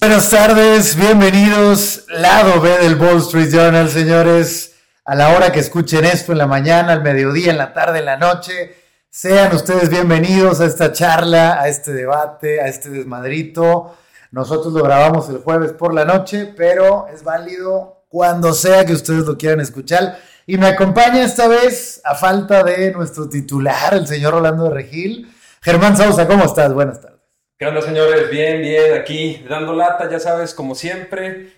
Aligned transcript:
Buenas 0.00 0.28
tardes, 0.28 0.96
bienvenidos, 0.96 2.04
lado 2.08 2.60
B 2.60 2.78
del 2.78 3.00
Wall 3.00 3.18
Street 3.18 3.50
Journal, 3.50 3.88
señores. 3.88 4.74
A 5.04 5.14
la 5.14 5.36
hora 5.36 5.52
que 5.52 5.60
escuchen 5.60 6.04
esto, 6.04 6.32
en 6.32 6.38
la 6.38 6.46
mañana, 6.46 6.92
al 6.92 7.02
mediodía, 7.02 7.50
en 7.50 7.58
la 7.58 7.72
tarde, 7.72 8.00
en 8.00 8.04
la 8.04 8.16
noche, 8.16 8.76
sean 9.08 9.54
ustedes 9.54 9.88
bienvenidos 9.88 10.60
a 10.60 10.66
esta 10.66 10.92
charla, 10.92 11.60
a 11.60 11.68
este 11.68 11.92
debate, 11.92 12.60
a 12.60 12.68
este 12.68 12.90
desmadrito. 12.90 13.96
Nosotros 14.30 14.72
lo 14.72 14.82
grabamos 14.82 15.28
el 15.30 15.38
jueves 15.38 15.72
por 15.72 15.94
la 15.94 16.04
noche, 16.04 16.52
pero 16.56 17.06
es 17.08 17.22
válido 17.22 18.04
cuando 18.08 18.52
sea 18.52 18.84
que 18.84 18.92
ustedes 18.92 19.26
lo 19.26 19.38
quieran 19.38 19.60
escuchar. 19.60 20.18
Y 20.46 20.58
me 20.58 20.68
acompaña 20.68 21.24
esta 21.24 21.48
vez, 21.48 22.00
a 22.04 22.14
falta 22.14 22.62
de 22.62 22.92
nuestro 22.92 23.28
titular, 23.28 23.94
el 23.94 24.06
señor 24.06 24.34
Rolando 24.34 24.64
de 24.64 24.70
Regil. 24.70 25.32
Germán 25.62 25.96
Sausa, 25.96 26.26
¿cómo 26.26 26.44
estás? 26.44 26.72
Buenas 26.72 27.00
tardes. 27.00 27.20
¿Qué 27.58 27.66
onda, 27.66 27.82
señores? 27.82 28.30
Bien, 28.30 28.60
bien, 28.62 28.94
aquí 28.98 29.44
dando 29.48 29.74
lata, 29.74 30.10
ya 30.10 30.18
sabes, 30.18 30.54
como 30.54 30.74
siempre. 30.74 31.52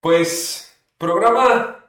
Pues, 0.00 0.72
programa 0.96 1.87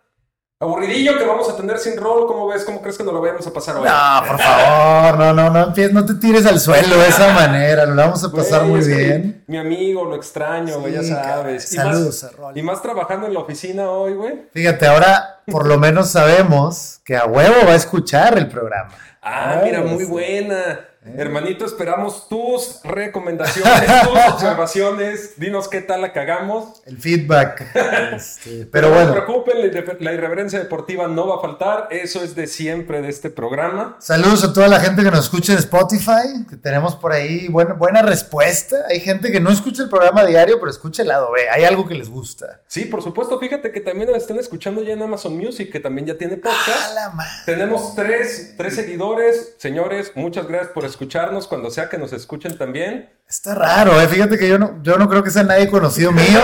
aburridillo 0.62 1.18
que 1.18 1.24
vamos 1.26 1.50
a 1.50 1.56
tener 1.56 1.78
sin 1.80 1.96
rol. 1.98 2.28
¿Cómo 2.28 2.48
ves? 2.48 2.66
¿Cómo 2.66 2.82
crees 2.82 2.98
que 2.98 3.04
nos 3.06 3.14
lo 3.14 3.22
vayamos 3.22 3.48
a 3.48 3.54
pasar 3.54 3.78
hoy? 3.78 3.84
No, 3.88 4.28
por 4.28 4.40
favor, 4.40 5.18
no, 5.18 5.34
no, 5.34 5.50
no, 5.50 5.64
empieces, 5.68 5.94
no 5.94 6.06
te 6.06 6.16
tires 6.16 6.46
al 6.46 6.60
suelo 6.60 6.98
de 6.98 7.08
esa 7.08 7.34
manera, 7.34 7.86
lo 7.86 7.96
vamos 7.96 8.24
a 8.24 8.32
pasar 8.32 8.66
Güey, 8.66 8.72
muy 8.72 8.86
bien. 8.94 9.44
Mi 9.48 9.58
amigo, 9.58 10.04
lo 10.04 10.16
extraño, 10.16 10.80
güey, 10.82 10.94
ya 10.94 11.02
Sí, 11.04 11.10
sabes. 11.10 11.70
Saludos 11.70 12.24
a 12.26 12.30
Rol. 12.32 12.58
y 12.58 12.62
más 12.62 12.82
trabajando 12.82 13.28
en 13.28 13.34
la 13.34 13.40
oficina 13.40 13.90
hoy, 13.90 14.14
güey. 14.16 14.48
Fíjate, 14.54 14.86
ahora 14.88 15.42
por 15.48 15.66
lo 15.66 15.78
menos 15.80 16.10
sabemos 16.10 17.00
que 17.06 17.16
a 17.16 17.26
huevo 17.26 17.56
va 17.66 17.72
a 17.72 17.76
escuchar 17.76 18.38
el 18.38 18.48
programa. 18.50 18.92
Ah, 19.22 19.60
Ay, 19.60 19.66
mira, 19.66 19.82
muy 19.82 20.04
sí. 20.04 20.12
buena. 20.12 20.80
Eh. 21.06 21.14
Hermanito, 21.18 21.66
esperamos 21.66 22.28
tus 22.28 22.82
recomendaciones, 22.84 24.02
tus 24.04 24.34
observaciones. 24.34 25.34
Dinos 25.40 25.70
qué 25.70 25.80
tal 25.82 26.02
la 26.02 26.12
cagamos. 26.12 26.82
El 26.86 26.98
feedback. 26.98 27.66
Este, 28.20 28.66
pero 28.66 28.90
no 28.90 28.96
bueno, 28.96 29.14
se 29.14 29.22
preocupen, 29.22 29.60
la 29.62 29.66
irre- 29.68 29.98
la 30.00 30.14
irreverencia 30.14 30.60
deportiva 30.60 31.08
no 31.08 31.28
va 31.28 31.38
a 31.38 31.40
faltar. 31.42 31.88
Eso 31.92 32.22
es 32.24 32.36
de 32.36 32.48
siempre 32.48 33.02
de 33.02 33.10
este 33.10 33.30
programa. 33.30 33.96
saludos 34.00 34.44
a 34.44 34.52
toda 34.52 34.68
la 34.68 34.80
gente 34.80 35.04
que 35.04 35.12
nos 35.12 35.26
escucha 35.26 35.54
en 35.54 35.60
Spotify, 35.60 36.46
que 36.50 36.58
tenemos 36.58 36.96
por 36.96 37.14
ahí 37.14 37.48
buena, 37.48 37.74
buena 37.76 38.02
respuesta. 38.02 38.78
Hay 38.90 39.00
gente 39.00 39.32
que 39.32 39.40
no 39.40 39.52
escucha 39.52 39.84
el 39.84 39.90
programa 39.90 40.26
diario, 40.26 40.60
pero 40.60 40.70
escucha 40.70 41.04
el 41.04 41.08
lado 41.10 41.32
B. 41.32 41.50
Hay 41.50 41.64
algo 41.64 41.88
que 41.88 41.94
les 41.96 42.10
gusta. 42.10 42.62
Sí, 42.68 42.86
por 42.86 43.02
supuesto. 43.02 43.40
Fíjate 43.40 43.72
que 43.72 43.80
también 43.80 44.10
nos 44.10 44.18
están 44.18 44.38
escuchando 44.40 44.82
ya 44.84 44.94
en 44.94 45.02
Amazon 45.02 45.38
Music, 45.38 45.72
que 45.72 45.80
también 45.80 46.08
ya 46.08 46.18
tiene 46.18 46.36
¡A 46.36 46.42
podcast. 46.42 46.94
la 46.96 47.10
madre! 47.12 47.32
Tenemos 47.46 47.96
tres, 47.96 48.56
tres 48.58 48.76
seguidores. 48.76 49.56
Señores, 49.58 50.12
muchas 50.16 50.48
gracias 50.48 50.72
por 50.74 50.89
escucharnos 50.90 51.48
cuando 51.48 51.70
sea 51.72 51.88
que 51.90 51.98
nos 51.98 52.12
escuchen 52.14 52.58
también. 52.58 53.10
Está 53.28 53.54
raro, 53.54 54.02
¿eh? 54.02 54.08
Fíjate 54.08 54.38
que 54.40 54.50
yo 54.50 54.58
no, 54.58 54.82
yo 54.82 54.98
no 54.98 55.08
creo 55.08 55.24
que 55.24 55.30
sea 55.30 55.44
nadie 55.44 55.70
conocido 55.70 56.12
mío. 56.12 56.42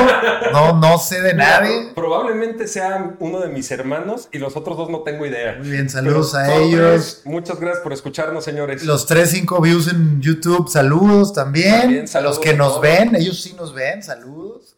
No, 0.54 0.80
no 0.80 0.98
sé 1.00 1.20
de 1.22 1.34
nadie. 1.34 1.92
Probablemente 1.96 2.68
sea 2.68 3.16
uno 3.20 3.40
de 3.40 3.50
mis 3.50 3.70
hermanos 3.72 4.30
y 4.32 4.38
los 4.38 4.56
otros 4.56 4.78
dos 4.78 4.90
no 4.90 5.02
tengo 5.02 5.26
idea. 5.26 5.56
Muy 5.58 5.70
bien, 5.72 5.90
saludos 5.90 6.32
Pero 6.34 6.54
a 6.54 6.58
ellos. 6.58 6.82
tres. 6.92 7.22
Muchas 7.26 7.60
gracias 7.60 7.82
por 7.84 7.92
escucharnos, 7.94 8.44
señores. 8.44 8.84
Los 8.84 9.08
3, 9.08 9.30
5 9.30 9.62
views 9.62 9.88
en 9.88 10.22
YouTube, 10.22 10.70
saludos 10.70 11.34
también. 11.34 11.82
También, 11.82 12.04
a 12.06 12.08
saludos 12.08 12.38
los 12.38 12.46
que 12.46 12.54
nos 12.54 12.80
ven, 12.80 13.16
ellos 13.16 13.42
sí 13.42 13.54
nos 13.58 13.74
ven, 13.74 14.04
saludos. 14.04 14.76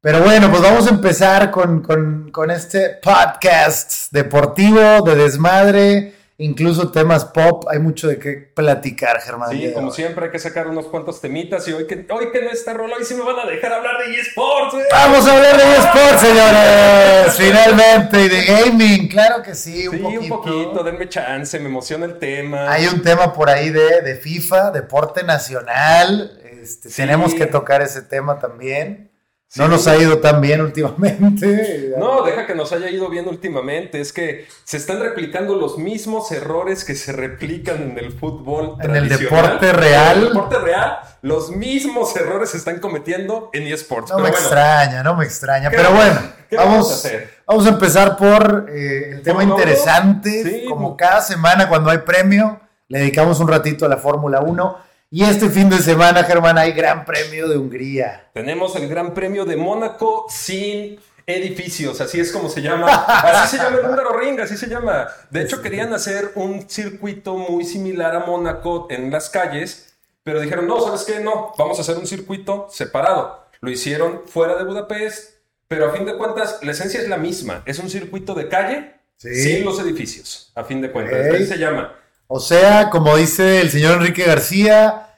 Pero 0.00 0.20
bueno, 0.22 0.50
pues 0.50 0.62
vamos 0.62 0.86
a 0.86 0.90
empezar 0.90 1.50
con, 1.52 1.82
con- 1.82 2.30
con 2.32 2.50
este 2.50 2.98
podcast 3.02 4.10
deportivo, 4.10 5.02
de 5.02 5.14
desmadre, 5.14 6.14
incluso 6.44 6.90
temas 6.90 7.24
pop. 7.24 7.64
Hay 7.70 7.78
mucho 7.78 8.08
de 8.08 8.18
qué 8.18 8.32
platicar, 8.54 9.20
Germán. 9.20 9.50
Sí, 9.50 9.72
como 9.72 9.90
siempre 9.90 10.26
hay 10.26 10.30
que 10.30 10.38
sacar 10.38 10.66
unos 10.68 10.86
cuantos 10.86 11.20
temitas 11.20 11.66
y 11.68 11.72
hoy 11.72 11.86
que, 11.86 12.06
hoy 12.10 12.30
que 12.32 12.42
no 12.42 12.50
está 12.50 12.72
Rolo, 12.74 12.96
hoy 12.96 13.04
sí 13.04 13.14
me 13.14 13.22
van 13.24 13.38
a 13.38 13.46
dejar 13.46 13.72
hablar 13.72 13.94
de 13.98 14.14
eSports. 14.18 14.74
¿eh? 14.74 14.84
Vamos 14.90 15.26
a 15.28 15.36
hablar 15.36 15.56
de 15.56 15.62
eSports, 15.76 16.20
señores. 16.20 17.34
Finalmente, 17.36 18.20
y 18.22 18.28
de 18.28 18.44
gaming, 18.44 19.08
claro 19.08 19.42
que 19.42 19.54
sí, 19.54 19.86
un 19.88 19.96
Sí, 19.96 20.02
poquito. 20.02 20.20
un 20.22 20.28
poquito, 20.28 20.82
denme 20.84 21.08
chance, 21.08 21.58
me 21.60 21.66
emociona 21.68 22.06
el 22.06 22.18
tema. 22.18 22.70
Hay 22.70 22.86
un 22.86 23.02
tema 23.02 23.32
por 23.32 23.48
ahí 23.48 23.70
de, 23.70 24.00
de 24.02 24.16
FIFA, 24.16 24.70
deporte 24.72 25.22
nacional. 25.24 26.38
Este, 26.62 26.88
Sí. 26.90 26.96
Tenemos 26.96 27.34
que 27.34 27.46
tocar 27.46 27.82
ese 27.82 28.02
tema 28.02 28.38
también. 28.38 29.10
No 29.56 29.68
nos 29.68 29.86
ha 29.86 29.96
ido 29.96 30.18
tan 30.18 30.40
bien 30.40 30.60
últimamente. 30.60 31.90
No, 31.98 32.22
deja 32.22 32.46
que 32.46 32.54
nos 32.54 32.72
haya 32.72 32.88
ido 32.90 33.10
bien 33.10 33.28
últimamente. 33.28 34.00
Es 34.00 34.12
que 34.12 34.46
se 34.64 34.78
están 34.78 35.00
replicando 35.00 35.56
los 35.56 35.76
mismos 35.78 36.32
errores 36.32 36.84
que 36.84 36.94
se 36.94 37.12
replican 37.12 37.82
en 37.82 37.98
el 37.98 38.12
fútbol. 38.12 38.76
En 38.80 38.96
el 38.96 39.08
deporte 39.08 39.72
real. 39.72 40.16
En 40.16 40.22
el 40.22 40.28
deporte 40.28 40.58
real, 40.58 40.98
los 41.20 41.50
mismos 41.50 42.16
errores 42.16 42.50
se 42.50 42.56
están 42.56 42.80
cometiendo 42.80 43.50
en 43.52 43.64
eSports. 43.64 44.10
No 44.10 44.16
Pero 44.16 44.24
me 44.24 44.30
bueno, 44.30 44.46
extraña, 44.46 45.02
no 45.02 45.16
me 45.16 45.24
extraña. 45.24 45.70
¿qué 45.70 45.76
Pero 45.76 45.92
bueno, 45.92 46.14
vamos 46.52 46.66
vamos, 46.70 46.90
a 46.90 46.94
hacer? 46.94 47.30
vamos 47.46 47.66
a 47.66 47.68
empezar 47.68 48.16
por 48.16 48.66
eh, 48.70 49.10
el 49.12 49.22
tema 49.22 49.44
interesante. 49.44 50.42
Sí. 50.42 50.64
Como 50.66 50.96
cada 50.96 51.20
semana 51.20 51.68
cuando 51.68 51.90
hay 51.90 51.98
premio, 51.98 52.58
le 52.88 53.00
dedicamos 53.00 53.38
un 53.38 53.48
ratito 53.48 53.84
a 53.84 53.88
la 53.88 53.98
Fórmula 53.98 54.40
1. 54.40 54.91
Y 55.14 55.24
este 55.24 55.50
fin 55.50 55.68
de 55.68 55.76
semana, 55.76 56.24
Germán, 56.24 56.56
hay 56.56 56.72
Gran 56.72 57.04
Premio 57.04 57.46
de 57.46 57.58
Hungría. 57.58 58.30
tenemos 58.32 58.74
el 58.76 58.88
Gran 58.88 59.12
Premio 59.12 59.44
de 59.44 59.58
Mónaco 59.58 60.24
sin 60.30 60.98
edificios, 61.26 62.00
así 62.00 62.18
es 62.18 62.32
como 62.32 62.48
se 62.48 62.62
llama. 62.62 62.86
Así 63.42 63.58
se 63.58 63.62
llama 63.62 63.76
el 63.80 63.84
Húngaro 63.84 64.18
Ring, 64.18 64.40
así 64.40 64.56
se 64.56 64.68
llama. 64.68 65.08
De 65.30 65.42
hecho, 65.42 65.60
querían 65.60 65.92
hacer 65.92 66.32
un 66.34 66.66
circuito 66.68 67.36
muy 67.36 67.66
similar 67.66 68.16
a 68.16 68.20
Mónaco 68.20 68.86
en 68.90 69.10
las 69.10 69.28
calles, 69.28 69.94
pero 70.24 70.40
dijeron, 70.40 70.66
no, 70.66 70.80
¿sabes 70.80 71.04
qué? 71.04 71.20
No, 71.20 71.52
vamos 71.58 71.76
a 71.78 71.82
hacer 71.82 71.98
un 71.98 72.06
circuito 72.06 72.68
separado. 72.70 73.46
Lo 73.60 73.70
hicieron 73.70 74.22
fuera 74.26 74.56
de 74.56 74.64
Budapest, 74.64 75.34
pero 75.68 75.90
a 75.90 75.92
fin 75.92 76.06
de 76.06 76.16
cuentas, 76.16 76.58
la 76.62 76.72
esencia 76.72 77.00
es 77.00 77.08
la 77.08 77.18
misma. 77.18 77.62
Es 77.66 77.78
un 77.78 77.90
circuito 77.90 78.32
de 78.34 78.48
calle 78.48 78.94
Sí. 79.18 79.34
sin 79.34 79.64
los 79.64 79.78
edificios, 79.78 80.50
a 80.56 80.64
fin 80.64 80.80
de 80.80 80.90
cuentas. 80.90 81.34
Así 81.34 81.46
se 81.46 81.58
llama. 81.58 81.94
O 82.34 82.40
sea, 82.40 82.88
como 82.88 83.14
dice 83.18 83.60
el 83.60 83.70
señor 83.70 83.98
Enrique 83.98 84.24
García, 84.24 85.08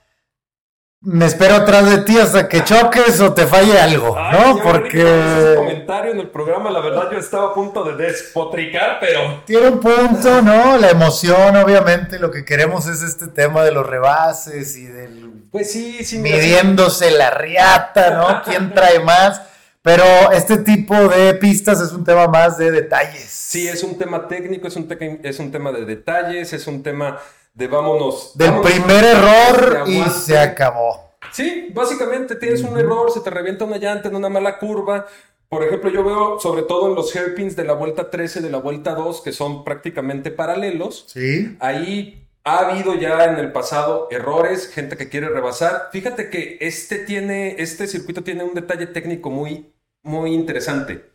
me 1.00 1.26
espero 1.26 1.54
atrás 1.54 1.88
de 1.88 1.98
ti 1.98 2.18
hasta 2.18 2.48
que 2.48 2.64
choques 2.64 3.20
o 3.20 3.32
te 3.32 3.46
falle 3.46 3.78
algo, 3.78 4.16
Ay, 4.18 4.32
¿no? 4.32 4.58
con 4.58 4.58
ese 4.58 4.68
Porque 4.68 5.54
comentario 5.56 6.10
en 6.10 6.18
el 6.18 6.30
programa, 6.30 6.72
la 6.72 6.80
verdad, 6.80 7.12
yo 7.12 7.18
estaba 7.18 7.50
a 7.50 7.54
punto 7.54 7.84
de 7.84 7.94
despotricar, 8.04 8.98
pero 8.98 9.44
tiene 9.46 9.68
un 9.68 9.78
punto, 9.78 10.42
¿no? 10.42 10.76
La 10.76 10.90
emoción, 10.90 11.54
obviamente, 11.54 12.18
lo 12.18 12.32
que 12.32 12.44
queremos 12.44 12.88
es 12.88 13.00
este 13.00 13.28
tema 13.28 13.62
de 13.62 13.70
los 13.70 13.86
rebases 13.86 14.76
y 14.76 14.86
del 14.86 15.44
Pues 15.52 15.70
sí, 15.70 16.04
sí. 16.04 16.18
midiéndose 16.18 17.12
la 17.12 17.30
riata, 17.30 18.10
¿no? 18.10 18.42
¿Quién 18.42 18.74
trae 18.74 18.98
más? 18.98 19.40
Pero 19.84 20.32
este 20.32 20.56
tipo 20.56 20.94
de 20.96 21.34
pistas 21.34 21.78
es 21.82 21.92
un 21.92 22.04
tema 22.04 22.26
más 22.26 22.56
de 22.56 22.70
detalles. 22.70 23.24
Sí, 23.28 23.68
es 23.68 23.82
un 23.84 23.98
tema 23.98 24.26
técnico, 24.28 24.66
es 24.66 24.76
un, 24.76 24.88
te- 24.88 25.20
es 25.22 25.38
un 25.38 25.52
tema 25.52 25.72
de 25.72 25.84
detalles, 25.84 26.54
es 26.54 26.66
un 26.66 26.82
tema 26.82 27.18
de 27.52 27.68
vámonos. 27.68 28.32
Del 28.34 28.50
vámonos, 28.50 28.72
primer 28.72 29.04
error 29.04 29.84
y 29.86 30.02
se 30.04 30.38
acabó. 30.38 31.10
Sí, 31.32 31.68
básicamente 31.74 32.34
tienes 32.36 32.62
un 32.62 32.78
error, 32.78 33.10
se 33.10 33.20
te 33.20 33.28
revienta 33.28 33.66
una 33.66 33.76
llanta 33.76 34.08
en 34.08 34.16
una 34.16 34.30
mala 34.30 34.58
curva. 34.58 35.06
Por 35.50 35.62
ejemplo, 35.62 35.90
yo 35.90 36.02
veo 36.02 36.40
sobre 36.40 36.62
todo 36.62 36.88
en 36.88 36.94
los 36.94 37.14
hairpins 37.14 37.54
de 37.54 37.64
la 37.64 37.74
vuelta 37.74 38.10
13, 38.10 38.40
de 38.40 38.48
la 38.50 38.58
vuelta 38.58 38.94
2, 38.94 39.20
que 39.20 39.32
son 39.32 39.64
prácticamente 39.64 40.30
paralelos. 40.30 41.04
Sí. 41.08 41.56
Ahí 41.60 42.26
ha 42.42 42.58
habido 42.70 42.94
ya 42.94 43.24
en 43.26 43.36
el 43.36 43.52
pasado 43.52 44.08
errores, 44.10 44.68
gente 44.72 44.96
que 44.96 45.10
quiere 45.10 45.28
rebasar. 45.28 45.90
Fíjate 45.92 46.30
que 46.30 46.56
este 46.60 46.98
tiene, 46.98 47.56
este 47.58 47.86
circuito 47.86 48.22
tiene 48.24 48.44
un 48.44 48.54
detalle 48.54 48.86
técnico 48.86 49.30
muy, 49.30 49.72
muy 50.04 50.32
interesante. 50.32 51.10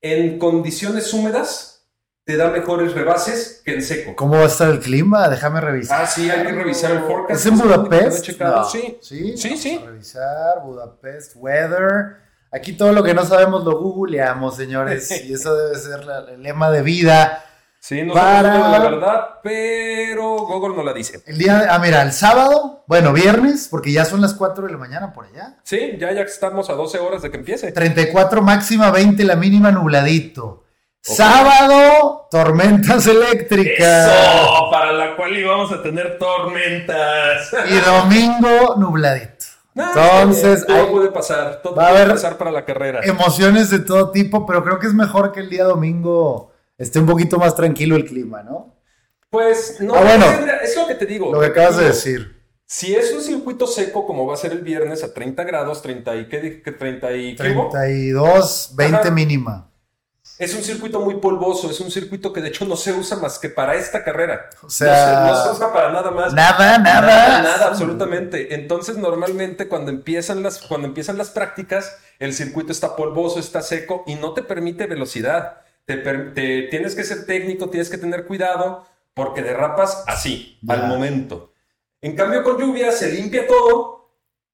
En 0.00 0.38
condiciones 0.38 1.12
húmedas 1.12 1.88
te 2.24 2.36
da 2.36 2.50
mejores 2.50 2.92
rebases 2.92 3.62
que 3.64 3.74
en 3.74 3.82
seco. 3.82 4.16
¿Cómo 4.16 4.34
va 4.36 4.44
a 4.44 4.46
estar 4.46 4.68
el 4.70 4.80
clima? 4.80 5.28
Déjame 5.28 5.60
revisar. 5.60 6.02
Ah, 6.02 6.06
sí, 6.06 6.28
hay 6.28 6.44
que 6.44 6.52
revisar 6.52 6.90
el 6.92 7.00
forecast. 7.00 7.40
¿Es 7.40 7.46
en 7.46 7.58
Budapest? 7.58 8.28
No. 8.40 8.64
Sí, 8.64 8.98
sí, 9.00 9.36
sí, 9.36 9.48
vamos 9.48 9.62
sí. 9.62 9.80
a 9.82 9.86
revisar 9.86 10.62
Budapest, 10.64 11.32
weather. 11.36 12.16
Aquí 12.52 12.72
todo 12.72 12.92
lo 12.92 13.02
que 13.02 13.14
no 13.14 13.24
sabemos 13.24 13.64
lo 13.64 13.78
googleamos, 13.80 14.56
señores. 14.56 15.10
Y 15.24 15.34
eso 15.34 15.54
debe 15.54 15.78
ser 15.78 16.04
la- 16.04 16.26
el 16.30 16.42
lema 16.42 16.70
de 16.70 16.82
vida. 16.82 17.44
Sí, 17.88 18.02
no 18.02 18.14
Para- 18.14 18.68
la 18.68 18.78
verdad, 18.80 19.26
pero 19.44 20.38
Google 20.38 20.74
no 20.74 20.82
la 20.82 20.92
dice. 20.92 21.22
El 21.24 21.38
día, 21.38 21.58
de- 21.60 21.68
ah, 21.70 21.78
mira, 21.78 22.02
el 22.02 22.10
sábado, 22.12 22.82
bueno, 22.88 23.12
viernes, 23.12 23.68
porque 23.70 23.92
ya 23.92 24.04
son 24.04 24.20
las 24.20 24.34
4 24.34 24.66
de 24.66 24.72
la 24.72 24.78
mañana 24.78 25.12
por 25.12 25.26
allá. 25.26 25.58
Sí, 25.62 25.96
ya, 25.96 26.10
ya 26.10 26.22
estamos 26.22 26.68
a 26.68 26.72
12 26.72 26.98
horas 26.98 27.22
de 27.22 27.30
que 27.30 27.36
empiece. 27.36 27.70
34 27.70 28.42
máxima, 28.42 28.90
20 28.90 29.22
la 29.22 29.36
mínima, 29.36 29.70
nubladito. 29.70 30.64
Sábado, 31.00 32.26
tormentas 32.28 33.06
eléctricas. 33.06 34.08
Eso, 34.10 34.68
para 34.72 34.92
la 34.92 35.14
cual 35.14 35.36
íbamos 35.36 35.70
a 35.70 35.80
tener 35.80 36.18
tormentas. 36.18 37.54
Y 37.70 37.76
domingo, 37.88 38.74
nubladito. 38.78 39.44
Entonces, 39.76 40.66
todo 40.66 40.76
hay 40.76 40.86
puede 40.86 41.10
pasar, 41.12 41.60
todo 41.62 41.76
va 41.76 41.86
a 41.86 41.88
haber- 41.90 42.08
pasar 42.10 42.36
para 42.36 42.50
la 42.50 42.64
carrera. 42.64 43.00
emociones 43.04 43.70
de 43.70 43.78
todo 43.78 44.10
tipo, 44.10 44.44
pero 44.44 44.64
creo 44.64 44.80
que 44.80 44.88
es 44.88 44.94
mejor 44.94 45.30
que 45.30 45.38
el 45.40 45.50
día 45.50 45.64
domingo 45.64 46.50
esté 46.78 46.98
un 46.98 47.06
poquito 47.06 47.38
más 47.38 47.54
tranquilo 47.56 47.96
el 47.96 48.04
clima, 48.04 48.42
¿no? 48.42 48.74
Pues 49.30 49.80
no, 49.80 49.94
Ah, 49.94 50.02
bueno. 50.02 50.26
es, 50.62 50.76
lo 50.76 50.86
que 50.86 50.94
te 50.94 51.06
digo. 51.06 51.32
Lo 51.32 51.40
que 51.40 51.46
acabas 51.46 51.76
de 51.76 51.84
decir. 51.86 52.36
Si 52.64 52.94
es 52.94 53.12
un 53.12 53.22
circuito 53.22 53.66
seco, 53.66 54.06
como 54.06 54.26
va 54.26 54.34
a 54.34 54.36
ser 54.36 54.52
el 54.52 54.60
viernes 54.62 55.04
a 55.04 55.14
30 55.14 55.44
grados, 55.44 55.82
30 55.82 56.16
y 56.16 56.28
qué 56.28 56.40
dije 56.40 56.62
que 56.62 56.72
30 56.72 57.12
y 57.12 57.36
¿qué 57.36 57.50
hubo? 57.52 57.68
32, 57.70 58.72
20 58.74 58.96
Ajá. 58.98 59.10
mínima. 59.10 59.70
Es 60.38 60.54
un 60.54 60.62
circuito 60.62 61.00
muy 61.00 61.14
polvoso, 61.14 61.70
es 61.70 61.80
un 61.80 61.90
circuito 61.90 62.32
que 62.32 62.42
de 62.42 62.48
hecho 62.48 62.66
no 62.66 62.76
se 62.76 62.92
usa 62.92 63.16
más 63.18 63.38
que 63.38 63.48
para 63.48 63.74
esta 63.74 64.04
carrera. 64.04 64.50
O 64.62 64.68
sea, 64.68 65.26
no, 65.28 65.28
se, 65.28 65.32
no 65.32 65.44
se 65.44 65.56
usa 65.56 65.72
para 65.72 65.92
nada 65.92 66.10
más. 66.10 66.34
Nada, 66.34 66.78
nada. 66.78 67.00
Nada, 67.06 67.42
nada, 67.42 67.66
absolutamente. 67.68 68.54
Entonces, 68.54 68.96
normalmente 68.98 69.68
cuando 69.68 69.90
empiezan 69.90 70.42
las, 70.42 70.58
cuando 70.60 70.88
empiezan 70.88 71.16
las 71.16 71.30
prácticas, 71.30 71.96
el 72.18 72.34
circuito 72.34 72.72
está 72.72 72.96
polvoso, 72.96 73.38
está 73.38 73.62
seco 73.62 74.02
y 74.06 74.16
no 74.16 74.34
te 74.34 74.42
permite 74.42 74.86
velocidad. 74.86 75.62
Te, 75.86 75.96
te- 75.96 76.62
tienes 76.70 76.94
que 76.94 77.04
ser 77.04 77.24
técnico, 77.26 77.70
tienes 77.70 77.88
que 77.88 77.96
tener 77.98 78.26
cuidado 78.26 78.84
porque 79.14 79.42
derrapas 79.42 80.04
así, 80.06 80.58
Ya. 80.62 80.74
al 80.74 80.88
momento. 80.88 81.52
En 82.02 82.14
cambio, 82.14 82.42
con 82.42 82.58
lluvia 82.60 82.92
se 82.92 83.10
limpia 83.10 83.46
todo 83.46 84.10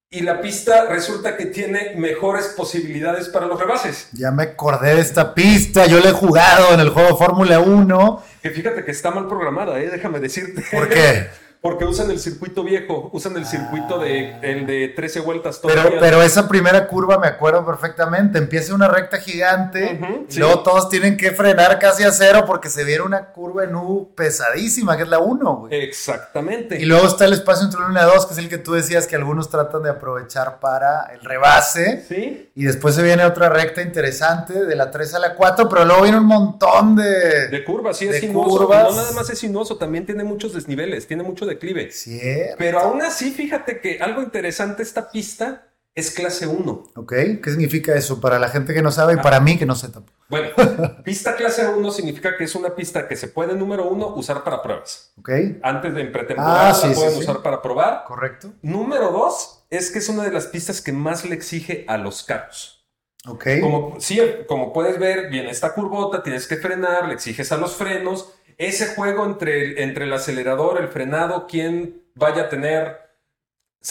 y 0.09 0.21
la 0.21 0.39
pista 0.41 0.85
resulta 0.85 1.35
que 1.35 1.47
tiene 1.47 1.95
mejores 1.97 2.53
posibilidades 2.55 3.29
para 3.29 3.47
los 3.47 3.59
rebases. 3.59 4.09
Ya 4.13 4.31
me 4.31 4.43
acordé 4.43 4.95
de 4.95 5.01
esta 5.01 5.33
pista. 5.33 5.87
Yo 5.87 5.99
la 5.99 6.09
he 6.09 6.13
jugado 6.13 6.73
en 6.73 6.79
el 6.79 6.89
juego 6.89 7.17
Fórmula 7.17 7.59
1. 7.59 8.23
Que 8.41 8.51
fíjate 8.51 8.85
que 8.85 8.91
está 8.91 9.09
mal 9.11 9.27
programada, 9.27 9.79
¿eh? 9.79 9.89
déjame 9.89 10.19
decirte. 10.19 10.63
¿Por 10.71 10.87
qué? 10.87 11.27
Porque 11.63 11.85
usan 11.85 12.11
el 12.11 12.19
circuito 12.19 12.61
viejo, 12.63 13.09
usan 13.13 13.37
el 13.37 13.45
circuito 13.45 13.97
de, 13.97 14.35
el 14.41 14.67
de 14.67 14.89
13 14.89 15.21
vueltas 15.21 15.59
Pero, 15.63 15.75
todavía. 15.81 15.99
pero 16.01 16.21
esa 16.21 16.47
primera 16.49 16.87
curva 16.87 17.17
me 17.17 17.27
acuerdo 17.27 17.65
perfectamente. 17.65 18.37
Empieza 18.37 18.75
una 18.75 18.89
recta 18.89 19.17
gigante. 19.17 19.97
Sí. 20.27 20.39
Luego 20.39 20.59
todos 20.61 20.89
tienen 20.89 21.15
que 21.15 21.31
frenar 21.31 21.79
casi 21.79 22.03
a 22.03 22.11
cero 22.11 22.43
porque 22.45 22.69
se 22.69 22.83
viene 22.83 23.03
una 23.03 23.27
curva 23.31 23.63
en 23.63 23.73
U 23.75 24.11
pesadísima, 24.13 24.97
que 24.97 25.03
es 25.03 25.09
la 25.09 25.19
1, 25.19 25.55
güey. 25.55 25.73
Exactamente. 25.83 26.81
Y 26.81 26.85
luego 26.85 27.07
está 27.07 27.23
el 27.23 27.31
espacio 27.31 27.63
entre 27.63 27.79
la 27.79 27.85
1 27.85 27.93
y 27.93 27.95
la 27.95 28.05
2, 28.13 28.25
que 28.25 28.33
es 28.33 28.39
el 28.39 28.49
que 28.49 28.57
tú 28.57 28.73
decías 28.73 29.07
que 29.07 29.15
algunos 29.15 29.49
tratan 29.49 29.83
de 29.83 29.89
aprovechar 29.89 30.59
para 30.59 31.05
el 31.13 31.21
rebase. 31.21 32.03
Sí, 32.07 32.51
Y 32.55 32.65
después 32.65 32.93
se 32.93 33.03
viene 33.03 33.23
otra 33.23 33.47
recta 33.47 33.81
interesante 33.81 34.65
de 34.65 34.75
la 34.75 34.91
3 34.91 35.13
a 35.13 35.19
la 35.19 35.35
4, 35.35 35.69
pero 35.69 35.85
luego 35.85 36.01
viene 36.03 36.17
un 36.17 36.25
montón 36.25 36.97
de... 36.97 37.47
de 37.47 37.63
curvas, 37.63 37.95
sí 37.95 38.05
de 38.05 38.15
es 38.15 38.19
sinuoso. 38.19 38.49
curvas. 38.49 38.83
No 38.89 38.95
nada 38.97 39.11
más 39.13 39.29
es 39.29 39.39
sinuoso, 39.39 39.77
también 39.77 40.05
tiene 40.05 40.25
muchos 40.25 40.53
desniveles, 40.53 41.07
tiene 41.07 41.23
mucho 41.23 41.45
declive. 41.55 41.91
Cierto. 41.91 42.55
Pero 42.57 42.79
aún 42.79 43.01
así, 43.01 43.31
fíjate 43.31 43.79
que 43.79 43.99
algo 43.99 44.21
interesante 44.21 44.83
esta 44.83 45.09
pista 45.11 45.69
es 45.95 46.09
clase 46.11 46.47
1. 46.47 46.83
Ok, 46.95 47.13
¿qué 47.43 47.49
significa 47.51 47.93
eso 47.95 48.19
para 48.19 48.39
la 48.39 48.49
gente 48.49 48.73
que 48.73 48.81
no 48.81 48.91
sabe 48.91 49.13
y 49.13 49.17
para 49.17 49.39
mí 49.39 49.57
que 49.59 49.65
no 49.67 49.75
sé 49.75 49.89
tampoco? 49.89 50.17
Bueno, 50.27 50.47
pista 51.03 51.35
clase 51.35 51.67
1 51.67 51.91
significa 51.91 52.35
que 52.35 52.45
es 52.45 52.55
una 52.55 52.73
pista 52.75 53.07
que 53.07 53.15
se 53.15 53.27
puede, 53.27 53.53
número 53.55 53.87
uno, 53.87 54.07
usar 54.15 54.43
para 54.43 54.63
pruebas. 54.63 55.13
Ok, 55.19 55.29
Antes 55.61 55.93
de 55.93 56.01
en 56.01 56.11
pretemporada 56.11 56.69
Ah, 56.69 56.73
sí, 56.73 56.87
la 56.89 56.95
pueden 56.95 57.13
sí. 57.13 57.19
usar 57.19 57.43
para 57.43 57.61
probar. 57.61 58.05
correcto. 58.07 58.53
Número 58.63 59.11
dos 59.11 59.65
es 59.69 59.91
que 59.91 59.99
es 59.99 60.09
una 60.09 60.23
de 60.23 60.31
las 60.31 60.47
pistas 60.47 60.81
que 60.81 60.91
más 60.91 61.25
le 61.25 61.35
exige 61.35 61.85
a 61.87 61.97
los 61.97 62.23
carros. 62.23 62.79
Ok, 63.25 63.45
Como, 63.61 63.95
sí, 64.01 64.19
como 64.47 64.73
puedes 64.73 64.99
ver, 64.99 65.29
viene 65.29 65.49
esta 65.51 65.73
curvota, 65.73 66.23
tienes 66.23 66.45
que 66.47 66.57
frenar, 66.57 67.07
le 67.07 67.13
exiges 67.13 67.51
a 67.53 67.57
los 67.57 67.75
frenos. 67.75 68.33
Ese 68.57 68.87
juego 68.95 69.25
entre, 69.25 69.63
el- 69.63 69.77
entre 69.79 70.05
el 70.05 70.13
acelerador, 70.13 70.79
el 70.81 70.87
frenado, 70.89 71.47
quién 71.47 72.01
vaya 72.15 72.43
a 72.43 72.49
tener. 72.49 72.97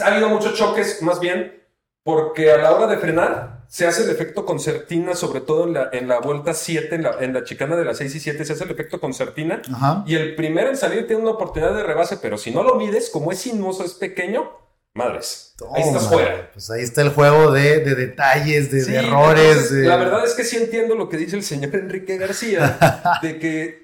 Ha 0.00 0.06
habido 0.06 0.28
muchos 0.28 0.54
choques, 0.54 1.02
más 1.02 1.20
bien, 1.20 1.60
porque 2.04 2.50
a 2.52 2.56
la 2.58 2.72
hora 2.72 2.86
de 2.86 2.96
frenar 2.98 3.62
se 3.68 3.86
hace 3.86 4.02
el 4.04 4.10
efecto 4.10 4.44
concertina, 4.44 5.14
sobre 5.14 5.40
todo 5.40 5.64
en 5.66 5.74
la, 5.74 5.88
en 5.92 6.06
la 6.08 6.18
vuelta 6.20 6.52
7, 6.52 6.94
en 6.94 7.02
la, 7.04 7.16
en 7.20 7.32
la 7.32 7.44
chicana 7.44 7.76
de 7.76 7.84
las 7.84 7.98
6 7.98 8.14
y 8.16 8.20
7, 8.20 8.44
se 8.44 8.52
hace 8.52 8.64
el 8.64 8.70
efecto 8.70 9.00
concertina. 9.00 9.62
ajá. 9.72 10.04
Y 10.06 10.14
el 10.14 10.34
primero 10.34 10.68
en 10.68 10.76
salir 10.76 11.06
tiene 11.06 11.22
una 11.22 11.32
oportunidad 11.32 11.74
de 11.74 11.82
rebase, 11.82 12.16
pero 12.18 12.36
si 12.38 12.50
no 12.50 12.62
lo 12.62 12.74
mides, 12.76 13.08
como 13.10 13.32
es 13.32 13.38
sinuoso, 13.38 13.84
es 13.84 13.94
pequeño, 13.94 14.50
madres. 14.94 15.54
Ahí 15.74 15.82
estás 15.82 16.02
Toma. 16.04 16.12
fuera. 16.14 16.50
Pues 16.52 16.70
ahí 16.70 16.82
está 16.82 17.00
el 17.02 17.10
juego 17.10 17.50
de, 17.50 17.80
de 17.80 17.94
detalles, 17.94 18.70
de, 18.70 18.80
Sí, 18.82 18.92
de 18.92 18.98
errores. 18.98 19.44
entonces, 19.48 19.72
de- 19.72 19.86
La 19.88 19.96
verdad 19.96 20.24
es 20.24 20.34
que 20.34 20.44
sí 20.44 20.56
entiendo 20.58 20.94
lo 20.94 21.08
que 21.08 21.16
dice 21.16 21.36
el 21.36 21.42
señor 21.44 21.74
Enrique 21.74 22.18
García, 22.18 22.78
de 23.22 23.38
que 23.38 23.81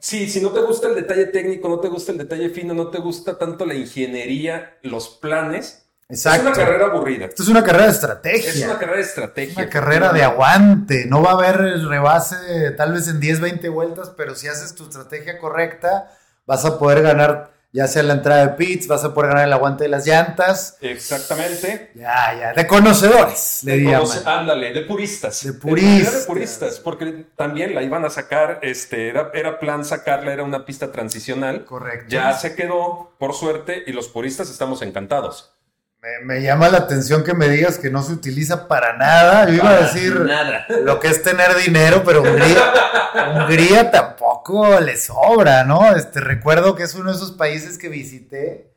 sí, 0.00 0.28
si 0.28 0.40
no 0.40 0.50
te 0.50 0.60
gusta 0.60 0.88
el 0.88 0.96
detalle 0.96 1.26
técnico, 1.26 1.68
no 1.68 1.78
te 1.78 1.88
gusta 1.88 2.12
el 2.12 2.18
detalle 2.18 2.50
fino, 2.50 2.74
no 2.74 2.88
te 2.88 2.98
gusta 2.98 3.38
tanto 3.38 3.64
la 3.64 3.74
ingeniería, 3.74 4.78
los 4.82 5.08
planes, 5.08 5.86
Exacto. 6.10 6.40
es 6.40 6.56
una 6.56 6.64
carrera 6.66 6.86
aburrida. 6.86 7.26
Esto 7.26 7.42
es 7.42 7.48
una 7.48 7.62
carrera 7.62 7.84
de 7.84 7.92
estrategia. 7.92 8.50
Es 8.50 8.64
una 8.64 8.78
carrera 8.78 8.96
de 8.96 9.02
estrategia. 9.02 9.62
Una 9.62 9.70
carrera 9.70 10.12
de 10.12 10.22
aguante. 10.24 11.06
No 11.06 11.22
va 11.22 11.30
a 11.30 11.34
haber 11.34 11.60
el 11.60 11.88
rebase 11.88 12.36
tal 12.76 12.92
vez 12.92 13.06
en 13.08 13.20
10, 13.20 13.40
20 13.40 13.68
vueltas, 13.68 14.12
pero 14.16 14.34
si 14.34 14.48
haces 14.48 14.74
tu 14.74 14.84
estrategia 14.84 15.38
correcta, 15.38 16.10
vas 16.46 16.64
a 16.64 16.78
poder 16.78 17.02
ganar, 17.02 17.52
ya 17.72 17.86
sea 17.86 18.02
la 18.02 18.14
entrada 18.14 18.46
de 18.46 18.52
pits, 18.54 18.86
vas 18.88 19.04
a 19.04 19.14
poder 19.14 19.30
ganar 19.30 19.46
el 19.46 19.52
aguante 19.52 19.84
de 19.84 19.90
las 19.90 20.06
llantas. 20.06 20.76
Exactamente. 20.80 21.90
Ya, 21.94 22.34
ya, 22.38 22.52
de 22.52 22.66
conocedores, 22.66 23.60
le 23.64 23.78
De 23.78 23.84
conoce- 23.84 24.22
ándale, 24.26 24.72
de 24.72 24.82
puristas. 24.82 25.44
De 25.44 25.52
puristas. 25.52 26.20
De 26.20 26.26
puristas, 26.26 26.80
porque 26.80 27.26
también 27.36 27.74
la 27.74 27.82
iban 27.82 28.04
a 28.04 28.10
sacar, 28.10 28.58
este, 28.62 29.08
era, 29.08 29.30
era 29.34 29.58
plan 29.58 29.84
sacarla, 29.84 30.32
era 30.32 30.42
una 30.42 30.64
pista 30.64 30.90
transicional. 30.92 31.64
Correcto. 31.64 32.06
Ya 32.08 32.32
se 32.32 32.54
quedó, 32.54 33.12
por 33.18 33.34
suerte, 33.34 33.84
y 33.86 33.92
los 33.92 34.08
puristas 34.08 34.50
estamos 34.50 34.82
encantados. 34.82 35.52
Me, 36.02 36.24
me 36.24 36.42
llama 36.42 36.70
la 36.70 36.78
atención 36.78 37.22
que 37.22 37.34
me 37.34 37.48
digas 37.48 37.78
que 37.78 37.90
no 37.90 38.02
se 38.02 38.12
utiliza 38.12 38.68
para 38.68 38.96
nada. 38.96 39.46
Yo 39.46 39.54
iba 39.54 39.68
a 39.70 39.80
decir 39.82 40.18
Nada. 40.20 40.64
lo 40.84 40.98
que 40.98 41.08
es 41.08 41.22
tener 41.22 41.54
dinero, 41.56 42.02
pero 42.04 42.22
Hungría, 42.22 42.72
Hungría 43.34 43.90
tampoco 43.90 44.80
le 44.80 44.96
sobra, 44.96 45.64
¿no? 45.64 45.94
Este, 45.94 46.20
recuerdo 46.20 46.74
que 46.74 46.84
es 46.84 46.94
uno 46.94 47.10
de 47.10 47.16
esos 47.16 47.32
países 47.32 47.76
que 47.76 47.90
visité 47.90 48.69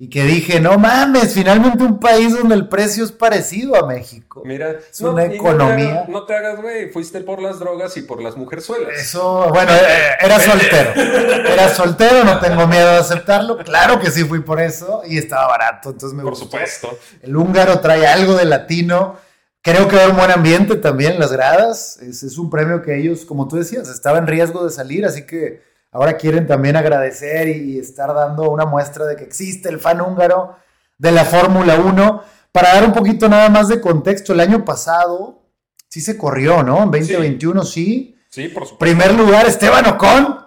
y 0.00 0.08
que 0.10 0.22
dije, 0.22 0.60
no 0.60 0.78
mames, 0.78 1.34
finalmente 1.34 1.82
un 1.82 1.98
país 1.98 2.32
donde 2.32 2.54
el 2.54 2.68
precio 2.68 3.02
es 3.02 3.10
parecido 3.10 3.74
a 3.74 3.84
México. 3.84 4.42
Mira, 4.44 4.76
Es 4.92 5.00
una 5.00 5.24
economía. 5.24 6.04
No 6.06 6.24
te 6.24 6.36
hagas, 6.36 6.62
güey, 6.62 6.88
fuiste 6.92 7.20
por 7.22 7.42
las 7.42 7.58
drogas 7.58 7.96
y 7.96 8.02
por 8.02 8.22
las 8.22 8.36
mujerzuelas. 8.36 8.96
Eso, 8.96 9.48
bueno, 9.50 9.72
eh, 9.72 10.16
era 10.20 10.38
soltero. 10.38 10.92
Era 10.94 11.68
soltero, 11.70 12.22
no 12.22 12.38
tengo 12.38 12.68
miedo 12.68 12.92
de 12.92 12.98
aceptarlo. 12.98 13.58
Claro 13.58 13.98
que 13.98 14.12
sí 14.12 14.22
fui 14.22 14.38
por 14.40 14.60
eso 14.60 15.02
y 15.04 15.18
estaba 15.18 15.48
barato, 15.48 15.90
entonces 15.90 16.16
me 16.16 16.22
por 16.22 16.30
gustó. 16.30 16.44
supuesto. 16.44 16.96
El 17.20 17.36
húngaro 17.36 17.80
trae 17.80 18.06
algo 18.06 18.34
de 18.36 18.44
latino. 18.44 19.16
Creo 19.62 19.88
que 19.88 19.96
va 19.96 20.02
a 20.02 20.04
haber 20.04 20.14
un 20.14 20.20
buen 20.20 20.30
ambiente 20.30 20.76
también 20.76 21.14
en 21.14 21.18
las 21.18 21.32
gradas. 21.32 21.98
Es, 22.00 22.22
es 22.22 22.38
un 22.38 22.50
premio 22.50 22.82
que 22.82 22.96
ellos, 22.96 23.24
como 23.24 23.48
tú 23.48 23.56
decías, 23.56 23.88
estaba 23.88 24.18
en 24.18 24.28
riesgo 24.28 24.64
de 24.64 24.70
salir, 24.70 25.04
así 25.04 25.26
que 25.26 25.66
ahora 25.92 26.16
quieren 26.16 26.46
también 26.46 26.76
agradecer 26.76 27.48
y 27.48 27.78
estar 27.78 28.12
dando 28.14 28.50
una 28.50 28.66
muestra 28.66 29.04
de 29.06 29.16
que 29.16 29.24
existe 29.24 29.68
el 29.68 29.78
fan 29.80 30.00
húngaro 30.00 30.56
de 30.98 31.12
la 31.12 31.24
Fórmula 31.24 31.76
1. 31.76 32.22
Para 32.52 32.74
dar 32.74 32.84
un 32.84 32.92
poquito 32.92 33.28
nada 33.28 33.48
más 33.50 33.68
de 33.68 33.80
contexto, 33.80 34.32
el 34.32 34.40
año 34.40 34.64
pasado 34.64 35.42
sí 35.88 36.00
se 36.00 36.16
corrió, 36.18 36.62
¿no? 36.62 36.82
En 36.84 36.90
2021 36.90 37.62
sí. 37.64 38.16
Sí, 38.30 38.48
por 38.48 38.64
supuesto. 38.66 38.78
Primer 38.78 39.14
lugar, 39.14 39.46
Esteban 39.46 39.86
Ocon. 39.86 40.38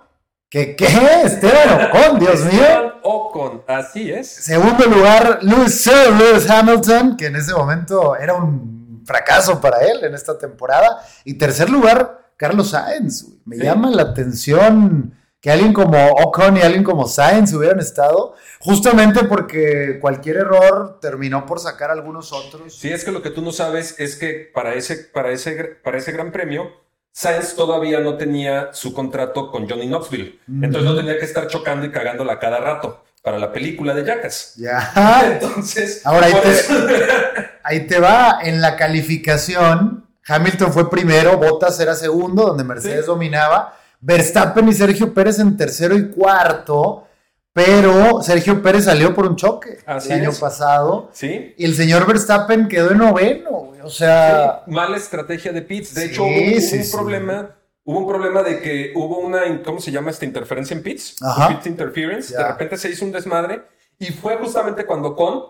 ¿Qué 0.49 0.75
qué? 0.75 0.85
Esteban 1.23 1.89
Ocon, 1.89 2.19
Dios 2.19 2.39
mío. 2.45 2.61
Esteban 2.61 2.91
Ocon, 3.03 3.63
así 3.67 4.11
es. 4.11 4.27
Segundo 4.29 4.85
lugar, 4.85 5.39
Lewis, 5.41 5.81
Sir 5.81 6.11
Lewis 6.17 6.49
Hamilton, 6.49 7.15
que 7.17 7.27
en 7.27 7.37
ese 7.37 7.53
momento 7.53 8.15
era 8.17 8.33
un 8.33 9.03
fracaso 9.05 9.59
para 9.61 9.79
él 9.79 10.03
en 10.03 10.13
esta 10.13 10.37
temporada. 10.37 10.99
Y 11.23 11.35
tercer 11.35 11.69
lugar, 11.69 12.31
Carlos 12.37 12.69
Sainz. 12.71 13.25
Me 13.45 13.55
Sí. 13.55 13.63
llama 13.63 13.89
la 13.91 14.03
atención 14.03 15.13
que 15.41 15.51
alguien 15.51 15.73
como 15.73 15.97
Ocon 16.11 16.55
y 16.57 16.61
alguien 16.61 16.83
como 16.83 17.07
Sainz 17.07 17.51
hubieran 17.53 17.79
estado, 17.79 18.35
justamente 18.59 19.23
porque 19.25 19.97
cualquier 19.99 20.37
error 20.37 20.99
terminó 21.01 21.45
por 21.47 21.59
sacar 21.59 21.89
a 21.89 21.93
algunos 21.93 22.31
otros. 22.31 22.73
Sí, 22.77 22.89
es 22.93 23.03
que 23.03 23.11
lo 23.11 23.21
que 23.23 23.31
tú 23.31 23.41
no 23.41 23.51
sabes 23.51 23.95
es 23.99 24.15
que 24.15 24.49
para 24.53 24.75
ese, 24.75 24.95
para 24.97 25.31
ese, 25.31 25.51
para 25.83 25.97
ese 25.97 26.11
gran 26.11 26.31
premio, 26.31 26.69
Sainz 27.11 27.55
todavía 27.55 27.99
no 27.99 28.17
tenía 28.17 28.69
su 28.71 28.93
contrato 28.93 29.49
con 29.51 29.67
Johnny 29.67 29.87
Knoxville. 29.87 30.39
Entonces 30.47 30.83
no 30.83 30.95
tenía 30.95 31.17
que 31.17 31.25
estar 31.25 31.47
chocando 31.47 31.85
y 31.87 31.91
cagándola 31.91 32.37
cada 32.39 32.59
rato 32.59 33.03
para 33.23 33.37
la 33.39 33.51
película 33.51 33.93
de 33.95 34.03
Jackass. 34.05 34.53
Ya. 34.57 34.91
Entonces, 35.25 36.05
Ahora, 36.05 36.27
ahí 36.27 36.33
te- 36.41 36.51
eso- 36.51 36.73
Ahí 37.63 37.85
te 37.87 37.99
va, 37.99 38.39
en 38.41 38.59
la 38.61 38.75
calificación, 38.75 40.07
Hamilton 40.27 40.73
fue 40.73 40.89
primero, 40.89 41.37
Bottas 41.37 41.79
era 41.79 41.93
segundo, 41.95 42.43
donde 42.47 42.63
Mercedes 42.63 43.01
Sí. 43.01 43.05
dominaba, 43.07 43.77
Verstappen 44.01 44.67
y 44.67 44.73
Sergio 44.73 45.13
Pérez 45.13 45.39
en 45.39 45.55
tercero 45.55 45.95
y 45.95 46.09
cuarto, 46.09 47.07
pero 47.53 48.21
Sergio 48.21 48.61
Pérez 48.61 48.85
salió 48.85 49.13
por 49.13 49.27
un 49.27 49.35
choque 49.35 49.79
Así 49.85 50.11
el 50.11 50.21
año 50.21 50.29
es. 50.31 50.39
pasado, 50.39 51.09
sí, 51.13 51.53
y 51.57 51.65
el 51.65 51.75
señor 51.75 52.05
Verstappen 52.07 52.67
quedó 52.67 52.91
en 52.91 52.97
noveno, 52.99 53.71
o 53.83 53.89
sea, 53.89 54.63
Sí, 54.65 54.71
mala 54.71 54.97
estrategia 54.97 55.51
de 55.51 55.61
pits. 55.61 55.93
De 55.93 56.01
Sí, 56.07 56.11
hecho, 56.11 56.23
hubo, 56.23 56.59
sí, 56.61 56.77
un 56.77 56.91
problema. 56.91 57.55
Hubo 57.83 57.99
un 57.99 58.07
problema 58.07 58.43
de 58.43 58.61
que 58.61 58.91
hubo 58.95 59.17
una, 59.19 59.41
¿cómo 59.63 59.79
se 59.79 59.91
llama 59.91 60.11
esta 60.11 60.23
interferencia 60.25 60.75
en 60.75 60.83
pits? 60.83 61.15
Ajá. 61.21 61.47
Pits 61.49 61.65
interference. 61.65 62.31
Ya. 62.31 62.39
De 62.39 62.47
repente 62.49 62.77
se 62.77 62.89
hizo 62.89 63.03
un 63.05 63.11
desmadre 63.11 63.63
y 63.97 64.07
fue 64.11 64.37
justamente 64.37 64.85
cuando 64.85 65.15
Con 65.15 65.41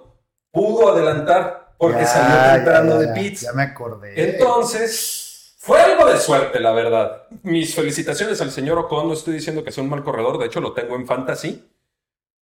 pudo 0.51 0.93
adelantar 0.93 1.73
porque 1.77 2.01
ya, 2.01 2.07
salió 2.07 2.65
ya, 2.65 2.97
de 2.99 3.07
ya, 3.07 3.13
pits. 3.13 3.41
Ya 3.41 3.53
me 3.53 3.63
acordé. 3.63 4.29
Entonces, 4.29 5.20
fue 5.63 5.79
algo 5.79 6.07
de 6.09 6.17
suerte, 6.17 6.59
la 6.59 6.71
verdad. 6.71 7.27
Mis 7.43 7.75
felicitaciones 7.75 8.41
al 8.41 8.49
señor 8.51 8.79
Ocon. 8.79 9.07
No 9.07 9.13
estoy 9.13 9.35
diciendo 9.35 9.63
que 9.63 9.71
sea 9.71 9.83
un 9.83 9.91
mal 9.91 10.03
corredor, 10.03 10.39
de 10.39 10.47
hecho 10.47 10.59
lo 10.59 10.73
tengo 10.73 10.95
en 10.95 11.05
fantasy. 11.05 11.63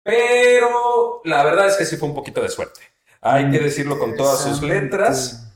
Pero 0.03 1.22
la 1.24 1.43
verdad 1.43 1.67
es 1.67 1.77
que 1.77 1.86
sí 1.86 1.98
fue 1.98 2.10
un 2.10 2.15
poquito 2.15 2.41
de 2.41 2.50
suerte. 2.50 2.81
Hay 3.22 3.50
que 3.50 3.60
decirlo 3.60 3.98
con 3.98 4.15
todas 4.15 4.41
sus 4.41 4.62
letras. 4.62 5.53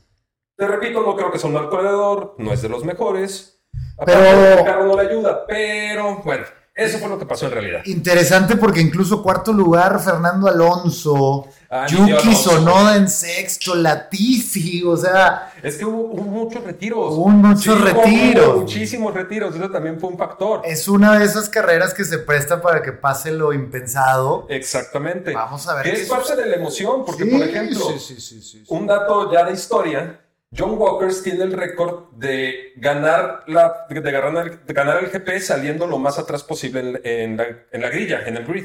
Te 0.56 0.66
repito, 0.66 1.02
no 1.02 1.14
creo 1.16 1.30
que 1.30 1.38
sea 1.38 1.48
un 1.48 1.54
mal 1.54 1.68
corredor, 1.68 2.34
no 2.38 2.52
es 2.52 2.62
de 2.62 2.68
los 2.68 2.84
mejores. 2.84 3.60
Pero- 4.04 4.58
el 4.58 4.64
carro 4.64 4.86
no 4.86 5.00
le 5.00 5.08
ayuda, 5.08 5.46
pero 5.46 6.16
bueno, 6.24 6.44
eso 6.74 6.98
fue 6.98 7.08
lo 7.08 7.18
que 7.18 7.26
pasó 7.26 7.46
en 7.46 7.52
realidad. 7.52 7.82
Interesante 7.84 8.56
porque 8.56 8.80
incluso 8.80 9.22
cuarto 9.22 9.52
lugar, 9.52 10.00
Fernando 10.02 10.48
Alonso, 10.48 11.46
Ah, 11.72 11.86
Yuki. 11.86 12.34
Sonoda 12.34 12.96
en 12.96 13.08
sexto, 13.08 13.76
Latifi, 13.76 14.82
o 14.84 14.96
sea, 14.96 15.52
Es 15.62 15.76
que 15.76 15.84
hubo, 15.84 16.00
hubo 16.14 16.22
muchos 16.22 16.64
retiros. 16.64 17.14
Hubo 17.14 17.28
muchos 17.28 17.76
hubo 17.76 17.84
retiros. 17.84 18.56
muchísimos 18.56 19.14
retiros, 19.14 19.54
eso 19.54 19.70
también 19.70 20.00
fue 20.00 20.10
un 20.10 20.18
factor. 20.18 20.62
es 20.64 20.88
una 20.88 21.16
de 21.18 21.24
esas 21.24 21.48
carreras 21.48 21.94
que 21.94 22.04
se 22.04 22.18
presta 22.18 22.60
para 22.60 22.82
que 22.82 22.92
pase 22.92 23.30
lo 23.30 23.52
impensado. 23.52 24.46
Exactamente. 24.48 25.32
Vamos 25.32 25.68
a 25.68 25.76
ver 25.76 25.84
qué 25.84 25.92
es 25.92 26.08
parte 26.08 26.34
de 26.34 26.46
la 26.46 26.56
emoción, 26.56 27.04
porque 27.06 27.22
Sí, 27.24 27.30
por 27.30 27.42
ejemplo, 27.42 27.78
sí, 27.78 27.98
sí, 28.00 28.20
sí, 28.20 28.42
sí, 28.42 28.42
sí. 28.42 28.64
un 28.68 28.88
dato 28.88 29.32
ya 29.32 29.44
de 29.44 29.52
historia, 29.52 30.20
John 30.56 30.74
Walkers 30.76 31.22
tiene 31.22 31.44
el 31.44 31.52
récord 31.52 32.10
de 32.16 32.72
ganar, 32.78 33.44
la, 33.46 33.86
de 33.88 34.00
ganar, 34.10 34.66
de 34.66 34.74
ganar 34.74 35.04
el 35.04 35.10
GP 35.10 35.38
saliendo 35.40 35.86
lo 35.86 35.98
más 36.00 36.18
atrás 36.18 36.42
posible 36.42 36.80
en, 36.80 37.00
en 37.04 37.36
la, 37.36 37.44
en 37.70 37.80
la 37.80 37.88
grilla, 37.90 38.22
en 38.26 38.36
el 38.38 38.44
grid. 38.44 38.64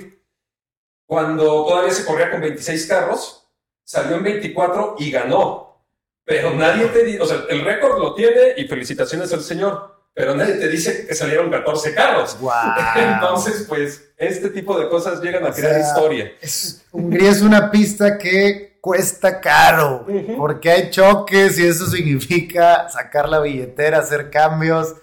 Cuando 1.06 1.66
todavía 1.66 1.92
se 1.94 2.06
corría 2.06 2.32
con 2.32 2.42
26 2.42 2.88
carros, 2.88 3.48
salió 3.84 4.16
en 4.18 4.24
24 4.24 4.96
y 5.00 5.12
ganó. 5.12 5.84
Pero 6.26 6.52
nadie 6.56 6.86
te 6.88 7.04
dice, 7.04 7.22
o 7.22 7.26
sea, 7.26 7.44
el 7.50 7.64
récord 7.64 8.00
lo 8.00 8.16
tiene 8.16 8.54
y 8.58 8.68
felicitaciones 8.68 9.32
al 9.32 9.42
señor, 9.42 9.94
pero 10.14 10.34
nadie 10.34 10.56
te 10.56 10.68
dice 10.70 11.06
que 11.06 11.14
salieron 11.14 11.52
14 11.52 11.94
carros. 11.94 12.36
Guau. 12.40 12.74
Entonces, 12.96 13.66
pues, 13.70 14.10
este 14.18 14.50
tipo 14.50 14.80
de 14.80 14.90
cosas 14.90 15.22
llegan 15.22 15.46
a 15.46 15.50
O 15.50 15.54
crear 15.54 15.74
sea, 15.76 15.82
historia. 15.88 16.32
es- 16.42 16.84
Hungría 16.92 17.30
es 17.30 17.42
una 17.44 17.70
pista 17.70 18.18
que 18.18 18.80
cuesta 18.82 19.40
caro, 19.42 20.06
porque 20.38 20.72
hay 20.72 20.90
choques 20.92 21.58
y 21.60 21.68
eso 21.68 21.86
significa 21.88 22.88
sacar 22.90 23.28
la 23.30 23.40
billetera, 23.40 23.98
hacer 24.00 24.30
cambios, 24.30 24.96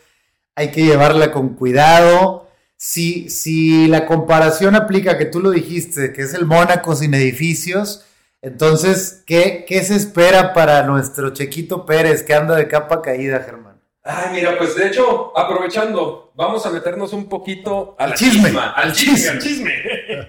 hay 0.54 0.71
que 0.71 0.82
llevarla 0.85 1.30
con 1.32 1.50
cuidado. 1.50 2.49
Si, 2.84 3.30
si 3.30 3.86
la 3.86 4.06
comparación 4.06 4.74
aplica, 4.74 5.16
que 5.16 5.26
tú 5.26 5.38
lo 5.38 5.52
dijiste, 5.52 6.12
que 6.12 6.22
es 6.22 6.34
el 6.34 6.46
Mónaco 6.46 6.96
sin 6.96 7.14
edificios, 7.14 8.04
entonces, 8.40 9.22
¿qué, 9.24 9.64
qué 9.68 9.84
se 9.84 9.94
espera 9.94 10.52
para 10.52 10.82
nuestro 10.82 11.32
Chequito 11.32 11.86
Pérez 11.86 12.24
que 12.24 12.34
anda 12.34 12.56
de 12.56 12.66
capa 12.66 13.00
caída, 13.00 13.38
Germán? 13.38 13.80
Ay, 14.02 14.30
mira, 14.32 14.58
pues 14.58 14.74
de 14.74 14.88
hecho, 14.88 15.30
aprovechando, 15.38 16.32
vamos 16.34 16.66
a 16.66 16.70
meternos 16.70 17.12
un 17.12 17.28
poquito 17.28 17.94
al 18.00 18.14
chisme, 18.14 18.52
al 18.74 18.92
chisme. 18.92 19.28
al 19.28 19.38
chisme. 19.38 19.72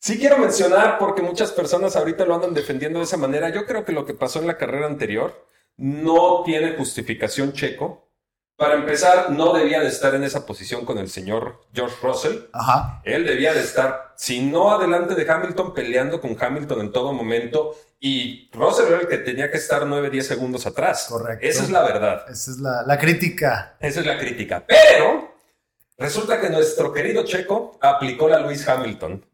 Sí 0.00 0.18
quiero 0.18 0.38
mencionar, 0.38 0.96
porque 0.98 1.20
muchas 1.20 1.52
personas 1.52 1.96
ahorita 1.96 2.24
lo 2.24 2.34
andan 2.34 2.54
defendiendo 2.54 3.00
de 3.00 3.04
esa 3.04 3.18
manera, 3.18 3.50
yo 3.50 3.66
creo 3.66 3.84
que 3.84 3.92
lo 3.92 4.06
que 4.06 4.14
pasó 4.14 4.38
en 4.38 4.46
la 4.46 4.56
carrera 4.56 4.86
anterior 4.86 5.44
no 5.76 6.44
tiene 6.46 6.76
justificación 6.76 7.52
checo. 7.52 8.07
Para 8.58 8.74
empezar, 8.74 9.30
no 9.30 9.52
debía 9.52 9.78
de 9.78 9.86
estar 9.86 10.16
en 10.16 10.24
esa 10.24 10.44
posición 10.44 10.84
con 10.84 10.98
el 10.98 11.08
señor 11.08 11.60
George 11.72 11.94
Russell. 12.02 12.38
Ajá. 12.52 13.00
Él 13.04 13.24
debía 13.24 13.54
de 13.54 13.60
estar, 13.60 14.14
si 14.16 14.40
no 14.40 14.72
adelante 14.72 15.14
de 15.14 15.30
Hamilton, 15.30 15.72
peleando 15.72 16.20
con 16.20 16.36
Hamilton 16.36 16.80
en 16.80 16.90
todo 16.90 17.12
momento. 17.12 17.76
Y 18.00 18.50
Russell 18.52 18.88
era 18.88 19.02
el 19.02 19.06
que 19.06 19.18
tenía 19.18 19.48
que 19.48 19.58
estar 19.58 19.86
9, 19.86 20.10
10 20.10 20.26
segundos 20.26 20.66
atrás. 20.66 21.06
Correcto. 21.08 21.46
Esa 21.46 21.62
es 21.62 21.70
la 21.70 21.82
verdad. 21.82 22.24
Esa 22.28 22.50
es 22.50 22.58
la, 22.58 22.82
la 22.82 22.98
crítica. 22.98 23.76
Esa 23.78 24.00
es 24.00 24.06
la 24.06 24.18
crítica. 24.18 24.64
Pero 24.66 25.36
resulta 25.96 26.40
que 26.40 26.50
nuestro 26.50 26.92
querido 26.92 27.22
Checo 27.24 27.78
aplicó 27.80 28.28
la 28.28 28.40
Luis 28.40 28.68
Hamilton. 28.68 29.24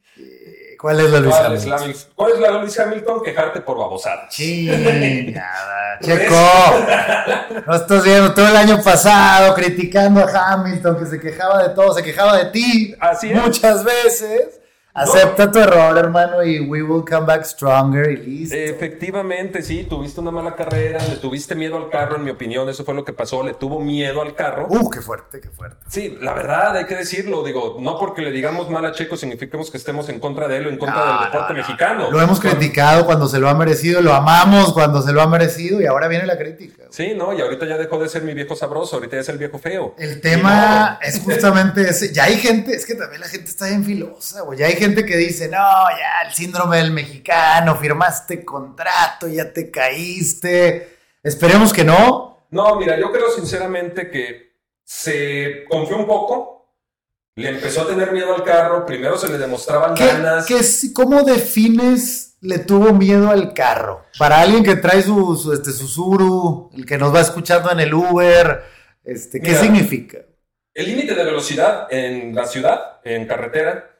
¿Cuál 0.85 1.01
es 1.01 1.11
la 1.11 1.21
Luis 1.21 1.35
¿Cuál 1.35 1.55
es 1.55 1.65
la, 1.65 1.77
Hamilton? 1.77 2.13
Cuál 2.15 2.33
es 2.33 2.41
la 2.41 2.51
Luis 2.51 2.79
Hamilton? 2.79 3.23
Quejarte 3.23 3.61
por 3.63 3.79
babosadas. 3.79 4.29
Chingada, 4.29 5.99
Checo. 6.03 7.65
No 7.67 7.75
estás 7.75 8.05
viendo 8.05 8.35
todo 8.35 8.47
el 8.49 8.57
año 8.57 8.83
pasado 8.83 9.55
criticando 9.55 10.21
a 10.21 10.53
Hamilton 10.53 10.99
que 10.99 11.07
se 11.07 11.19
quejaba 11.19 11.63
de 11.63 11.71
todo, 11.71 11.95
se 11.95 12.03
quejaba 12.03 12.37
de 12.37 12.51
ti 12.51 12.95
Así 13.01 13.33
es. 13.33 13.43
muchas 13.43 13.83
veces. 13.83 14.61
Acepta 14.95 15.51
tu 15.51 15.59
error, 15.59 15.99
hermano, 15.99 16.45
y 16.45 16.61
we 16.61 16.81
will 16.81 17.03
come 17.05 17.27
back 17.27 17.45
stronger 17.45 18.13
y 18.13 18.17
listo. 18.17 18.55
Efectivamente, 18.55 19.61
sí, 19.63 19.83
tuviste 19.91 20.21
una 20.21 20.31
mala 20.31 20.55
carrera, 20.55 21.01
le 21.09 21.17
tuviste 21.17 21.57
miedo 21.57 21.77
al 21.77 21.91
carro, 21.91 22.15
en 22.15 22.23
mi 22.23 22.31
opinión, 22.31 22.69
eso 22.69 22.85
fue 22.85 22.95
lo 22.95 23.05
que 23.05 23.13
pasó, 23.13 23.43
le 23.43 23.55
tuvo 23.55 23.81
miedo 23.81 24.23
al 24.23 24.37
carro. 24.37 24.69
Uh, 24.71 24.89
qué 24.91 25.01
fuerte, 25.01 25.41
qué 25.41 25.49
fuerte. 25.51 25.79
Sí, 25.89 26.17
la 26.21 26.33
verdad, 26.33 26.77
hay 26.77 26.85
que 26.87 26.95
decirlo, 26.95 27.43
digo, 27.43 27.77
no 27.81 27.99
porque 27.99 28.23
le 28.23 28.31
digamos 28.31 28.71
mal 28.71 28.85
a 28.85 28.93
Checo 28.93 29.17
significamos 29.17 29.69
que 29.73 29.79
estemos 29.79 30.09
en 30.09 30.21
contra 30.21 30.47
de 30.47 30.59
él 30.59 30.69
o 30.69 30.71
en 30.71 30.79
contra 30.79 30.97
No, 31.01 31.07
del 31.07 31.15
no, 31.17 31.25
deporte 31.25 31.53
no. 31.55 31.59
mexicano. 31.59 32.11
Lo 32.13 32.21
hemos 32.23 32.39
criticado 32.39 33.05
cuando 33.05 33.27
se 33.27 33.41
lo 33.41 33.49
ha 33.49 33.55
merecido, 33.55 34.01
lo 34.01 34.15
amamos 34.15 34.73
cuando 34.73 35.03
se 35.03 35.13
lo 35.13 35.21
ha 35.23 35.27
merecido 35.27 35.81
y 35.81 35.87
ahora 35.87 36.07
viene 36.07 36.25
la 36.25 36.39
crítica. 36.39 36.85
Sí, 36.91 37.15
no, 37.17 37.33
y 37.37 37.41
ahorita 37.41 37.67
ya 37.67 37.77
dejó 37.79 37.99
de 37.99 38.09
ser 38.09 38.23
mi 38.23 38.33
viejo 38.33 38.55
sabroso, 38.55 38.95
ahorita 38.95 39.17
ya 39.17 39.23
es 39.23 39.29
el 39.29 39.39
viejo 39.39 39.59
feo. 39.59 39.97
El 39.99 40.21
tema 40.21 41.01
es 41.03 41.19
justamente 41.19 41.83
ese. 41.83 42.13
Ya 42.13 42.25
hay 42.25 42.37
gente, 42.37 42.77
es 42.77 42.87
que 42.87 42.95
también 42.95 43.21
la 43.21 43.27
gente 43.27 43.51
está 43.51 43.67
bien 43.67 43.85
filosa, 43.85 44.43
güey. 44.43 44.61
Ya 44.61 44.67
hay 44.67 44.75
gente 44.75 44.84
que 44.93 45.17
dice, 45.17 45.49
no, 45.49 45.57
ya 45.57 46.29
el 46.29 46.35
síndrome 46.35 46.77
del 46.79 46.91
mexicano, 46.91 47.77
firmaste 47.77 48.45
contrato, 48.45 49.27
ya 49.29 49.53
te 49.53 49.71
caíste. 49.71 50.97
Esperemos 51.23 51.73
que 51.73 51.85
no. 51.85 52.47
No, 52.51 52.77
mira, 52.77 52.99
yo 53.01 53.11
creo 53.11 53.31
sinceramente 53.31 54.11
que 54.11 54.53
se 54.85 55.65
confió 55.69 55.97
un 55.97 56.07
poco, 56.07 56.75
le 57.37 57.49
empezó 57.49 57.83
a 57.83 57.87
tener 57.89 58.13
miedo 58.13 58.35
al 58.35 58.45
carro, 58.45 58.85
primero 58.87 59.17
se 59.17 59.29
le 59.29 59.39
demostraban 59.39 59.95
¿Qué, 59.95 60.07
ganas. 60.07 60.47
qué 60.47 60.63
si- 60.63 60.93
¿Cómo 60.93 61.23
defines 61.23 62.37
le 62.43 62.59
tuvo 62.59 62.93
miedo 62.93 63.31
al 63.31 63.55
carro? 63.55 64.05
Para 64.19 64.41
alguien 64.41 64.63
que 64.63 64.77
trae 64.77 65.03
su, 65.03 65.35
su, 65.37 65.53
este, 65.53 65.71
el 65.71 66.87
que 66.87 66.99
nos 66.99 67.13
va 67.15 67.23
escuchando 67.23 67.73
en 67.73 67.81
el 67.81 67.95
Uber, 67.95 68.63
este, 69.03 69.41
¿qué 69.41 69.49
Mira. 69.49 69.61
significa? 69.63 70.19
El 70.75 70.87
límite 70.87 71.15
de 71.15 71.25
velocidad 71.25 71.87
en 71.91 72.35
la 72.35 72.47
ciudad, 72.47 73.01
en 73.05 73.27
carretera, 73.27 73.94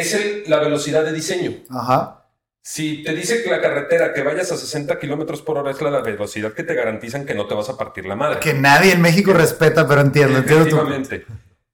es 0.00 0.12
el- 0.14 0.44
la 0.48 0.58
velocidad 0.58 1.04
de 1.04 1.12
diseño. 1.12 1.52
Ajá. 1.70 2.20
Si 2.62 3.02
te 3.04 3.14
dice 3.14 3.42
que 3.42 3.50
la 3.50 3.60
carretera 3.60 4.12
que 4.12 4.22
vayas 4.22 4.50
a 4.50 4.56
60 4.56 4.98
kilómetros 4.98 5.42
por 5.42 5.58
hora 5.58 5.70
es 5.70 5.80
la 5.82 6.00
velocidad 6.00 6.52
que 6.52 6.62
te 6.64 6.74
garantizan 6.74 7.26
que 7.26 7.34
no 7.34 7.46
te 7.46 7.54
vas 7.54 7.68
a 7.68 7.76
partir 7.76 8.06
la 8.06 8.16
madre. 8.16 8.40
Que 8.40 8.54
nadie 8.54 8.92
en 8.92 9.02
México 9.02 9.32
respeta, 9.34 9.86
pero 9.86 10.00
entiendo, 10.00 10.38
entiendo 10.38 10.64
tu- 10.64 10.76
Efectivamente. 10.76 11.26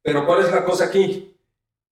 Pero 0.02 0.26
¿cuál 0.26 0.44
es 0.44 0.50
la 0.50 0.64
cosa 0.64 0.86
aquí? 0.86 1.36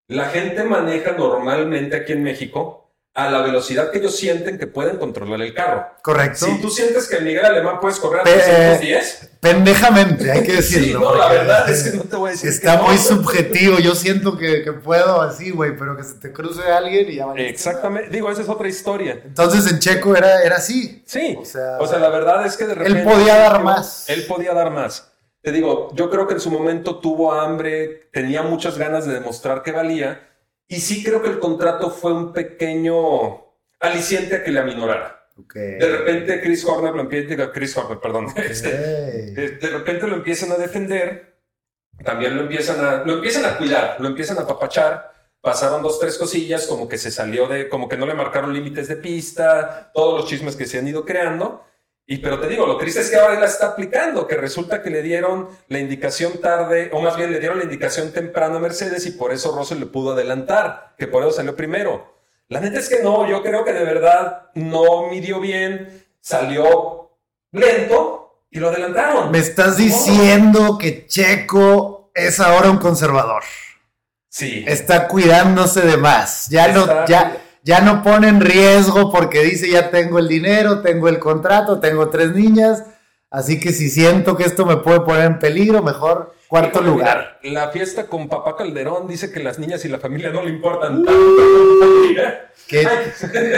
La 0.08 0.26
gente 0.30 0.64
maneja 0.64 1.12
normalmente 1.12 1.96
aquí 1.96 2.14
en 2.14 2.24
México 2.24 2.87
a 3.18 3.32
la 3.32 3.42
velocidad 3.42 3.90
que 3.90 3.98
ellos 3.98 4.16
sienten 4.16 4.60
que 4.60 4.68
pueden 4.68 4.98
controlar 4.98 5.42
el 5.42 5.52
carro. 5.56 5.88
Correcto. 6.04 6.46
Si 6.46 6.62
tú 6.62 6.70
sientes 6.70 7.08
que 7.08 7.16
el 7.16 7.24
Miguel 7.26 7.44
Alemán 7.46 7.80
puedes 7.82 8.00
correr 8.00 8.22
a 8.22 8.24
Pe- 8.24 8.32
310, 8.34 9.30
Pendejamente, 9.40 10.32
hay 10.32 10.44
que 10.44 10.54
decirlo. 10.58 11.00
sí, 11.00 11.06
no, 11.06 11.16
la 11.16 11.28
verdad 11.28 11.68
es 11.68 11.84
que 11.84 11.98
no 11.98 12.04
te 12.04 12.16
voy 12.16 12.30
a 12.30 12.32
decir 12.34 12.50
Está 12.50 12.74
que 12.74 12.78
no. 12.78 12.84
muy 12.90 12.98
subjetivo. 13.00 13.80
Yo 13.80 13.96
siento 13.96 14.38
que, 14.38 14.62
que 14.64 14.72
puedo 14.74 15.20
así, 15.22 15.50
güey, 15.50 15.76
pero 15.76 15.98
que 15.98 16.04
se 16.04 16.14
te 16.20 16.32
cruce 16.32 16.62
alguien 16.72 17.10
y 17.10 17.16
ya 17.16 17.26
valiste. 17.26 17.50
Exactamente, 17.50 18.10
digo, 18.12 18.30
esa 18.30 18.44
es 18.44 18.50
otra 18.50 18.68
historia. 18.68 19.20
Entonces 19.26 19.66
en 19.72 19.80
Checo 19.80 20.16
era, 20.16 20.44
era 20.44 20.58
así. 20.58 21.04
Sí, 21.08 21.36
O 21.42 21.46
sea, 21.46 21.78
o 21.80 21.88
sea, 21.88 21.98
la 21.98 22.10
verdad 22.10 22.46
es 22.46 22.56
que 22.56 22.68
de 22.68 22.76
repente... 22.76 23.04
podía 23.04 23.36
dar 23.36 23.64
más. 23.64 24.08
Él 24.10 24.26
podía 24.28 24.54
dar 24.54 24.70
más. 24.70 25.12
Te 25.42 25.52
digo, 25.52 25.90
yo 25.96 26.10
creo 26.12 26.28
que 26.28 26.34
en 26.36 26.40
su 26.40 26.52
momento 26.52 27.00
tuvo 27.00 27.32
hambre, 27.34 28.10
tenía 28.14 28.44
muchas 28.44 28.78
ganas 28.78 29.06
de 29.08 29.14
demostrar 29.14 29.64
que 29.64 29.72
valía, 29.72 30.27
y 30.68 30.80
sí 30.80 31.04
creo 31.04 31.22
que 31.22 31.30
el 31.30 31.40
contrato 31.40 31.90
fue 31.90 32.14
un 32.14 32.34
pequeño 32.34 33.46
aliciente 33.80 34.36
a 34.38 34.44
que 34.44 34.52
le 34.52 34.60
aminorara. 34.60 35.28
Ok. 35.40 35.54
De 35.54 35.88
repente 35.98 36.42
Chris 36.42 36.66
Horner 36.66 36.94
lo 36.96 37.02
empieza, 37.02 37.52
Chris 37.52 37.78
Horner, 37.78 38.00
perdón, 38.00 38.28
este, 38.38 38.70
Ok. 38.70 38.76
de, 39.36 39.50
de 39.62 39.70
repente 39.70 40.08
lo 40.08 40.16
empiezan 40.16 40.52
a 40.52 40.56
defender, 40.56 41.38
también 42.04 42.36
lo 42.36 42.42
empiezan 42.44 42.84
a, 42.84 43.04
lo 43.06 43.14
empiezan 43.14 43.46
a 43.46 43.58
cuidar, 43.58 43.98
lo 44.00 44.08
empiezan 44.08 44.38
a 44.38 44.42
apapachar. 44.42 45.16
Pasaron 45.40 45.84
dos, 45.84 46.00
tres 46.00 46.18
cosillas, 46.18 46.66
como 46.66 46.90
que 46.90 46.98
se 46.98 47.12
salió 47.12 47.48
de, 47.48 47.70
como 47.70 47.88
que 47.88 47.96
no 47.96 48.08
le 48.08 48.16
marcaron 48.16 48.52
límites 48.54 48.88
de 48.88 48.96
pista, 48.98 49.92
todos 49.94 50.20
los 50.22 50.30
chismes 50.30 50.56
que 50.56 50.66
se 50.66 50.80
han 50.80 50.88
ido 50.88 51.06
creando. 51.06 51.64
Y 52.10 52.20
pero 52.20 52.40
te 52.40 52.48
digo, 52.48 52.66
lo 52.66 52.78
triste 52.78 53.02
es 53.02 53.10
que 53.10 53.18
ahora 53.18 53.34
él 53.34 53.42
la 53.42 53.48
está 53.48 53.68
aplicando, 53.68 54.26
que 54.26 54.38
resulta 54.38 54.82
que 54.82 54.90
le 54.90 55.02
dieron 55.02 55.50
la 55.68 55.80
indicación 55.80 56.40
tarde, 56.40 56.90
o 56.94 57.02
más 57.02 57.18
bien 57.18 57.34
le 57.34 57.40
dieron 57.42 57.58
la 57.58 57.66
indicación 57.66 58.14
temprano 58.14 58.56
a 58.56 58.60
Mercedes 58.62 59.06
y 59.06 59.12
por 59.12 59.34
eso 59.34 59.54
Russell 59.54 59.80
le 59.80 59.88
pudo 59.88 60.14
adelantar, 60.14 60.96
que 60.98 61.08
por 61.08 61.22
eso 61.24 61.34
salió 61.34 61.54
primero. 61.58 62.16
La 62.48 62.62
neta 62.62 62.80
es 62.80 62.88
que 62.88 63.04
no, 63.04 63.28
yo 63.28 63.44
creo 63.44 63.66
que 63.66 63.74
de 63.74 63.84
verdad 63.84 64.44
no 64.54 65.10
midió 65.10 65.42
bien, 65.42 66.06
salió 66.22 67.12
lento 67.52 68.44
y 68.50 68.60
lo 68.60 68.70
adelantaron. 68.70 69.30
Me 69.30 69.40
estás 69.40 69.76
diciendo 69.76 70.78
que 70.78 71.08
Checo 71.08 72.10
es 72.16 72.40
ahora 72.40 72.72
un 72.72 72.78
conservador. 72.78 73.44
Sí. 74.30 74.64
Está 74.66 75.10
cuidándose 75.10 75.82
de 75.82 75.98
más. 75.98 76.48
Ya 76.48 76.70
no, 76.70 77.06
ya, 77.06 77.38
ya 77.68 77.82
no 77.82 78.02
pone 78.02 78.30
en 78.30 78.40
riesgo 78.40 79.12
porque 79.12 79.44
dice 79.44 79.70
ya 79.70 79.92
tengo 79.92 80.20
el 80.20 80.28
dinero, 80.30 80.80
tengo 80.82 81.10
el 81.10 81.20
contrato, 81.20 81.80
tengo 81.80 82.10
tres 82.10 82.34
niñas. 82.34 82.84
Así 83.30 83.60
que 83.60 83.74
si 83.74 83.90
siento 83.90 84.38
que 84.38 84.46
esto 84.46 84.66
me 84.66 84.78
puede 84.78 85.02
poner 85.02 85.26
en 85.26 85.38
peligro, 85.40 85.84
mejor 85.84 86.34
cuarto 86.48 86.82
lugar. 86.82 87.40
la 87.44 87.68
fiesta 87.72 88.08
con 88.08 88.30
papá 88.30 88.56
Calderón 88.56 89.06
dice 89.06 89.30
que 89.34 89.42
las 89.44 89.60
niñas 89.60 89.84
y 89.84 89.90
la 89.90 90.00
familia 90.00 90.30
no 90.30 90.44
le 90.44 90.50
importan 90.52 91.04
tanto. 91.04 91.22
Qué, 92.68 92.88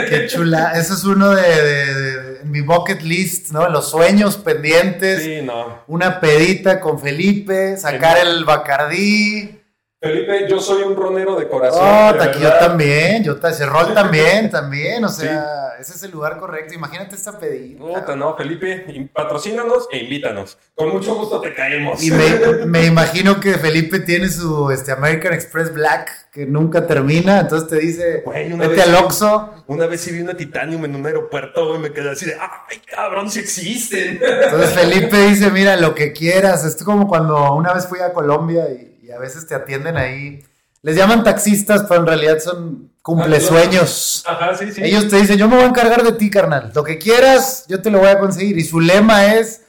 qué 0.08 0.26
chula. 0.26 0.72
Eso 0.74 0.94
es 0.94 1.04
uno 1.04 1.30
de, 1.30 1.42
de- 1.42 1.94
de- 1.94 2.40
en 2.40 2.50
mi 2.50 2.62
bucket 2.62 3.02
list, 3.02 3.50
¿no? 3.52 3.68
Los 3.68 3.90
sueños 3.90 4.36
pendientes. 4.38 5.22
Sí, 5.22 5.40
no. 5.42 5.82
Una 5.86 6.18
pedita 6.20 6.80
con 6.80 6.98
Felipe, 7.00 7.76
sacar 7.76 8.18
el 8.18 8.44
Bacardí. 8.44 9.59
Felipe, 10.00 10.46
yo 10.48 10.58
soy 10.60 10.82
un 10.82 10.96
ronero 10.96 11.36
de 11.36 11.46
corazón. 11.46 11.82
Oh, 11.82 12.12
de 12.14 12.18
verdad. 12.26 12.58
también, 12.58 13.22
yo 13.22 13.34
ese 13.34 13.66
rol 13.66 13.92
también, 13.94 14.50
también, 14.50 15.04
o 15.04 15.10
sea, 15.10 15.74
ese 15.78 15.92
es 15.92 16.02
el 16.04 16.10
lugar 16.10 16.38
correcto. 16.38 16.72
Imagínate 16.72 17.16
esta 17.16 17.38
pedita. 17.38 17.84
Puta, 17.84 18.16
no, 18.16 18.34
Felipe, 18.34 19.10
patrocínanos 19.12 19.88
e 19.92 19.98
invítanos. 19.98 20.56
Con 20.74 20.88
mucho 20.88 21.14
gusto 21.14 21.42
te 21.42 21.52
caemos. 21.52 22.02
Y 22.02 22.12
me, 22.12 22.30
me 22.66 22.86
imagino 22.86 23.40
que 23.40 23.58
Felipe 23.58 23.98
tiene 24.00 24.30
su 24.30 24.70
este, 24.70 24.90
American 24.90 25.34
Express 25.34 25.74
Black 25.74 26.30
que 26.32 26.46
nunca 26.46 26.86
termina, 26.86 27.40
entonces 27.40 27.68
te 27.68 27.76
dice, 27.76 28.22
Güey, 28.24 28.52
una 28.54 28.68
vete 28.68 28.80
vez- 28.80 28.88
al 28.88 29.04
Oxxo. 29.04 29.50
Una 29.66 29.86
vez 29.86 30.00
sí 30.00 30.12
vi 30.12 30.20
una 30.22 30.34
Titanium 30.34 30.82
en 30.86 30.94
un 30.94 31.04
aeropuerto 31.04 31.74
y 31.74 31.78
me 31.78 31.92
quedé 31.92 32.10
así 32.10 32.24
de, 32.24 32.36
¡ay, 32.40 32.78
cabrón, 32.90 33.30
sí 33.30 33.40
existen! 33.40 34.18
Entonces 34.22 34.70
Felipe 34.74 35.16
dice, 35.26 35.50
mira, 35.50 35.76
lo 35.76 35.94
que 35.94 36.12
quieras. 36.12 36.64
Es 36.64 36.82
como 36.82 37.06
cuando 37.06 37.52
una 37.52 37.74
vez 37.74 37.86
fui 37.86 37.98
a 38.00 38.12
Colombia 38.14 38.64
y, 38.70 38.89
y 39.10 39.12
a 39.12 39.18
veces 39.18 39.44
te 39.44 39.56
atienden 39.56 39.96
ahí. 39.96 40.40
Les 40.82 40.94
llaman 40.94 41.24
taxistas, 41.24 41.84
pero 41.88 42.02
en 42.02 42.06
realidad 42.06 42.38
son 42.38 42.92
cumplesueños. 43.02 44.22
Ajá, 44.24 44.54
sí, 44.54 44.70
sí. 44.70 44.82
Ellos 44.84 45.08
te 45.08 45.16
dicen, 45.16 45.36
yo 45.36 45.48
me 45.48 45.56
voy 45.56 45.64
a 45.64 45.68
encargar 45.68 46.04
de 46.04 46.12
ti, 46.12 46.30
carnal. 46.30 46.70
Lo 46.72 46.84
que 46.84 46.96
quieras, 46.96 47.64
yo 47.66 47.82
te 47.82 47.90
lo 47.90 47.98
voy 47.98 48.08
a 48.08 48.20
conseguir. 48.20 48.56
Y 48.56 48.62
su 48.62 48.78
lema 48.78 49.34
es, 49.34 49.62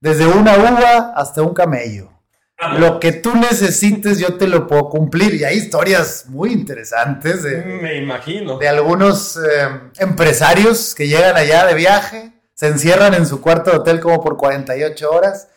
desde 0.00 0.26
una 0.26 0.56
uva 0.56 1.12
hasta 1.14 1.42
un 1.42 1.52
camello. 1.52 2.10
Ajá. 2.56 2.78
Lo 2.78 2.98
que 2.98 3.12
tú 3.12 3.36
necesites, 3.36 4.18
yo 4.18 4.38
te 4.38 4.48
lo 4.48 4.66
puedo 4.66 4.88
cumplir. 4.88 5.34
Y 5.34 5.44
hay 5.44 5.58
historias 5.58 6.24
muy 6.28 6.52
interesantes 6.52 7.42
de, 7.42 7.58
Me 7.64 7.98
imagino. 7.98 8.56
de 8.56 8.66
algunos 8.66 9.36
eh, 9.36 9.68
empresarios 9.98 10.94
que 10.94 11.06
llegan 11.06 11.36
allá 11.36 11.66
de 11.66 11.74
viaje, 11.74 12.32
se 12.54 12.68
encierran 12.68 13.12
en 13.12 13.26
su 13.26 13.42
cuarto 13.42 13.72
de 13.72 13.76
hotel 13.76 14.00
como 14.00 14.22
por 14.22 14.38
48 14.38 15.10
horas 15.10 15.48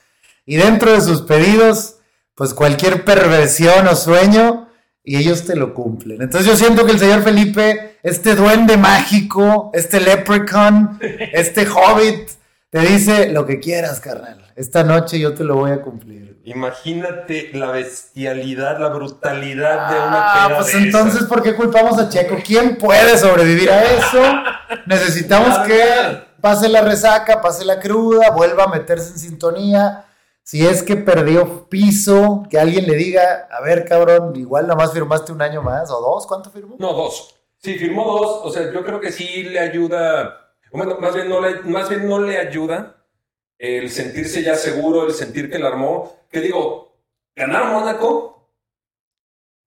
y 0.46 0.58
dentro 0.58 0.92
de 0.92 1.00
sus 1.00 1.22
pedidos, 1.22 1.99
pues 2.40 2.54
cualquier 2.54 3.04
perversión 3.04 3.86
o 3.90 3.98
sueño 3.98 4.70
y 5.04 5.18
ellos 5.18 5.44
te 5.46 5.58
lo 5.58 5.74
cumplen. 5.74 6.22
Entonces 6.22 6.48
yo 6.50 6.56
siento 6.56 6.86
que 6.86 6.94
el 6.94 7.00
señor 7.00 7.22
Felipe, 7.22 7.98
este 8.02 8.34
duende 8.34 8.78
mágico, 8.78 9.72
este 9.74 10.00
leprechaun, 10.00 10.98
este 11.34 11.68
hobbit, 11.68 12.30
te 12.70 12.80
dice 12.80 13.28
lo 13.34 13.46
que 13.46 13.60
quieras, 13.60 14.00
carnal. 14.00 14.54
Esta 14.56 14.86
noche 14.86 15.20
yo 15.20 15.34
te 15.34 15.44
lo 15.44 15.56
voy 15.58 15.72
a 15.72 15.82
cumplir. 15.82 16.40
Imagínate 16.46 17.50
la 17.56 17.72
bestialidad, 17.72 18.80
la 18.80 18.88
brutalidad 18.88 19.90
de 19.90 19.96
una 19.98 20.22
Ah, 20.34 20.48
peda 20.48 20.60
pues 20.60 20.72
de 20.72 20.80
entonces. 20.80 21.24
¿por 21.26 21.44
qué 21.44 21.56
culpamos 21.56 22.00
a 22.00 22.08
Checo? 22.08 22.38
¿Quién 22.46 22.78
puede 22.78 23.18
sobrevivir 23.18 23.70
a 23.70 23.84
eso? 23.84 24.22
Necesitamos 24.86 25.60
que 25.68 25.84
pase 26.40 26.70
la 26.70 26.84
resaca, 26.84 27.42
pase 27.42 27.66
la 27.66 27.82
cruda, 27.82 28.32
vuelva 28.32 28.64
a 28.64 28.68
meterse 28.70 29.12
en 29.12 29.20
sintonía. 29.20 30.06
Si 30.50 30.66
es 30.66 30.82
que 30.82 30.96
perdió 30.96 31.70
piso, 31.70 32.42
que 32.50 32.58
alguien 32.58 32.88
le 32.88 32.96
diga, 32.96 33.48
a 33.52 33.62
ver, 33.62 33.86
cabrón, 33.86 34.36
igual 34.36 34.66
nomás 34.66 34.92
firmaste 34.92 35.32
un 35.32 35.44
año 35.44 35.62
más 35.62 35.92
o 35.92 36.02
dos, 36.02 36.26
¿cuánto 36.26 36.50
firmó? 36.50 36.76
No, 36.80 36.92
dos. 36.92 37.36
Sí, 37.60 37.78
firmó 37.78 38.18
dos. 38.18 38.42
O 38.46 38.50
sea, 38.50 38.74
yo 38.74 38.84
creo 38.84 39.00
que 39.00 39.12
sí 39.12 39.44
le 39.44 39.60
ayuda. 39.60 40.56
Bueno, 40.72 40.98
más 41.00 41.14
bien 41.14 41.30
no 41.30 41.40
le, 41.40 41.62
más 41.70 41.88
bien 41.88 42.10
no 42.10 42.18
le 42.18 42.40
ayuda 42.40 42.96
el 43.60 43.92
sentirse 43.92 44.42
ya 44.42 44.56
seguro, 44.56 45.06
el 45.06 45.14
sentir 45.14 45.52
que 45.52 45.60
la 45.60 45.68
armó. 45.68 46.16
Que 46.32 46.42
digo, 46.42 46.96
ganar 47.36 47.72
Mónaco 47.72 48.39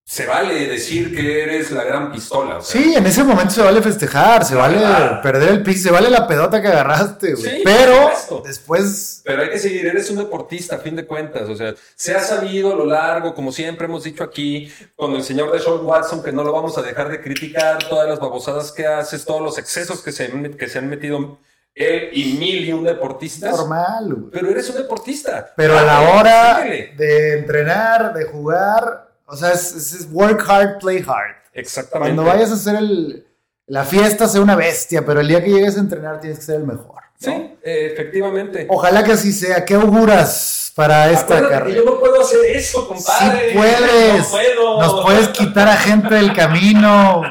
se 0.05 0.27
vale 0.27 0.67
decir 0.67 1.15
que 1.15 1.43
eres 1.45 1.71
la 1.71 1.85
gran 1.85 2.13
pistola. 2.13 2.59
o 2.59 2.61
sea, 2.61 2.81
Sí, 2.83 2.95
en 2.95 3.07
ese 3.07 3.23
momento 3.25 3.55
se 3.55 3.63
vale 3.63 3.81
festejar, 3.81 4.45
se 4.45 4.55
vale 4.55 4.79
Ah. 4.85 5.21
perder 5.23 5.49
el 5.51 5.63
piso, 5.63 5.85
se 5.85 5.91
vale 5.91 6.11
la 6.11 6.27
pedota 6.27 6.61
que 6.61 6.69
agarraste, 6.69 7.35
güey. 7.35 7.45
Sí, 7.57 7.63
Pero 7.65 8.11
después 8.45 9.23
Pero 9.25 9.43
hay 9.43 9.51
que 9.51 9.59
seguir, 9.59 9.87
eres 9.87 10.11
un 10.11 10.17
deportista 10.19 10.77
a 10.77 10.79
fin 10.81 10.97
de 10.97 11.07
cuentas, 11.07 11.49
o 11.49 11.55
sea, 11.57 11.75
se 11.95 12.15
ha 12.15 12.21
sabido 12.21 12.73
a 12.73 12.77
lo 12.77 12.85
largo, 12.85 13.35
como 13.35 13.53
siempre 13.53 13.87
hemos 13.87 14.05
dicho 14.05 14.25
aquí, 14.25 14.71
con 14.97 15.13
el 15.13 15.23
señor 15.23 15.53
de 15.53 15.61
Sean 15.61 15.79
Watson, 15.85 16.23
que 16.23 16.33
no 16.33 16.43
lo 16.45 16.53
vamos 16.53 16.77
a 16.77 16.83
dejar 16.83 17.09
de 17.09 17.21
criticar, 17.21 17.79
todas 17.89 18.09
las 18.09 18.19
babosadas 18.21 18.73
que 18.73 18.87
haces, 18.87 19.25
todos 19.25 19.41
los 19.41 19.57
excesos 19.57 20.03
que 20.03 20.13
se, 20.13 20.25
han- 20.27 20.55
que 20.55 20.69
se 20.69 20.79
han 20.79 20.89
metido 20.91 21.39
él 21.75 22.11
y 22.13 22.35
mil 22.35 22.65
y 22.69 22.73
un 22.73 22.85
deportistas, 22.85 23.57
normal, 23.57 24.05
güey. 24.13 24.31
pero 24.31 24.51
eres 24.51 24.69
un 24.69 24.77
deportista. 24.77 25.53
Pero 25.57 25.79
a 25.79 25.83
la 25.83 26.01
hora 26.03 26.57
síguele. 26.63 26.95
de 26.99 27.39
entrenar, 27.39 28.13
de 28.13 28.25
jugar, 28.25 29.12
o 29.33 29.37
sea, 29.37 29.53
es, 29.53 30.09
work 30.13 30.45
hard, 30.47 30.79
play 30.79 30.99
hard. 30.99 31.37
Exactamente. 31.55 32.15
Cuando 32.15 32.31
vayas 32.31 32.51
a 32.51 32.55
hacer 32.55 32.77
el, 32.77 33.27
la 33.67 33.83
fiesta, 33.85 34.29
sé 34.29 34.39
una 34.39 34.57
bestia, 34.57 35.07
pero 35.07 35.21
el 35.21 35.29
día 35.29 35.43
que 35.43 35.51
llegues 35.51 35.79
a 35.79 35.81
entrenar 35.81 36.21
tienes 36.21 36.39
que 36.39 36.45
ser 36.45 36.57
el 36.57 36.67
mejor. 36.67 36.97
¿no? 36.97 37.03
Sí, 37.19 37.31
eh, 37.63 37.89
efectivamente. 37.95 38.67
Ojalá 38.69 39.03
que 39.03 39.13
así 39.13 39.33
sea. 39.33 39.65
¿Qué 39.65 39.73
auguras 39.73 40.71
para 40.77 41.11
esta 41.11 41.39
Acuérdate 41.39 41.47
que 41.47 41.59
carrera? 41.59 41.77
yo 41.79 41.85
no 41.85 41.99
puedo 41.99 42.21
hacer 42.21 42.41
eso, 42.55 42.87
compadre. 42.87 43.53
Sí 43.53 43.57
puedes. 43.57 44.19
No 44.19 44.31
puedo. 44.31 44.81
Nos 44.83 45.03
puedes 45.03 45.29
quitar 45.29 45.67
a 45.67 45.77
gente 45.79 46.15
del 46.15 46.35
camino. 46.35 47.23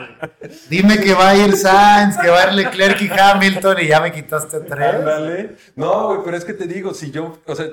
Dime 0.70 1.00
que 1.00 1.14
va 1.14 1.30
a 1.30 1.36
ir 1.36 1.56
Sainz, 1.56 2.18
que 2.18 2.30
va 2.30 2.42
a 2.42 2.48
ir 2.48 2.54
Leclerc 2.54 3.00
y 3.00 3.10
Hamilton 3.10 3.80
y 3.80 3.88
ya 3.90 4.02
me 4.02 4.12
quitaste 4.12 4.62
tres. 4.62 4.96
Ándale. 4.96 5.56
No, 5.76 6.08
güey, 6.08 6.22
pero 6.26 6.36
es 6.36 6.46
que 6.46 6.54
te 6.54 6.66
digo, 6.66 6.96
si 6.96 7.12
yo, 7.12 7.38
o 7.46 7.56
sea, 7.56 7.68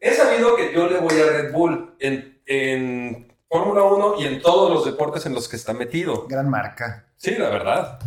he 0.00 0.14
sabido 0.14 0.54
que 0.54 0.72
yo 0.72 0.86
le 0.86 1.00
voy 1.00 1.20
a 1.20 1.26
Red 1.26 1.52
Bull 1.52 1.96
en, 1.98 2.35
en 2.46 3.32
Fórmula 3.48 3.82
1 3.82 4.14
y 4.18 4.26
en 4.26 4.40
todos 4.40 4.72
los 4.72 4.84
deportes 4.84 5.26
en 5.26 5.34
los 5.34 5.48
que 5.48 5.56
está 5.56 5.72
metido. 5.72 6.26
Gran 6.28 6.48
marca. 6.48 7.06
Sí, 7.16 7.32
la 7.32 7.50
verdad. 7.50 7.98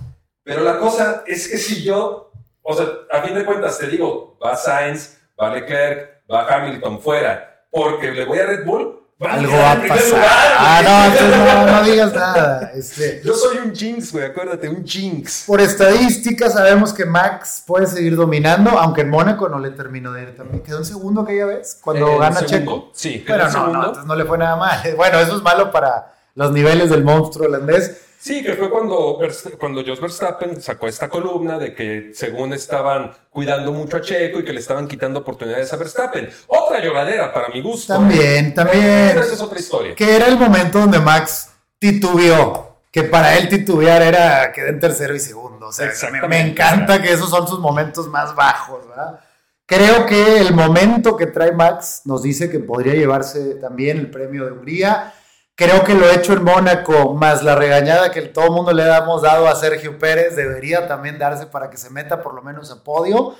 Pero 0.43 0.63
la 0.63 0.79
cosa 0.79 1.23
es 1.27 1.47
que 1.47 1.57
si 1.57 1.83
yo, 1.83 2.31
o 2.61 2.73
sea, 2.73 2.87
a 3.11 3.21
fin 3.21 3.35
de 3.35 3.45
cuentas 3.45 3.77
te 3.77 3.87
digo, 3.87 4.37
va 4.43 4.55
Sainz, 4.55 5.19
va 5.39 5.53
Leclerc, 5.53 6.23
va 6.31 6.47
Hamilton 6.47 6.99
fuera, 6.99 7.65
porque 7.69 8.11
le 8.11 8.25
voy 8.25 8.39
a 8.39 8.45
Red 8.45 8.65
Bull, 8.65 9.07
Algo 9.21 9.51
va 9.51 9.71
a 9.73 9.81
pasar. 9.81 10.07
lugar, 10.07 10.29
Ah, 10.57 10.81
no, 10.81 11.13
entonces 11.13 11.37
no, 11.37 11.65
no 11.73 11.83
digas 11.91 12.13
nada. 12.13 12.71
Este, 12.73 13.21
Yo 13.25 13.33
soy 13.33 13.57
un 13.57 13.75
jinx, 13.75 14.13
güey, 14.13 14.25
acuérdate, 14.25 14.69
un 14.69 14.85
jinx. 14.85 15.43
Por 15.45 15.59
estadística 15.59 16.49
sabemos 16.49 16.93
que 16.93 17.05
Max 17.05 17.61
puede 17.67 17.85
seguir 17.87 18.15
dominando, 18.15 18.69
aunque 18.71 19.01
en 19.01 19.09
Mónaco 19.09 19.49
no 19.49 19.59
le 19.59 19.71
terminó 19.71 20.13
de 20.13 20.23
ir 20.23 20.37
también. 20.37 20.63
Quedó 20.63 20.77
en 20.77 20.85
segundo 20.85 21.21
aquella 21.21 21.45
vez, 21.47 21.77
cuando 21.81 22.07
Eh, 22.07 22.17
gana. 22.19 22.45
Checo. 22.45 22.91
Sí, 22.93 23.21
Pero 23.27 23.49
no, 23.51 23.67
no, 23.67 23.79
entonces 23.79 24.05
no 24.05 24.15
le 24.15 24.23
fue 24.25 24.37
nada 24.37 24.55
mal. 24.55 24.79
Bueno, 24.95 25.19
eso 25.19 25.35
es 25.35 25.41
malo 25.43 25.69
para 25.71 26.13
los 26.35 26.51
niveles 26.53 26.89
del 26.89 27.03
monstruo 27.03 27.47
holandés. 27.47 27.97
Sí, 28.21 28.43
que 28.43 28.53
fue 28.53 28.69
cuando, 28.69 29.17
cuando 29.57 29.81
Jos 29.85 30.01
Verstappen 30.01 30.61
sacó 30.61 30.87
esta 30.87 31.07
columna 31.07 31.57
de 31.57 31.73
que 31.73 32.11
según 32.13 32.51
estaban 32.51 33.13
cuidando 33.29 33.71
mucho 33.71 33.95
a 33.95 34.01
Checo 34.01 34.39
y 34.39 34.43
que 34.43 34.51
le 34.51 34.59
estaban 34.59 34.89
quitando 34.89 35.21
oportunidades 35.21 35.71
a 35.71 35.77
Verstappen. 35.77 36.29
Otra 36.47 36.83
lloradera 36.83 37.33
para 37.33 37.47
mi 37.47 37.61
gusto. 37.61 37.93
También, 37.93 38.53
también. 38.53 39.17
Esa 39.17 39.33
es 39.33 39.41
otra 39.41 39.57
historia. 39.57 39.95
Que 39.95 40.17
era 40.17 40.27
el 40.27 40.37
momento 40.37 40.79
donde 40.79 40.99
Max 40.99 41.51
titubeó. 41.79 42.81
Que 42.91 43.03
para 43.03 43.37
él 43.37 43.47
titubear 43.47 44.01
era 44.01 44.51
quedar 44.51 44.69
en 44.71 44.81
tercero 44.81 45.15
y 45.15 45.19
segundo. 45.21 45.67
O 45.67 45.71
sea, 45.71 45.89
me, 46.11 46.27
me 46.27 46.41
encanta 46.41 47.01
que 47.01 47.13
esos 47.13 47.29
son 47.29 47.47
sus 47.47 47.59
momentos 47.59 48.09
más 48.09 48.35
bajos, 48.35 48.85
¿verdad? 48.85 49.21
Creo 49.65 50.05
que 50.05 50.39
el 50.39 50.53
momento 50.53 51.15
que 51.15 51.27
trae 51.27 51.53
Max 51.53 52.01
nos 52.03 52.23
dice 52.23 52.49
que 52.49 52.59
podría 52.59 52.95
llevarse 52.95 53.55
también 53.55 53.97
el 53.99 54.11
premio 54.11 54.45
de 54.45 54.51
Hungría. 54.51 55.13
Creo 55.59 55.83
que 55.83 55.93
lo 55.93 56.09
hecho 56.09 56.31
en 56.31 56.45
Mónaco, 56.45 57.13
más 57.15 57.43
la 57.43 57.53
regañada 57.53 58.11
que 58.11 58.21
todo 58.21 58.45
el 58.45 58.51
mundo 58.51 58.71
le 58.71 58.83
hemos 58.83 59.23
dado 59.23 59.45
a 59.45 59.55
Sergio 59.57 59.99
Pérez, 59.99 60.37
debería 60.37 60.87
también 60.87 61.19
darse 61.19 61.47
para 61.47 61.69
que 61.69 61.75
se 61.75 61.89
meta 61.89 62.23
por 62.23 62.33
lo 62.33 62.41
menos 62.41 62.71
a 62.71 62.81
podio. 62.81 63.35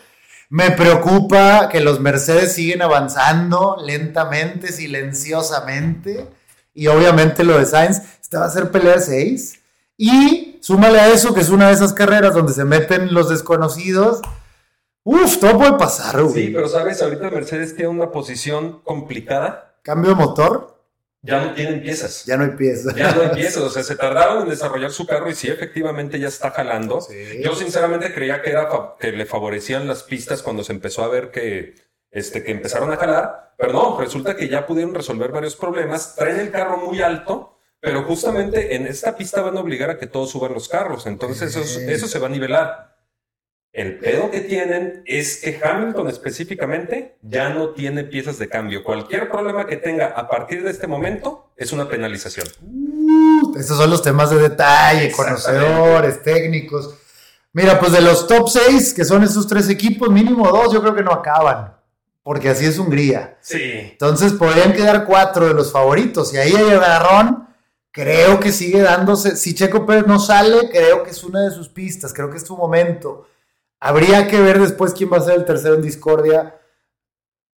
Me 0.49 0.71
preocupa 0.71 1.69
que 1.69 1.79
los 1.79 2.01
Mercedes 2.01 2.51
siguen 2.51 2.81
avanzando 2.81 3.77
lentamente, 3.81 4.73
silenciosamente. 4.73 6.27
Y 6.73 6.87
obviamente 6.87 7.45
lo 7.45 7.57
de 7.57 7.65
Sainz, 7.65 8.01
esta 8.21 8.39
va 8.39 8.47
a 8.47 8.51
ser 8.51 8.69
pelea 8.69 8.95
de 8.95 9.01
seis. 9.01 9.61
Y 9.95 10.59
súmale 10.61 10.99
a 10.99 11.07
eso 11.07 11.33
que 11.33 11.39
es 11.39 11.49
una 11.49 11.67
de 11.67 11.75
esas 11.75 11.93
carreras 11.93 12.33
donde 12.33 12.51
se 12.51 12.65
meten 12.65 13.13
los 13.13 13.29
desconocidos. 13.29 14.19
Uf, 15.05 15.37
todo 15.39 15.57
puede 15.57 15.77
pasar, 15.77 16.21
güey. 16.21 16.47
Sí, 16.47 16.51
pero 16.53 16.67
sabes, 16.67 17.01
ahorita 17.01 17.29
Mercedes 17.29 17.77
tiene 17.77 17.91
una 17.91 18.11
posición 18.11 18.81
complicada. 18.83 19.77
Cambio 19.83 20.09
de 20.09 20.17
motor, 20.17 20.78
Ya 21.21 21.43
no 21.43 21.53
tienen 21.53 21.81
piezas. 21.81 22.25
ya 22.25 22.37
no 22.37 22.45
hay 22.45 22.51
piezas. 22.51 22.95
Ya 22.95 23.13
no 23.13 23.21
hay 23.21 23.29
piezas. 23.29 23.63
O 23.63 23.69
sea, 23.69 23.83
se 23.83 23.95
tardaron 23.97 24.43
en 24.43 24.49
desarrollar 24.49 24.91
su 24.91 25.05
carro 25.05 25.29
y 25.29 25.35
sí, 25.35 25.49
efectivamente 25.49 26.19
ya 26.19 26.27
está 26.29 26.51
jalando. 26.51 27.01
Sí. 27.01 27.41
Yo 27.43 27.55
sinceramente 27.55 28.13
creía 28.13 28.41
que, 28.41 28.51
era 28.51 28.69
que 28.99 29.11
le 29.11 29.25
favorecían 29.25 29.87
las 29.87 30.03
pistas 30.03 30.41
cuando 30.41 30.63
se 30.63 30.71
empezó 30.71 31.03
a 31.03 31.09
ver 31.09 31.31
que, 31.31 31.75
este, 32.11 32.43
que 32.43 32.51
empezaron 32.51 32.91
a 32.91 32.97
jalar, 32.97 33.53
pero 33.57 33.73
no, 33.73 33.99
resulta 33.99 34.35
que 34.35 34.47
ya 34.47 34.65
pudieron 34.65 34.95
resolver 34.95 35.31
varios 35.31 35.55
problemas, 35.55 36.15
traen 36.15 36.39
el 36.39 36.51
carro 36.51 36.77
muy 36.77 37.01
alto, 37.01 37.59
pero 37.79 38.03
justamente 38.03 38.75
en 38.75 38.87
esta 38.87 39.15
pista 39.15 39.41
van 39.41 39.57
a 39.57 39.61
obligar 39.61 39.89
a 39.89 39.97
que 39.97 40.07
todos 40.07 40.31
suban 40.31 40.53
los 40.53 40.67
carros, 40.67 41.05
entonces 41.05 41.55
eso, 41.55 41.79
eso 41.79 42.07
se 42.07 42.19
va 42.19 42.27
a 42.27 42.31
nivelar. 42.31 42.88
El 43.71 43.99
pedo 43.99 44.31
que 44.31 44.41
tienen 44.41 45.03
es 45.05 45.37
que 45.37 45.59
Hamilton 45.63 46.07
específicamente 46.07 47.17
ya 47.21 47.49
no 47.49 47.69
tiene 47.69 48.03
piezas 48.03 48.39
de 48.39 48.49
cambio. 48.49 48.83
Cualquier 48.83 49.29
problema 49.29 49.67
que 49.67 49.77
tenga 49.77 50.07
a 50.07 50.27
partir 50.27 50.63
de 50.63 50.71
este 50.71 50.87
momento 50.87 51.51
es 51.55 51.71
una 51.71 51.87
penalización. 51.87 52.47
Uh, 52.61 53.55
esos 53.57 53.77
son 53.77 53.91
los 53.91 54.01
temas 54.01 54.31
de 54.31 54.37
detalle, 54.37 55.11
conocedores, 55.11 56.23
técnicos. 56.23 56.95
Mira, 57.53 57.79
pues 57.79 57.91
de 57.91 58.01
los 58.01 58.27
top 58.27 58.49
6, 58.49 58.93
que 58.93 59.05
son 59.05 59.23
esos 59.23 59.47
tres 59.47 59.69
equipos, 59.69 60.09
mínimo 60.09 60.47
dos, 60.49 60.73
yo 60.73 60.81
creo 60.81 60.95
que 60.95 61.03
no 61.03 61.11
acaban. 61.11 61.75
Porque 62.23 62.49
así 62.49 62.65
es 62.65 62.77
Hungría. 62.77 63.37
Sí. 63.41 63.61
Entonces 63.63 64.33
podrían 64.33 64.73
quedar 64.73 65.05
cuatro 65.05 65.47
de 65.47 65.53
los 65.53 65.71
favoritos. 65.71 66.33
Y 66.33 66.37
ahí 66.37 66.53
hay 66.55 66.69
agarrón. 66.71 67.47
Creo 67.91 68.39
que 68.39 68.51
sigue 68.51 68.81
dándose. 68.81 69.35
Si 69.35 69.55
Checo 69.55 69.85
Pérez 69.85 70.05
no 70.05 70.19
sale, 70.19 70.69
creo 70.69 71.03
que 71.03 71.09
es 71.11 71.23
una 71.23 71.41
de 71.41 71.51
sus 71.51 71.69
pistas. 71.69 72.13
Creo 72.13 72.29
que 72.29 72.37
es 72.37 72.45
su 72.45 72.55
momento. 72.55 73.27
Habría 73.79 74.27
que 74.27 74.41
ver 74.41 74.59
después 74.59 74.93
quién 74.93 75.11
va 75.11 75.17
a 75.17 75.21
ser 75.21 75.35
el 75.35 75.45
tercero 75.45 75.75
en 75.75 75.81
Discordia. 75.81 76.55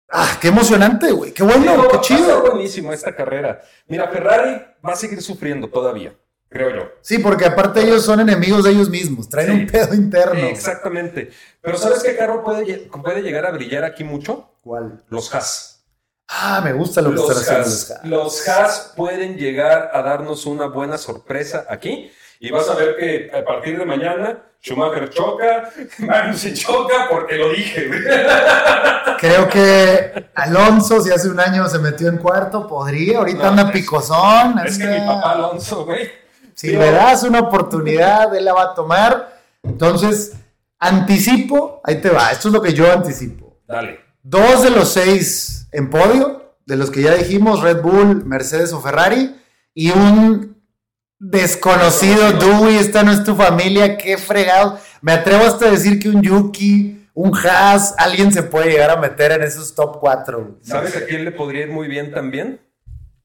Ah, 0.08 0.38
qué 0.40 0.48
emocionante, 0.48 1.10
güey. 1.10 1.32
Qué 1.32 1.42
bueno, 1.42 1.88
qué 1.88 2.00
chido. 2.00 2.42
Va 2.42 2.50
buenísimo 2.50 2.92
esta 2.92 3.14
carrera. 3.14 3.62
Mira, 3.86 4.08
Ferrari 4.08 4.62
va 4.86 4.92
a 4.92 4.96
seguir 4.96 5.22
sufriendo 5.22 5.68
todavía 5.68 6.14
creo 6.52 6.70
yo. 6.70 6.92
Sí, 7.00 7.18
porque 7.18 7.46
aparte 7.46 7.82
ellos 7.82 8.04
son 8.04 8.20
enemigos 8.20 8.64
de 8.64 8.70
ellos 8.70 8.90
mismos, 8.90 9.28
traen 9.28 9.52
un 9.52 9.66
pedo 9.66 9.94
interno. 9.94 10.46
Exactamente. 10.46 11.30
Pero 11.60 11.78
¿sabes 11.78 12.02
qué 12.02 12.16
carro 12.16 12.44
puede, 12.44 12.88
puede 13.02 13.22
llegar 13.22 13.46
a 13.46 13.50
brillar 13.50 13.84
aquí 13.84 14.04
mucho? 14.04 14.50
¿Cuál? 14.62 15.02
Los 15.08 15.34
Haas. 15.34 15.84
Ah, 16.28 16.60
me 16.62 16.72
gusta 16.72 17.02
lo 17.02 17.10
que 17.10 17.20
están 17.20 17.36
haciendo 17.36 17.64
los 17.64 17.90
Haas. 17.90 18.04
Los 18.04 18.48
Haas 18.48 18.92
pueden 18.96 19.36
llegar 19.36 19.90
a 19.92 20.02
darnos 20.02 20.46
una 20.46 20.66
buena 20.66 20.98
sorpresa 20.98 21.66
aquí. 21.68 22.12
Y 22.42 22.50
vas 22.50 22.68
a 22.68 22.74
ver 22.74 22.96
que 22.96 23.30
a 23.34 23.44
partir 23.44 23.78
de 23.78 23.84
mañana 23.84 24.42
Schumacher 24.60 25.08
choca, 25.10 25.70
se 26.34 26.52
choca 26.52 27.08
porque 27.08 27.36
lo 27.36 27.50
dije. 27.50 27.90
Creo 29.18 29.48
que 29.48 30.30
Alonso, 30.34 31.00
si 31.00 31.10
hace 31.10 31.28
un 31.28 31.40
año 31.40 31.66
se 31.68 31.78
metió 31.78 32.08
en 32.08 32.18
cuarto, 32.18 32.66
podría. 32.66 33.18
Ahorita 33.18 33.48
anda 33.48 33.72
picosón. 33.72 34.58
Es 34.64 34.76
que 34.76 34.86
mi 34.86 34.98
papá 34.98 35.32
Alonso, 35.32 35.84
güey 35.84 36.22
si 36.54 36.70
le 36.70 36.90
das 36.92 37.22
una 37.24 37.40
oportunidad, 37.40 38.34
él 38.34 38.44
la 38.44 38.52
va 38.52 38.62
a 38.64 38.74
tomar. 38.74 39.40
Entonces, 39.62 40.32
anticipo, 40.78 41.80
ahí 41.84 42.00
te 42.00 42.10
va, 42.10 42.30
esto 42.30 42.48
es 42.48 42.54
lo 42.54 42.62
que 42.62 42.72
yo 42.72 42.90
anticipo. 42.90 43.58
Dale. 43.66 44.00
Dos 44.22 44.62
de 44.62 44.70
los 44.70 44.92
seis 44.92 45.68
en 45.72 45.90
podio, 45.90 46.54
de 46.66 46.76
los 46.76 46.90
que 46.90 47.02
ya 47.02 47.14
dijimos, 47.14 47.62
Red 47.62 47.82
Bull, 47.82 48.24
Mercedes 48.24 48.72
o 48.72 48.80
Ferrari, 48.80 49.36
y 49.74 49.90
un 49.90 50.61
desconocido 51.22 52.32
Dewey, 52.32 52.76
esta 52.76 53.04
no 53.04 53.12
es 53.12 53.22
tu 53.22 53.36
familia, 53.36 53.96
qué 53.96 54.18
fregado. 54.18 54.78
Me 55.00 55.12
atrevo 55.12 55.44
hasta 55.44 55.66
a 55.66 55.70
decir 55.70 56.00
que 56.00 56.08
un 56.08 56.20
Yuki, 56.20 57.06
un 57.14 57.32
Haas, 57.36 57.94
alguien 57.96 58.32
se 58.32 58.42
puede 58.42 58.70
llegar 58.72 58.90
a 58.90 58.96
meter 58.96 59.30
en 59.30 59.42
esos 59.42 59.72
top 59.74 60.00
cuatro. 60.00 60.58
¿Sabes 60.62 60.96
a 60.96 61.06
quién 61.06 61.24
le 61.24 61.30
podría 61.30 61.62
ir 61.62 61.70
muy 61.70 61.86
bien 61.86 62.10
también? 62.12 62.60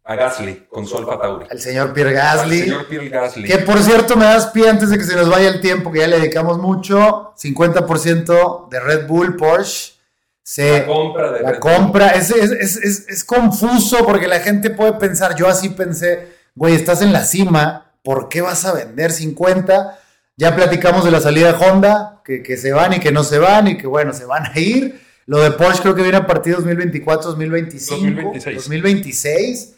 a 0.10 0.16
Gasly 0.16 0.68
con 0.70 0.88
su 0.88 0.98
Alfa 0.98 1.20
Tauri. 1.20 1.48
El 1.50 1.60
señor 1.60 1.92
Pierre 1.94 2.14
Gasly. 2.14 2.60
El 2.60 2.64
señor 2.64 2.88
Pierre 2.88 3.10
Gasly. 3.10 3.44
Que 3.44 3.58
por 3.58 3.78
cierto, 3.80 4.16
me 4.16 4.24
das 4.24 4.48
pie 4.48 4.70
antes 4.70 4.90
de 4.90 4.98
que 4.98 5.04
se 5.04 5.18
nos 5.18 5.30
vaya 5.30 5.50
el 5.50 5.60
tiempo, 5.60 5.92
que 5.92 6.00
ya 6.00 6.08
le 6.08 6.20
dedicamos 6.20 6.60
mucho. 6.60 7.34
50% 7.36 8.70
de 8.70 8.80
Red 8.80 9.06
Bull, 9.06 9.36
Porsche. 9.36 9.96
Se, 10.42 10.80
la 10.80 10.86
compra 10.86 11.32
de 11.34 11.42
La 11.42 11.60
compra. 11.60 12.08
Es, 12.12 12.32
es, 12.32 13.24
confuso 13.26 14.06
porque 14.06 14.30
la 14.30 14.40
gente 14.40 14.70
puede 14.70 14.94
pensar, 14.94 15.36
yo 15.36 15.50
así 15.50 15.68
pensé, 15.70 16.30
güey, 16.56 16.74
estás 16.74 17.02
en 17.02 17.12
la 17.12 17.26
cima, 17.26 17.87
¿por 18.08 18.30
qué 18.30 18.39
vas 18.39 18.63
a 18.63 18.72
vender 18.74 19.12
50? 19.12 20.00
Ya 20.38 20.56
platicamos 20.56 21.04
de 21.04 21.12
la 21.12 21.20
salida 21.20 21.52
de 21.52 21.65
Honda, 21.65 22.22
que, 22.24 22.41
que 22.41 22.56
se 22.56 22.72
van 22.72 22.93
y 22.93 23.02
que 23.02 23.12
no 23.12 23.22
se 23.26 23.38
van 23.38 23.67
y 23.67 23.78
que 23.78 23.86
bueno, 23.86 24.13
se 24.13 24.24
van 24.24 24.46
a 24.46 24.58
ir. 24.58 25.02
Lo 25.26 25.39
de 25.39 25.52
Porsche 25.52 25.82
creo 25.82 25.93
que 25.93 26.04
viene 26.04 26.15
a 26.15 26.26
partir 26.26 26.54
de 26.54 26.62
2024, 26.62 27.32
2025, 27.32 28.00
2026. 28.00 28.56
2026 28.56 29.74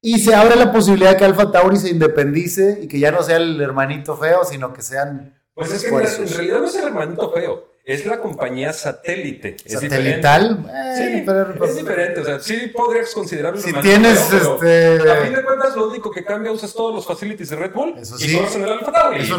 y 0.00 0.20
se 0.20 0.32
abre 0.32 0.54
la 0.54 0.70
posibilidad 0.70 1.10
de 1.10 1.16
que 1.16 1.24
Alfa 1.24 1.50
Tauri 1.50 1.76
se 1.76 1.88
independice 1.88 2.78
y 2.82 2.86
que 2.86 3.00
ya 3.00 3.10
no 3.10 3.20
sea 3.24 3.38
el 3.38 3.60
hermanito 3.60 4.16
feo, 4.16 4.44
sino 4.44 4.72
que 4.72 4.82
sean. 4.82 5.34
Pues 5.52 5.72
es 5.72 5.82
que 5.82 5.88
en 5.88 6.28
realidad 6.28 6.60
no 6.60 6.66
es 6.66 6.76
el 6.76 6.84
hermanito 6.84 7.32
feo, 7.32 7.66
es 7.84 8.06
la 8.06 8.20
compañía 8.20 8.72
satélite. 8.72 9.56
Es 9.64 9.72
¿Satelital? 9.72 10.64
sí, 10.96 11.22
pero, 11.26 11.64
es 11.64 11.76
diferente. 11.76 12.20
O 12.20 12.24
sea, 12.24 12.38
sí 12.38 12.68
podrías 12.68 13.12
considerarlo. 13.12 13.60
Si 13.60 13.72
tienes 13.72 14.32
este. 14.32 15.10
A 15.10 15.16
fin 15.24 15.34
de 15.34 15.42
cuentas, 15.42 15.74
lo 15.74 15.88
único 15.88 16.10
que 16.10 16.24
cambia 16.24 16.52
usas 16.52 16.72
todos 16.72 16.94
los 16.94 17.04
facilities 17.04 17.50
de 17.50 17.56
Red 17.56 17.72
Bull. 17.72 17.94
Eso 17.98 18.16
sí. 18.18 18.36
Eso 18.36 18.58
no 18.58 18.80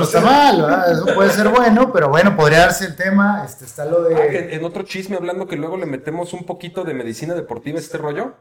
está 0.03 0.21
mal, 0.21 0.91
Eso 0.91 1.05
puede 1.15 1.29
ser 1.31 1.49
bueno, 1.49 1.91
pero 1.93 2.09
bueno, 2.09 2.35
podría 2.35 2.59
darse 2.59 2.85
el 2.85 2.95
tema. 2.95 3.43
Este, 3.45 3.65
está 3.65 3.85
lo 3.85 4.03
de. 4.03 4.15
Ah, 4.15 4.25
en 4.27 4.63
otro 4.65 4.83
chisme, 4.83 5.15
hablando 5.15 5.47
que 5.47 5.55
luego 5.55 5.77
le 5.77 5.85
metemos 5.85 6.33
un 6.33 6.45
poquito 6.45 6.83
de 6.83 6.93
medicina 6.93 7.33
deportiva 7.33 7.77
a 7.77 7.81
este 7.81 7.97
rollo. 7.97 8.35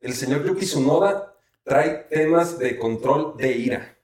El 0.00 0.14
señor 0.14 0.44
Yuki 0.44 0.66
Tsunoda 0.66 1.34
trae 1.62 2.06
temas 2.10 2.58
de 2.58 2.76
control 2.78 3.36
de 3.36 3.52
ira. 3.52 3.96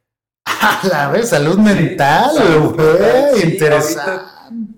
A 0.62 0.86
la 0.88 1.10
vez, 1.10 1.30
salud 1.30 1.58
mental, 1.58 2.74
güey. 2.74 3.42
interesante. 3.44 4.24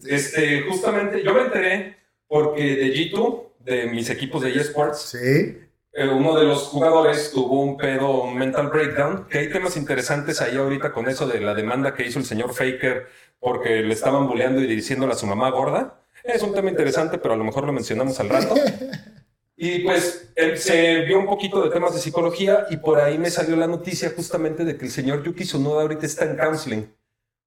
este, 0.07 0.63
justamente, 0.63 1.25
yo 1.25 1.35
me 1.35 1.43
enteré 1.43 1.97
porque 2.29 2.77
de 2.77 2.95
G2, 2.95 3.43
de 3.59 3.87
mis 3.87 4.09
equipos 4.09 4.43
de 4.43 4.53
eSports, 4.55 5.01
sí. 5.01 5.59
Eh, 5.95 6.09
uno 6.09 6.39
de 6.39 6.45
los 6.47 6.69
jugadores 6.69 7.33
tuvo 7.33 7.61
un 7.61 7.77
pedo, 7.77 8.23
un 8.23 8.39
mental 8.39 8.69
breakdown, 8.69 9.27
que 9.29 9.41
hay 9.41 9.51
temas 9.51 9.77
interesantes 9.77 10.41
ahí 10.41 10.57
ahorita 10.57 10.93
con 10.93 11.09
eso 11.09 11.27
de 11.27 11.41
la 11.41 11.53
demanda 11.53 11.95
que 11.95 12.07
hizo 12.07 12.19
el 12.19 12.25
señor 12.25 12.55
Faker 12.55 13.09
porque 13.41 13.83
le 13.83 13.93
estaban 13.93 14.27
bulleando 14.27 14.63
y 14.63 14.67
diciéndole 14.67 15.13
a 15.13 15.17
su 15.17 15.27
mamá 15.27 15.51
gorda. 15.51 16.01
Es 16.23 16.43
un 16.43 16.55
tema 16.55 16.71
interesante, 16.71 17.19
pero 17.19 17.35
a 17.35 17.37
lo 17.37 17.45
mejor 17.45 17.67
lo 17.67 17.73
mencionamos 17.73 18.19
al 18.21 18.29
rato. 18.29 18.55
Y 19.57 19.81
pues 19.81 20.33
él 20.35 20.59
se 20.59 21.01
vio 21.03 21.19
un 21.19 21.27
poquito 21.27 21.63
de 21.63 21.71
temas 21.71 21.95
de 21.95 22.01
psicología 22.01 22.67
y 22.71 22.79
por 22.79 23.01
ahí 23.01 23.19
me 23.19 23.31
salió 23.31 23.55
la 23.55 23.67
noticia 23.67 24.13
justamente 24.15 24.65
de 24.65 24.77
que 24.77 24.87
el 24.87 24.91
señor 24.91 25.23
Yuki 25.23 25.45
Tsunoda 25.45 25.83
ahorita 25.83 26.07
está 26.07 26.25
en 26.25 26.37
counseling 26.37 26.93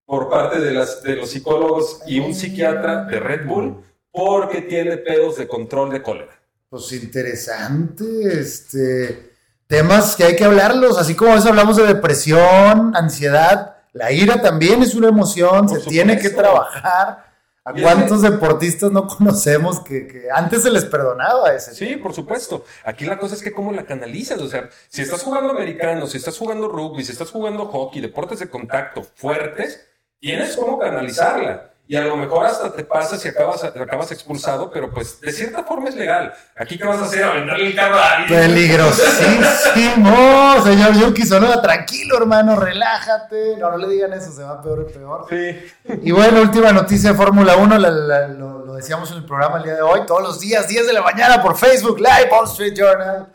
por 0.06 0.30
parte 0.30 0.60
de, 0.60 0.72
las, 0.72 1.02
de 1.02 1.16
los 1.16 1.30
psicólogos 1.32 2.02
y 2.06 2.20
un 2.20 2.36
psiquiatra 2.36 3.06
de 3.06 3.20
Red 3.20 3.48
Bull 3.48 3.84
porque 4.12 4.62
tiene 4.62 4.98
pedos 4.98 5.38
de 5.38 5.48
control 5.48 5.92
de 5.92 6.02
cólera. 6.02 6.40
Pues 6.70 6.92
interesante, 6.94 8.06
este, 8.40 9.32
temas 9.68 10.16
que 10.16 10.24
hay 10.24 10.36
que 10.36 10.46
hablarlos, 10.46 10.98
así 10.98 11.16
como 11.16 11.36
eso 11.36 11.50
hablamos 11.50 11.78
de 11.78 11.86
depresión, 11.86 12.96
ansiedad, 12.96 13.76
la 13.94 14.12
ira 14.12 14.42
también 14.42 14.84
es 14.84 14.94
una 14.94 15.08
emoción, 15.08 15.70
se 15.70 15.80
tiene 15.80 16.20
que 16.20 16.30
trabajar. 16.30 17.25
¿A 17.68 17.74
cuántos 17.74 18.22
deportistas 18.22 18.92
no 18.92 19.08
conocemos 19.08 19.80
que, 19.80 20.28
antes 20.32 20.62
se 20.62 20.70
les 20.70 20.86
perdonaba 20.86 21.52
ese? 21.52 21.74
Sí, 21.74 21.96
por 21.96 22.14
supuesto. 22.14 22.64
Aquí 22.84 23.06
la 23.06 23.18
cosa 23.18 23.34
es 23.34 23.42
que 23.42 23.52
cómo 23.52 23.72
la 23.72 23.86
canalizas. 23.86 24.40
O 24.40 24.48
sea, 24.48 24.70
si 24.88 25.02
estás 25.02 25.24
jugando 25.24 25.50
americano, 25.50 26.06
si 26.06 26.18
estás 26.18 26.38
jugando 26.38 26.68
rugby, 26.68 27.04
si 27.04 27.12
estás 27.12 27.32
jugando 27.32 27.66
hockey, 27.66 28.02
deportes 28.02 28.38
de 28.40 28.50
contacto 28.50 29.02
fuertes, 29.04 29.84
tienes 30.20 30.56
cómo 30.56 30.78
canalizarla 30.78 31.75
y 31.88 31.96
a 31.96 32.02
lo 32.02 32.18
mejor 32.18 32.48
hasta 32.48 32.74
te 32.74 32.84
pasas 32.84 33.24
y 33.26 33.28
acabas, 33.28 33.64
acabas 33.64 34.12
expulsado, 34.12 34.72
pero 34.72 34.92
pues 34.92 35.22
de 35.22 35.32
cierta 35.32 35.64
forma 35.64 35.90
es 35.90 35.96
legal. 35.96 36.34
Aquí, 36.56 36.80
¿qué 36.80 36.84
vas 36.84 37.00
a 37.00 37.06
hacer? 37.06 37.24
Aventarle 37.24 37.68
el 37.68 37.76
carro 37.76 38.00
a 38.00 38.26
Peligrosísimo, 38.28 40.64
señor 40.64 40.94
Yuki 40.94 41.22
Sonoda. 41.24 41.62
Tranquilo, 41.62 42.18
hermano, 42.18 42.56
relájate. 42.56 43.58
No, 43.58 43.70
no 43.70 43.78
le 43.78 43.90
digan 43.90 44.14
eso, 44.14 44.32
se 44.32 44.42
va 44.42 44.64
peor 44.64 44.88
y 44.90 44.94
peor. 44.94 45.28
Sí. 45.30 45.60
Y 46.02 46.10
bueno, 46.12 46.42
última 46.42 46.72
noticia 46.72 47.12
de 47.12 47.16
Fórmula 47.16 47.56
1, 47.56 47.78
lo, 47.78 48.74
decíamos 48.74 49.12
en 49.12 49.18
el 49.18 49.26
programa 49.26 49.58
el 49.58 49.64
día 49.64 49.76
de 49.76 49.84
hoy, 49.84 50.08
todos 50.08 50.24
los 50.24 50.40
días, 50.40 50.68
10 50.68 50.88
de 50.88 50.94
la 50.94 51.04
mañana 51.04 51.44
por 51.44 51.56
Facebook 51.56 52.00
Live, 52.00 52.32
Wall 52.32 52.46
Street 52.46 52.74
Journal. 52.76 53.28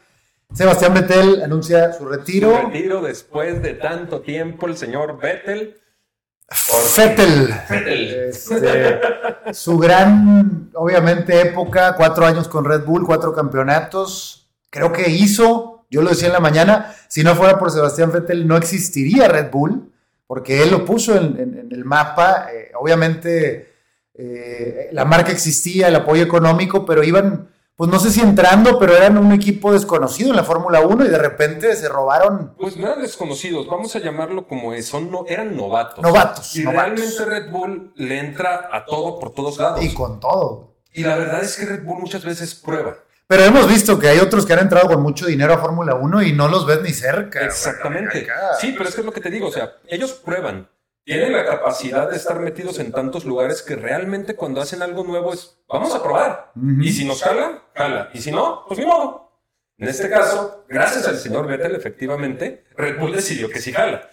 Sebastián 0.53 0.93
Vettel 0.93 1.41
anuncia 1.45 1.93
su 1.93 2.05
retiro. 2.05 2.51
Su 2.51 2.67
retiro 2.67 3.01
después 3.01 3.63
de 3.63 3.75
tanto 3.75 4.23
tiempo, 4.23 4.67
el 4.67 4.77
señor 4.77 5.21
Vettel 5.21 5.77
Fettel. 6.51 7.55
Este, 8.29 9.01
su 9.53 9.79
gran, 9.79 10.71
obviamente, 10.75 11.41
época, 11.41 11.95
cuatro 11.97 12.27
años 12.27 12.49
con 12.49 12.65
Red 12.65 12.85
Bull, 12.85 13.07
cuatro 13.07 13.33
campeonatos. 13.33 14.49
Creo 14.69 14.93
que 14.93 15.09
hizo, 15.11 15.85
yo 15.91 16.03
lo 16.03 16.11
decía 16.11 16.27
en 16.27 16.35
la 16.35 16.41
mañana, 16.41 16.95
si 17.09 17.23
no 17.23 17.37
fuera 17.37 17.59
por 17.59 17.71
Sebastián 17.71 18.11
Fettel 18.11 18.47
no 18.47 18.57
existiría 18.57 19.29
Red 19.29 19.51
Bull, 19.51 19.93
porque 20.27 20.63
él 20.63 20.71
lo 20.71 20.85
puso 20.85 21.17
en, 21.17 21.69
el 21.71 21.85
mapa. 21.85 22.49
Eh, 22.53 22.73
obviamente, 22.75 23.73
eh, 24.15 24.89
la 24.93 25.05
marca 25.05 25.31
existía, 25.31 25.89
el 25.89 25.97
apoyo 25.97 26.23
económico, 26.23 26.85
pero 26.85 27.05
iban 27.05 27.49
pues 27.81 27.89
no 27.89 27.99
sé 27.99 28.11
si 28.11 28.21
entrando, 28.21 28.79
pero 28.79 28.95
eran 28.95 29.17
un 29.17 29.33
equipo 29.33 29.73
desconocido 29.73 30.29
en 30.29 30.37
la 30.37 30.45
Fórmula 30.45 30.83
1 30.83 31.07
y 31.07 31.09
de 31.09 31.17
repente 31.17 31.75
se 31.75 31.89
robaron. 31.89 32.53
Pues 32.59 32.77
no 32.77 32.87
eran 32.87 33.01
desconocidos, 33.01 33.67
vamos 33.69 33.97
a 33.97 34.01
llamarlo 34.01 34.47
como 34.47 34.75
es, 34.75 34.87
son 34.87 35.11
no, 35.11 35.25
eran 35.27 35.57
novatos. 35.57 36.05
Novatos. 36.05 36.55
Y 36.57 36.63
realmente 36.63 37.25
Red 37.25 37.51
Bull 37.51 37.91
le 37.97 38.19
entra 38.19 38.69
a 38.71 38.85
todo 38.85 39.19
por 39.19 39.33
todos 39.33 39.57
lados. 39.57 39.83
Y 39.83 39.95
con 39.95 40.21
todo. 40.21 40.75
Y 40.93 41.05
la 41.05 41.17
verdad 41.17 41.43
es 41.43 41.57
que 41.57 41.65
Red 41.65 41.83
Bull 41.85 42.01
muchas 42.01 42.23
veces 42.23 42.55
prueba. 42.55 42.99
Pero 43.27 43.45
hemos 43.45 43.67
visto 43.67 43.99
que 43.99 44.09
hay 44.09 44.19
otros 44.19 44.45
que 44.45 44.53
han 44.53 44.59
entrado 44.59 44.87
con 44.87 45.03
mucho 45.03 45.25
dinero 45.25 45.55
a 45.55 45.59
Fórmula 45.59 45.95
1 45.95 46.23
y 46.25 46.35
no 46.35 46.49
los 46.49 46.67
ves 46.67 46.83
ni 46.83 46.93
cerca. 46.93 47.47
Exactamente. 47.47 48.27
Sí, 48.61 48.75
pero 48.77 48.91
es 48.91 48.95
que 48.95 49.01
es 49.01 49.07
lo 49.07 49.13
que 49.13 49.23
te 49.23 49.31
digo, 49.31 49.49
o 49.49 49.53
sea, 49.53 49.77
ellos 49.89 50.13
prueban 50.13 50.69
tienen 51.11 51.33
la 51.33 51.45
capacidad 51.45 52.09
de 52.09 52.15
estar 52.15 52.39
metidos 52.39 52.79
en 52.79 52.93
tantos 52.93 53.25
lugares 53.25 53.63
que 53.63 53.75
realmente 53.75 54.37
cuando 54.37 54.61
hacen 54.61 54.81
algo 54.81 55.03
nuevo 55.03 55.33
es, 55.33 55.59
vamos 55.69 55.93
a 55.93 56.01
probar. 56.01 56.53
Y 56.81 56.93
si 56.93 57.05
nos 57.05 57.21
jala, 57.25 57.65
jala. 57.75 58.11
Y 58.15 58.21
si 58.21 58.31
no, 58.31 58.65
pues 58.69 58.79
ni 58.79 58.87
modo. 58.87 59.33
En 59.77 59.89
este 59.89 60.09
caso, 60.09 60.65
gracias 60.69 61.09
al 61.09 61.19
señor 61.19 61.49
Vettel, 61.49 61.75
efectivamente, 61.75 62.65
Red 62.77 63.01
Bull 63.01 63.13
decidió 63.13 63.51
que 63.51 63.59
sí 63.59 63.73
jala. 63.73 64.09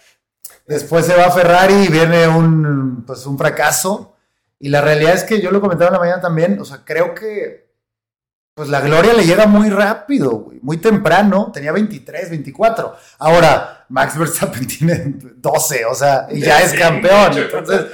Después 0.65 1.05
se 1.05 1.15
va 1.15 1.25
a 1.25 1.31
Ferrari 1.31 1.83
y 1.83 1.91
viene 1.91 2.27
un, 2.27 3.03
pues, 3.05 3.27
un 3.27 3.37
fracaso. 3.37 4.15
Y 4.57 4.69
la 4.69 4.81
realidad 4.81 5.13
es 5.13 5.23
que 5.23 5.39
yo 5.39 5.51
lo 5.51 5.61
comentaba 5.61 5.89
en 5.89 5.93
la 5.93 5.99
mañana 5.99 6.21
también, 6.21 6.59
o 6.59 6.65
sea, 6.65 6.83
creo 6.83 7.13
que 7.13 7.66
pues 8.57 8.69
la 8.69 8.81
gloria 8.81 9.13
le 9.13 9.23
llega 9.23 9.45
muy 9.45 9.69
rápido, 9.69 10.31
güey, 10.31 10.57
muy 10.63 10.77
temprano, 10.77 11.51
tenía 11.53 11.71
23, 11.71 12.31
24. 12.31 12.95
Ahora, 13.19 13.85
Max 13.89 14.17
Verstappen 14.17 14.65
tiene 14.79 15.13
12, 15.35 15.85
o 15.85 15.93
sea, 15.93 16.25
y 16.31 16.39
ya 16.39 16.61
es 16.61 16.73
campeón. 16.73 17.37
Entonces, 17.37 17.85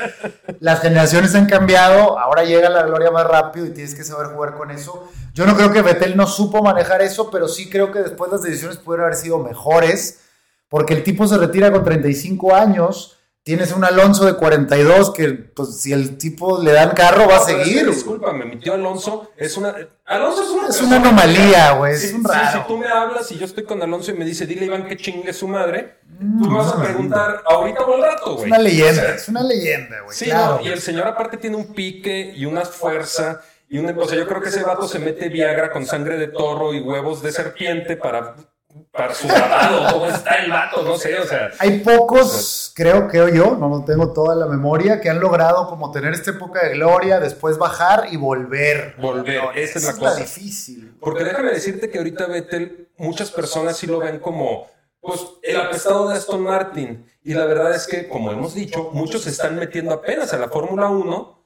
las 0.62 0.80
generaciones 0.80 1.36
han 1.36 1.48
cambiado, 1.48 2.18
ahora 2.18 2.46
llega 2.46 2.70
la 2.70 2.84
gloria 2.84 3.12
más 3.12 3.28
rápido 3.28 3.66
y 3.66 3.72
tienes 3.72 3.94
que 3.94 4.06
saber 4.06 4.28
jugar 4.28 4.54
con 4.54 4.72
eso. 4.72 5.12
Yo 5.34 5.46
no 5.46 5.58
creo 5.58 5.70
que 5.74 5.82
Vettel 5.82 6.16
no 6.16 6.28
supo 6.28 6.64
manejar 6.64 7.02
eso, 7.02 7.30
pero 7.30 7.50
sí 7.50 7.70
creo 7.70 7.92
que 7.92 8.00
después 8.00 8.32
las 8.32 8.42
decisiones 8.42 8.78
pudieron 8.78 9.08
haber 9.08 9.18
sido 9.18 9.40
mejores, 9.40 10.22
porque 10.70 10.94
el 10.94 11.04
tipo 11.04 11.28
se 11.28 11.38
retira 11.38 11.74
con 11.74 11.84
35 11.84 12.56
años 12.56 13.13
Tienes 13.44 13.74
un 13.74 13.84
Alonso 13.84 14.26
de 14.26 14.36
42 14.36 15.12
que, 15.12 15.34
pues, 15.34 15.82
si 15.82 15.92
el 15.92 16.18
tipo 16.18 16.64
le 16.64 16.72
dan 16.72 16.92
carro, 16.92 17.28
va 17.28 17.38
a 17.38 17.40
seguir. 17.42 17.90
Discúlpame, 17.90 18.46
mi 18.46 18.58
tío 18.58 18.74
Alonso 18.74 19.32
es 19.36 19.58
una. 19.58 19.76
Alonso 20.06 20.44
es 20.44 20.50
una, 20.50 20.68
es 20.70 20.82
una 20.82 20.96
anomalía, 20.96 21.74
güey. 21.74 21.94
es 21.94 22.14
un 22.14 22.24
raro. 22.24 22.62
si 22.62 22.68
tú 22.68 22.78
me 22.78 22.88
hablas 22.88 23.30
y 23.34 23.38
yo 23.38 23.44
estoy 23.44 23.66
con 23.66 23.82
Alonso 23.82 24.12
y 24.12 24.14
me 24.14 24.24
dice, 24.24 24.46
dile 24.46 24.68
Iván 24.68 24.88
que 24.88 24.96
chingue 24.96 25.34
su 25.34 25.50
madre, 25.50 25.98
tú 26.18 26.50
me 26.50 26.58
vas 26.58 26.72
a 26.72 26.82
preguntar 26.82 27.44
ahorita 27.46 27.82
o 27.82 27.96
al 27.96 28.02
rato, 28.04 28.36
güey. 28.36 28.46
Es 28.46 28.48
una 28.48 28.60
leyenda, 28.60 29.16
es 29.16 29.28
una 29.28 29.44
leyenda, 29.44 30.02
güey. 30.06 30.18
Sí, 30.18 30.30
no, 30.32 30.62
y 30.62 30.70
el 30.70 30.80
señor 30.80 31.06
aparte 31.08 31.36
tiene 31.36 31.58
un 31.58 31.74
pique 31.74 32.32
y 32.34 32.46
una 32.46 32.62
fuerza. 32.62 33.42
Y 33.68 33.78
una, 33.78 33.92
o 33.92 34.08
sea, 34.08 34.18
yo 34.18 34.26
creo 34.26 34.42
que 34.42 34.50
ese 34.50 34.64
vato 34.64 34.88
se 34.88 35.00
mete 35.00 35.28
Viagra 35.28 35.70
con 35.70 35.86
sangre 35.86 36.16
de 36.16 36.28
toro 36.28 36.74
y 36.74 36.80
huevos 36.80 37.22
de 37.22 37.34
serpiente 37.34 37.98
para 37.98 38.36
para 38.94 39.16
su 39.16 39.28
¿cómo 39.28 40.06
está 40.06 40.36
el 40.36 40.52
vato? 40.52 40.84
No 40.84 40.98
sé, 40.98 41.18
o 41.18 41.26
sea. 41.26 41.50
Hay 41.58 41.80
pocos, 41.80 42.72
creo 42.76 43.08
que 43.08 43.18
yo, 43.36 43.56
no 43.56 43.84
tengo 43.84 44.14
toda 44.14 44.36
la 44.36 44.46
memoria, 44.46 45.02
que 45.02 45.10
han 45.10 45.20
logrado 45.20 45.68
como 45.68 45.92
tener 45.92 46.14
esta 46.14 46.30
época 46.32 46.64
de 46.64 46.76
gloria, 46.76 47.20
después 47.20 47.58
bajar 47.58 48.06
y 48.12 48.18
volver. 48.18 48.96
Volver, 49.02 49.42
esa 49.56 49.80
es 49.80 49.86
la 49.86 49.94
cosa. 49.94 50.16
difícil. 50.16 50.96
Porque 51.00 51.24
déjame 51.24 51.52
decirte 51.52 51.90
que 51.90 51.98
ahorita 51.98 52.28
Vettel, 52.28 52.90
muchas 52.98 53.32
personas 53.32 53.78
sí 53.78 53.88
lo 53.88 53.98
ven 53.98 54.20
como, 54.20 54.68
pues, 55.02 55.22
el 55.42 55.60
apestado 55.60 56.08
de 56.10 56.16
Aston 56.16 56.44
Martin. 56.44 57.12
Y 57.24 57.34
la 57.34 57.46
verdad 57.46 57.74
es 57.74 57.88
que, 57.88 58.08
como 58.08 58.32
hemos 58.32 58.54
dicho, 58.54 58.92
muchos 58.94 59.24
se 59.24 59.32
están 59.32 59.56
metiendo 59.56 59.92
apenas 59.92 60.34
a 60.34 60.38
la 60.38 60.50
Fórmula 60.50 60.90
1 60.90 61.43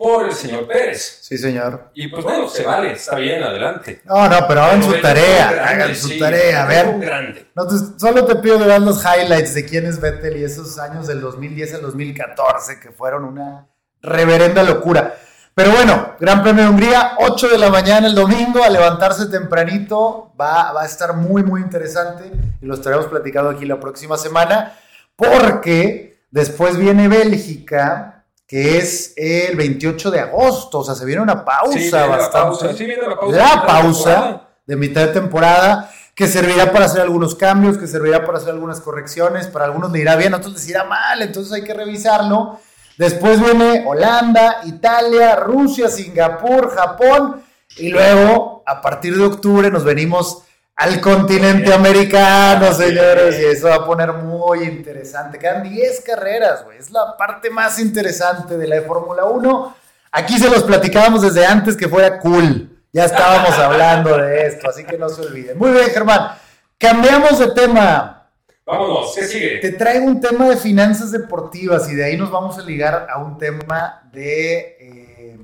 por 0.00 0.24
el 0.24 0.32
señor 0.32 0.66
Pérez. 0.66 1.18
Sí, 1.20 1.36
señor. 1.36 1.90
Y 1.92 2.08
pues 2.08 2.24
bueno, 2.24 2.48
se 2.48 2.64
vale, 2.64 2.92
está 2.92 3.16
bien, 3.16 3.42
adelante. 3.42 4.00
No, 4.06 4.30
no, 4.30 4.48
pero 4.48 4.62
hagan 4.62 4.82
su 4.82 4.98
tarea, 4.98 5.62
hagan 5.68 5.94
su 5.94 6.18
tarea, 6.18 6.62
a 6.62 6.66
ver. 6.66 7.50
No, 7.54 7.64
solo 7.98 8.24
te 8.24 8.36
pido 8.36 8.58
que 8.58 8.64
vean 8.64 8.86
los 8.86 9.04
highlights 9.04 9.52
de 9.52 9.66
quién 9.66 9.84
es 9.84 10.00
Vettel 10.00 10.38
y 10.38 10.44
esos 10.44 10.78
años 10.78 11.06
del 11.06 11.20
2010 11.20 11.74
al 11.74 11.82
2014 11.82 12.80
que 12.80 12.92
fueron 12.92 13.26
una 13.26 13.68
reverenda 14.00 14.62
locura. 14.62 15.16
Pero 15.54 15.72
bueno, 15.72 16.14
Gran 16.18 16.42
Premio 16.42 16.64
de 16.64 16.70
Hungría, 16.70 17.16
8 17.18 17.48
de 17.48 17.58
la 17.58 17.68
mañana 17.68 18.06
el 18.06 18.14
domingo, 18.14 18.64
a 18.64 18.70
levantarse 18.70 19.26
tempranito, 19.26 20.32
va, 20.40 20.72
va 20.72 20.80
a 20.80 20.86
estar 20.86 21.14
muy, 21.14 21.42
muy 21.42 21.60
interesante 21.60 22.32
y 22.62 22.64
lo 22.64 22.72
estaremos 22.72 23.04
platicando 23.04 23.50
aquí 23.50 23.66
la 23.66 23.78
próxima 23.78 24.16
semana, 24.16 24.78
porque 25.14 26.24
después 26.30 26.78
viene 26.78 27.06
Bélgica, 27.06 28.19
que 28.50 28.78
es 28.78 29.14
el 29.16 29.54
28 29.56 30.10
de 30.10 30.18
agosto, 30.18 30.80
o 30.80 30.84
sea, 30.84 30.96
se 30.96 31.04
viene 31.04 31.22
una 31.22 31.44
pausa 31.44 32.06
bastante. 32.06 32.76
Sí, 32.76 32.84
viene 32.84 33.06
la 33.06 33.14
pausa. 33.14 33.36
La 33.36 33.64
pausa 33.64 34.42
de 34.66 34.74
mitad 34.74 35.06
de 35.06 35.12
temporada, 35.12 35.88
que 36.16 36.26
servirá 36.26 36.72
para 36.72 36.86
hacer 36.86 37.02
algunos 37.02 37.36
cambios, 37.36 37.78
que 37.78 37.86
servirá 37.86 38.26
para 38.26 38.38
hacer 38.38 38.50
algunas 38.50 38.80
correcciones, 38.80 39.46
para 39.46 39.66
algunos 39.66 39.92
le 39.92 40.00
irá 40.00 40.16
bien, 40.16 40.34
a 40.34 40.38
otros 40.38 40.54
les 40.54 40.68
irá 40.68 40.82
mal, 40.82 41.22
entonces 41.22 41.52
hay 41.52 41.62
que 41.62 41.74
revisarlo. 41.74 42.58
Después 42.98 43.40
viene 43.40 43.84
Holanda, 43.86 44.62
Italia, 44.64 45.36
Rusia, 45.36 45.88
Singapur, 45.88 46.74
Japón, 46.74 47.44
y 47.76 47.90
luego, 47.90 48.64
a 48.66 48.82
partir 48.82 49.16
de 49.16 49.26
octubre, 49.26 49.70
nos 49.70 49.84
venimos 49.84 50.42
al 50.80 50.98
continente 50.98 51.74
americano, 51.74 52.72
señores, 52.72 53.38
y 53.38 53.44
eso 53.44 53.68
va 53.68 53.74
a 53.74 53.84
poner 53.84 54.14
muy 54.14 54.62
interesante. 54.62 55.38
Quedan 55.38 55.62
10 55.62 56.00
carreras, 56.00 56.64
güey, 56.64 56.78
es 56.78 56.90
la 56.90 57.18
parte 57.18 57.50
más 57.50 57.78
interesante 57.78 58.56
de 58.56 58.66
la 58.66 58.80
Fórmula 58.80 59.26
1. 59.26 59.76
Aquí 60.10 60.38
se 60.38 60.48
los 60.48 60.62
platicábamos 60.62 61.20
desde 61.20 61.44
antes 61.44 61.76
que 61.76 61.86
fuera 61.86 62.18
cool. 62.18 62.80
Ya 62.94 63.04
estábamos 63.04 63.50
hablando 63.58 64.16
de 64.16 64.46
esto, 64.46 64.70
así 64.70 64.84
que 64.84 64.96
no 64.96 65.10
se 65.10 65.20
olviden. 65.20 65.58
Muy 65.58 65.70
bien, 65.70 65.90
Germán. 65.90 66.30
Cambiamos 66.78 67.38
de 67.38 67.50
tema. 67.50 68.30
Vámonos, 68.64 69.14
¿qué 69.14 69.24
sigue? 69.24 69.58
Te 69.58 69.72
traigo 69.72 70.06
un 70.06 70.18
tema 70.18 70.48
de 70.48 70.56
finanzas 70.56 71.12
deportivas 71.12 71.90
y 71.90 71.94
de 71.94 72.06
ahí 72.06 72.16
nos 72.16 72.30
vamos 72.30 72.56
a 72.56 72.62
ligar 72.62 73.06
a 73.10 73.18
un 73.18 73.36
tema 73.36 74.08
de 74.14 74.78
eh, 74.80 75.38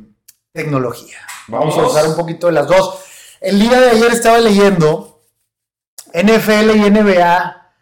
tecnología. 0.51 1.19
Vamos 1.49 1.77
a 1.77 1.83
usar 1.83 2.07
un 2.07 2.17
poquito 2.17 2.47
de 2.47 2.55
las 2.55 2.67
dos. 2.67 3.05
El 3.39 3.61
día 3.61 3.79
de 3.79 3.91
ayer 3.91 4.13
estaba 4.13 4.39
leyendo 4.39 5.16
NFL 6.17 6.71
y 6.77 6.91
NBA 6.91 7.73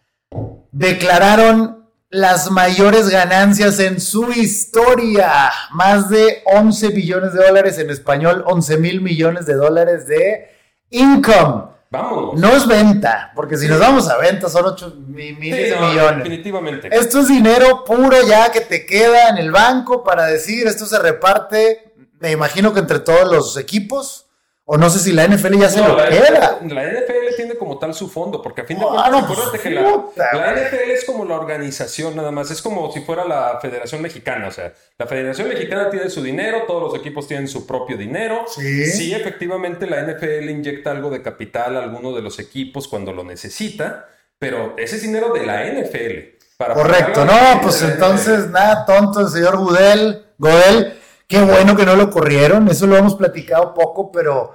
declararon 0.73 1.89
las 2.11 2.51
mayores 2.51 3.09
ganancias 3.09 3.79
en 3.79 4.01
su 4.01 4.33
historia. 4.33 5.53
Más 5.71 6.09
de 6.09 6.43
11 6.47 6.89
billones 6.89 7.33
de 7.33 7.47
dólares 7.47 7.79
en 7.79 7.91
español, 7.91 8.43
11 8.47 8.79
mil 8.79 9.01
millones 9.01 9.47
de 9.47 9.55
dólares 9.55 10.09
de 10.09 10.51
income. 10.91 11.75
Vamos. 11.91 12.41
No 12.41 12.49
es 12.57 12.67
venta, 12.67 13.31
porque 13.37 13.57
si 13.57 13.69
nos 13.69 13.79
vamos 13.79 14.09
a 14.09 14.17
venta 14.19 14.49
son 14.49 14.65
8 14.67 14.97
mil 15.07 15.39
millones. 15.39 16.25
Definitivamente. 16.25 16.89
Esto 16.91 17.21
es 17.21 17.29
dinero 17.29 17.85
puro 17.85 18.17
ya 18.27 18.51
que 18.51 18.63
te 18.63 18.85
queda 18.85 19.29
en 19.29 19.39
el 19.39 19.53
banco 19.53 20.03
para 20.03 20.27
decir, 20.27 20.67
esto 20.67 20.87
se 20.87 20.99
reparte, 20.99 21.93
me 22.19 22.33
imagino 22.33 22.73
que 22.73 22.81
entre 22.81 22.99
todos 22.99 23.31
los 23.31 23.57
equipos. 23.57 24.24
O 24.67 24.79
no 24.79 24.89
sé 24.89 24.99
si 24.99 25.13
la 25.13 25.29
NFL 25.29 25.59
ya 25.59 25.69
se 25.69 25.81
lo 25.81 25.95
queda. 25.95 26.59
La 26.63 26.85
NFL 26.85 27.37
tiene 27.37 27.55
como 27.57 27.79
tal 27.79 27.93
su 27.93 28.09
fondo, 28.09 28.41
porque 28.41 28.63
a 28.63 28.65
fin 28.65 28.79
de 28.79 28.87
cuentas, 28.87 29.23
acuérdate 29.23 29.59
que 29.59 29.71
la, 29.71 29.83
NFL 29.83 30.91
es 30.91 31.05
como 31.05 31.27
la 31.27 31.35
organización 31.35 32.17
nada 32.17 32.31
más, 32.31 32.51
es 32.51 32.63
como 32.63 32.91
si 32.91 33.03
fuera 33.03 33.27
la 33.27 33.59
Federación 33.61 34.01
Mexicana, 34.01 34.49
o 34.49 34.51
sea, 34.51 34.73
la 34.97 35.07
Federación 35.07 35.49
Mexicana 35.49 35.91
tiene 35.91 36.09
su 36.09 36.23
dinero, 36.23 36.63
todos 36.67 36.83
los 36.83 36.99
equipos 36.99 37.29
tienen 37.29 37.47
su 37.47 37.67
propio 37.67 37.99
dinero. 37.99 38.47
Sí. 38.49 38.87
Sí, 38.87 39.15
efectivamente 39.15 39.87
la 39.87 40.01
NFL 40.03 40.49
inyecta 40.49 40.93
algo 40.93 41.11
de 41.11 41.21
capital 41.21 41.77
a 41.77 41.83
alguno 41.83 42.15
de 42.15 42.23
los 42.23 42.39
equipos 42.39 42.89
cuando 42.89 43.13
lo 43.13 43.23
necesita, 43.23 44.09
pero 44.39 44.75
ese 44.79 44.97
es 44.97 45.03
dinero 45.03 45.31
de 45.35 45.45
la 45.45 45.67
NFL. 45.67 46.73
Correcto, 46.73 47.27
no, 47.27 47.61
pues 47.61 47.83
entonces 47.83 48.49
nada 48.49 48.87
tonto 48.87 49.21
el 49.21 49.29
señor 49.29 49.59
Gudel, 49.59 50.25
Godel 50.39 51.01
Qué 51.27 51.41
bueno 51.43 51.77
que 51.77 51.87
no 51.87 51.97
lo 51.97 52.11
corrieron, 52.11 52.69
eso 52.69 52.87
lo 52.87 52.97
hemos 52.97 53.15
platicado 53.15 53.75
poco, 53.75 54.13
pero 54.13 54.55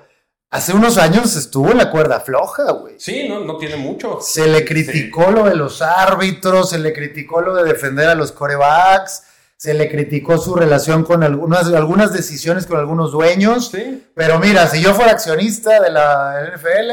hace 0.51 0.73
unos 0.73 0.97
años 0.97 1.36
estuvo 1.36 1.71
en 1.71 1.77
la 1.77 1.91
cuerda 1.91 2.19
floja, 2.19 2.71
güey. 2.71 2.95
Sí, 2.99 3.27
no, 3.27 3.39
no 3.41 3.58
tiene 3.58 3.75
mucho. 3.75 4.19
Se 4.21 4.47
le 4.47 4.65
criticó 4.65 5.32
lo 5.32 5.43
de 5.45 5.55
los 5.55 5.82
árbitros, 5.82 6.69
se 6.69 6.79
le 6.79 6.93
criticó 6.93 7.41
lo 7.41 7.55
de 7.55 7.63
defender 7.63 8.08
a 8.10 8.15
los 8.15 8.32
corebacks, 8.32 9.23
se 9.58 9.73
le 9.73 9.89
criticó 9.89 10.38
su 10.38 10.55
relación 10.55 11.03
con 11.03 11.23
algunas, 11.23 11.67
algunas 11.73 12.13
decisiones 12.13 12.65
con 12.65 12.79
algunos 12.79 13.12
dueños. 13.12 13.69
Sí. 13.69 14.05
Pero 14.13 14.39
mira, 14.39 14.67
si 14.67 14.82
yo 14.82 14.93
fuera 14.93 15.12
accionista 15.12 15.82
de 15.82 15.91
la 15.91 16.51
NFL, 16.53 16.91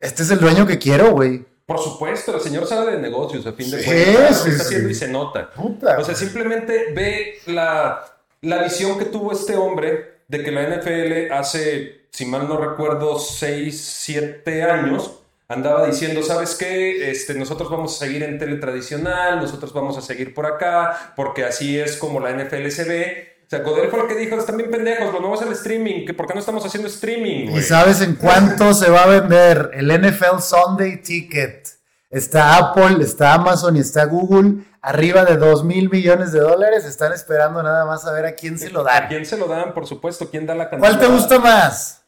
este 0.00 0.22
es 0.22 0.30
el 0.30 0.40
dueño 0.40 0.66
que 0.66 0.78
quiero, 0.78 1.12
güey. 1.12 1.44
Por 1.64 1.80
supuesto, 1.80 2.36
el 2.36 2.40
señor 2.40 2.66
sabe 2.66 2.92
de 2.92 2.98
negocios, 2.98 3.46
a 3.46 3.52
fin 3.52 3.70
de 3.70 3.82
cuentas. 3.82 4.42
Sí, 4.42 4.50
está 4.50 4.62
haciendo 4.62 4.88
y 4.88 4.94
se 4.94 5.08
nota. 5.08 5.50
o 5.56 6.04
sea, 6.04 6.14
simplemente 6.14 6.92
ve 6.92 7.38
la 7.46 8.04
la 8.46 8.62
visión 8.62 8.98
que 8.98 9.06
tuvo 9.06 9.32
este 9.32 9.56
hombre 9.56 10.20
de 10.28 10.42
que 10.42 10.52
la 10.52 10.62
NFL 10.62 11.32
hace, 11.32 12.06
si 12.10 12.26
mal 12.26 12.48
no 12.48 12.56
recuerdo, 12.58 13.18
6, 13.18 13.78
7 13.78 14.62
años, 14.62 15.20
andaba 15.48 15.86
diciendo, 15.86 16.22
¿sabes 16.22 16.54
qué? 16.54 17.10
Este, 17.10 17.34
nosotros 17.34 17.70
vamos 17.70 17.96
a 17.96 18.04
seguir 18.04 18.22
en 18.22 18.38
tele 18.38 18.56
tradicional, 18.56 19.40
nosotros 19.40 19.72
vamos 19.72 19.98
a 19.98 20.00
seguir 20.00 20.32
por 20.32 20.46
acá, 20.46 21.12
porque 21.16 21.44
así 21.44 21.78
es 21.78 21.96
como 21.96 22.20
la 22.20 22.32
NFL 22.32 22.68
se 22.68 22.84
ve. 22.84 23.36
O 23.46 23.48
sea, 23.50 23.60
Godel 23.60 23.90
fue 23.90 24.00
el 24.00 24.08
que 24.08 24.16
dijo, 24.16 24.36
están 24.36 24.56
bien 24.56 24.70
pendejos, 24.70 25.12
lo 25.12 25.20
nuevo 25.20 25.36
es 25.36 25.42
el 25.42 25.52
streaming, 25.52 26.04
que 26.04 26.14
¿por 26.14 26.26
qué 26.26 26.34
no 26.34 26.40
estamos 26.40 26.64
haciendo 26.64 26.88
streaming? 26.88 27.50
¿Y 27.50 27.62
sabes 27.62 28.00
en 28.00 28.14
cuánto 28.14 28.74
se 28.74 28.90
va 28.90 29.04
a 29.04 29.06
vender 29.06 29.70
el 29.74 29.86
NFL 29.86 30.40
Sunday 30.40 31.00
Ticket? 31.00 31.68
Está 32.10 32.56
Apple, 32.56 32.98
está 33.00 33.34
Amazon 33.34 33.76
y 33.76 33.80
está 33.80 34.04
Google 34.06 34.64
arriba 34.86 35.24
de 35.24 35.36
2 35.36 35.64
mil 35.64 35.90
millones 35.90 36.30
de 36.30 36.38
dólares. 36.40 36.84
Están 36.84 37.12
esperando 37.12 37.62
nada 37.62 37.84
más 37.84 38.06
a 38.06 38.12
ver 38.12 38.24
a 38.24 38.32
quién 38.34 38.56
se 38.58 38.70
lo 38.70 38.84
dan. 38.84 39.04
¿A 39.04 39.08
quién 39.08 39.26
se 39.26 39.36
lo 39.36 39.48
dan? 39.48 39.74
Por 39.74 39.86
supuesto, 39.86 40.30
¿quién 40.30 40.46
da 40.46 40.54
la 40.54 40.70
cantidad? 40.70 40.90
¿Cuál 40.90 41.00
te 41.00 41.12
gusta 41.12 41.38
más? 41.40 42.04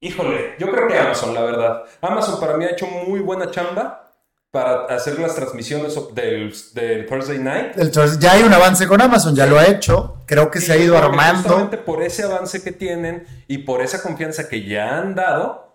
Híjole, 0.00 0.54
yo 0.58 0.70
creo 0.70 0.88
que 0.88 0.98
Amazon, 0.98 1.32
la 1.32 1.42
verdad. 1.42 1.82
Amazon 2.00 2.40
para 2.40 2.56
mí 2.56 2.64
ha 2.64 2.70
hecho 2.70 2.86
muy 2.86 3.20
buena 3.20 3.50
chamba. 3.50 4.04
para 4.50 4.86
hacer 4.86 5.18
las 5.18 5.34
transmisiones 5.34 5.94
del, 6.14 6.54
del 6.72 7.06
Thursday 7.06 7.38
Night. 7.38 7.76
El 7.76 7.92
ya 8.18 8.32
hay 8.32 8.42
un 8.42 8.52
avance 8.52 8.88
con 8.88 9.00
Amazon, 9.00 9.36
ya 9.36 9.46
lo 9.46 9.58
ha 9.58 9.66
hecho. 9.66 10.22
Creo 10.26 10.50
que 10.50 10.60
se 10.60 10.72
ha 10.72 10.76
ido 10.76 10.96
armando. 10.96 11.42
Justamente 11.42 11.78
por 11.78 12.02
ese 12.02 12.24
avance 12.24 12.62
que 12.62 12.72
tienen 12.72 13.26
y 13.46 13.58
por 13.58 13.82
esa 13.82 14.02
confianza 14.02 14.48
que 14.48 14.64
ya 14.64 14.98
han 14.98 15.14
dado, 15.14 15.67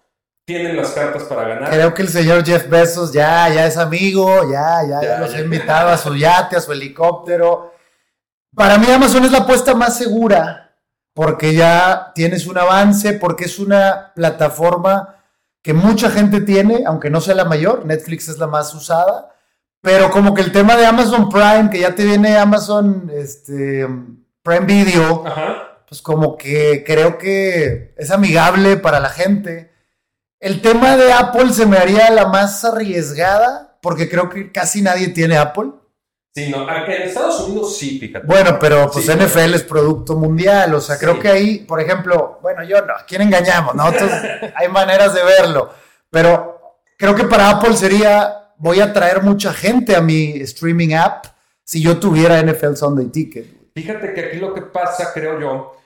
tienen 0.46 0.76
las 0.76 0.92
cartas 0.92 1.24
para 1.24 1.48
ganar. 1.48 1.70
Creo 1.70 1.94
que 1.94 2.02
el 2.02 2.10
señor 2.10 2.46
Jeff 2.46 2.70
Bezos 2.70 3.14
ya, 3.14 3.50
ya 3.50 3.66
es 3.66 3.78
amigo, 3.78 4.52
ya, 4.52 4.82
ya, 4.88 5.02
ya, 5.02 5.08
Ya, 5.08 5.20
los 5.20 5.34
ha 5.34 5.40
invitado 5.40 5.90
a 5.90 5.98
su 5.98 6.16
yate, 6.18 6.58
a 6.58 6.62
su 6.62 6.72
helicóptero. 6.72 7.74
Para 8.56 8.78
mí 8.78 8.88
Amazon 8.92 9.26
es 9.26 9.32
la 9.32 9.40
apuesta 9.40 9.74
más 9.74 9.98
segura 9.98 10.64
porque 11.14 11.54
ya 11.54 12.12
tienes 12.16 12.48
un 12.48 12.58
avance, 12.58 13.14
porque 13.14 13.46
es 13.46 13.60
una 13.60 14.12
plataforma 14.16 15.18
que 15.62 15.74
mucha 15.74 16.10
gente 16.10 16.42
tiene, 16.42 16.84
aunque 16.86 17.10
no 17.10 17.22
sea 17.22 17.36
la 17.36 17.46
mayor, 17.46 17.86
Netflix 17.86 18.28
es 18.28 18.38
la 18.40 18.48
más 18.48 18.74
usada, 18.74 19.34
pero 19.82 20.10
como 20.10 20.34
que 20.34 20.42
el 20.42 20.52
tema 20.52 20.76
de 20.76 20.86
Amazon 20.86 21.30
Prime, 21.30 21.70
que 21.72 21.80
ya 21.80 21.94
te 21.94 22.04
viene 22.04 22.38
Amazon 22.38 23.12
este, 23.14 23.88
Prime 24.42 24.66
Video, 24.66 25.24
Ajá. 25.26 25.84
pues 25.88 26.02
como 26.02 26.36
que 26.36 26.84
creo 26.86 27.18
que 27.18 27.94
es 27.98 28.12
amigable 28.12 28.78
para 28.78 29.00
la 29.00 29.10
gente. 29.10 29.73
El 30.44 30.62
tema 30.62 30.98
de 30.98 31.14
Apple 31.14 31.54
se 31.54 31.66
me 31.66 31.78
haría 31.78 32.10
la 32.10 32.28
más 32.28 32.66
arriesgada, 32.66 33.78
porque 33.82 34.10
creo 34.10 34.28
que 34.30 34.52
casi 34.52 34.82
nadie 34.82 35.08
tiene 35.08 35.38
Apple. 35.38 35.70
Sí, 36.36 36.50
no, 36.50 36.68
en 36.70 36.92
Estados 37.04 37.40
Unidos 37.48 37.78
sí, 37.78 37.98
fíjate. 37.98 38.28
Bueno, 38.28 38.58
pero 38.60 38.92
pues 38.92 39.06
Sí, 39.06 39.12
NFL 39.14 39.54
es 39.54 39.64
producto 39.64 40.18
mundial, 40.18 40.74
o 40.76 40.82
sea, 40.82 40.98
creo 40.98 41.14
Sí. 41.16 41.20
que 41.22 41.30
ahí, 41.30 41.58
por 41.60 41.80
ejemplo, 41.80 42.40
bueno, 42.42 42.62
yo 42.64 42.82
no, 42.86 42.94
¿a 42.94 43.06
quién 43.06 43.22
engañamos? 43.22 43.74
Nosotros 43.74 44.12
hay 44.56 44.68
maneras 44.68 45.14
de 45.14 45.24
verlo, 45.24 45.70
pero 46.10 46.76
creo 46.98 47.16
que 47.16 47.24
para 47.24 47.50
Apple 47.52 47.78
sería, 47.78 48.52
voy 48.58 48.82
a 48.82 48.92
traer 48.92 49.22
mucha 49.22 49.54
gente 49.54 49.96
a 49.96 50.02
mi 50.02 50.32
streaming 50.42 50.94
app 50.94 51.26
si 51.64 51.82
yo 51.82 51.98
tuviera 52.00 52.42
NFL 52.42 52.76
Sunday 52.76 53.06
Ticket. 53.06 53.72
Fíjate 53.74 54.14
que 54.14 54.26
aquí 54.26 54.38
lo 54.40 54.54
que 54.54 54.64
pasa, 54.64 55.14
creo 55.14 55.40
yo, 55.40 55.78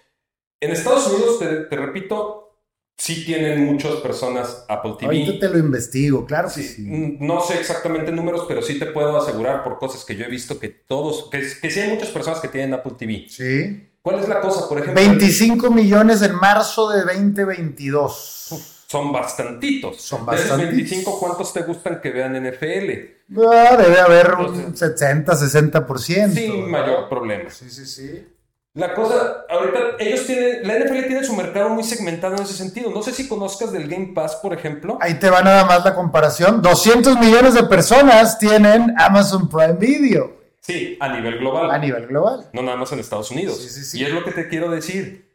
en 0.59 0.71
Estados 0.71 1.07
Unidos, 1.07 1.37
te, 1.37 1.45
te 1.65 1.75
repito, 1.75 2.46
sí 2.97 3.23
tienen 3.25 3.65
muchas 3.65 3.95
personas 3.97 4.65
Apple 4.67 4.95
TV. 4.99 5.05
Ahorita 5.05 5.39
te 5.39 5.49
lo 5.49 5.59
investigo, 5.59 6.25
claro 6.25 6.49
que 6.53 6.61
Sí, 6.61 7.17
No 7.19 7.41
sé 7.41 7.59
exactamente 7.59 8.11
números, 8.11 8.45
pero 8.47 8.61
sí 8.61 8.79
te 8.79 8.87
puedo 8.87 9.17
asegurar 9.17 9.63
por 9.63 9.77
cosas 9.77 10.03
que 10.03 10.15
yo 10.15 10.25
he 10.25 10.29
visto 10.29 10.59
que 10.59 10.69
todos, 10.69 11.29
que, 11.29 11.39
que 11.61 11.69
sí 11.69 11.79
hay 11.79 11.91
muchas 11.91 12.09
personas 12.09 12.39
que 12.39 12.47
tienen 12.47 12.73
Apple 12.73 12.93
TV. 12.97 13.25
Sí. 13.29 13.89
¿Cuál 14.01 14.19
es 14.19 14.29
la 14.29 14.39
cosa? 14.39 14.67
Por 14.69 14.79
ejemplo, 14.79 15.01
25 15.01 15.69
millones 15.69 16.21
en 16.21 16.35
marzo 16.35 16.89
de 16.89 17.03
2022. 17.03 18.83
son 18.87 19.11
bastantitos. 19.11 20.01
Son 20.01 20.21
De 20.21 20.25
bastantitos. 20.27 20.75
25, 20.75 21.19
¿cuántos 21.19 21.51
te 21.53 21.61
gustan 21.63 21.99
que 22.01 22.11
vean 22.11 22.33
NFL? 22.41 23.37
Ah, 23.37 23.75
debe 23.77 23.99
haber 23.99 24.33
un 24.35 24.77
70, 24.77 25.33
60%. 25.33 26.33
Sin 26.33 26.71
mayor 26.71 27.09
problema. 27.09 27.49
Sí, 27.49 27.69
sí, 27.69 27.85
sí. 27.85 28.25
La 28.73 28.93
cosa, 28.93 29.45
ahorita 29.49 29.79
ellos 29.97 30.25
tienen, 30.27 30.67
la 30.67 30.77
NFL 30.77 31.07
tiene 31.07 31.23
su 31.23 31.33
mercado 31.35 31.69
muy 31.69 31.83
segmentado 31.83 32.35
en 32.35 32.43
ese 32.43 32.53
sentido. 32.53 32.91
No 32.91 33.01
sé 33.01 33.11
si 33.11 33.27
conozcas 33.27 33.71
del 33.71 33.87
Game 33.87 34.11
Pass, 34.13 34.35
por 34.35 34.53
ejemplo. 34.53 34.99
Ahí 35.01 35.15
te 35.19 35.31
va 35.31 35.41
nada 35.41 35.65
más 35.65 35.83
la 35.83 35.95
comparación. 35.95 36.61
200 36.61 37.17
millones 37.19 37.55
de 37.55 37.63
personas 37.63 38.37
tienen 38.37 38.93
Amazon 38.99 39.49
Prime 39.49 39.73
Video 39.73 40.37
Sí, 40.61 40.95
a 40.99 41.07
nivel 41.09 41.39
global. 41.39 41.71
a 41.71 41.77
nivel 41.79 42.07
global. 42.07 42.49
no 42.53 42.61
nada 42.61 42.77
más 42.77 42.91
en 42.91 42.99
Estados 42.99 43.31
Unidos. 43.31 43.57
Sí, 43.63 43.69
sí, 43.69 43.83
sí. 43.83 43.99
Y 43.99 44.03
es 44.03 44.11
lo 44.11 44.23
que 44.23 44.31
te 44.31 44.47
quiero 44.47 44.69
decir. 44.69 45.25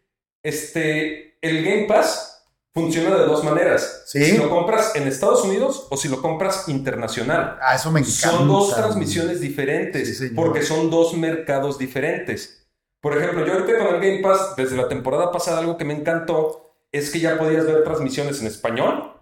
Este, 0.43 1.37
el 1.41 1.65
Game 1.65 1.87
Pass 1.89 2.45
funciona 2.75 3.17
de 3.17 3.25
dos 3.27 3.43
maneras. 3.43 4.03
Sí. 4.07 4.25
Si 4.25 4.37
lo 4.39 4.51
compras 4.51 4.95
en 4.95 5.09
Estados 5.09 5.43
Unidos 5.45 5.87
o 5.91 5.97
si 5.97 6.09
lo 6.09 6.21
compras 6.23 6.69
internacional. 6.69 7.59
Ah, 7.61 7.75
eso 7.75 7.91
me 7.91 8.01
encanta. 8.01 8.31
Son 8.31 8.47
dos 8.47 8.75
transmisiones 8.75 9.41
diferentes 9.41 10.23
porque 10.35 10.63
son 10.63 10.91
dos 10.91 11.15
mercados 11.15 11.79
diferentes. 11.79 12.62
Por 13.03 13.19
ejemplo, 13.19 13.45
yo 13.45 13.55
ahorita 13.55 13.79
con 13.79 13.95
el 13.97 14.01
Game 14.01 14.21
Pass, 14.23 14.55
desde 14.57 14.77
la 14.77 14.89
temporada 14.89 15.31
pasada, 15.33 15.59
algo 15.59 15.77
que 15.77 15.85
me 15.85 15.93
encantó 15.93 16.77
es 16.93 17.11
que 17.11 17.19
ya 17.21 17.37
podías 17.37 17.67
ver 17.67 17.83
transmisiones 17.83 18.41
en 18.41 18.47
español, 18.47 19.13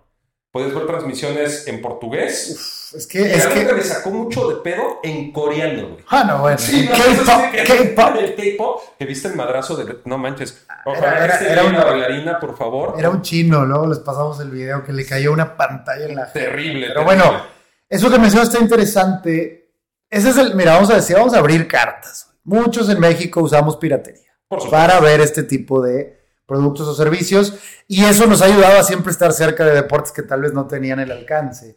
podías 0.53 0.75
ver 0.75 0.87
transmisiones 0.87 1.67
en 1.67 1.81
portugués. 1.81 2.93
Es 2.95 3.07
que, 3.07 3.21
y 3.21 3.25
es 3.25 3.47
algo 3.47 3.69
que... 3.69 3.73
me 3.73 3.83
sacó 3.83 4.11
mucho 4.11 4.49
de 4.51 4.57
pedo 4.57 4.99
en 5.03 5.33
coreano, 5.33 5.89
güey. 5.91 6.05
Ah, 6.09 6.25
no, 6.25 6.41
bueno. 6.41 6.59
Sí, 6.59 6.87
K-pop. 6.89 8.15
El 8.15 8.35
K-pop, 8.37 8.83
que 8.99 9.05
viste 9.07 9.29
el 9.29 9.37
madrazo 9.37 9.77
de. 9.77 9.99
No 10.05 10.19
manches. 10.19 10.67
Ojalá 10.85 11.25
Era- 11.25 11.39
bien 11.39 11.67
una- 11.75 11.79
la 11.79 11.85
bailarina, 11.93 12.39
por 12.41 12.59
favor. 12.59 12.97
Era 12.99 13.09
un 13.09 13.23
chino, 13.23 13.65
luego 13.65 13.87
les 13.87 14.01
pasamos 14.01 14.41
el 14.41 14.51
video 14.51 14.85
que 14.85 14.93
le 14.93 15.07
cayó 15.07 15.33
una 15.33 15.57
pantalla 15.57 16.05
en 16.05 16.17
la 16.17 16.31
Terrible. 16.33 16.89
Pero 16.89 17.05
terrible. 17.07 17.23
bueno, 17.25 17.43
eso 17.89 18.11
que 18.11 18.19
mencionas 18.19 18.49
está 18.49 18.61
interesante. 18.63 19.73
Ese 20.11 20.31
es 20.31 20.37
el, 20.37 20.55
mira, 20.57 20.75
vamos 20.75 20.91
a 20.91 20.97
decir, 20.97 21.17
vamos 21.17 21.33
a 21.33 21.39
abrir 21.39 21.67
cartas. 21.69 22.27
Muchos 22.51 22.89
en 22.89 22.99
México 23.01 23.41
usamos 23.43 23.77
piratería 23.77 24.29
para 24.71 24.99
ver 25.01 25.21
este 25.21 25.45
tipo 25.45 25.81
de 25.81 26.19
productos 26.47 26.89
o 26.89 26.95
servicios 26.95 27.55
y 27.87 28.05
eso 28.05 28.27
nos 28.27 28.43
ha 28.43 28.47
ayudado 28.47 28.79
a 28.81 28.83
siempre 28.83 29.13
estar 29.13 29.33
cerca 29.33 29.65
de 29.65 29.73
deportes 29.75 30.11
que 30.11 30.23
tal 30.23 30.41
vez 30.43 30.53
no 30.53 30.67
tenían 30.67 30.99
el 30.99 31.13
alcance. 31.13 31.77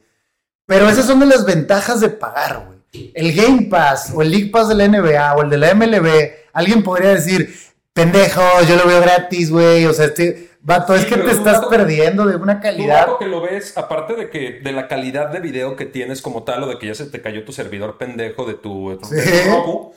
Pero 0.66 0.90
esas 0.90 1.06
son 1.06 1.20
de 1.20 1.28
las 1.28 1.46
ventajas 1.46 2.00
de 2.00 2.10
pagar, 2.10 2.66
güey. 2.66 3.12
El 3.14 3.34
Game 3.36 3.64
Pass 3.70 4.12
o 4.16 4.22
el 4.24 4.32
League 4.32 4.50
Pass 4.50 4.68
de 4.70 4.76
la 4.76 4.88
NBA 4.88 5.36
o 5.36 5.44
el 5.44 5.50
de 5.52 5.58
la 5.58 5.74
MLB, 5.76 6.32
alguien 6.54 6.82
podría 6.84 7.10
decir, 7.10 7.54
pendejo, 7.94 8.42
yo 8.68 8.76
lo 8.76 8.88
veo 8.88 9.02
gratis, 9.02 9.52
güey. 9.52 9.86
O 9.86 9.94
sea, 9.94 10.06
este, 10.06 10.50
vato, 10.62 10.96
Sí, 10.96 11.02
es 11.02 11.06
que 11.08 11.18
te 11.18 11.32
estás 11.32 11.58
vato, 11.58 11.70
perdiendo 11.70 12.26
de 12.26 12.36
una 12.36 12.60
calidad. 12.60 13.08
que 13.20 13.28
lo 13.28 13.42
ves, 13.42 13.78
aparte 13.78 14.16
de 14.16 14.30
que 14.30 14.60
de 14.64 14.72
la 14.72 14.88
calidad 14.88 15.30
de 15.30 15.40
video 15.40 15.76
que 15.76 15.86
tienes 15.86 16.22
como 16.22 16.44
tal, 16.44 16.64
o 16.64 16.68
de 16.68 16.80
que 16.80 16.88
ya 16.88 16.96
se 16.96 17.06
te 17.06 17.22
cayó 17.22 17.44
tu 17.46 17.52
servidor 17.52 17.98
pendejo 18.00 18.46
de 18.46 18.54
tu, 18.56 18.90
de 18.92 18.98
tu 18.98 19.06
Sí. 19.06 19.16
Roku, 19.50 19.94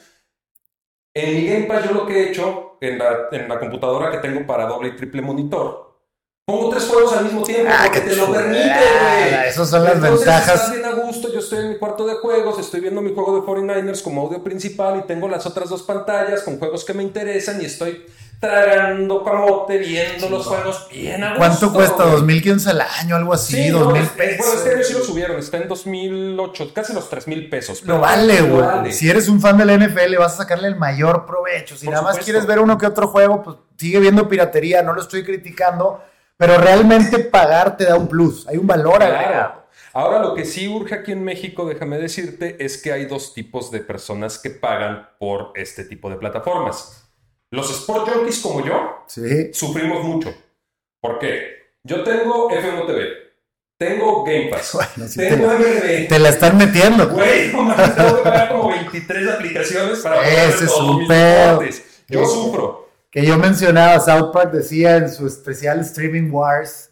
en 1.23 1.35
mi 1.35 1.47
Game 1.47 1.65
Pass 1.65 1.85
yo 1.85 1.93
lo 1.93 2.07
que 2.07 2.13
he 2.19 2.29
hecho 2.31 2.77
en 2.81 2.99
la, 2.99 3.29
en 3.33 3.49
la 3.49 3.59
computadora 3.59 4.11
que 4.11 4.19
tengo 4.19 4.47
para 4.47 4.67
doble 4.67 4.89
y 4.89 4.97
triple 4.97 5.23
monitor, 5.23 5.97
pongo 6.45 6.69
tres 6.69 6.85
juegos 6.85 7.13
al 7.15 7.25
mismo 7.25 7.43
tiempo 7.43 7.73
Ah, 7.75 7.85
porque 7.87 8.01
te 8.03 8.17
lo 8.17 8.31
permite, 8.31 8.61
güey. 8.61 9.49
Esas 9.49 9.71
son 9.71 9.85
las 9.85 9.95
Entonces, 9.95 10.27
ventajas. 10.27 10.55
Estás 10.55 10.73
bien 10.73 10.85
a 10.85 10.93
gusto, 10.93 11.33
yo 11.33 11.39
estoy 11.39 11.61
en 11.61 11.69
mi 11.71 11.79
cuarto 11.79 12.07
de 12.07 12.17
juegos, 12.17 12.59
estoy 12.59 12.81
viendo 12.81 13.01
mi 13.01 13.15
juego 13.15 13.35
de 13.41 13.47
49ers 13.47 14.03
como 14.03 14.21
audio 14.23 14.45
principal 14.45 14.99
y 14.99 15.07
tengo 15.07 15.27
las 15.27 15.47
otras 15.47 15.71
dos 15.71 15.83
pantallas 15.83 16.43
con 16.43 16.59
juegos 16.59 16.85
que 16.85 16.93
me 16.93 17.03
interesan 17.03 17.63
y 17.63 17.65
estoy 17.65 18.05
tragando 18.41 19.25
camote, 19.25 19.79
viendo 19.79 20.29
los 20.29 20.47
juegos 20.47 20.87
bien 20.91 21.23
a 21.25 21.29
gusto. 21.31 21.39
¿Cuánto 21.39 21.73
cuesta? 21.73 22.03
güey. 22.05 22.11
¿Dos 22.13 22.23
mil 22.25 22.43
quince 22.43 22.71
al 22.71 22.81
año? 22.81 23.17
Algo 23.17 23.33
así, 23.33 23.55
Sí, 23.55 23.69
dos 23.71 23.87
no, 23.87 23.91
mil 23.93 24.03
es- 24.03 24.09
pesos. 24.11 24.47
Bueno, 24.47 24.61
este 24.61 24.75
año 24.75 24.85
sí 24.85 24.93
lo 24.95 25.01
subieron, 25.05 25.39
está 25.39 25.57
en 25.57 25.69
2008, 25.69 26.71
casi 26.75 26.93
los 26.93 27.09
3 27.09 27.27
mil 27.29 27.49
pesos. 27.49 27.81
Lo 27.83 27.87
pero 27.87 28.01
vale, 28.01 28.41
güey. 28.43 28.63
vale. 28.63 28.93
Si 28.93 29.09
eres 29.09 29.29
un 29.29 29.41
fan 29.41 29.57
del 29.59 29.71
NFL, 29.71 30.17
vas 30.19 30.35
a 30.35 30.37
sacarle 30.39 30.69
el 30.69 30.77
mayor 30.77 31.27
provecho. 31.27 31.77
Si 31.77 31.87
Por 31.87 31.95
nada 31.95 32.05
más 32.05 32.19
quieres 32.19 32.47
ver 32.47 32.59
uno 32.61 32.77
que 32.79 32.87
otro 32.87 33.09
juego, 33.09 33.43
pues 33.43 33.57
sigue 33.77 34.01
viendo 34.01 34.29
piratería, 34.29 34.83
no 34.83 34.93
lo 34.93 35.01
estoy 35.03 35.25
criticando, 35.25 36.03
pero 36.37 36.59
realmente 36.59 37.19
pagar 37.19 37.77
te 37.77 37.85
da 37.85 37.97
un 37.97 38.09
plus, 38.09 38.47
hay 38.49 38.57
un 38.59 38.67
valor 38.67 39.03
agregado. 39.03 39.29
Claro. 39.33 39.67
Ahora 39.95 40.19
lo 40.19 40.35
que 40.35 40.45
sí 40.45 40.69
urge 40.69 40.95
aquí 40.95 41.13
en 41.13 41.25
México, 41.25 41.65
déjame 41.67 41.97
decirte, 41.97 42.63
es 42.63 42.77
que 42.77 42.93
hay 42.93 43.07
dos 43.07 43.33
tipos 43.33 43.71
de 43.71 43.81
personas 43.81 44.39
que 44.39 44.51
pagan 44.51 45.09
por 45.19 45.53
este 45.55 45.85
tipo 45.85 46.11
de 46.11 46.17
plataformas. 46.17 47.06
Los 47.57 47.71
sport 47.71 48.09
junkies 48.09 48.39
como 48.41 48.65
yo, 48.65 49.05
Sí. 49.07 49.53
sufrimos 49.53 50.05
mucho. 50.05 50.33
¿Por 51.01 51.19
qué? 51.19 51.57
Yo 51.85 52.03
tengo 52.03 52.51
F1 52.51 52.87
TV, 52.87 53.09
tengo 53.79 54.25
Game 54.25 54.49
Pass, 54.51 54.73
Bueno, 54.97 55.11
tengo 55.15 55.49
te, 55.57 55.57
MLB. 56.05 56.09
te 56.09 56.19
la 56.19 56.29
están 56.29 56.57
metiendo. 56.57 57.09
Güey, 57.09 57.49
no 57.53 57.63
mames, 57.63 57.95
tengo 57.97 58.17
que 58.17 58.23
pagar 58.23 58.49
como 58.51 58.69
23 58.71 59.29
aplicaciones 59.31 59.99
para 60.01 60.17
poder 60.17 60.49
Ese 60.51 60.65
es 60.65 60.71
todos 60.71 60.99
mis 60.99 61.09
deportes. 61.09 62.03
Yo 62.09 62.27
sufro. 62.27 62.89
Que 63.11 63.25
yo 63.25 63.39
mencionaba, 63.39 63.99
South 64.01 64.31
Park 64.33 64.53
decía 64.53 64.97
en 64.97 65.09
su 65.11 65.27
especial 65.27 65.81
Streaming 65.81 66.31
Wars. 66.31 66.91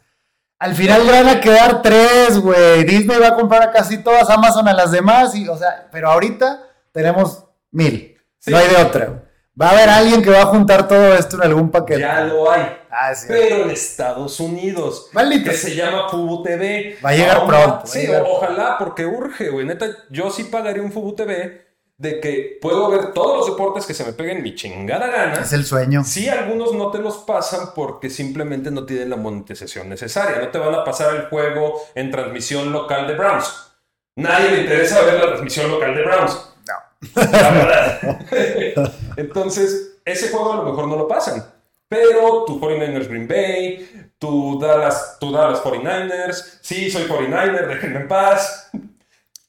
Al 0.59 0.75
final 0.75 1.07
van 1.07 1.29
a 1.29 1.41
quedar 1.41 1.83
tres, 1.83 2.39
güey. 2.39 2.85
Disney 2.85 3.19
va 3.19 3.29
a 3.29 3.35
comprar 3.37 3.63
a 3.65 3.71
casi 3.73 3.99
todas, 4.03 4.31
Amazon 4.31 4.67
a 4.69 4.73
las 4.73 4.91
demás, 4.93 5.35
y, 5.35 5.47
o 5.49 5.59
sea, 5.59 5.89
pero 5.93 6.11
ahorita 6.11 6.63
tenemos 6.93 7.45
mil. 7.71 8.17
Sí. 8.39 8.51
No 8.51 8.57
hay 8.57 8.69
de 8.69 8.77
otra. 8.77 9.21
Va 9.61 9.69
a 9.69 9.71
haber 9.71 9.89
alguien 9.89 10.21
que 10.21 10.31
va 10.31 10.43
a 10.43 10.47
juntar 10.47 10.89
todo 10.89 11.15
esto 11.15 11.37
en 11.37 11.43
algún 11.43 11.71
paquete. 11.71 12.01
Ya 12.01 12.25
lo 12.25 12.51
hay. 12.51 12.77
Ah, 12.91 13.15
sí. 13.15 13.27
Pero 13.29 13.65
en 13.65 13.71
Estados 13.71 14.41
Unidos, 14.41 15.11
Maldito 15.13 15.51
que 15.51 15.57
se 15.57 15.77
llama 15.77 16.09
Fubu 16.09 16.43
TV. 16.43 16.99
Va 17.05 17.11
a 17.11 17.15
llegar 17.15 17.47
pronto, 17.47 17.87
Sí, 17.87 18.01
llegar 18.01 18.25
ojalá, 18.27 18.77
porque 18.79 19.07
urge, 19.07 19.51
güey. 19.51 19.65
Neta, 19.65 19.87
yo 20.11 20.31
sí 20.31 20.45
pagaría 20.45 20.83
un 20.83 20.91
Fubu 20.91 21.15
TV 21.15 21.65
de 21.97 22.19
que 22.19 22.59
puedo 22.61 22.91
ver 22.91 23.13
todos 23.13 23.39
los 23.39 23.47
deportes 23.47 23.87
que 23.87 23.95
se 23.95 24.05
me 24.05 24.13
peguen 24.13 24.43
mi 24.43 24.57
chingada 24.57 25.07
gana. 25.07 25.35
Es 25.35 25.53
el 25.53 25.65
sueño. 25.65 26.03
Sí, 26.05 26.29
algunos 26.29 26.75
no 26.75 26.91
te 26.91 26.99
los 26.99 27.19
pasan 27.19 27.69
porque 27.77 28.11
simplemente 28.11 28.73
no 28.73 28.85
tienen 28.85 29.11
la 29.11 29.17
monetización 29.17 29.89
necesaria. 29.89 30.39
No 30.39 30.49
te 30.49 30.59
van 30.59 30.75
a 30.75 30.85
pasar 30.85 31.15
el 31.15 31.27
juego 31.27 31.81
en 31.95 32.11
transmisión 32.11 32.73
local 32.73 33.07
de 33.07 33.15
Browns. 33.15 33.71
Nadie 34.17 34.51
le 34.51 34.61
interesa 34.63 35.03
ver 35.03 35.15
la 35.15 35.27
transmisión 35.29 35.71
local 35.71 35.95
de 35.95 36.03
Browns. 36.03 36.54
Entonces, 39.17 39.99
ese 40.05 40.31
juego 40.31 40.53
a 40.53 40.57
lo 40.57 40.65
mejor 40.65 40.89
no 40.89 40.97
lo 40.97 41.09
pasan. 41.09 41.45
Pero 41.89 42.45
tu 42.45 42.61
49ers 42.61 43.09
Green 43.09 43.29
Bay, 43.29 44.11
tu 44.19 44.59
Dallas, 44.59 45.19
tu 45.21 45.31
Dallas 45.31 45.63
49ers, 45.63 46.59
sí, 46.61 46.91
soy 46.91 47.05
49er, 47.05 47.67
déjenme 47.67 48.01
en 48.01 48.09
paz. 48.09 48.71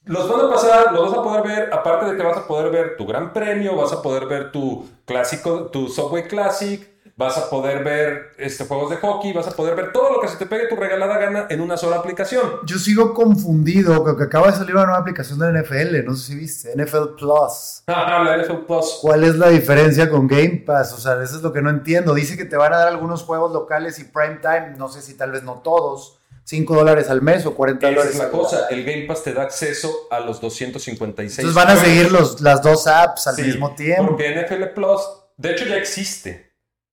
Los 0.04 0.28
van 0.28 0.46
a 0.46 0.50
pasar, 0.50 0.92
los 0.92 1.10
vas 1.10 1.18
a 1.18 1.22
poder 1.22 1.42
ver, 1.42 1.72
aparte 1.72 2.06
de 2.06 2.16
que 2.16 2.22
vas 2.22 2.36
a 2.36 2.46
poder 2.46 2.70
ver 2.70 2.96
tu 2.96 3.06
Gran 3.06 3.32
Premio, 3.32 3.74
vas 3.74 3.92
a 3.92 4.02
poder 4.02 4.26
ver 4.26 4.52
tu 4.52 4.88
clásico, 5.04 5.66
tu 5.66 5.88
Subway 5.88 6.28
Classic, 6.28 6.88
vas 7.16 7.38
a 7.38 7.48
poder 7.48 7.82
ver 7.82 8.32
este, 8.36 8.64
juegos 8.66 8.90
de 8.90 8.96
hockey, 8.98 9.32
vas 9.32 9.48
a 9.48 9.52
poder 9.52 9.74
ver 9.74 9.90
todo 9.90 10.12
lo 10.12 10.20
que 10.20 10.28
se 10.28 10.36
te 10.36 10.44
pegue 10.44 10.68
tu 10.68 10.76
regalada 10.76 11.16
gana 11.16 11.46
en 11.48 11.62
una 11.62 11.78
sola 11.78 11.96
aplicación. 11.96 12.42
Yo 12.66 12.78
sigo 12.78 13.14
confundido, 13.14 14.04
porque 14.04 14.24
acaba 14.24 14.48
de 14.50 14.56
salir 14.58 14.74
una 14.74 14.84
nueva 14.84 15.00
aplicación 15.00 15.38
de 15.38 15.62
NFL, 15.62 16.04
no 16.04 16.14
sé 16.14 16.26
si 16.26 16.34
viste, 16.34 16.72
NFL 16.76 17.16
Plus. 17.18 17.82
Ah, 17.86 18.22
la 18.22 18.36
NFL 18.36 18.66
Plus. 18.66 18.98
¿Cuál 19.00 19.24
es 19.24 19.36
la 19.36 19.48
diferencia 19.48 20.10
con 20.10 20.28
Game 20.28 20.62
Pass? 20.66 20.92
O 20.92 20.98
sea, 20.98 21.14
eso 21.22 21.36
es 21.36 21.42
lo 21.42 21.52
que 21.54 21.62
no 21.62 21.70
entiendo. 21.70 22.12
Dice 22.14 22.36
que 22.36 22.44
te 22.44 22.56
van 22.56 22.74
a 22.74 22.78
dar 22.78 22.88
algunos 22.88 23.22
juegos 23.22 23.50
locales 23.52 23.98
y 23.98 24.04
prime 24.04 24.38
time, 24.42 24.74
no 24.76 24.88
sé 24.88 25.00
si 25.00 25.14
tal 25.14 25.32
vez 25.32 25.42
no 25.42 25.60
todos. 25.64 26.18
5 26.44 26.76
dólares 26.76 27.10
al 27.10 27.22
mes 27.22 27.44
o 27.44 27.54
40 27.54 27.88
Esa 27.88 27.94
dólares. 27.96 28.14
es 28.14 28.20
la 28.22 28.30
cosa, 28.30 28.66
el 28.70 28.84
Game 28.84 29.06
Pass 29.06 29.24
te 29.24 29.32
da 29.32 29.42
acceso 29.42 29.90
a 30.12 30.20
los 30.20 30.40
256. 30.40 31.38
Entonces 31.40 31.54
van 31.56 31.76
a 31.76 31.80
seguir 31.80 32.12
los, 32.12 32.40
las 32.40 32.62
dos 32.62 32.86
apps 32.86 33.26
al 33.26 33.34
Sí, 33.34 33.42
mismo 33.42 33.74
tiempo. 33.74 34.08
Porque 34.08 34.30
NFL 34.46 34.66
Plus, 34.74 35.00
de 35.38 35.50
hecho 35.50 35.64
ya 35.64 35.76
existe. 35.76 36.45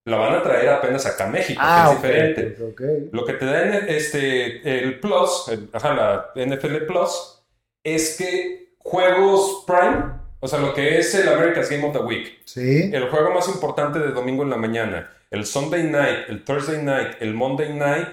La 0.05 0.17
van 0.17 0.35
a 0.35 0.43
traer 0.43 0.67
apenas 0.69 1.05
acá 1.05 1.25
a 1.25 1.29
México, 1.29 1.61
Ah, 1.63 1.85
que 1.87 1.91
es 1.91 1.97
ok, 1.97 2.03
diferente. 2.03 3.09
Lo 3.13 3.25
que 3.25 3.33
te 3.33 3.45
da 3.45 3.63
en 3.63 3.89
este, 3.89 4.79
el 4.79 4.99
Plus, 4.99 5.47
el- 5.49 5.69
ajá, 5.71 5.93
la 5.93 6.31
NFL 6.45 6.85
Plus, 6.85 7.41
es 7.83 8.17
que 8.17 8.73
juegos 8.79 9.63
Prime, 9.65 10.03
o 10.41 10.47
sea, 10.47 10.59
lo 10.59 10.73
que 10.73 10.97
es 10.99 11.15
el 11.15 11.29
America's 11.29 11.69
Game 11.69 11.85
of 11.87 11.93
the 11.93 12.03
Week, 12.03 12.41
Sí. 12.45 12.89
el 12.93 13.09
juego 13.09 13.31
más 13.33 13.47
importante 13.47 13.99
de 13.99 14.11
domingo 14.11 14.43
en 14.43 14.49
la 14.49 14.57
mañana, 14.57 15.09
el 15.31 15.45
Sunday 15.45 15.83
Night, 15.83 16.27
el 16.27 16.43
Thursday 16.43 16.83
Night, 16.83 17.13
el 17.21 17.33
Monday 17.33 17.73
Night, 17.73 18.09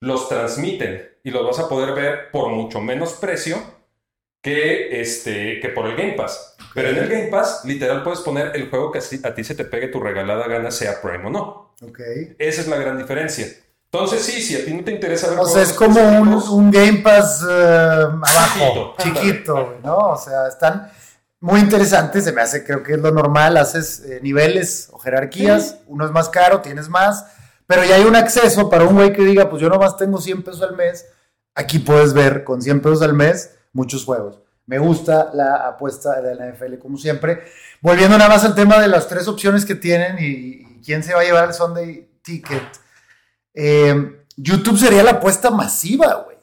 los 0.00 0.28
transmiten 0.28 1.10
y 1.24 1.30
los 1.30 1.44
vas 1.44 1.58
a 1.58 1.68
poder 1.68 1.92
ver 1.94 2.30
por 2.30 2.50
mucho 2.50 2.80
menos 2.80 3.14
precio 3.14 3.56
que, 4.46 5.00
este, 5.00 5.58
que 5.58 5.70
por 5.70 5.86
el 5.86 5.96
Game 5.96 6.12
Pass. 6.12 6.54
Pero 6.72 6.90
en 6.90 6.98
el 6.98 7.08
Game 7.08 7.26
Pass, 7.26 7.62
literal, 7.64 8.04
puedes 8.04 8.20
poner 8.20 8.52
el 8.54 8.70
juego 8.70 8.92
que 8.92 9.00
a 9.00 9.34
ti 9.34 9.42
se 9.42 9.56
te 9.56 9.64
pegue 9.64 9.88
tu 9.88 9.98
regalada 9.98 10.46
gana, 10.46 10.70
sea 10.70 11.02
Prime 11.02 11.26
o 11.26 11.30
no. 11.30 11.74
Ok. 11.82 11.98
Esa 12.38 12.60
es 12.60 12.68
la 12.68 12.76
gran 12.76 12.96
diferencia. 12.96 13.48
Entonces, 13.90 14.22
sí, 14.22 14.40
si 14.40 14.54
a 14.54 14.64
ti 14.64 14.72
no 14.72 14.84
te 14.84 14.92
interesa 14.92 15.30
ver 15.30 15.40
O 15.40 15.46
sea, 15.46 15.62
es 15.62 15.72
como 15.72 16.00
un, 16.00 16.70
Game 16.70 16.98
Pass 16.98 17.44
eh, 17.48 17.54
abajo, 17.54 18.94
Chiquito, 19.02 19.78
¿no? 19.82 19.96
O 20.12 20.16
sea, 20.16 20.46
están 20.46 20.92
muy 21.40 21.58
interesantes, 21.58 22.22
se 22.22 22.30
me 22.30 22.40
hace, 22.40 22.62
creo 22.62 22.84
que 22.84 22.92
es 22.92 23.00
lo 23.00 23.10
normal, 23.10 23.56
haces 23.56 24.04
eh, 24.04 24.20
niveles 24.22 24.90
o 24.92 24.98
jerarquías, 24.98 25.78
uno 25.88 26.04
es 26.04 26.12
más 26.12 26.28
caro, 26.28 26.60
tienes 26.60 26.88
más, 26.88 27.26
pero 27.66 27.82
ya 27.82 27.96
hay 27.96 28.04
un 28.04 28.14
acceso 28.14 28.70
para 28.70 28.84
un 28.84 28.94
güey 28.94 29.12
que 29.12 29.24
diga, 29.24 29.50
pues 29.50 29.60
yo 29.60 29.68
nomás 29.68 29.96
tengo 29.96 30.20
100 30.20 30.44
pesos 30.44 30.62
al 30.62 30.76
mes, 30.76 31.04
aquí 31.54 31.80
puedes 31.80 32.12
ver 32.14 32.44
con 32.44 32.62
100 32.62 32.80
pesos 32.80 33.02
al 33.02 33.12
mes 33.12 33.50
muchos 33.76 34.04
juegos. 34.04 34.40
Me 34.66 34.78
gusta 34.78 35.30
la 35.32 35.68
apuesta 35.68 36.20
de 36.20 36.34
la 36.34 36.46
NFL, 36.48 36.78
como 36.78 36.96
siempre. 36.98 37.44
Volviendo 37.80 38.18
nada 38.18 38.28
más 38.30 38.44
al 38.44 38.54
tema 38.56 38.80
de 38.80 38.88
las 38.88 39.06
tres 39.06 39.28
opciones 39.28 39.64
que 39.64 39.76
tienen 39.76 40.16
y, 40.18 40.24
y 40.24 40.80
quién 40.84 41.04
se 41.04 41.14
va 41.14 41.20
a 41.20 41.24
llevar 41.24 41.44
el 41.48 41.54
Sunday 41.54 42.08
Ticket. 42.22 42.62
Eh, 43.54 44.24
YouTube 44.36 44.78
sería 44.78 45.02
la 45.04 45.12
apuesta 45.12 45.50
masiva, 45.50 46.22
güey. 46.24 46.36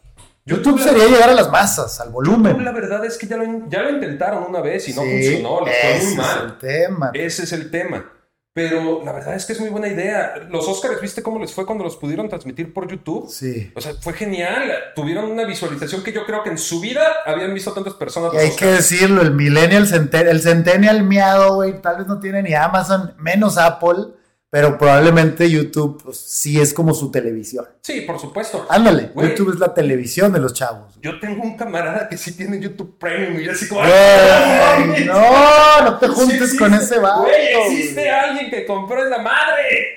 YouTube 0.45 0.81
sería 0.81 1.05
llegar 1.07 1.29
a 1.29 1.33
las 1.33 1.49
masas, 1.49 1.99
al 2.01 2.09
volumen. 2.09 2.63
La 2.63 2.71
verdad 2.71 3.03
es 3.05 3.17
que 3.17 3.27
ya 3.27 3.37
lo, 3.37 3.69
ya 3.69 3.81
lo 3.81 3.89
intentaron 3.91 4.43
una 4.43 4.59
vez 4.61 4.87
y 4.89 4.93
no 4.93 5.01
Sí, 5.01 5.09
funcionó, 5.09 5.65
les 5.65 5.75
fue 5.81 5.91
ese 5.97 6.03
muy 6.05 6.11
es 6.13 6.17
mal. 6.17 6.45
el 6.45 6.57
tema. 6.57 7.11
Ese 7.13 7.43
es 7.43 7.51
el 7.53 7.71
tema. 7.71 8.11
Pero 8.55 9.01
la 9.03 9.11
verdad 9.11 9.33
es 9.33 9.45
que 9.45 9.53
es 9.53 9.59
muy 9.59 9.69
buena 9.69 9.87
idea. 9.87 10.35
Los 10.47 10.67
Oscars, 10.67 11.01
¿viste 11.01 11.23
cómo 11.23 11.39
les 11.39 11.51
fue 11.51 11.65
cuando 11.65 11.83
los 11.83 11.97
pudieron 11.97 12.29
transmitir 12.29 12.71
por 12.71 12.87
YouTube? 12.87 13.27
Sí. 13.27 13.71
O 13.75 13.81
sea, 13.81 13.95
fue 13.99 14.13
genial. 14.13 14.71
Tuvieron 14.95 15.31
una 15.31 15.43
visualización 15.43 16.03
que 16.03 16.13
yo 16.13 16.23
creo 16.23 16.43
que 16.43 16.51
en 16.51 16.59
su 16.59 16.79
vida 16.79 17.01
habían 17.25 17.51
visto 17.51 17.73
tantas 17.73 17.95
personas. 17.95 18.31
Y 18.35 18.37
hay 18.37 18.55
que 18.55 18.67
decirlo, 18.67 19.23
el 19.23 19.31
Millennial 19.31 19.87
el 20.11 20.41
Centennial 20.41 21.03
miado, 21.03 21.55
güey, 21.55 21.81
tal 21.81 21.97
vez 21.97 22.07
no 22.07 22.19
tiene 22.19 22.43
ni 22.43 22.53
Amazon, 22.53 23.15
menos 23.17 23.57
Apple, 23.57 24.13
pero 24.53 24.77
probablemente 24.77 25.49
YouTube 25.49 25.99
pues, 26.03 26.15
sí 26.15 26.61
es 26.61 26.75
como 26.75 26.93
su 26.93 27.09
televisión. 27.09 27.65
Sí, 27.81 28.01
por 28.01 28.19
supuesto. 28.19 28.67
Ándale, 28.69 29.09
Güey. 29.11 29.29
YouTube 29.29 29.55
es 29.55 29.59
la 29.59 29.73
televisión 29.73 30.31
de 30.31 30.39
los 30.39 30.53
chavos. 30.53 30.93
Yo 31.01 31.19
tengo 31.19 31.41
un 31.41 31.57
camarada 31.57 32.07
que 32.07 32.17
sí 32.17 32.37
tiene 32.37 32.59
YouTube 32.59 32.99
Premium 32.99 33.39
y 33.39 33.45
yo 33.45 33.51
así 33.51 33.67
como... 33.67 33.81
Güey, 33.81 35.05
no, 35.05 35.81
no 35.85 35.97
te 35.97 36.07
juntes 36.07 36.55
con 36.55 36.71
ese 36.71 36.99
vato. 36.99 37.21
Güey, 37.23 37.47
existe 37.65 38.07
alguien 38.11 38.51
que 38.51 38.67
compró 38.67 39.03
esa 39.03 39.17
madre. 39.23 39.95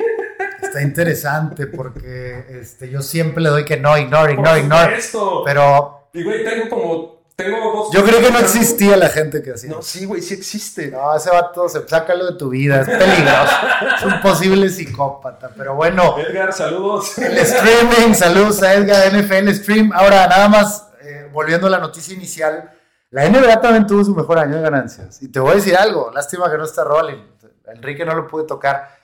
Está 0.62 0.80
interesante 0.80 1.66
porque 1.66 2.46
este, 2.58 2.88
yo 2.88 3.02
siempre 3.02 3.42
le 3.42 3.50
doy 3.50 3.66
que 3.66 3.76
no, 3.76 3.98
ignore, 3.98 4.36
Por 4.36 4.56
ignore, 4.58 4.60
ignore. 4.60 4.98
Pero 5.44 6.08
Y 6.14 6.22
güey, 6.22 6.42
tengo 6.42 6.70
como... 6.70 7.15
Tengo 7.36 7.70
dos... 7.70 7.92
yo 7.92 8.02
creo 8.02 8.20
que 8.20 8.30
no 8.30 8.38
existía 8.38 8.96
la 8.96 9.10
gente 9.10 9.42
que 9.42 9.52
hacía. 9.52 9.68
No, 9.68 9.82
sí, 9.82 10.06
güey, 10.06 10.22
sí 10.22 10.32
existe. 10.32 10.90
No, 10.90 11.14
ese 11.14 11.28
vato, 11.28 11.68
se, 11.68 11.86
sácalo 11.86 12.32
de 12.32 12.38
tu 12.38 12.48
vida, 12.48 12.80
es 12.80 12.88
peligroso. 12.88 13.54
es 13.98 14.04
un 14.04 14.20
posible 14.22 14.70
psicópata. 14.70 15.50
Pero 15.54 15.74
bueno, 15.74 16.16
Edgar, 16.18 16.54
saludos. 16.54 17.18
el 17.18 17.36
streaming, 17.36 18.14
saludos 18.14 18.62
a 18.62 18.72
Edgar, 18.72 19.14
NFL 19.14 19.50
Stream. 19.50 19.92
Ahora, 19.92 20.26
nada 20.26 20.48
más, 20.48 20.88
eh, 21.02 21.28
volviendo 21.30 21.66
a 21.66 21.70
la 21.70 21.78
noticia 21.78 22.14
inicial, 22.14 22.72
la 23.10 23.28
NBA 23.28 23.60
también 23.60 23.86
tuvo 23.86 24.02
su 24.02 24.14
mejor 24.14 24.38
año 24.38 24.56
de 24.56 24.62
ganancias. 24.62 25.22
Y 25.22 25.28
te 25.28 25.38
voy 25.38 25.52
a 25.52 25.54
decir 25.56 25.76
algo, 25.76 26.10
lástima 26.14 26.50
que 26.50 26.56
no 26.56 26.64
está 26.64 26.84
Rolling. 26.84 27.22
Enrique 27.66 28.06
no 28.06 28.14
lo 28.14 28.26
pude 28.26 28.44
tocar. 28.44 28.96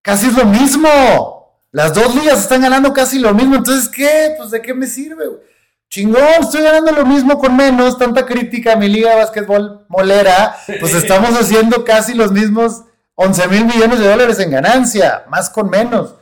Casi 0.00 0.28
es 0.28 0.36
lo 0.36 0.46
mismo. 0.46 1.60
Las 1.72 1.92
dos 1.92 2.14
ligas 2.14 2.38
están 2.38 2.62
ganando 2.62 2.92
casi 2.94 3.18
lo 3.18 3.34
mismo. 3.34 3.56
Entonces, 3.56 3.88
¿qué? 3.88 4.34
Pues, 4.38 4.50
¿de 4.50 4.62
qué 4.62 4.72
me 4.72 4.86
sirve? 4.86 5.26
güey? 5.26 5.53
Chingón, 5.94 6.24
estoy 6.40 6.62
ganando 6.62 6.90
lo 6.90 7.06
mismo 7.06 7.38
con 7.38 7.56
menos. 7.56 7.96
Tanta 7.96 8.26
crítica 8.26 8.72
a 8.72 8.76
mi 8.76 8.88
liga 8.88 9.10
de 9.10 9.16
básquetbol 9.16 9.86
molera. 9.86 10.56
Pues 10.80 10.92
estamos 10.92 11.40
haciendo 11.40 11.84
casi 11.84 12.14
los 12.14 12.32
mismos 12.32 12.82
11 13.14 13.46
mil 13.46 13.64
millones 13.64 14.00
de 14.00 14.08
dólares 14.08 14.40
en 14.40 14.50
ganancia, 14.50 15.22
más 15.28 15.50
con 15.50 15.70
menos. 15.70 16.16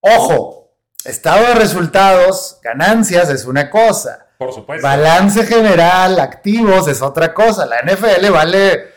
Ojo, 0.00 0.72
estado 1.04 1.46
de 1.46 1.54
resultados, 1.54 2.58
ganancias 2.64 3.30
es 3.30 3.44
una 3.44 3.70
cosa. 3.70 4.26
Por 4.38 4.52
supuesto. 4.52 4.84
Balance 4.84 5.46
general, 5.46 6.18
activos 6.18 6.88
es 6.88 7.00
otra 7.00 7.32
cosa. 7.32 7.64
La 7.64 7.82
NFL 7.82 8.28
vale 8.32 8.88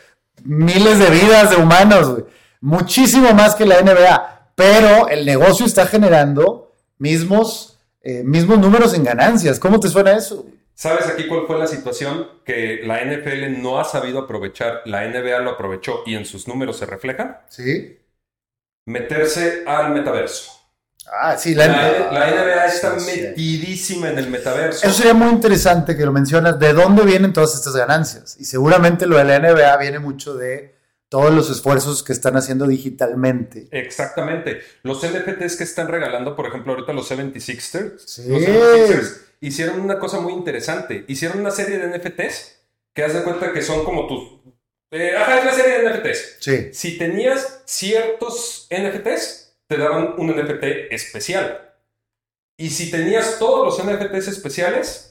miles 0.42 0.98
de 0.98 1.08
vidas 1.08 1.50
de 1.50 1.56
humanos, 1.56 2.10
güey. 2.10 2.24
muchísimo 2.60 3.32
más 3.32 3.54
que 3.54 3.64
la 3.64 3.80
NBA, 3.80 4.54
pero 4.56 5.08
el 5.08 5.24
negocio 5.24 5.64
está 5.64 5.86
generando 5.86 6.74
mismos, 6.98 7.69
eh, 8.02 8.22
mismos 8.24 8.58
números 8.58 8.94
en 8.94 9.04
ganancias. 9.04 9.58
¿Cómo 9.58 9.78
te 9.80 9.88
suena 9.88 10.12
eso? 10.16 10.46
¿Sabes 10.74 11.06
aquí 11.06 11.26
cuál 11.28 11.46
fue 11.46 11.58
la 11.58 11.66
situación? 11.66 12.26
Que 12.44 12.80
la 12.84 13.04
NFL 13.04 13.60
no 13.60 13.78
ha 13.78 13.84
sabido 13.84 14.20
aprovechar, 14.20 14.80
la 14.86 15.06
NBA 15.06 15.38
lo 15.40 15.50
aprovechó 15.50 16.02
y 16.06 16.14
en 16.14 16.24
sus 16.24 16.48
números 16.48 16.78
se 16.78 16.86
refleja. 16.86 17.42
Sí. 17.48 17.98
Meterse 18.86 19.62
al 19.66 19.92
metaverso. 19.92 20.52
Ah, 21.12 21.36
sí, 21.36 21.54
la, 21.54 21.66
La, 21.66 22.12
la 22.12 22.30
NBA 22.30 22.64
está 22.66 22.98
Sí, 22.98 23.10
sí. 23.10 23.20
metidísima 23.22 24.10
en 24.10 24.18
el 24.18 24.30
metaverso. 24.30 24.86
Eso 24.86 24.96
sería 24.96 25.14
muy 25.14 25.28
interesante 25.30 25.96
que 25.96 26.04
lo 26.04 26.12
mencionas. 26.12 26.58
¿De 26.58 26.72
dónde 26.72 27.02
vienen 27.04 27.32
todas 27.32 27.54
estas 27.54 27.74
ganancias? 27.74 28.36
Y 28.38 28.44
seguramente 28.44 29.06
lo 29.06 29.16
de 29.18 29.24
la 29.24 29.38
NBA 29.38 29.76
viene 29.78 29.98
mucho 29.98 30.34
de 30.34 30.76
todos 31.10 31.30
los 31.34 31.50
esfuerzos 31.50 32.02
que 32.02 32.12
están 32.14 32.36
haciendo 32.38 32.66
digitalmente. 32.66 33.68
Exactamente. 33.72 34.60
Los 34.82 35.02
NFTs 35.04 35.56
que 35.56 35.64
están 35.64 35.88
regalando, 35.88 36.34
por 36.34 36.46
ejemplo, 36.46 36.72
ahorita 36.72 36.92
los 36.94 37.10
76ers, 37.10 37.98
Sí. 38.06 38.28
los 38.28 38.40
76ers 38.40 39.20
hicieron 39.40 39.80
una 39.80 39.98
cosa 39.98 40.20
muy 40.20 40.32
interesante. 40.32 41.04
Hicieron 41.08 41.40
una 41.40 41.50
serie 41.50 41.78
de 41.78 41.88
NFTs 41.98 42.60
que 42.94 43.02
haz 43.04 43.12
de 43.12 43.22
cuenta 43.24 43.52
que 43.52 43.60
son 43.60 43.84
como 43.84 44.06
tus... 44.06 44.40
eh, 44.92 45.14
ajá, 45.16 45.40
es 45.40 45.44
la 45.44 45.52
serie 45.52 45.78
de 45.82 45.90
NFTs. 45.90 46.36
Sí. 46.40 46.68
Si 46.72 46.96
tenías 46.96 47.62
ciertos 47.66 48.68
NFTs, 48.70 49.56
te 49.66 49.76
daban 49.76 50.14
un 50.16 50.28
NFT 50.30 50.92
especial. 50.92 51.74
Y 52.56 52.70
si 52.70 52.90
tenías 52.90 53.38
todos 53.38 53.64
los 53.78 53.84
NFTs 53.86 54.28
especiales, 54.28 55.09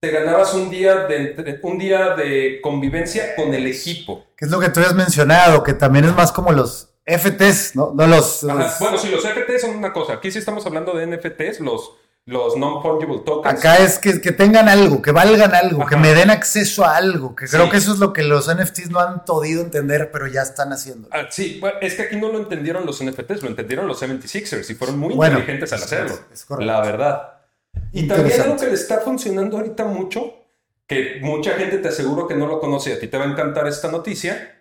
te 0.00 0.10
ganabas 0.10 0.54
un 0.54 0.70
día 0.70 1.04
de, 1.06 1.60
un 1.62 1.78
día 1.78 2.14
de 2.16 2.60
convivencia 2.62 3.36
con 3.36 3.52
el 3.52 3.66
equipo. 3.66 4.24
Que 4.34 4.46
es 4.46 4.50
lo 4.50 4.58
que 4.58 4.70
tú 4.70 4.80
has 4.80 4.94
mencionado, 4.94 5.62
que 5.62 5.74
también 5.74 6.06
es 6.06 6.14
más 6.14 6.32
como 6.32 6.52
los 6.52 6.94
FTs, 7.06 7.76
¿no? 7.76 7.92
No 7.94 8.06
los... 8.06 8.42
Ajá, 8.44 8.76
Bueno, 8.80 8.96
sí, 8.98 9.08
los 9.10 9.22
NFTs 9.24 9.60
son 9.60 9.76
una 9.76 9.92
cosa. 9.92 10.14
Aquí 10.14 10.30
sí 10.30 10.38
estamos 10.38 10.64
hablando 10.64 10.94
de 10.96 11.06
NFTs, 11.06 11.60
los, 11.60 11.92
los 12.24 12.56
non-fungible 12.56 13.18
tokens. 13.26 13.58
Acá 13.58 13.76
es 13.76 13.98
que, 13.98 14.22
que 14.22 14.32
tengan 14.32 14.70
algo, 14.70 15.02
que 15.02 15.12
valgan 15.12 15.54
algo, 15.54 15.84
que 15.84 15.96
me 15.96 16.14
den 16.14 16.30
acceso 16.30 16.82
a 16.86 16.96
algo, 16.96 17.36
que 17.36 17.44
creo 17.46 17.64
Sí. 17.66 17.70
que 17.72 17.76
eso 17.76 17.92
es 17.92 17.98
lo 17.98 18.14
que 18.14 18.22
los 18.22 18.48
NFTs 18.54 18.88
no 18.88 19.00
han 19.00 19.26
podido 19.26 19.60
entender, 19.60 20.10
pero 20.10 20.26
ya 20.28 20.40
están 20.40 20.72
haciendo. 20.72 21.08
Ah, 21.12 21.26
sí, 21.30 21.60
es 21.82 21.94
que 21.96 22.02
aquí 22.04 22.16
no 22.16 22.28
lo 22.32 22.38
entendieron 22.38 22.86
los 22.86 23.04
NFTs, 23.04 23.42
lo 23.42 23.48
entendieron 23.50 23.86
los 23.86 24.00
76ers 24.00 24.70
y 24.70 24.74
fueron 24.74 24.98
muy 24.98 25.14
Bueno, 25.14 25.40
inteligentes 25.40 25.74
al 25.74 25.82
hacerlo. 25.82 26.18
es 26.32 26.46
la 26.60 26.80
verdad. 26.80 27.39
Y 27.92 28.06
también 28.06 28.40
algo 28.40 28.56
que 28.56 28.66
le 28.66 28.74
está 28.74 29.00
funcionando 29.00 29.56
ahorita 29.56 29.84
mucho, 29.84 30.34
que 30.86 31.18
mucha 31.22 31.52
gente 31.52 31.78
te 31.78 31.88
aseguro 31.88 32.26
que 32.26 32.34
no 32.34 32.46
lo 32.46 32.60
conoce, 32.60 32.92
a 32.92 32.98
ti 32.98 33.08
te 33.08 33.18
va 33.18 33.24
a 33.24 33.30
encantar 33.30 33.66
esta 33.66 33.90
noticia. 33.90 34.56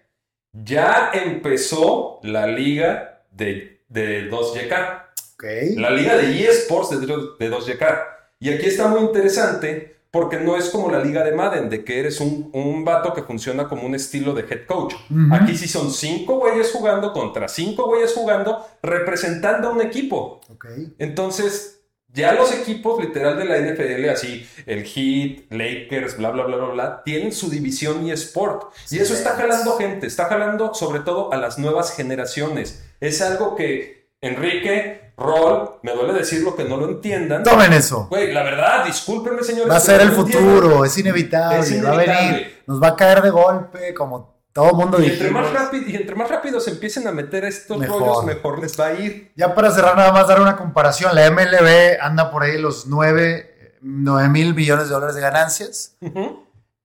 Ya 0.52 1.12
empezó 1.14 2.20
la 2.24 2.48
liga 2.48 3.24
de, 3.32 3.82
de 3.88 4.30
2YK. 4.32 5.04
Ok. 5.34 5.44
La 5.78 5.92
liga 5.92 6.18
de 6.18 6.44
eSports 6.44 6.90
de, 6.90 7.06
de 7.08 7.52
2YK. 7.52 8.04
Y 8.40 8.50
aquí 8.52 8.66
está 8.66 8.88
muy 8.88 9.02
interesante 9.02 10.00
porque 10.12 10.40
no 10.40 10.58
es 10.58 10.70
como 10.70 10.90
la 10.90 11.04
liga 11.04 11.24
de 11.24 11.34
Madden, 11.34 11.70
de 11.70 11.84
que 11.84 12.00
eres 12.00 12.20
un, 12.20 12.50
un 12.54 12.84
vato 12.84 13.14
que 13.14 13.22
funciona 13.22 13.68
como 13.68 13.84
un 13.84 13.94
estilo 13.94 14.34
de 14.34 14.42
head 14.42 14.66
coach. 14.66 14.96
Aquí 15.32 15.56
sí 15.56 15.68
son 15.68 15.92
cinco 15.92 16.40
güeyes 16.40 16.72
jugando 16.72 17.14
contra 17.14 17.48
cinco 17.48 17.86
güeyes 17.86 18.14
jugando, 18.14 18.66
representando 18.82 19.68
a 19.68 19.72
un 19.72 19.82
equipo. 19.82 20.42
Ok. 20.50 20.66
Entonces, 20.98 21.79
ya 22.14 22.34
los 22.34 22.52
equipos 22.54 23.00
literal 23.04 23.38
de 23.38 23.46
la 23.46 23.58
NFL, 23.58 24.10
así, 24.10 24.48
el 24.66 24.84
Heat, 24.86 25.52
Lakers, 25.52 26.18
bla, 26.18 26.32
bla, 26.32 26.44
bla, 26.46 26.58
bla, 26.58 26.68
bla, 26.70 27.04
tienen 27.04 27.32
su 27.32 27.50
división 27.50 28.10
eSport. 28.10 28.74
Y 28.90 29.00
eso 29.00 29.14
está 29.14 29.32
jalando 29.36 29.78
gente, 29.78 30.08
está 30.08 30.26
jalando 30.26 30.74
sobre 30.74 31.02
todo 31.02 31.32
a 31.32 31.38
las 31.38 31.60
nuevas 31.60 31.96
generaciones. 31.96 32.84
Es 33.00 33.22
algo 33.22 33.56
que 33.56 34.10
Enrique, 34.22 35.14
Rol, 35.18 35.80
me 35.84 35.94
duele 35.94 36.14
decirlo 36.14 36.56
que 36.56 36.64
no 36.66 36.78
lo 36.78 36.90
entiendan. 36.90 37.44
Tomen 37.44 37.74
eso. 37.74 38.08
Güey, 38.10 38.34
la 38.34 38.44
verdad, 38.44 38.86
discúlpenme, 38.86 39.44
señores. 39.44 39.72
Va 39.72 39.78
a 39.78 39.82
ser 39.82 40.02
el 40.02 40.12
futuro, 40.12 40.84
es 40.86 40.98
inevitable, 40.98 41.60
Es 41.60 41.72
va 41.86 41.92
a 41.92 41.94
inevitable. 41.94 42.28
venir, 42.32 42.64
nos 42.68 42.82
va 42.84 42.88
a 42.90 42.96
caer 42.96 43.22
de 43.22 43.30
golpe, 43.30 43.94
como 43.94 44.39
todo 44.60 44.72
el 44.72 44.76
mundo 44.76 45.02
Y 45.02 45.08
entre, 45.08 45.32
más 45.32 45.52
rápido, 45.52 45.84
y 45.88 45.96
entre 45.96 46.16
más 46.16 46.30
rápido 46.30 46.60
se 46.60 46.72
empiecen 46.72 47.08
a 47.08 47.12
meter 47.12 47.46
estos 47.46 47.78
Mejor. 47.78 48.02
rollos, 48.02 48.26
mejor 48.26 48.60
les 48.60 48.80
va 48.80 48.88
a 48.88 48.94
ir. 48.94 49.32
Ya 49.36 49.56
para 49.56 49.72
cerrar, 49.72 49.96
nada 49.96 50.12
más 50.12 50.28
dar 50.28 50.42
una 50.42 50.58
comparación. 50.58 51.16
La 51.16 51.30
MLB 51.32 52.00
anda 52.02 52.30
por 52.30 52.44
ahí 52.44 52.60
los 52.60 52.88
9, 52.88 53.78
mil 53.82 54.54
millones 54.54 54.90
de 54.90 54.94
dólares 54.94 55.16
de 55.16 55.22
ganancias 55.22 55.96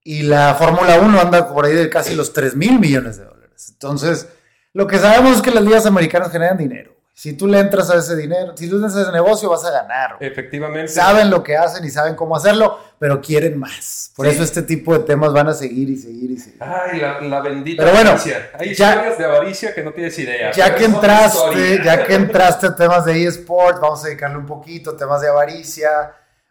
y 0.05 0.22
la 0.22 0.55
Fórmula 0.55 0.99
1 1.01 1.20
anda 1.20 1.53
por 1.53 1.64
ahí 1.64 1.72
de 1.75 1.91
casi 1.91 2.14
los 2.14 2.33
3 2.33 2.57
mil 2.57 2.79
millones 2.79 3.16
de 3.18 3.25
dólares. 3.25 3.70
Entonces, 3.72 4.29
lo 4.72 4.87
que 4.87 4.99
sabemos 4.99 5.37
es 5.37 5.43
que 5.43 5.51
las 5.51 5.64
ligas 5.64 5.87
americanas 5.87 6.31
generan 6.31 6.57
dinero. 6.57 6.93
Si 7.16 7.34
tú 7.34 7.46
le 7.46 7.60
entras 7.60 7.88
a 7.90 7.98
ese 7.98 8.16
dinero, 8.16 8.56
si 8.56 8.68
tú 8.68 8.74
entras 8.74 8.96
a 8.96 9.02
ese 9.02 9.12
negocio, 9.12 9.48
vas 9.48 9.64
a 9.64 9.70
ganar. 9.70 10.16
güey. 10.18 10.28
Efectivamente. 10.30 10.88
Saben 10.88 11.30
lo 11.30 11.44
que 11.44 11.56
hacen 11.56 11.84
y 11.84 11.90
saben 11.90 12.16
cómo 12.16 12.34
hacerlo, 12.36 12.76
pero 12.98 13.20
quieren 13.20 13.56
más. 13.56 14.10
Por 14.16 14.26
Sí. 14.26 14.32
eso 14.34 14.42
este 14.42 14.62
tipo 14.62 14.92
de 14.98 15.04
temas 15.04 15.32
van 15.32 15.46
a 15.48 15.52
seguir 15.54 15.88
y 15.90 15.96
seguir 15.96 16.32
y 16.32 16.36
seguir. 16.38 16.60
Ay, 16.60 16.98
la, 17.00 17.20
la 17.20 17.40
bendita 17.40 17.82
Pero 17.84 17.94
bueno, 17.94 18.10
avaricia. 18.10 18.50
Hay 18.58 18.74
ya- 18.74 18.90
historias 18.94 19.18
de 19.18 19.24
avaricia 19.26 19.74
que 19.74 19.82
no 19.84 19.92
tienes 19.92 20.18
idea. 20.18 20.50
Ya 20.52 20.74
que 20.74 20.84
entraste, 20.86 21.80
ya 21.84 22.04
que 22.04 22.14
entraste 22.14 22.66
a 22.66 22.74
temas 22.74 23.04
de 23.04 23.24
eSports, 23.24 23.80
vamos 23.80 24.02
a 24.04 24.08
dedicarle 24.08 24.36
un 24.38 24.46
poquito, 24.46 24.96
temas 24.96 25.20
de 25.20 25.28
avaricia. 25.28 25.88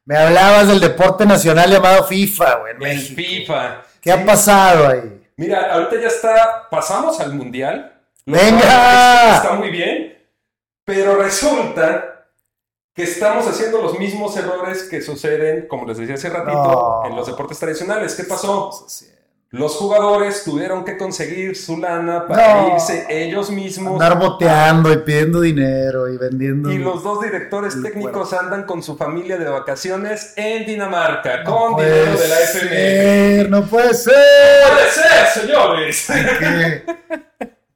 Me 0.06 0.16
hablabas 0.18 0.68
del 0.70 0.80
deporte 0.80 1.26
nacional 1.26 1.70
llamado 1.70 2.06
FIFA, 2.06 2.56
güey, 2.60 2.72
en 2.76 2.84
El 2.84 2.88
México. 2.96 3.22
FIFA. 3.22 3.82
¿Qué 4.02 4.12
Sí. 4.12 4.18
ha 4.18 4.26
pasado 4.26 4.88
ahí? 4.88 5.28
Mira, 5.36 5.74
ahorita 5.74 6.02
ya 6.02 6.08
está, 6.08 6.68
pasamos 6.70 7.20
al 7.20 7.34
mundial. 7.34 7.90
lo 8.26 8.38
¡Venga! 8.38 9.36
Está 9.36 9.54
muy 9.54 9.70
bien, 9.70 10.13
pero 10.86 11.16
resulta 11.16 12.10
que 12.94 13.04
estamos 13.04 13.48
haciendo 13.48 13.82
los 13.82 13.98
mismos 13.98 14.38
errores 14.38 14.84
que 14.84 15.02
suceden, 15.02 15.68
como 15.68 15.86
les 15.88 15.98
decía 15.98 16.16
hace 16.16 16.30
ratito, 16.30 17.02
No. 17.04 17.10
en 17.10 17.16
los 17.16 17.26
deportes 17.28 17.58
tradicionales. 17.60 18.14
¿Qué 18.16 18.24
pasó? 18.24 18.70
Los 19.50 19.76
jugadores 19.76 20.44
tuvieron 20.44 20.84
que 20.84 20.98
conseguir 20.98 21.56
su 21.56 21.78
lana 21.78 22.28
para 22.28 22.62
No. 22.62 22.76
irse 22.76 23.06
ellos 23.10 23.52
mismos. 23.52 23.94
Andar 24.02 24.18
boteando 24.20 24.92
y 24.92 24.98
pidiendo 24.98 25.42
dinero 25.42 26.08
y 26.12 26.18
vendiendo. 26.18 26.72
Y 26.72 26.80
los 26.80 27.04
dos 27.04 27.22
directores 27.22 27.80
técnicos 27.82 28.34
andan 28.34 28.64
con 28.64 28.82
su 28.82 28.96
familia 28.98 29.38
de 29.38 29.46
vacaciones 29.50 30.34
en 30.38 30.66
Dinamarca, 30.66 31.44
No 31.44 31.52
con 31.74 31.76
dinero 31.78 32.18
de 32.18 32.28
la 32.28 32.36
ser, 32.38 33.50
No 33.50 33.64
puede 33.66 33.94
ser. 33.94 34.14
¡Puede 34.72 34.90
ser, 34.90 35.42
señores! 35.44 36.10
Hay 36.10 36.26
que, 36.26 36.84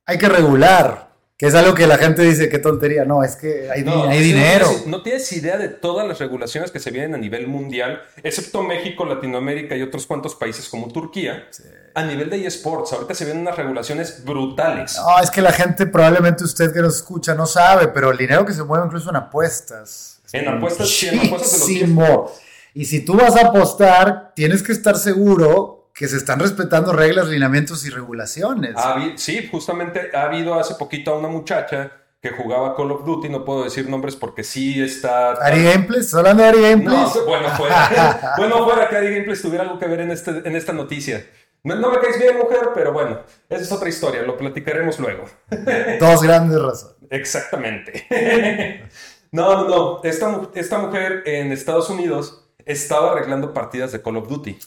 hay 0.05 0.17
que 0.17 0.29
regular. 0.29 1.06
Que 1.37 1.45
es 1.45 1.53
algo 1.53 1.75
que 1.75 1.85
la 1.85 1.99
gente 1.99 2.23
dice, 2.23 2.49
qué 2.49 2.57
tontería. 2.57 3.05
No, 3.05 3.23
es 3.23 3.35
que 3.35 3.69
hay, 3.69 3.83
di- 3.83 3.89
No, 3.91 4.05
hay 4.09 4.17
sí, 4.17 4.23
dinero. 4.33 4.67
No 4.87 5.03
tienes, 5.03 5.31
idea 5.33 5.55
de 5.57 5.67
todas 5.69 6.07
las 6.07 6.17
regulaciones 6.17 6.71
que 6.71 6.79
se 6.79 6.89
vienen 6.89 7.13
a 7.13 7.17
nivel 7.19 7.45
mundial, 7.47 8.01
excepto 8.23 8.63
México, 8.63 9.05
Latinoamérica 9.05 9.75
y 9.75 9.83
otros 9.83 10.07
cuantos 10.07 10.33
países 10.33 10.67
como 10.67 10.87
Turquía. 10.87 11.47
A 11.93 12.03
nivel 12.03 12.31
de 12.31 12.43
eSports, 12.47 12.91
ahorita 12.93 13.13
se 13.13 13.25
vienen 13.25 13.41
unas 13.43 13.55
regulaciones 13.55 14.23
brutales. 14.25 14.95
No, 14.97 15.19
es 15.21 15.29
que 15.29 15.43
la 15.43 15.51
gente, 15.51 15.85
probablemente 15.85 16.43
usted 16.43 16.73
que 16.73 16.81
nos 16.81 16.95
escucha, 16.97 17.35
no 17.35 17.45
sabe, 17.45 17.89
pero 17.89 18.09
el 18.09 18.17
dinero 18.17 18.43
que 18.43 18.53
se 18.53 18.63
mueve 18.63 18.85
incluso 18.87 19.11
en 19.11 19.17
apuestas. 19.17 20.19
es 20.25 20.33
En 20.33 20.47
apuestas, 20.47 20.89
sí, 20.89 21.07
en 21.07 21.19
apuestas 21.19 21.67
de 21.67 21.87
los. 21.87 22.31
Y 22.73 22.85
si 22.85 23.05
tú 23.05 23.15
vas 23.15 23.35
a 23.35 23.47
apostar, 23.47 24.33
tienes 24.35 24.63
que 24.63 24.71
estar 24.71 24.97
seguro 24.97 25.76
que 25.97 26.07
se 26.07 26.17
están 26.17 26.39
respetando 26.39 26.93
reglas, 26.93 27.27
lineamientos 27.27 27.85
y 27.85 27.89
regulaciones. 27.89 28.75
Ha 28.75 29.13
sí, 29.15 29.47
justamente 29.49 30.11
ha 30.13 30.23
habido 30.23 30.59
hace 30.59 30.75
poquito 30.75 31.11
a 31.11 31.17
una 31.17 31.27
muchacha 31.27 31.91
que 32.21 32.29
jugaba 32.31 32.75
Call 32.75 32.91
of 32.91 33.05
Duty, 33.05 33.29
no 33.29 33.43
puedo 33.43 33.63
decir 33.63 33.89
nombres 33.89 34.15
porque 34.15 34.43
sí 34.43 34.81
está... 34.81 35.31
Ari 35.31 35.63
Gameplays, 35.63 36.05
¿estás 36.05 36.19
hablando 36.19 36.43
de 36.43 36.49
Ari 36.49 36.61
Gameplays? 36.61 37.15
No, 37.15 37.25
bueno, 37.25 37.49
fuera, 37.49 38.33
bueno, 38.37 38.65
fuera 38.65 38.89
que 38.89 38.95
Ari 38.95 39.11
Gameplays 39.11 39.41
tuviera 39.41 39.63
algo 39.63 39.79
que 39.79 39.87
ver 39.87 40.01
en, 40.01 40.11
este, 40.11 40.31
en 40.31 40.55
esta 40.55 40.73
noticia. 40.73 41.25
No, 41.63 41.75
no 41.75 41.91
me 41.91 41.99
caes 41.99 42.19
bien, 42.19 42.37
mujer, 42.37 42.69
pero 42.75 42.93
bueno, 42.93 43.21
esa 43.49 43.61
es 43.61 43.71
otra 43.71 43.89
historia, 43.89 44.21
lo 44.21 44.37
platicaremos 44.37 44.99
luego. 44.99 45.25
Dos 45.99 46.21
grandes 46.21 46.61
razones. 46.61 46.97
Exactamente. 47.09 48.05
No, 49.29 49.55
no, 49.55 49.67
no. 49.67 50.03
Esta, 50.05 50.49
esta 50.55 50.77
mujer 50.77 51.23
en 51.25 51.51
Estados 51.51 51.89
Unidos 51.89 52.46
estaba 52.67 53.11
arreglando 53.13 53.53
partidas 53.53 53.91
de 53.91 54.01
Call 54.01 54.17
of 54.17 54.27
Duty. 54.27 54.57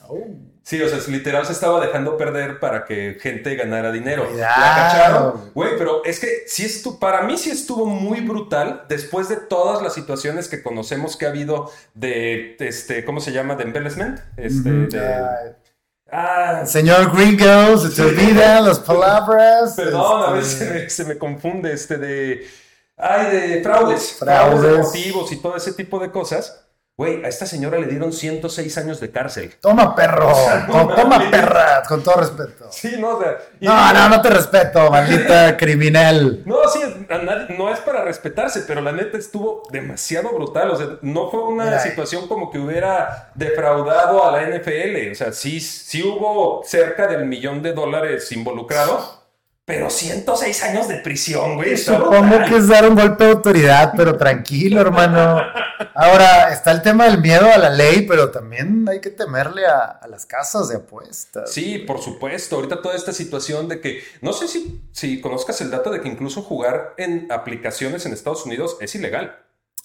Sí, 0.62 0.80
o 0.82 0.88
sea, 0.88 0.98
literal 1.08 1.46
se 1.46 1.52
estaba 1.52 1.80
dejando 1.80 2.16
perder 2.16 2.60
para 2.60 2.84
que 2.84 3.18
gente 3.20 3.54
ganara 3.56 3.90
dinero. 3.92 4.26
Cuidado. 4.28 4.60
La 4.60 4.74
cacharon. 4.74 5.50
Güey, 5.54 5.78
pero 5.78 6.04
es 6.04 6.20
que 6.20 6.44
sí 6.46 6.64
estu 6.64 6.98
para 6.98 7.22
mí 7.22 7.38
sí 7.38 7.50
estuvo 7.50 7.86
muy 7.86 8.20
brutal 8.20 8.84
después 8.88 9.28
de 9.28 9.36
todas 9.36 9.82
las 9.82 9.94
situaciones 9.94 10.48
que 10.48 10.62
conocemos 10.62 11.16
que 11.16 11.26
ha 11.26 11.30
habido 11.30 11.70
de, 11.94 12.56
este, 12.60 13.04
¿cómo 13.04 13.20
se 13.20 13.32
llama? 13.32 13.54
De 13.56 13.64
embellishment. 13.64 14.20
Este, 14.36 14.70
de- 14.70 15.00
Ay, 15.08 15.50
ah, 16.12 16.62
Señor 16.66 17.14
Gringo, 17.16 17.78
se 17.78 17.90
te 17.94 18.02
olvidan 18.02 18.66
las 18.66 18.80
palabras. 18.80 19.74
Perdón, 19.76 20.34
a 20.34 20.38
este, 20.38 20.64
veces 20.68 20.92
se 20.92 21.04
me 21.04 21.16
confunde 21.16 21.72
este 21.72 21.98
de. 21.98 22.46
Ay, 22.96 23.30
de 23.30 23.62
fraudes. 23.62 24.16
Fraudes. 24.18 24.60
Fraudes 24.60 24.76
deportivos 24.76 25.32
y 25.32 25.36
todo 25.36 25.56
ese 25.56 25.72
tipo 25.72 25.98
de 26.00 26.10
cosas. 26.10 26.66
Güey, 27.00 27.24
a 27.24 27.28
esta 27.28 27.46
señora 27.46 27.78
le 27.78 27.86
dieron 27.86 28.12
106 28.12 28.76
años 28.76 29.00
de 29.00 29.10
cárcel. 29.10 29.54
Toma, 29.58 29.94
perro. 29.96 30.30
Con- 30.70 30.94
toma, 30.94 31.30
perra. 31.30 31.82
Con 31.88 32.02
todo 32.02 32.16
respeto. 32.16 32.66
Sí, 32.70 32.96
no, 32.98 33.16
o 33.16 33.22
sea, 33.22 33.38
y- 33.58 33.64
No, 33.66 33.92
no, 33.94 34.08
no 34.10 34.20
te 34.20 34.28
respeto, 34.28 34.90
maldita 34.90 35.56
criminal. 35.56 36.42
No, 36.44 36.56
sí, 36.70 36.80
nadie- 37.08 37.56
no 37.56 37.72
es 37.72 37.80
para 37.80 38.04
respetarse, 38.04 38.64
pero 38.68 38.82
la 38.82 38.92
neta 38.92 39.16
estuvo 39.16 39.62
demasiado 39.72 40.28
brutal. 40.34 40.72
O 40.72 40.76
sea, 40.76 40.88
no 41.00 41.30
fue 41.30 41.42
una 41.44 41.64
Mira. 41.64 41.78
situación 41.80 42.28
como 42.28 42.50
que 42.50 42.58
hubiera 42.58 43.30
defraudado 43.34 44.22
a 44.28 44.32
la 44.32 44.42
NFL. 44.42 45.12
O 45.12 45.14
sea, 45.14 45.32
sí, 45.32 45.58
sí 45.58 46.02
hubo 46.02 46.60
cerca 46.66 47.06
del 47.06 47.24
millón 47.24 47.62
de 47.62 47.72
dólares 47.72 48.30
involucrado, 48.30 49.22
pero 49.64 49.88
106 49.88 50.64
años 50.64 50.86
de 50.86 50.96
prisión, 50.96 51.54
güey. 51.54 51.78
Supongo 51.78 52.20
brutal. 52.20 52.44
que 52.46 52.56
es 52.58 52.68
dar 52.68 52.86
un 52.86 52.94
golpe 52.94 53.24
de 53.24 53.30
autoridad, 53.30 53.94
pero 53.96 54.18
tranquilo, 54.18 54.82
hermano. 54.82 55.40
Ahora, 56.02 56.50
está 56.50 56.70
el 56.70 56.80
tema 56.80 57.04
del 57.04 57.20
miedo 57.20 57.46
a 57.52 57.58
la 57.58 57.68
ley, 57.68 58.06
pero 58.06 58.30
también 58.30 58.88
hay 58.88 59.02
que 59.02 59.10
temerle 59.10 59.66
a, 59.66 59.84
a 60.00 60.08
las 60.08 60.24
casas 60.24 60.70
de 60.70 60.76
apuestas. 60.76 61.52
Sí, 61.52 61.76
por 61.76 62.00
supuesto. 62.00 62.56
Ahorita 62.56 62.80
toda 62.80 62.96
esta 62.96 63.12
situación 63.12 63.68
de 63.68 63.82
que, 63.82 64.02
no 64.22 64.32
sé 64.32 64.48
si, 64.48 64.80
si 64.92 65.20
conozcas 65.20 65.60
el 65.60 65.70
dato 65.70 65.90
de 65.90 66.00
que 66.00 66.08
incluso 66.08 66.40
jugar 66.40 66.94
en 66.96 67.30
aplicaciones 67.30 68.06
en 68.06 68.14
Estados 68.14 68.46
Unidos 68.46 68.78
es 68.80 68.94
ilegal. 68.94 69.40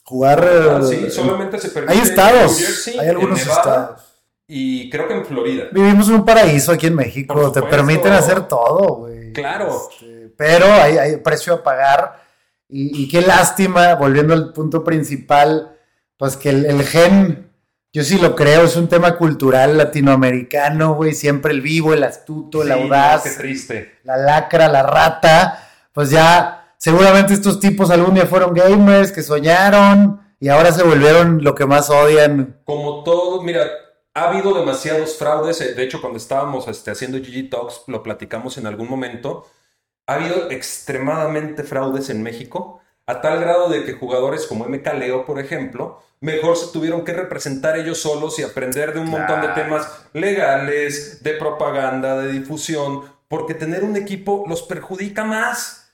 Jugar. 0.05 0.41
Ah, 0.41 0.79
eh, 0.83 0.87
sí, 0.87 1.11
solamente 1.11 1.59
se 1.59 1.67
permite 1.67 1.93
hay 1.93 1.99
estados, 1.99 2.59
Jersey, 2.59 2.97
hay 2.97 3.09
algunos 3.09 3.39
Nevada, 3.39 3.59
estados. 3.59 4.01
Y 4.47 4.89
creo 4.89 5.09
que 5.09 5.15
en 5.15 5.25
Florida. 5.25 5.65
Vivimos 5.73 6.07
en 6.07 6.15
un 6.15 6.25
paraíso 6.25 6.71
aquí 6.71 6.87
en 6.87 6.95
México, 6.95 7.51
te 7.51 7.61
permiten 7.61 8.13
hacer 8.13 8.47
todo, 8.47 8.95
güey. 8.99 9.33
Claro. 9.33 9.89
Este, 9.91 10.31
pero 10.37 10.65
hay, 10.71 10.97
hay 10.97 11.17
precio 11.17 11.55
a 11.55 11.61
pagar. 11.61 12.23
Y, 12.69 13.03
y 13.03 13.09
qué 13.09 13.19
lástima, 13.19 13.95
volviendo 13.95 14.33
al 14.33 14.53
punto 14.53 14.81
principal, 14.81 15.74
pues 16.17 16.37
que 16.37 16.49
el, 16.49 16.65
el 16.65 16.83
gen, 16.83 17.51
yo 17.93 18.03
sí 18.03 18.17
lo 18.19 18.35
creo, 18.35 18.63
es 18.63 18.75
un 18.75 18.87
tema 18.89 19.17
cultural 19.17 19.77
latinoamericano, 19.77 20.95
güey. 20.95 21.13
Siempre 21.13 21.51
el 21.53 21.61
vivo, 21.61 21.93
el 21.93 22.03
astuto, 22.03 22.61
el 22.63 22.71
Sí, 22.71 22.71
audaz, 22.71 23.21
no, 23.21 23.23
qué 23.23 23.31
triste. 23.31 23.95
la 24.03 24.17
lacra, 24.17 24.67
la 24.67 24.83
rata. 24.83 25.67
Pues 25.93 26.09
ya, 26.11 26.73
seguramente 26.77 27.33
estos 27.33 27.59
tipos 27.59 27.89
algún 27.91 28.15
día 28.15 28.25
fueron 28.27 28.53
gamers 28.53 29.11
que 29.11 29.23
soñaron 29.23 30.21
y 30.39 30.49
ahora 30.49 30.71
se 30.73 30.83
volvieron 30.83 31.43
lo 31.43 31.55
que 31.55 31.65
más 31.65 31.89
odian. 31.89 32.57
Como 32.63 33.03
todo, 33.03 33.41
mira, 33.43 33.67
ha 34.13 34.29
habido 34.29 34.53
demasiados 34.53 35.17
fraudes. 35.17 35.61
eh, 35.61 35.73
De 35.75 35.83
hecho, 35.83 36.01
cuando 36.01 36.17
estábamos 36.17 36.67
este, 36.67 36.91
haciendo 36.91 37.17
GG 37.19 37.49
Talks, 37.49 37.83
lo 37.87 38.01
platicamos 38.03 38.57
en 38.57 38.65
algún 38.67 38.89
momento. 38.89 39.45
Ha 40.07 40.15
habido 40.15 40.51
extremadamente 40.51 41.63
fraudes 41.63 42.09
en 42.11 42.23
México, 42.23 42.81
a 43.07 43.21
tal 43.21 43.41
grado 43.41 43.69
de 43.69 43.85
que 43.85 43.93
jugadores 43.93 44.47
como 44.47 44.65
MK 44.67 44.87
Leo, 44.95 45.25
por 45.25 45.39
ejemplo, 45.39 46.01
mejor 46.25 46.57
se 46.57 46.73
tuvieron 46.73 47.05
que 47.05 47.13
representar 47.13 47.77
ellos 47.77 47.99
solos 47.99 48.39
y 48.39 48.43
aprender 48.43 48.93
de 48.93 48.99
un 48.99 49.09
montón 49.09 49.41
de 49.41 49.49
temas 49.49 49.87
legales, 50.11 51.21
de 51.21 51.33
propaganda, 51.33 52.17
de 52.17 52.31
difusión, 52.31 53.03
porque 53.27 53.53
tener 53.53 53.83
un 53.83 53.95
equipo 53.95 54.43
los 54.47 54.63
perjudica 54.63 55.23
más. 55.23 55.91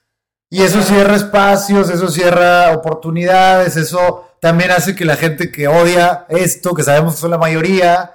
Y 0.49 0.61
eso 0.61 0.81
cierra 0.81 1.15
espacios, 1.15 1.89
eso 1.89 2.07
cierra 2.09 2.71
oportunidades, 2.71 3.75
eso 3.75 4.29
también 4.39 4.71
hace 4.71 4.95
que 4.95 5.03
la 5.03 5.17
gente 5.17 5.51
que 5.51 5.67
odia 5.67 6.25
esto, 6.29 6.73
que 6.73 6.83
sabemos 6.83 7.15
que 7.15 7.21
son 7.21 7.31
la 7.31 7.37
mayoría, 7.37 8.13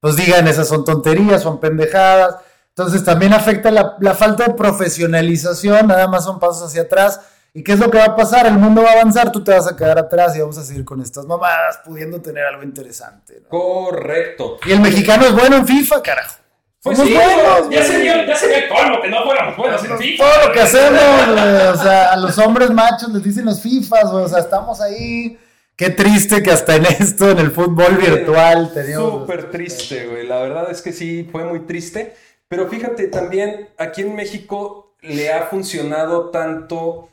pues 0.00 0.16
digan 0.16 0.48
esas 0.48 0.68
son 0.68 0.86
tonterías, 0.86 1.42
son 1.42 1.60
pendejadas. 1.60 2.36
Entonces 2.70 3.04
también 3.04 3.34
afecta 3.34 3.70
la, 3.70 3.96
la 4.00 4.14
falta 4.14 4.44
de 4.44 4.54
profesionalización, 4.54 5.86
nada 5.86 6.08
más 6.08 6.24
son 6.24 6.40
pasos 6.40 6.62
hacia 6.62 6.82
atrás. 6.82 7.20
¿Y 7.54 7.64
qué 7.64 7.72
es 7.72 7.78
lo 7.78 7.90
que 7.90 7.98
va 7.98 8.04
a 8.04 8.16
pasar? 8.16 8.46
El 8.46 8.54
mundo 8.54 8.82
va 8.82 8.90
a 8.90 8.92
avanzar, 8.94 9.32
tú 9.32 9.42
te 9.42 9.52
vas 9.52 9.66
a 9.66 9.76
quedar 9.76 9.98
atrás 9.98 10.36
y 10.36 10.40
vamos 10.40 10.58
a 10.58 10.64
seguir 10.64 10.84
con 10.84 11.00
estas 11.00 11.26
mamadas, 11.26 11.80
pudiendo 11.84 12.20
tener 12.20 12.44
algo 12.44 12.62
interesante. 12.62 13.40
¿no? 13.42 13.48
Correcto. 13.48 14.58
Y 14.66 14.72
el 14.72 14.80
mexicano 14.80 15.26
es 15.26 15.32
bueno 15.32 15.56
en 15.56 15.66
FIFA, 15.66 16.02
carajo. 16.02 16.36
Pues 16.80 16.96
sí, 16.98 17.12
buenos, 17.12 17.68
ya 17.70 17.82
sería, 17.82 18.24
ya 18.24 18.36
sería 18.36 18.58
el 18.58 18.68
colmo 18.68 19.02
que 19.02 19.08
no 19.08 19.24
fuéramos 19.24 19.56
buenos 19.56 19.84
en 19.84 19.98
FIFA. 19.98 20.24
Todo 20.24 20.46
lo 20.46 20.52
que 20.52 20.60
hacemos, 20.60 21.26
güey, 21.32 21.66
o 21.66 21.76
sea, 21.76 22.12
a 22.12 22.16
los 22.16 22.38
hombres 22.38 22.70
machos 22.70 23.12
les 23.12 23.22
dicen 23.22 23.44
los 23.44 23.60
FIFAs, 23.60 24.12
güey, 24.12 24.24
o 24.24 24.28
sea, 24.28 24.38
estamos 24.38 24.80
ahí. 24.80 25.38
Qué 25.74 25.90
triste 25.90 26.42
que 26.42 26.50
hasta 26.50 26.76
en 26.76 26.86
esto, 26.86 27.30
en 27.30 27.38
el 27.38 27.50
fútbol 27.50 27.96
virtual, 27.96 28.72
teníamos. 28.72 29.20
Súper 29.20 29.50
triste, 29.50 30.06
güey. 30.06 30.26
La 30.26 30.40
verdad 30.40 30.70
es 30.70 30.82
que 30.82 30.92
sí, 30.92 31.28
fue 31.30 31.44
muy 31.44 31.60
triste. 31.60 32.16
Pero 32.48 32.68
fíjate, 32.68 33.08
también 33.08 33.68
aquí 33.76 34.02
en 34.02 34.14
México 34.14 34.96
le 35.02 35.32
ha 35.32 35.44
funcionado 35.44 36.30
tanto, 36.30 37.08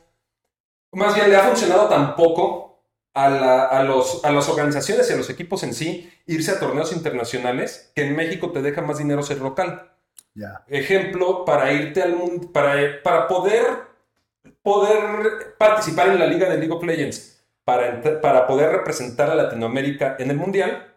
más 0.96 1.14
bien 1.14 1.30
le 1.30 1.36
ha 1.36 1.42
funcionado 1.42 1.88
tan 1.88 2.16
poco 2.16 2.82
a, 3.14 3.28
la- 3.30 3.64
a 3.66 3.82
los, 3.82 4.24
a 4.24 4.30
las 4.32 4.48
organizaciones 4.48 5.08
y 5.10 5.12
a 5.12 5.16
los 5.16 5.30
equipos 5.30 5.62
en 5.62 5.74
sí 5.74 6.10
irse 6.26 6.50
a 6.52 6.58
torneos 6.60 6.92
internacionales 6.92 7.90
que 7.94 8.02
en 8.06 8.16
México 8.16 8.50
te 8.52 8.62
deja 8.62 8.82
más 8.82 8.98
dinero 8.98 9.22
ser 9.22 9.38
local. 9.40 9.92
Ejemplo, 10.68 11.44
para 11.44 11.72
irte 11.72 12.02
al 12.02 12.14
mundo, 12.16 12.52
para, 12.52 13.02
para 13.02 13.26
poder, 13.28 13.64
poder 14.62 15.56
participar 15.58 16.08
en 16.08 16.18
la 16.18 16.26
liga 16.26 16.48
de 16.48 16.58
League 16.58 16.72
of 16.72 16.82
Legends, 16.84 17.42
para, 17.64 18.00
para 18.20 18.46
poder 18.46 18.70
representar 18.70 19.30
a 19.30 19.34
Latinoamérica 19.34 20.16
en 20.18 20.30
el 20.30 20.36
Mundial, 20.36 20.94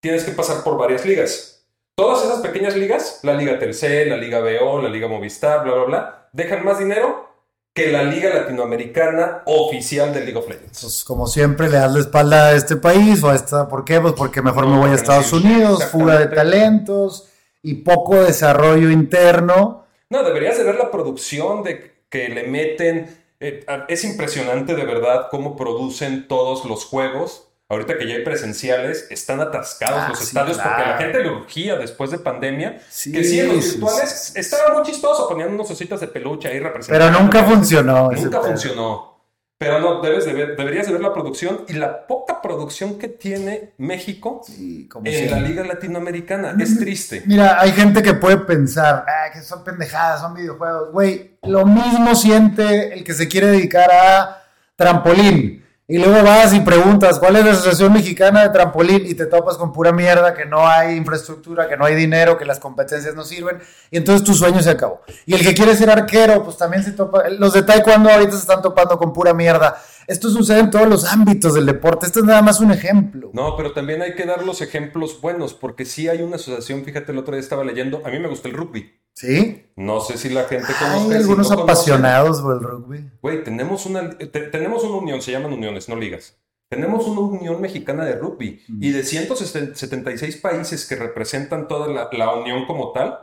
tienes 0.00 0.24
que 0.24 0.32
pasar 0.32 0.62
por 0.64 0.76
varias 0.76 1.04
ligas. 1.06 1.66
Todas 1.94 2.24
esas 2.24 2.40
pequeñas 2.40 2.76
ligas, 2.76 3.20
la 3.22 3.34
Liga 3.34 3.58
Telcel, 3.58 4.08
la 4.08 4.16
Liga 4.16 4.40
BO, 4.40 4.80
la 4.82 4.88
Liga 4.88 5.08
Movistar, 5.08 5.62
bla, 5.64 5.74
bla, 5.74 5.84
bla, 5.84 6.28
dejan 6.32 6.64
más 6.64 6.78
dinero 6.78 7.28
que 7.74 7.90
la 7.90 8.02
Liga 8.02 8.34
Latinoamericana 8.34 9.42
oficial 9.46 10.12
de 10.12 10.20
League 10.20 10.36
of 10.36 10.48
Legends. 10.48 10.80
Pues 10.82 11.04
como 11.04 11.26
siempre 11.26 11.68
le 11.68 11.78
das 11.78 11.92
la 11.92 12.00
espalda 12.00 12.48
a 12.48 12.52
este 12.52 12.76
país 12.76 13.22
o 13.22 13.30
a 13.30 13.34
esta, 13.34 13.68
¿por 13.68 13.84
qué? 13.84 14.00
Pues 14.00 14.12
porque 14.14 14.42
mejor 14.42 14.66
me 14.66 14.78
voy 14.78 14.90
a 14.90 14.94
Estados 14.94 15.32
Unidos, 15.32 15.84
fuga 15.86 16.18
de 16.18 16.26
talentos 16.26 17.28
y 17.62 17.74
poco 17.76 18.22
desarrollo 18.22 18.90
interno. 18.90 19.86
No, 20.10 20.22
deberías 20.22 20.58
de 20.58 20.64
ver 20.64 20.74
la 20.74 20.90
producción 20.90 21.62
de 21.62 21.92
que 22.10 22.28
le 22.28 22.44
meten. 22.44 23.18
eh, 23.40 23.64
es 23.88 24.04
impresionante 24.04 24.74
de 24.76 24.84
verdad 24.84 25.28
cómo 25.30 25.56
producen 25.56 26.28
todos 26.28 26.64
los 26.66 26.84
juegos. 26.84 27.51
Ahorita 27.72 27.96
que 27.96 28.06
ya 28.06 28.16
hay 28.16 28.22
presenciales, 28.22 29.06
están 29.10 29.40
atascados 29.40 29.98
Ah, 30.02 30.08
los 30.10 30.18
sí, 30.18 30.24
estadios 30.24 30.58
porque 30.58 30.74
claro. 30.76 30.90
la 30.90 30.98
gente 30.98 31.20
le 31.22 31.30
urgía 31.30 31.76
después 31.76 32.10
de 32.10 32.18
pandemia. 32.18 32.80
Sí, 32.90 33.10
que 33.12 33.24
sí, 33.24 33.40
en 33.40 33.48
los 33.56 33.64
virtuales 33.64 34.10
sí, 34.10 34.32
sí. 34.34 34.40
estaba 34.40 34.74
muy 34.74 34.82
chistoso, 34.82 35.26
ponían 35.28 35.52
unos 35.54 35.70
ositos 35.70 35.98
de 36.00 36.08
peluche 36.08 36.48
ahí 36.48 36.60
representando. 36.60 37.06
Pero 37.12 37.18
nunca 37.22 37.42
funcionó. 37.44 38.10
Nunca 38.10 38.40
funcionó. 38.42 39.10
Pero 39.56 39.78
no, 39.78 40.00
debes 40.02 40.24
de 40.26 40.32
ver, 40.32 40.56
deberías 40.56 40.86
de 40.86 40.92
ver 40.92 41.00
la 41.00 41.14
producción 41.14 41.64
y 41.68 41.74
la 41.74 42.06
poca 42.08 42.42
producción 42.42 42.98
que 42.98 43.06
tiene 43.08 43.72
México 43.78 44.42
Sí, 44.44 44.88
como 44.88 45.06
en 45.06 45.12
siempre. 45.14 45.40
la 45.40 45.48
Liga 45.48 45.64
Latinoamericana. 45.64 46.54
Es 46.60 46.78
triste. 46.78 47.22
Mira, 47.26 47.60
hay 47.60 47.70
gente 47.70 48.02
que 48.02 48.12
puede 48.14 48.38
pensar, 48.38 49.04
ah, 49.06 49.30
que 49.32 49.40
son 49.40 49.62
pendejadas, 49.62 50.20
son 50.20 50.34
videojuegos. 50.34 50.90
Güey, 50.92 51.38
lo 51.44 51.64
mismo 51.64 52.14
siente 52.16 52.92
el 52.92 53.04
que 53.04 53.14
se 53.14 53.28
quiere 53.28 53.46
dedicar 53.46 53.88
a 53.90 54.42
trampolín. 54.76 55.64
Y 55.88 55.98
luego 55.98 56.22
vas 56.22 56.54
y 56.54 56.60
preguntas, 56.60 57.18
¿cuál 57.18 57.36
es 57.36 57.44
la 57.44 57.50
Asociación 57.50 57.92
Mexicana 57.92 58.44
de 58.44 58.50
Trampolín? 58.50 59.04
Y 59.04 59.14
te 59.14 59.26
topas 59.26 59.56
con 59.56 59.72
pura 59.72 59.92
mierda, 59.92 60.32
que 60.32 60.46
no 60.46 60.66
hay 60.66 60.96
infraestructura, 60.96 61.68
que 61.68 61.76
no 61.76 61.84
hay 61.84 61.96
dinero, 61.96 62.38
que 62.38 62.44
las 62.44 62.60
competencias 62.60 63.16
no 63.16 63.24
sirven. 63.24 63.58
Y 63.90 63.96
entonces 63.96 64.24
tu 64.24 64.32
sueño 64.32 64.62
se 64.62 64.70
acabó. 64.70 65.00
Y 65.26 65.34
el 65.34 65.42
que 65.42 65.54
quiere 65.54 65.74
ser 65.74 65.90
arquero, 65.90 66.44
pues 66.44 66.56
también 66.56 66.84
se 66.84 66.92
topa. 66.92 67.28
Los 67.30 67.52
de 67.52 67.64
taekwondo 67.64 68.10
ahorita 68.10 68.30
se 68.30 68.38
están 68.38 68.62
topando 68.62 68.96
con 68.96 69.12
pura 69.12 69.34
mierda. 69.34 69.76
Esto 70.06 70.30
sucede 70.30 70.60
en 70.60 70.70
todos 70.70 70.88
los 70.88 71.04
ámbitos 71.04 71.54
del 71.54 71.66
deporte. 71.66 72.06
Esto 72.06 72.20
es 72.20 72.24
nada 72.24 72.42
más 72.42 72.60
un 72.60 72.70
ejemplo. 72.70 73.30
No, 73.32 73.56
pero 73.56 73.72
también 73.72 74.02
hay 74.02 74.14
que 74.14 74.24
dar 74.24 74.44
los 74.44 74.62
ejemplos 74.62 75.20
buenos, 75.20 75.52
porque 75.52 75.84
sí 75.84 76.08
hay 76.08 76.22
una 76.22 76.36
asociación, 76.36 76.84
fíjate, 76.84 77.10
el 77.10 77.18
otro 77.18 77.34
día 77.34 77.40
estaba 77.40 77.64
leyendo, 77.64 78.02
a 78.04 78.10
mí 78.10 78.18
me 78.20 78.28
gusta 78.28 78.48
el 78.48 78.54
rugby. 78.54 79.01
¿Sí? 79.14 79.66
No 79.76 80.00
sé 80.00 80.16
si 80.18 80.30
la 80.30 80.44
gente 80.44 80.68
Hay 80.72 80.74
conozca. 80.78 81.08
si 81.10 81.14
algunos 81.22 81.50
no 81.50 81.62
apasionados 81.62 82.40
por 82.40 82.54
el 82.56 82.60
rugby. 82.62 83.10
Güey, 83.20 83.44
tenemos 83.44 83.86
una, 83.86 84.10
te- 84.18 84.26
tenemos 84.28 84.82
una 84.84 84.96
unión, 84.96 85.20
se 85.22 85.32
llaman 85.32 85.52
uniones, 85.52 85.88
no 85.88 85.96
ligas. 85.96 86.38
Tenemos 86.68 87.06
una 87.06 87.20
unión 87.20 87.60
mexicana 87.60 88.04
de 88.04 88.16
rugby 88.16 88.62
y 88.80 88.90
de 88.92 89.02
176 89.04 90.36
países 90.38 90.86
que 90.86 90.96
representan 90.96 91.68
toda 91.68 91.86
la, 91.88 92.08
la 92.12 92.34
unión 92.34 92.64
como 92.66 92.92
tal, 92.92 93.18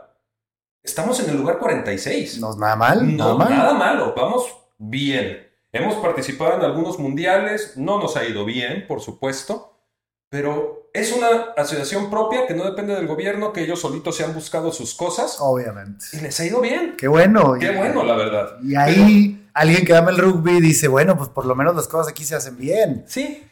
estamos 0.84 1.18
en 1.20 1.30
el 1.30 1.36
lugar 1.36 1.58
46. 1.58 2.38
No 2.40 2.50
es 2.50 2.56
nada 2.56 2.76
mal, 2.76 3.16
No, 3.16 3.24
nada 3.24 3.34
mal. 3.34 3.50
nada 3.50 3.74
malo, 3.74 4.14
vamos 4.16 4.46
bien. 4.78 5.48
Hemos 5.72 5.96
participado 5.96 6.54
en 6.54 6.62
algunos 6.62 6.98
mundiales, 7.00 7.76
no 7.76 7.98
nos 8.00 8.16
ha 8.16 8.24
ido 8.24 8.44
bien, 8.44 8.86
por 8.86 9.00
supuesto, 9.00 9.76
pero 10.28 10.79
es 10.92 11.12
una 11.12 11.52
asociación 11.56 12.10
propia 12.10 12.46
que 12.46 12.54
no 12.54 12.64
depende 12.64 12.94
del 12.94 13.06
gobierno, 13.06 13.52
que 13.52 13.62
ellos 13.62 13.80
solitos 13.80 14.16
se 14.16 14.24
han 14.24 14.34
buscado 14.34 14.72
sus 14.72 14.94
cosas 14.94 15.36
Obviamente. 15.40 16.04
y 16.12 16.20
les 16.20 16.38
ha 16.40 16.44
ido 16.44 16.60
bien. 16.60 16.94
Qué 16.98 17.06
bueno. 17.08 17.54
Qué 17.58 17.72
Y- 17.72 17.76
bueno, 17.76 18.02
la 18.04 18.16
verdad. 18.16 18.56
Y 18.62 18.74
ahí 18.76 19.48
alguien 19.54 19.84
que 19.84 19.94
ama 19.96 20.10
el 20.10 20.18
rugby 20.18 20.60
dice, 20.60 20.88
bueno, 20.88 21.16
pues 21.16 21.28
por 21.28 21.46
lo 21.46 21.54
menos 21.54 21.74
las 21.76 21.86
cosas 21.88 22.10
aquí 22.12 22.24
se 22.24 22.34
hacen 22.36 22.56
bien. 22.56 23.04
Sí, 23.06 23.46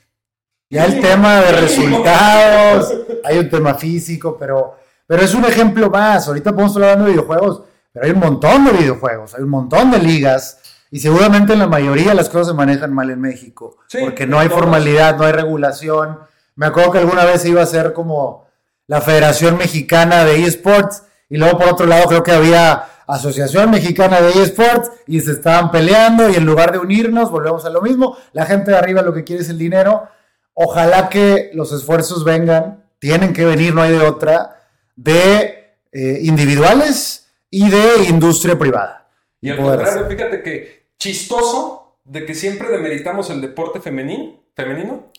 Ya 0.71 0.85
el 0.85 1.01
tema 1.01 1.41
de 1.41 1.53
resultados, 1.53 2.93
hay 3.25 3.39
un 3.39 3.49
tema 3.49 3.75
físico, 3.75 4.37
pero, 4.39 4.77
pero 5.07 5.23
es 5.23 5.33
un 5.35 5.45
ejemplo 5.45 5.89
más. 5.91 6.29
Ahorita 6.29 6.51
podemos 6.53 6.73
estar 6.73 6.83
hablando 6.91 7.05
de 7.07 7.13
videojuegos, 7.13 7.63
pero 7.93 8.05
hay 8.05 8.13
un 8.13 8.19
montón 8.21 8.65
de 8.67 8.73
videojuegos, 8.73 9.35
hay 9.35 9.43
un 9.45 9.49
montón 9.51 9.91
de 9.91 9.99
ligas. 9.99 10.59
Y 10.91 11.01
seguramente 11.01 11.53
en 11.53 11.59
la 11.59 11.67
mayoría 11.67 12.15
las 12.15 12.29
cosas 12.29 12.49
se 12.49 12.55
manejan 12.55 12.93
mal 12.95 13.11
en 13.11 13.21
México, 13.21 13.77
Sí, 13.89 13.99
porque 14.01 14.27
no 14.27 14.39
hay 14.39 14.49
formalidad, 14.49 15.17
no 15.17 15.25
hay 15.25 15.33
regulación. 15.33 16.19
Me 16.59 16.67
acuerdo 16.67 16.91
que 16.91 16.99
alguna 16.99 17.25
vez 17.25 17.45
iba 17.45 17.61
a 17.61 17.65
hacer 17.65 17.93
como 17.93 18.49
la 18.89 19.01
Federación 19.01 19.57
Mexicana 19.59 20.25
de 20.25 20.45
eSports 20.45 21.05
y 21.31 21.37
luego 21.37 21.57
por 21.57 21.69
otro 21.69 21.87
lado 21.87 22.09
creo 22.09 22.25
que 22.25 22.33
había 22.33 22.85
Asociación 23.07 23.71
Mexicana 23.71 24.21
de 24.21 24.43
eSports 24.43 24.91
y 25.07 25.21
se 25.21 25.31
estaban 25.31 25.71
peleando 25.71 26.29
y 26.29 26.35
en 26.35 26.45
lugar 26.45 26.73
de 26.73 26.79
unirnos 26.79 27.31
volvemos 27.31 27.65
a 27.65 27.71
lo 27.71 27.81
mismo. 27.81 28.19
La 28.33 28.45
gente 28.45 28.73
de 28.73 28.77
arriba 28.77 29.03
lo 29.03 29.15
que 29.15 29.23
quiere 29.23 29.43
es 29.43 29.49
el 29.51 29.57
dinero. 29.57 30.09
Ojalá 30.53 31.09
que 31.09 31.53
los 31.55 31.71
esfuerzos 31.71 32.25
vengan, 32.25 32.83
tienen 32.99 33.33
que 33.33 33.45
venir, 33.45 33.73
no 33.73 33.83
hay 33.83 33.93
de 33.93 34.01
otra, 34.01 34.67
de 34.97 35.77
eh, 35.93 36.19
individuales 36.23 37.29
y 37.51 37.71
de 37.71 38.09
industria 38.09 38.59
privada. 38.59 39.09
Y 39.41 39.51
al 39.51 39.59
contrario, 39.59 40.07
fíjate 40.09 40.43
que 40.43 40.89
chistoso 40.99 41.99
de 42.03 42.27
que 42.27 42.35
siempre 42.35 42.69
demeritamos 42.69 43.31
el 43.31 43.41
deporte 43.41 43.81
femenino, 43.81 44.41
femenino. 44.57 45.13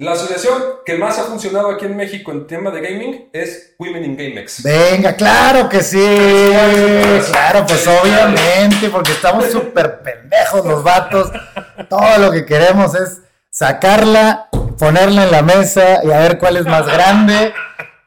La 0.00 0.12
asociación 0.12 0.54
que 0.86 0.96
más 0.96 1.18
ha 1.18 1.24
funcionado 1.24 1.70
aquí 1.70 1.84
en 1.84 1.94
México 1.94 2.32
en 2.32 2.46
tema 2.46 2.70
de 2.70 2.80
gaming 2.80 3.28
es 3.34 3.74
Women 3.78 4.02
in 4.02 4.16
GameX. 4.16 4.62
Venga, 4.62 5.12
claro 5.12 5.68
que 5.68 5.82
sí. 5.82 6.02
Claro, 7.30 7.66
pues 7.66 7.86
obviamente, 7.86 8.88
porque 8.90 9.12
estamos 9.12 9.44
súper 9.52 10.00
pendejos 10.00 10.64
los 10.64 10.82
vatos. 10.82 11.30
Todo 11.90 12.16
lo 12.16 12.32
que 12.32 12.46
queremos 12.46 12.94
es 12.94 13.20
sacarla, 13.50 14.48
ponerla 14.78 15.24
en 15.24 15.32
la 15.32 15.42
mesa 15.42 16.02
y 16.02 16.10
a 16.10 16.20
ver 16.20 16.38
cuál 16.38 16.56
es 16.56 16.64
más 16.64 16.86
grande. 16.86 17.52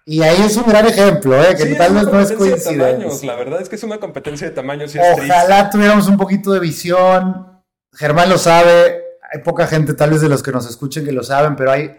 Y 0.04 0.24
ahí 0.24 0.42
es 0.42 0.58
un 0.58 0.66
gran 0.66 0.88
ejemplo, 0.88 1.40
¿eh? 1.44 1.56
que 1.56 1.62
Sí, 1.64 1.78
tal 1.78 1.94
vez 1.94 2.06
no 2.06 2.20
es 2.20 2.32
coincidencia. 2.32 3.28
La 3.28 3.36
verdad 3.36 3.62
es 3.62 3.70
que 3.70 3.76
es 3.76 3.84
una 3.84 4.00
competencia 4.00 4.50
de 4.50 4.56
tamaños 4.56 4.96
y 4.96 4.98
es 4.98 5.16
triste. 5.16 5.32
Ojalá 5.32 5.70
tuviéramos 5.70 6.08
un 6.08 6.18
poquito 6.18 6.54
de 6.54 6.60
visión. 6.60 7.62
Germán 7.94 8.32
lo 8.32 8.40
sabe. 8.40 9.03
Hay 9.34 9.42
poca 9.42 9.66
gente, 9.68 9.94
tal 9.94 10.12
vez 10.12 10.22
de 10.22 10.30
los 10.30 10.44
que 10.44 10.52
nos 10.52 10.70
escuchen, 10.70 11.04
que 11.06 11.12
lo 11.12 11.24
saben, 11.24 11.56
pero 11.56 11.72
hay 11.72 11.92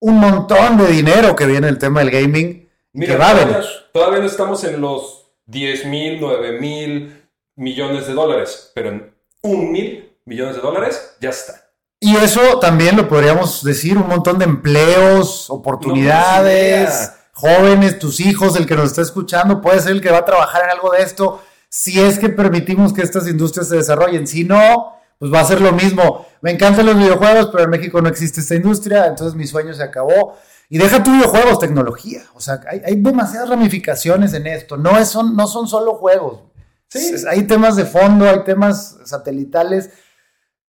un 0.00 0.18
montón 0.18 0.76
de 0.76 0.88
dinero 0.88 1.34
que 1.34 1.46
viene 1.46 1.68
el 1.68 1.78
tema 1.78 2.00
del 2.00 2.10
gaming 2.10 2.68
Mira, 2.92 3.12
que 3.14 3.18
va 3.18 3.28
a 3.28 3.32
todavía, 3.32 3.56
venir. 3.56 3.70
todavía 3.92 4.18
no 4.18 4.26
estamos 4.26 4.64
en 4.64 4.80
los 4.80 5.30
10 5.46 5.86
mil, 5.86 6.18
9 6.20 6.60
mil 6.60 7.22
millones 7.56 8.06
de 8.06 8.12
dólares, 8.12 8.70
pero 8.74 8.90
en 8.90 9.14
un 9.42 9.72
mil 9.72 10.16
millones 10.26 10.56
de 10.56 10.62
dólares 10.62 11.16
ya 11.20 11.30
está. 11.30 11.54
Y 12.00 12.16
eso 12.16 12.58
también 12.58 12.96
lo 12.96 13.08
podríamos 13.08 13.62
decir, 13.62 13.96
un 13.96 14.08
montón 14.08 14.38
de 14.38 14.44
empleos, 14.44 15.48
oportunidades, 15.48 17.12
No 17.16 17.22
jóvenes, 17.32 17.98
tus 17.98 18.20
hijos, 18.20 18.56
el 18.56 18.66
que 18.66 18.76
nos 18.76 18.86
está 18.90 19.02
escuchando, 19.02 19.60
puede 19.60 19.80
ser 19.80 19.92
el 19.92 20.00
que 20.00 20.10
va 20.10 20.18
a 20.18 20.24
trabajar 20.24 20.64
en 20.64 20.70
algo 20.70 20.90
de 20.92 21.02
esto, 21.02 21.42
si 21.68 22.00
es 22.00 22.18
que 22.18 22.28
permitimos 22.28 22.92
que 22.92 23.02
estas 23.02 23.26
industrias 23.26 23.68
se 23.68 23.76
desarrollen. 23.76 24.26
Si 24.26 24.44
no, 24.44 24.92
pues 25.22 25.32
va 25.32 25.38
a 25.38 25.44
ser 25.44 25.60
lo 25.60 25.70
mismo. 25.70 26.26
Me 26.40 26.50
encantan 26.50 26.84
los 26.84 26.98
videojuegos, 26.98 27.50
pero 27.52 27.62
en 27.62 27.70
México 27.70 28.02
no 28.02 28.08
existe 28.08 28.40
esta 28.40 28.56
industria, 28.56 29.06
entonces 29.06 29.36
mi 29.36 29.46
sueño 29.46 29.72
se 29.72 29.84
acabó. 29.84 30.36
Y 30.68 30.78
deja 30.78 31.00
tu 31.04 31.12
videojuegos, 31.12 31.60
tecnología. 31.60 32.22
O 32.34 32.40
sea, 32.40 32.60
hay, 32.68 32.82
hay 32.84 32.96
demasiadas 32.96 33.48
ramificaciones 33.48 34.34
en 34.34 34.48
esto. 34.48 34.76
No, 34.76 34.98
es, 34.98 35.08
son, 35.10 35.36
no 35.36 35.46
son 35.46 35.68
solo 35.68 35.94
juegos. 35.94 36.40
Sí. 36.88 37.14
Hay 37.30 37.44
temas 37.44 37.76
de 37.76 37.84
fondo, 37.84 38.28
hay 38.28 38.42
temas 38.42 38.96
satelitales 39.04 39.90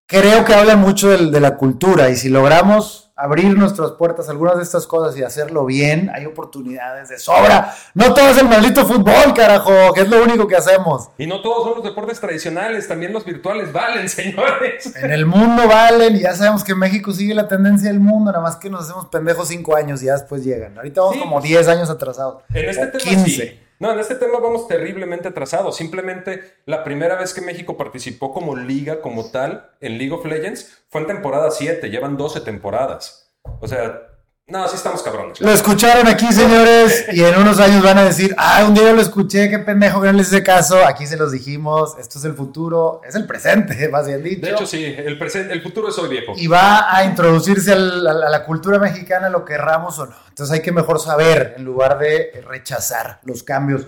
creo 0.06 0.46
que 0.46 0.54
habla 0.54 0.76
mucho 0.76 1.10
del- 1.10 1.32
de, 1.32 1.40
la 1.40 1.56
cultura 1.58 2.10
y 2.10 2.16
si 2.16 2.30
logramos 2.30 3.03
abrir 3.16 3.56
nuestras 3.56 3.92
puertas 3.92 4.28
a 4.28 4.32
algunas 4.32 4.58
de 4.58 4.64
estas 4.64 4.88
cosas 4.88 5.16
y 5.18 5.24
hacerlo 5.24 5.66
bien, 5.66 6.10
hay 6.14 6.26
oportunidades 6.26 7.10
de 7.10 7.20
sobra. 7.20 7.74
No 7.94 8.14
todo 8.14 8.30
es 8.30 8.38
el 8.40 8.50
maldito 8.50 8.86
fútbol, 8.86 9.34
carajo, 9.36 9.94
que 9.94 10.02
es 10.02 10.10
lo 10.10 10.24
único 10.24 10.48
que 10.48 10.56
hacemos. 10.56 11.10
Y 11.18 11.28
no 11.28 11.42
todos 11.42 11.64
son 11.64 11.76
los 11.76 11.84
deportes 11.84 12.20
tradicionales, 12.20 12.88
también 12.88 13.14
los 13.14 13.24
virtuales 13.24 13.72
valen, 13.72 14.10
señores. 14.10 14.96
En 14.96 15.12
el 15.12 15.26
mundo 15.26 15.68
valen, 15.68 16.16
y 16.16 16.22
ya 16.22 16.34
sabemos 16.36 16.64
que 16.64 16.74
México 16.74 17.12
sigue 17.12 17.36
la 17.36 17.48
tendencia 17.48 17.90
del 17.90 18.00
mundo, 18.00 18.32
nada 18.32 18.44
más 18.44 18.56
que 18.56 18.70
nos 18.70 18.86
hacemos 18.86 19.08
pendejos 19.08 19.48
cinco 19.48 19.76
años 19.76 20.02
y 20.02 20.08
ya 20.08 20.14
después 20.14 20.44
llegan. 20.44 20.76
Ahorita 20.78 21.02
vamos 21.02 21.16
Sí, 21.16 21.22
como 21.22 21.36
pues, 21.40 21.50
10 21.50 21.68
años 21.68 21.90
atrasados. 21.90 22.44
En 22.54 22.70
este 22.70 22.84
o 22.84 22.92
tema 22.92 23.04
15. 23.04 23.30
sí. 23.30 23.60
No, 23.84 23.92
en 23.92 24.00
este 24.00 24.16
tema 24.16 24.40
vamos 24.40 24.70
terriblemente 24.70 25.28
atrasados. 25.28 25.76
Simplemente 25.76 26.54
la 26.66 26.86
primera 26.86 27.16
vez 27.16 27.34
que 27.34 27.42
México 27.42 27.76
participó 27.76 28.32
como 28.32 28.56
liga, 28.56 29.02
como 29.02 29.30
tal, 29.30 29.72
en 29.82 29.98
League 29.98 30.14
of 30.14 30.26
Legends, 30.26 30.86
fue 30.88 31.02
en 31.02 31.08
temporada 31.08 31.52
7. 31.52 31.90
Llevan 31.90 32.16
12 32.16 32.40
temporadas. 32.40 33.36
O 33.60 33.68
sea, 33.68 34.13
no, 34.48 34.68
sí 34.68 34.76
estamos 34.76 35.02
cabrones. 35.02 35.40
Lo 35.40 35.52
escucharon 35.52 36.06
aquí, 36.08 36.32
señores, 36.34 37.06
y 37.14 37.24
en 37.24 37.36
unos 37.40 37.60
años 37.60 37.82
van 37.82 37.98
a 37.98 38.04
decir, 38.04 38.36
ah, 38.38 38.64
un 38.68 38.74
día 38.74 38.84
yo 38.84 38.94
lo 38.94 39.02
escuché, 39.02 39.50
qué 39.50 39.58
pendejo 39.60 40.02
que 40.02 40.08
no 40.12 40.18
les 40.18 40.28
hice 40.28 40.44
caso, 40.44 40.86
aquí 40.86 41.08
se 41.08 41.16
los 41.18 41.32
dijimos, 41.32 41.96
esto 41.98 42.20
es 42.20 42.26
el 42.26 42.34
futuro, 42.34 43.02
es 43.08 43.16
el 43.16 43.26
presente, 43.26 43.88
más 43.92 44.06
bien 44.06 44.22
dicho. 44.22 44.46
De 44.46 44.52
hecho, 44.52 44.66
sí, 44.66 44.84
el, 44.84 45.18
presente, 45.18 45.54
el 45.54 45.62
futuro 45.64 45.88
es 45.90 45.98
hoy 45.98 46.10
viejo. 46.10 46.34
y 46.36 46.48
va 46.48 46.94
a 46.96 47.06
introducirse 47.06 47.72
al- 47.72 48.06
a 48.06 48.14
la, 48.14 48.28
a 48.28 48.30
la 48.30 48.44
cultura 48.44 48.78
mexicana 48.80 49.30
lo 49.30 49.46
querramos 49.46 49.98
o 50.00 50.08
no. 50.08 50.16
Entonces 50.28 50.54
hay 50.54 50.62
que 50.62 50.72
mejor 50.72 51.00
saber 51.00 51.54
en 51.58 51.64
lugar 51.64 51.98
de 51.98 52.44
rechazar 52.48 53.20
los 53.24 53.44
cambios. 53.44 53.88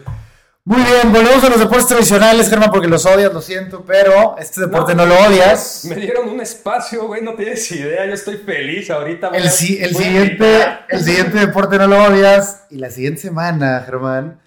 Muy 0.68 0.82
bien, 0.82 1.14
volvemos 1.14 1.44
a 1.44 1.50
los 1.50 1.60
deportes 1.60 1.86
tradicionales, 1.86 2.50
Germán, 2.50 2.72
porque 2.72 2.88
los 2.88 3.06
odias, 3.06 3.32
lo 3.32 3.40
siento, 3.40 3.84
pero 3.86 4.36
este 4.40 4.62
deporte 4.62 4.96
no, 4.96 5.06
lo 5.06 5.14
odias. 5.16 5.86
Me 5.86 5.94
dieron 5.96 6.28
un 6.28 6.42
espacio, 6.42 7.06
güey, 7.06 7.22
no 7.22 7.36
tienes 7.36 7.72
idea. 7.72 8.04
Yo 8.08 8.14
estoy 8.16 8.38
feliz 8.38 8.90
ahorita. 8.90 9.30
El, 9.32 9.48
si- 9.52 9.78
el 9.80 9.96
siguiente, 9.96 10.66
el 10.90 11.04
siguiente 11.04 11.38
deporte 11.38 11.78
no 11.78 11.86
lo 11.86 12.04
odias. 12.06 12.64
Y 12.72 12.78
la 12.80 12.90
siguiente 12.90 13.22
semana, 13.22 13.84
Germán, 13.86 14.42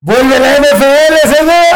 vuelve 0.00 0.38
la 0.38 0.56
NFL, 0.58 1.34
señores. 1.34 1.72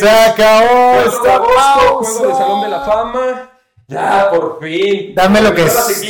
Se 0.00 0.10
acabó 0.10 0.92
4 0.94 1.02
de 1.02 1.08
esta 1.08 1.38
pausa. 1.38 2.10
juego 2.18 2.26
de 2.26 2.34
Salón 2.34 2.62
de 2.62 2.68
la 2.68 2.80
Fama. 2.84 3.50
Ya, 3.86 4.30
por 4.30 4.58
fin. 4.60 5.14
Dame 5.14 5.40
lo 5.40 5.54
que 5.54 5.66
es. 5.66 6.02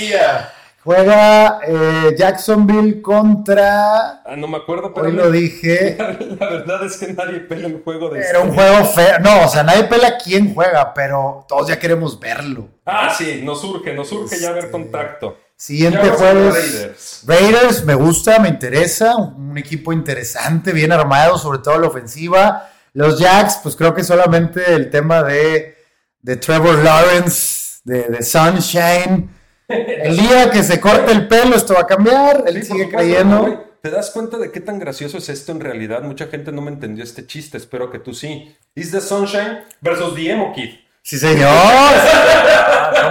Juega 0.85 1.61
eh, 1.67 2.15
Jacksonville 2.15 3.01
contra. 3.01 4.23
Ah, 4.23 4.37
no 4.37 4.47
me 4.47 4.59
acuerdo, 4.59 4.93
pero 4.93 5.07
Hoy 5.07 5.15
lo 5.15 5.31
dije. 5.31 5.97
la 6.39 6.51
verdad 6.51 6.85
es 6.85 6.99
que 6.99 7.11
nadie 7.15 7.41
pela 7.41 7.69
el 7.69 7.83
juego 7.83 8.11
de 8.11 8.21
Era 8.21 8.41
un 8.41 8.53
juego 8.53 8.85
feo. 8.85 9.19
No, 9.21 9.47
o 9.47 9.49
sea, 9.49 9.63
nadie 9.63 9.85
pela 9.85 10.19
quién 10.19 10.53
juega, 10.53 10.93
pero 10.93 11.47
todos 11.49 11.69
ya 11.69 11.79
queremos 11.79 12.21
verlo. 12.21 12.69
Ah, 12.85 13.15
sí, 13.17 13.41
nos 13.43 13.63
surge, 13.63 13.95
nos 13.95 14.11
surge 14.11 14.39
ya 14.39 14.51
ver 14.51 14.65
Este, 14.65 14.73
contacto. 14.73 15.39
Siguiente 15.57 16.07
jueves. 16.11 16.55
Raiders. 16.55 17.23
Raiders 17.27 17.85
me 17.87 17.95
gusta, 17.95 18.39
me 18.39 18.51
interesa, 18.51 19.17
un 19.17 19.57
equipo 19.57 19.91
interesante, 19.91 20.73
bien 20.73 20.93
armado, 20.93 21.39
sobre 21.39 21.61
todo 21.61 21.79
la 21.79 21.87
ofensiva. 21.87 22.69
Los 22.93 23.19
Jacks, 23.19 23.61
pues 23.63 23.75
creo 23.75 23.95
que 23.95 24.05
solamente 24.05 24.75
el 24.75 24.91
tema 24.91 25.23
de, 25.23 25.79
de 26.21 26.37
Trevor 26.37 26.79
Lawrence, 26.81 27.81
de, 27.85 28.03
de 28.03 28.23
Sunshine. 28.23 29.31
El 29.69 30.17
día 30.17 30.51
que 30.51 30.63
se 30.63 30.81
corte 30.81 31.13
el 31.13 31.27
pelo, 31.29 31.57
esto 31.57 31.75
va 31.75 31.81
a 31.81 31.87
cambiar. 31.87 32.45
Él 32.47 32.63
Sí, 32.63 32.73
sigue 32.73 32.85
supuesto, 32.85 32.97
creyendo. 32.99 33.65
¿Te 33.81 33.91
das 33.91 34.11
cuenta 34.11 34.39
de 34.39 34.51
qué 34.51 34.61
tan 34.61 34.79
gracioso 34.79 35.19
es 35.19 35.29
esto 35.29 35.53
en 35.53 35.61
realidad? 35.61 36.03
Mucha 36.03 36.27
gente 36.27 36.53
no 36.53 36.63
me 36.63 36.71
entendió 36.71 37.05
este 37.05 37.27
chiste, 37.27 37.59
espero 37.59 37.91
que 37.91 37.99
tú 37.99 38.15
sí. 38.15 38.57
Is 38.75 38.91
the 38.91 39.01
Sunshine 39.01 39.61
versus 39.81 40.15
the 40.15 40.31
Emo 40.31 40.53
Kid. 40.55 40.71
Sí, 41.03 41.19
señor. 41.19 41.51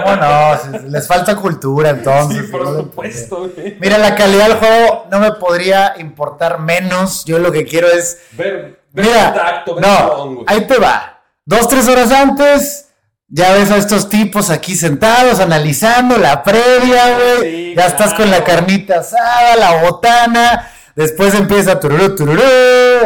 ¿Cómo 0.02 0.16
no? 0.16 0.88
Les 0.88 1.06
falta 1.06 1.36
cultura, 1.36 1.90
entonces. 1.90 2.44
sí, 2.46 2.50
por 2.50 2.64
no 2.64 2.76
supuesto, 2.80 3.50
güey. 3.54 3.76
Mira, 3.80 3.98
la 3.98 4.16
calidad 4.16 4.48
del 4.48 4.56
juego 4.58 5.06
no 5.12 5.20
me 5.20 5.32
podría 5.32 5.94
importar 5.98 6.58
menos. 6.58 7.24
Yo 7.24 7.38
lo 7.38 7.52
que 7.52 7.64
quiero 7.64 7.86
es 7.88 8.18
Ver, 8.32 8.80
ver 8.92 9.06
Mira, 9.06 9.24
contacto, 9.26 9.74
ver 9.76 9.84
no, 9.86 10.44
ahí 10.48 10.66
te 10.66 10.78
va. 10.78 11.22
Dos, 11.44 11.68
tres 11.68 11.86
horas 11.88 12.10
antes, 12.10 12.88
ya 13.28 13.52
ves 13.54 13.70
a 13.70 13.78
estos 13.78 14.08
tipos 14.08 14.50
aquí 14.50 14.76
sentados 14.76 15.40
analizando 15.40 16.18
la 16.18 16.42
previa, 16.42 17.18
güey. 17.18 17.40
Sí, 17.42 17.74
ya 17.76 17.86
estás 17.86 18.14
con 18.14 18.30
la 18.30 18.44
carnita 18.44 19.00
asada, 19.00 19.56
la 19.56 19.82
botana. 19.82 20.70
Después 20.94 21.34
empieza 21.34 21.80
tururú, 21.80 22.14
tururú, 22.14 22.42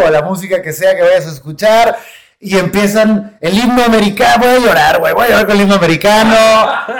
o 0.05 0.11
la 0.11 0.23
música 0.23 0.61
que 0.61 0.73
sea 0.73 0.95
que 0.95 1.03
vayas 1.03 1.27
a 1.27 1.31
escuchar. 1.31 1.97
Y 2.41 2.57
empiezan 2.57 3.37
el 3.41 3.59
himno 3.59 3.83
americano. 3.83 4.45
Voy 4.45 4.55
a 4.55 4.59
llorar, 4.61 5.01
güey. 5.01 5.13
Voy 5.13 5.25
a 5.25 5.29
llorar 5.29 5.47
con 5.47 5.57
el 5.57 5.63
himno 5.63 5.75
americano. 5.75 6.37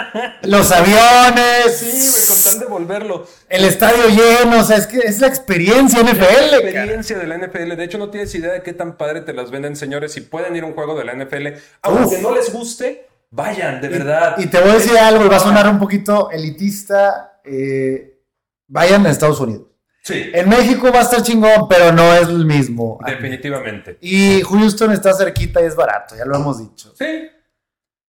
los 0.41 0.69
aviones. 0.69 1.77
Sí, 1.77 2.09
güey, 2.11 2.27
con 2.27 2.43
tal 2.43 2.59
de 2.59 2.65
volverlo. 2.65 3.27
El 3.47 3.63
estadio 3.63 4.07
lleno. 4.09 4.59
O 4.59 4.63
sea, 4.63 4.75
es 4.75 4.85
que 4.85 4.97
es 4.97 5.21
la 5.21 5.27
experiencia 5.27 6.01
NFL. 6.01 6.11
La 6.11 6.57
cara. 6.57 6.57
experiencia 6.57 7.17
de 7.17 7.27
la 7.27 7.37
NFL. 7.37 7.75
De 7.77 7.83
hecho, 7.85 7.97
no 7.97 8.09
tienes 8.09 8.35
idea 8.35 8.51
de 8.51 8.63
qué 8.63 8.73
tan 8.73 8.97
padre 8.97 9.21
te 9.21 9.31
las 9.31 9.49
venden, 9.49 9.77
señores. 9.77 10.11
Si 10.11 10.21
pueden 10.21 10.57
ir 10.57 10.63
a 10.63 10.65
un 10.65 10.73
juego 10.73 10.97
de 10.97 11.05
la 11.05 11.13
NFL, 11.13 11.47
aunque 11.83 12.17
Uf. 12.17 12.21
no 12.21 12.35
les 12.35 12.51
guste, 12.51 13.07
vayan, 13.31 13.81
de 13.81 13.87
verdad. 13.89 14.35
Y 14.37 14.47
te 14.47 14.59
voy 14.59 14.71
a 14.71 14.73
decir 14.75 14.97
algo, 14.97 15.25
y 15.25 15.29
va 15.29 15.37
a 15.37 15.39
sonar 15.39 15.67
un 15.67 15.79
poquito 15.79 16.29
elitista. 16.31 17.39
eh, 17.45 18.19
vayan 18.67 19.05
a 19.05 19.09
Estados 19.09 19.39
Unidos. 19.39 19.67
Sí, 20.03 20.29
En 20.33 20.47
México 20.49 20.91
va 20.93 20.99
a 20.99 21.03
estar 21.03 21.21
chingón, 21.21 21.67
pero 21.67 21.91
no 21.91 22.13
es 22.13 22.27
el 22.27 22.45
mismo. 22.45 22.99
definitivamente. 23.05 23.97
Y 24.01 24.41
Houston 24.43 24.91
está 24.91 25.13
cerquita 25.13 25.61
y 25.61 25.65
es 25.65 25.75
barato, 25.75 26.15
ya 26.15 26.25
lo 26.25 26.35
hemos 26.35 26.59
dicho. 26.59 26.93
Sí. 26.97 27.29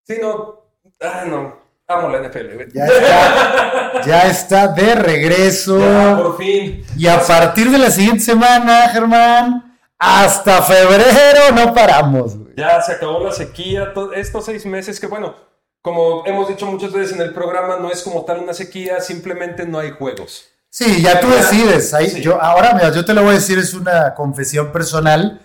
Sí, 0.06 0.16
no. 0.20 0.60
Ah, 1.00 1.24
no. 1.26 1.58
Amo 1.88 2.08
la 2.08 2.18
NFL. 2.28 2.72
Ya 2.72 2.86
está, 2.86 4.02
ya 4.06 4.22
está 4.30 4.68
de 4.68 4.94
regreso. 4.94 5.78
Ya, 5.80 6.16
por 6.16 6.36
fin. 6.38 6.84
Y 6.96 7.06
a 7.08 7.20
partir 7.20 7.68
de 7.70 7.78
la 7.78 7.90
siguiente 7.90 8.20
semana, 8.22 8.88
Germán, 8.90 9.69
hasta 10.00 10.62
febrero 10.62 11.52
no 11.54 11.74
paramos. 11.74 12.36
güey. 12.36 12.54
Ya 12.56 12.80
se 12.82 12.92
acabó 12.92 13.22
la 13.24 13.32
sequía. 13.32 13.92
to- 13.94 14.12
estos 14.12 14.44
seis 14.46 14.64
meses 14.66 14.98
que, 14.98 15.06
bueno, 15.06 15.34
como 15.82 16.24
hemos 16.26 16.48
dicho 16.48 16.66
muchas 16.66 16.92
veces 16.92 17.14
en 17.14 17.22
el 17.22 17.32
programa, 17.34 17.76
no 17.76 17.90
es 17.90 18.02
como 18.02 18.24
tal 18.24 18.38
una 18.38 18.54
sequía, 18.54 19.00
simplemente 19.00 19.66
no 19.66 19.78
hay 19.78 19.90
juegos. 19.92 20.46
Sí, 20.70 21.02
ya 21.02 21.20
tú 21.20 21.28
decides. 21.28 21.92
Ahí, 21.94 22.08
Sí. 22.08 22.20
yo, 22.22 22.40
ahora, 22.40 22.72
mira, 22.74 22.90
yo 22.92 23.04
te 23.04 23.12
lo 23.12 23.22
voy 23.22 23.32
a 23.32 23.34
decir, 23.34 23.58
es 23.58 23.74
una 23.74 24.14
confesión 24.14 24.72
personal. 24.72 25.40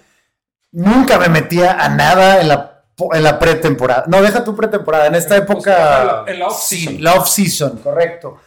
Nunca 0.72 1.18
me 1.18 1.30
metía 1.30 1.74
a 1.74 1.90
nada 1.90 2.42
en 2.42 2.48
la, 2.50 2.84
en 3.14 3.24
la 3.24 3.40
pretemporada. 3.40 4.04
No, 4.08 4.22
deja 4.22 4.44
tu 4.44 4.56
pretemporada. 4.56 5.08
En 5.08 5.16
esta 5.16 5.36
época. 5.36 6.02
en 6.02 6.08
la- 6.08 6.24
en 6.28 6.40
la 6.40 6.48
off-season. 6.48 6.94
Sí, 6.96 6.98
la 7.00 7.14
off-season, 7.16 7.78
correcto. 7.80 8.40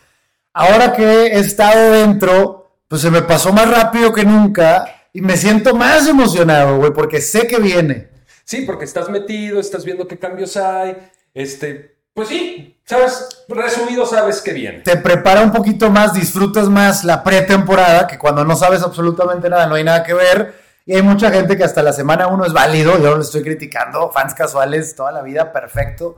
Ahora 0.54 0.92
que 0.92 1.04
he 1.28 1.38
estado 1.38 1.90
dentro, 1.92 2.70
pues 2.86 3.02
se 3.02 3.10
me 3.10 3.22
pasó 3.22 3.52
más 3.52 3.68
rápido 3.70 4.12
que 4.12 4.24
nunca 4.24 4.97
y 5.12 5.20
me 5.20 5.36
siento 5.36 5.74
más 5.74 6.06
emocionado, 6.06 6.78
güey, 6.78 6.92
porque 6.92 7.20
sé 7.20 7.46
que 7.46 7.58
viene. 7.58 8.08
Sí, 8.44 8.62
porque 8.62 8.84
estás 8.84 9.08
metido, 9.08 9.60
estás 9.60 9.84
viendo 9.84 10.06
qué 10.08 10.18
cambios 10.18 10.56
hay. 10.56 10.96
Este, 11.34 11.98
pues 12.14 12.28
sí, 12.28 12.80
sabes, 12.84 13.44
resumido, 13.48 14.06
sabes 14.06 14.40
que 14.40 14.52
viene. 14.52 14.80
te 14.80 14.96
prepara 14.96 15.42
un 15.42 15.52
poquito 15.52 15.90
más, 15.90 16.14
disfrutas 16.14 16.68
más 16.68 17.04
la 17.04 17.22
pretemporada, 17.22 18.06
que 18.06 18.18
cuando 18.18 18.44
no 18.44 18.56
sabes 18.56 18.82
absolutamente 18.82 19.48
nada, 19.48 19.66
no 19.66 19.74
hay 19.74 19.84
nada 19.84 20.02
que 20.02 20.14
ver. 20.14 20.54
Y 20.84 20.94
hay 20.94 21.02
mucha 21.02 21.30
gente 21.30 21.56
que 21.56 21.64
hasta 21.64 21.82
la 21.82 21.92
semana 21.92 22.28
uno 22.28 22.46
es 22.46 22.52
válido, 22.52 22.98
yo 22.98 23.10
no 23.10 23.16
lo 23.16 23.22
estoy 23.22 23.42
criticando, 23.42 24.10
fans 24.10 24.34
casuales 24.34 24.96
toda 24.96 25.12
la 25.12 25.22
vida, 25.22 25.52
perfecto. 25.52 26.16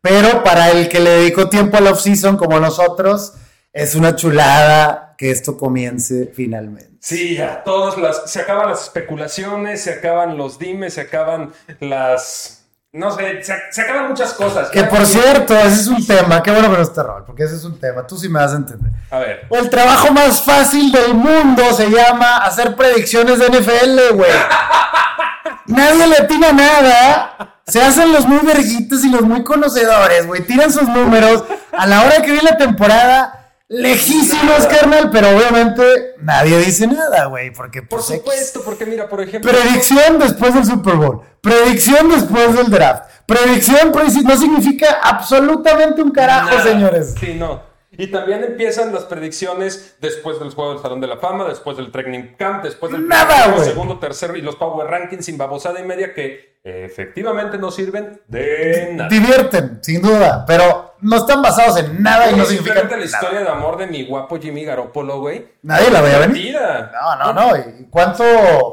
Pero 0.00 0.42
para 0.42 0.70
el 0.70 0.88
que 0.88 1.00
le 1.00 1.10
dedicó 1.10 1.48
tiempo 1.48 1.76
a 1.76 1.80
la 1.80 1.90
off-season 1.90 2.36
como 2.36 2.58
nosotros, 2.58 3.34
es 3.72 3.94
una 3.94 4.16
chulada 4.16 5.05
que 5.16 5.30
esto 5.30 5.56
comience 5.56 6.32
finalmente. 6.34 6.90
Sí, 7.00 7.36
ya, 7.36 7.62
todas 7.62 7.96
las, 7.96 8.30
se 8.30 8.40
acaban 8.40 8.68
las 8.68 8.82
especulaciones, 8.82 9.82
se 9.82 9.92
acaban 9.92 10.36
los 10.36 10.58
dimes, 10.58 10.94
se 10.94 11.02
acaban 11.02 11.52
las, 11.80 12.64
no 12.92 13.10
sé, 13.12 13.42
se, 13.42 13.54
se 13.70 13.82
acaban 13.82 14.08
muchas 14.08 14.34
cosas. 14.34 14.70
Que 14.70 14.84
por 14.84 15.06
cierto, 15.06 15.56
ese 15.56 15.80
es 15.82 15.86
un 15.86 16.04
tema, 16.04 16.42
qué 16.42 16.50
bueno 16.50 16.70
que 16.70 16.76
no 16.76 16.82
está 16.82 17.02
rol, 17.02 17.24
porque 17.24 17.44
ese 17.44 17.56
es 17.56 17.64
un 17.64 17.78
tema, 17.78 18.06
tú 18.06 18.18
sí 18.18 18.28
me 18.28 18.40
vas 18.40 18.52
a 18.52 18.56
entender. 18.56 18.92
A 19.10 19.18
ver, 19.20 19.46
El 19.50 19.70
trabajo 19.70 20.12
más 20.12 20.42
fácil 20.42 20.90
del 20.90 21.14
mundo 21.14 21.62
se 21.72 21.88
llama 21.88 22.38
hacer 22.38 22.74
predicciones 22.74 23.38
de 23.38 23.50
NFL, 23.50 24.14
güey. 24.14 24.30
Nadie 25.66 26.06
le 26.06 26.16
atina 26.16 26.52
nada. 26.52 27.60
Se 27.66 27.82
hacen 27.82 28.12
los 28.12 28.26
muy 28.26 28.38
verguitos 28.46 29.04
y 29.04 29.10
los 29.10 29.22
muy 29.22 29.42
conocedores, 29.42 30.26
güey. 30.26 30.42
Tiran 30.42 30.72
sus 30.72 30.88
números 30.88 31.44
a 31.72 31.86
la 31.86 32.02
hora 32.02 32.22
que 32.22 32.30
viene 32.30 32.50
la 32.50 32.56
temporada. 32.56 33.35
Lejísimos, 33.68 34.60
Nada. 34.60 34.68
carnal, 34.68 35.10
pero 35.10 35.30
obviamente 35.30 36.14
nadie 36.20 36.58
dice 36.58 36.86
nada, 36.86 37.26
güey, 37.26 37.52
porque 37.52 37.82
por 37.82 37.98
pues, 37.98 38.10
X. 38.10 38.18
supuesto, 38.20 38.62
porque 38.64 38.86
mira, 38.86 39.08
por 39.08 39.20
ejemplo, 39.20 39.50
Predicción 39.50 40.20
después 40.20 40.54
del 40.54 40.64
Super 40.64 40.94
Bowl. 40.94 41.22
Predicción 41.40 42.08
después 42.08 42.54
del 42.54 42.70
draft. 42.70 43.10
Predicción 43.26 43.90
no 43.92 44.36
significa 44.36 44.98
absolutamente 45.02 46.00
un 46.00 46.12
carajo, 46.12 46.50
nada. 46.50 46.62
señores. 46.62 47.14
Sí, 47.18 47.34
no. 47.34 47.60
Y 47.98 48.08
también 48.08 48.44
empiezan 48.44 48.92
las 48.92 49.04
predicciones 49.04 49.96
después 50.00 50.38
del 50.38 50.50
juego 50.50 50.72
del 50.72 50.82
Salón 50.82 51.00
de 51.00 51.06
la 51.06 51.16
Fama, 51.16 51.44
después 51.48 51.76
del 51.76 51.90
Training 51.90 52.34
Camp, 52.38 52.62
después 52.62 52.92
del 52.92 53.06
Nada, 53.08 53.26
primero, 53.44 53.56
güey. 53.56 53.68
segundo, 53.68 53.98
tercero 53.98 54.36
y 54.36 54.42
los 54.42 54.56
Power 54.56 54.86
Rankings 54.88 55.24
sin 55.24 55.38
babosada 55.38 55.80
y 55.80 55.84
media 55.84 56.12
que 56.12 56.56
eh, 56.62 56.84
efectivamente 56.84 57.58
no 57.58 57.70
sirven 57.70 58.20
de 58.26 58.90
nada. 58.92 59.08
Divierten, 59.08 59.78
sin 59.82 60.02
duda, 60.02 60.44
pero 60.46 60.96
no 61.00 61.16
están 61.16 61.40
basados 61.40 61.78
en 61.78 62.02
nada 62.02 62.30
y 62.30 62.36
no 62.36 62.44
significan 62.44 62.88
la 62.88 62.96
nada. 62.96 63.04
historia 63.04 63.40
de 63.40 63.48
amor 63.48 63.76
de 63.78 63.86
mi 63.86 64.04
guapo 64.06 64.38
Jimmy 64.38 64.64
Garoppolo, 64.64 65.20
güey. 65.20 65.46
Nadie 65.62 65.90
la 65.90 66.00
veía 66.00 66.18
venir. 66.18 66.56
No, 66.92 67.16
no, 67.16 67.32
no. 67.32 67.56
¿Y 67.56 67.86
cuánto, 67.88 68.24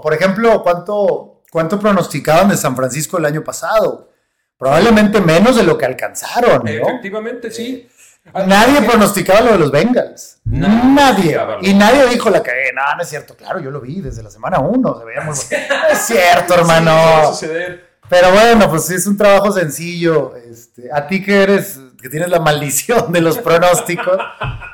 por 0.01 0.13
ejemplo, 0.13 0.63
cuánto, 0.63 1.41
cuánto 1.51 1.80
pronosticaban 1.80 2.49
de 2.49 2.57
San 2.57 2.76
Francisco 2.76 3.17
el 3.17 3.26
año 3.26 3.43
pasado? 3.43 4.09
Probablemente 4.57 5.19
menos 5.19 5.55
de 5.57 5.63
lo 5.63 5.78
que 5.78 5.86
alcanzaron, 5.86 6.63
¿no? 6.63 6.69
Efectivamente, 6.69 7.51
sí. 7.51 7.89
Nadie 8.34 8.82
pronosticaba 8.84 9.41
lo 9.41 9.51
de 9.53 9.57
los 9.59 9.71
Bengals. 9.71 10.38
Nadie 10.45 10.93
Nadie. 10.93 11.36
lo 11.36 11.57
Y 11.61 11.74
nadie 11.74 12.07
dijo 12.07 12.30
la 12.30 12.41
cagué. 12.41 12.71
No, 12.74 12.82
no 12.95 13.01
es 13.03 13.09
cierto. 13.09 13.36
Claro, 13.36 13.59
yo 13.59 13.69
lo 13.69 13.80
vi 13.82 14.01
desde 14.01 14.24
la 14.24 14.30
semana 14.32 14.59
uno. 14.59 14.97
Se 14.99 15.05
veía 15.05 15.21
muy. 15.21 15.36
No 15.36 15.88
es 15.91 15.99
cierto, 16.05 16.53
Sí, 16.53 16.59
hermano. 16.59 17.28
suceder. 17.34 17.93
Pero 18.09 18.32
bueno, 18.32 18.69
pues 18.69 18.86
sí, 18.86 18.95
es 18.95 19.07
un 19.07 19.17
trabajo 19.17 19.51
sencillo. 19.51 20.34
Este, 20.36 20.89
a 20.91 21.07
ti 21.07 21.24
que 21.24 21.43
eres, 21.43 21.80
que 22.01 22.09
tienes 22.09 22.30
la 22.30 22.39
maldición 22.39 23.11
de 23.11 23.21
los 23.21 23.38
pronósticos, 23.39 24.17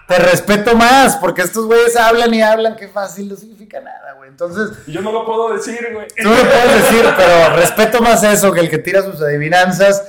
te 0.08 0.18
respeto 0.18 0.76
más, 0.76 1.16
porque 1.18 1.43
estos 1.43 1.66
güeyes 1.68 1.95
hablan 1.95 2.34
y 2.34 2.41
hablan, 2.41 2.76
qué 2.76 2.88
fácil, 2.88 3.30
no 3.30 3.36
significa 3.36 3.80
nada, 3.82 4.14
güey. 4.18 4.30
Entonces, 4.30 4.78
Yo 4.88 5.02
no 5.02 5.12
lo 5.12 5.26
puedo 5.26 5.54
decir, 5.54 5.78
güey. 5.93 6.08
tú 6.08 6.28
me 6.30 6.36
puedes 6.43 6.84
decir, 6.84 7.06
pero 7.16 7.56
respeto 7.56 8.02
más 8.02 8.24
eso 8.24 8.52
que 8.52 8.60
el 8.62 8.70
que 8.70 8.80
tira 8.80 9.04
sus 9.04 9.22
adivinanzas. 9.22 10.04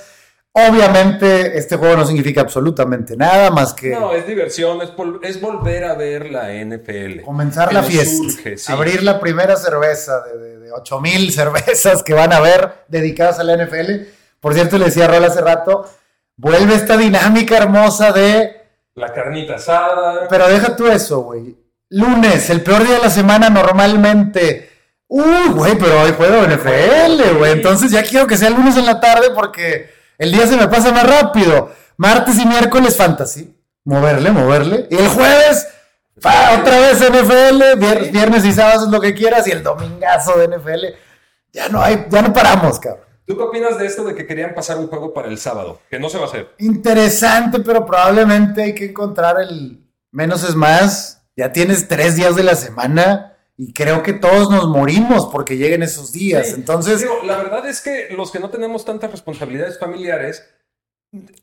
Obviamente, 0.52 1.56
este 1.56 1.76
juego 1.76 1.96
no 1.96 2.04
significa 2.04 2.40
absolutamente 2.40 3.16
nada 3.16 3.50
más 3.50 3.72
que 3.72 3.90
No, 3.90 4.12
es 4.12 4.26
diversión, 4.26 4.82
es, 4.82 4.90
es 5.22 5.40
volver 5.40 5.84
a 5.84 5.94
ver 5.94 6.30
la 6.30 6.52
NFL. 6.52 7.20
comenzar 7.20 7.68
Que 7.68 7.74
la 7.74 7.82
fiesta, 7.84 8.16
surge, 8.16 8.58
sí. 8.58 8.72
abrir 8.72 9.02
la 9.04 9.20
primera 9.20 9.56
cerveza 9.56 10.20
de, 10.22 10.38
de, 10.38 10.58
de 10.58 10.72
8000 10.72 11.32
cervezas 11.32 12.02
que 12.02 12.14
van 12.14 12.32
a 12.32 12.38
haber 12.38 12.84
dedicadas 12.88 13.38
a 13.38 13.44
la 13.44 13.56
NFL. 13.64 14.08
Por 14.40 14.54
cierto, 14.54 14.76
le 14.76 14.86
decía 14.86 15.04
a 15.04 15.08
Rol 15.08 15.24
hace 15.24 15.40
rato, 15.40 15.88
vuelve 16.36 16.74
esta 16.74 16.96
dinámica 16.96 17.56
hermosa 17.56 18.10
de, 18.10 18.56
La 18.96 19.12
carnita 19.12 19.54
asada. 19.54 20.26
pero 20.28 20.48
deja 20.48 20.74
tú 20.74 20.88
eso, 20.88 21.20
güey. 21.20 21.56
Lunes, 21.90 22.50
el 22.50 22.62
peor 22.62 22.84
día 22.84 22.96
de 22.96 23.02
la 23.02 23.10
semana 23.10 23.50
normalmente. 23.50 24.68
Uy, 25.06 25.48
güey, 25.54 25.76
pero 25.76 26.00
hoy 26.02 26.12
juego 26.16 26.46
NFL, 26.46 27.38
güey. 27.38 27.52
Entonces 27.52 27.90
ya 27.92 28.02
quiero 28.02 28.26
que 28.26 28.36
sea 28.36 28.48
el 28.48 28.54
lunes 28.54 28.76
en 28.76 28.86
la 28.86 29.00
tarde 29.00 29.30
porque 29.34 29.99
el 30.20 30.30
día 30.32 30.46
se 30.46 30.56
me 30.56 30.68
pasa 30.68 30.92
más 30.92 31.04
rápido. 31.08 31.72
Martes 31.96 32.38
y 32.38 32.46
miércoles 32.46 32.96
fantasy. 32.96 33.56
Moverle, 33.84 34.30
moverle. 34.30 34.86
Y 34.90 34.96
el 34.96 35.08
jueves, 35.08 35.66
pa, 36.22 36.58
otra 36.60 36.78
vez 36.78 37.00
NFL. 37.00 37.78
vier- 37.78 38.10
viernes 38.12 38.44
y 38.44 38.52
sábados 38.52 38.84
es 38.84 38.88
lo 38.90 39.00
que 39.00 39.14
quieras. 39.14 39.46
Y 39.48 39.50
el 39.50 39.62
domingazo 39.62 40.38
de 40.38 40.46
NFL. 40.48 40.84
Ya 41.52 41.68
no 41.68 41.82
hay, 41.82 42.06
ya 42.08 42.22
no 42.22 42.32
paramos, 42.32 42.78
cabrón. 42.78 43.04
¿Tú 43.26 43.36
qué 43.36 43.42
opinas 43.42 43.78
de 43.78 43.86
esto 43.86 44.04
de 44.04 44.14
que 44.14 44.26
querían 44.26 44.54
pasar 44.54 44.78
un 44.78 44.88
juego 44.88 45.12
para 45.14 45.28
el 45.28 45.38
sábado? 45.38 45.80
Que 45.88 45.98
no 46.00 46.08
se 46.08 46.18
va 46.18 46.24
a 46.24 46.28
hacer. 46.28 46.54
Interesante, 46.58 47.60
pero 47.60 47.86
probablemente 47.86 48.62
hay 48.62 48.74
que 48.74 48.86
encontrar 48.86 49.40
el 49.40 49.84
menos 50.12 50.42
es 50.42 50.54
más. 50.54 51.22
Ya 51.36 51.52
tienes 51.52 51.86
tres 51.88 52.16
días 52.16 52.34
de 52.36 52.42
la 52.42 52.54
semana 52.56 53.29
y 53.62 53.74
creo 53.74 54.02
que 54.02 54.14
todos 54.14 54.50
nos 54.50 54.68
morimos 54.68 55.26
porque 55.26 55.58
lleguen 55.58 55.82
esos 55.82 56.12
días. 56.12 56.46
Sí. 56.48 56.54
Entonces, 56.54 57.00
Digo, 57.00 57.20
la 57.24 57.36
verdad 57.36 57.68
es 57.68 57.82
que 57.82 58.08
los 58.16 58.30
que 58.30 58.38
no 58.40 58.48
tenemos 58.48 58.86
tantas 58.86 59.10
responsabilidades 59.10 59.78
familiares. 59.78 60.42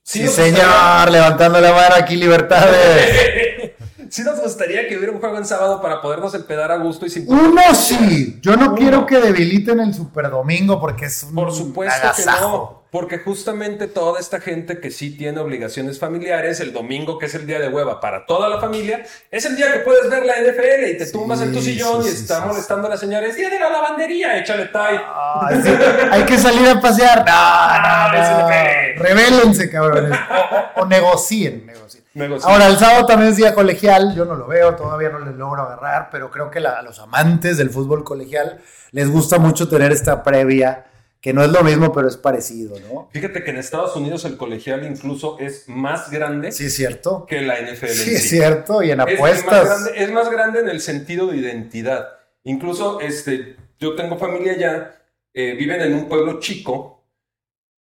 sí, 0.02 0.28
señor, 0.28 1.12
levantando 1.12 1.62
la 1.62 1.72
mano 1.74 1.94
aquí, 1.96 2.16
libertades. 2.16 3.72
sí 4.10 4.24
nos 4.24 4.42
gustaría 4.42 4.88
que 4.88 4.98
hubiera 4.98 5.14
un 5.14 5.20
juego 5.20 5.38
en 5.38 5.46
sábado 5.46 5.80
para 5.80 6.02
podernos 6.02 6.34
empedar 6.34 6.72
a 6.72 6.78
gusto 6.78 7.06
y 7.06 7.12
sin. 7.12 7.32
Uno 7.32 7.62
sí, 7.76 8.40
yo 8.42 8.56
no 8.56 8.70
Uno. 8.70 8.76
quiero 8.76 9.06
que 9.06 9.20
debiliten 9.20 9.80
el 9.80 9.94
Super 9.94 10.32
Domingo 10.32 10.80
porque 10.80 11.06
es 11.06 11.22
un 11.22 11.36
Por 11.36 11.54
supuesto 11.54 12.08
que 12.16 12.26
no. 12.26 12.77
Porque 12.90 13.20
justamente 13.20 13.88
toda 13.88 14.20
esta 14.20 14.40
gente 14.40 14.80
que 14.80 14.92
sí 14.92 15.18
tiene 15.18 15.40
obligaciones 15.42 16.00
familiares, 16.00 16.62
el 16.62 16.72
domingo, 16.72 17.18
que 17.20 17.26
es 17.26 17.36
el 17.36 17.46
día 17.46 17.60
de 17.60 17.68
hueva 17.68 18.00
para 18.00 18.26
toda 18.26 18.48
la 18.48 18.60
familia, 18.62 19.04
es 19.30 19.46
el 19.46 19.58
día 19.58 19.74
que 19.74 19.80
puedes 19.80 20.10
ver 20.10 20.26
la 20.26 20.36
NFL 20.42 20.90
y 20.92 20.98
te 20.98 21.06
tumbas 21.12 21.42
en 21.42 21.52
tu 21.52 21.62
sillón 21.62 22.02
sí, 22.04 22.10
y 22.10 22.12
sí, 22.14 22.22
está 22.22 22.46
molestando 22.46 22.88
a 22.88 22.92
la 22.92 22.98
señora. 22.98 23.26
Es 23.28 23.36
día 23.36 23.50
de 23.50 23.60
la 23.60 23.70
lavandería, 23.70 24.38
échale 24.38 24.68
tie. 24.68 25.62
Sí, 25.64 25.70
hay 26.12 26.24
que 26.24 26.38
salir 26.38 26.68
a 26.70 26.80
pasear. 26.80 27.26
No, 27.26 27.82
no, 27.82 28.12
no. 28.14 28.48
NFL. 28.48 29.04
Rebélense, 29.04 29.70
cabrones. 29.70 30.18
O, 30.30 30.80
o- 30.80 30.84
o 30.84 30.86
negocien, 30.86 31.66
negocien. 31.66 32.04
Ahora, 32.44 32.68
el 32.68 32.78
sábado 32.78 33.06
también 33.06 33.32
es 33.32 33.38
día 33.38 33.54
colegial. 33.54 34.16
Yo 34.16 34.26
no 34.26 34.34
lo 34.36 34.48
veo, 34.48 34.76
todavía 34.76 35.10
no 35.10 35.20
les 35.20 35.36
logro 35.36 35.62
agarrar, 35.64 36.10
pero 36.12 36.32
creo 36.32 36.50
que 36.50 36.60
la- 36.60 36.80
a 36.80 36.82
los 36.82 37.00
amantes 37.00 37.58
del 37.58 37.70
fútbol 37.70 38.04
colegial 38.04 38.60
les 38.92 39.10
gusta 39.12 39.38
mucho 39.38 39.68
tener 39.70 39.92
esta 39.92 40.24
previa, 40.24 40.86
que 41.28 41.34
no 41.34 41.44
es 41.44 41.50
lo 41.52 41.62
mismo, 41.62 41.92
pero 41.92 42.08
es 42.08 42.16
parecido, 42.16 42.80
¿no? 42.90 43.10
Fíjate 43.12 43.44
que 43.44 43.52
en 43.52 43.58
Estados 43.58 43.94
Unidos 43.98 44.24
el 44.24 44.38
colegial 44.38 44.86
incluso 44.90 45.38
es 45.40 45.68
más 45.68 46.10
grande 46.10 46.54
Sí, 46.54 46.68
es 46.68 46.74
cierto. 46.76 47.26
que 47.28 47.42
la 47.42 47.60
NFL. 47.60 47.88
Sí, 47.90 48.16
es 48.16 48.30
cierto. 48.30 48.82
Y 48.82 48.92
en 48.92 49.02
Es- 49.02 49.08
Es, 49.08 49.20
más 49.20 49.20
apuestas. 49.20 49.66
grande, 49.68 49.92
es 50.04 50.12
más 50.14 50.30
grande 50.32 50.60
en 50.62 50.70
el 50.70 50.80
sentido 50.80 51.28
de 51.28 51.36
identidad. 51.36 52.08
Incluso 52.44 53.02
este, 53.02 53.58
yo 53.78 53.94
tengo 53.96 54.18
familia 54.18 54.54
allá, 54.54 55.02
eh, 55.34 55.54
viven 55.60 55.82
en 55.82 55.96
un 55.96 56.08
pueblo 56.08 56.40
chico 56.40 57.04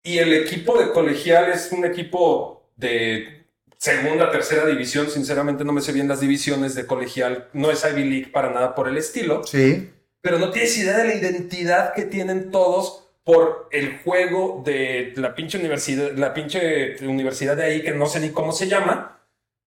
y 0.03 0.17
el 0.17 0.33
equipo 0.33 0.77
de 0.77 0.91
colegial 0.91 1.49
es 1.49 1.71
un 1.71 1.85
equipo 1.85 2.69
de 2.75 3.45
segunda, 3.77 4.29
tercera 4.29 4.65
división. 4.65 5.09
Sinceramente 5.09 5.63
no 5.63 5.71
me 5.71 5.79
sé 5.79 5.93
bien 5.93 6.09
las 6.09 6.19
divisiones 6.19 6.75
de 6.75 6.85
colegial. 6.85 7.47
No 7.53 7.71
es 7.71 7.85
Ivy 7.89 8.03
League 8.03 8.27
para 8.33 8.51
nada 8.51 8.75
por 8.75 8.89
el 8.89 8.97
estilo. 8.97 9.43
Sí. 9.45 9.89
Pero 10.19 10.37
no 10.37 10.51
tienes 10.51 10.77
idea 10.77 10.97
de 10.97 11.05
la 11.05 11.13
identidad 11.15 11.93
que 11.93 12.01
tienen 12.03 12.51
todos 12.51 13.06
por 13.27 13.67
el 13.71 13.99
juego 14.03 14.63
de 14.65 15.11
la 15.17 15.35
pinche 15.35 15.59
universidad, 15.59 16.13
la 16.15 16.33
pinche 16.33 16.95
universidad 17.05 17.57
de 17.57 17.65
ahí 17.65 17.83
que 17.83 17.91
no 17.91 18.05
sé 18.07 18.21
ni 18.21 18.29
cómo 18.31 18.53
se 18.53 18.67
llama, 18.67 19.19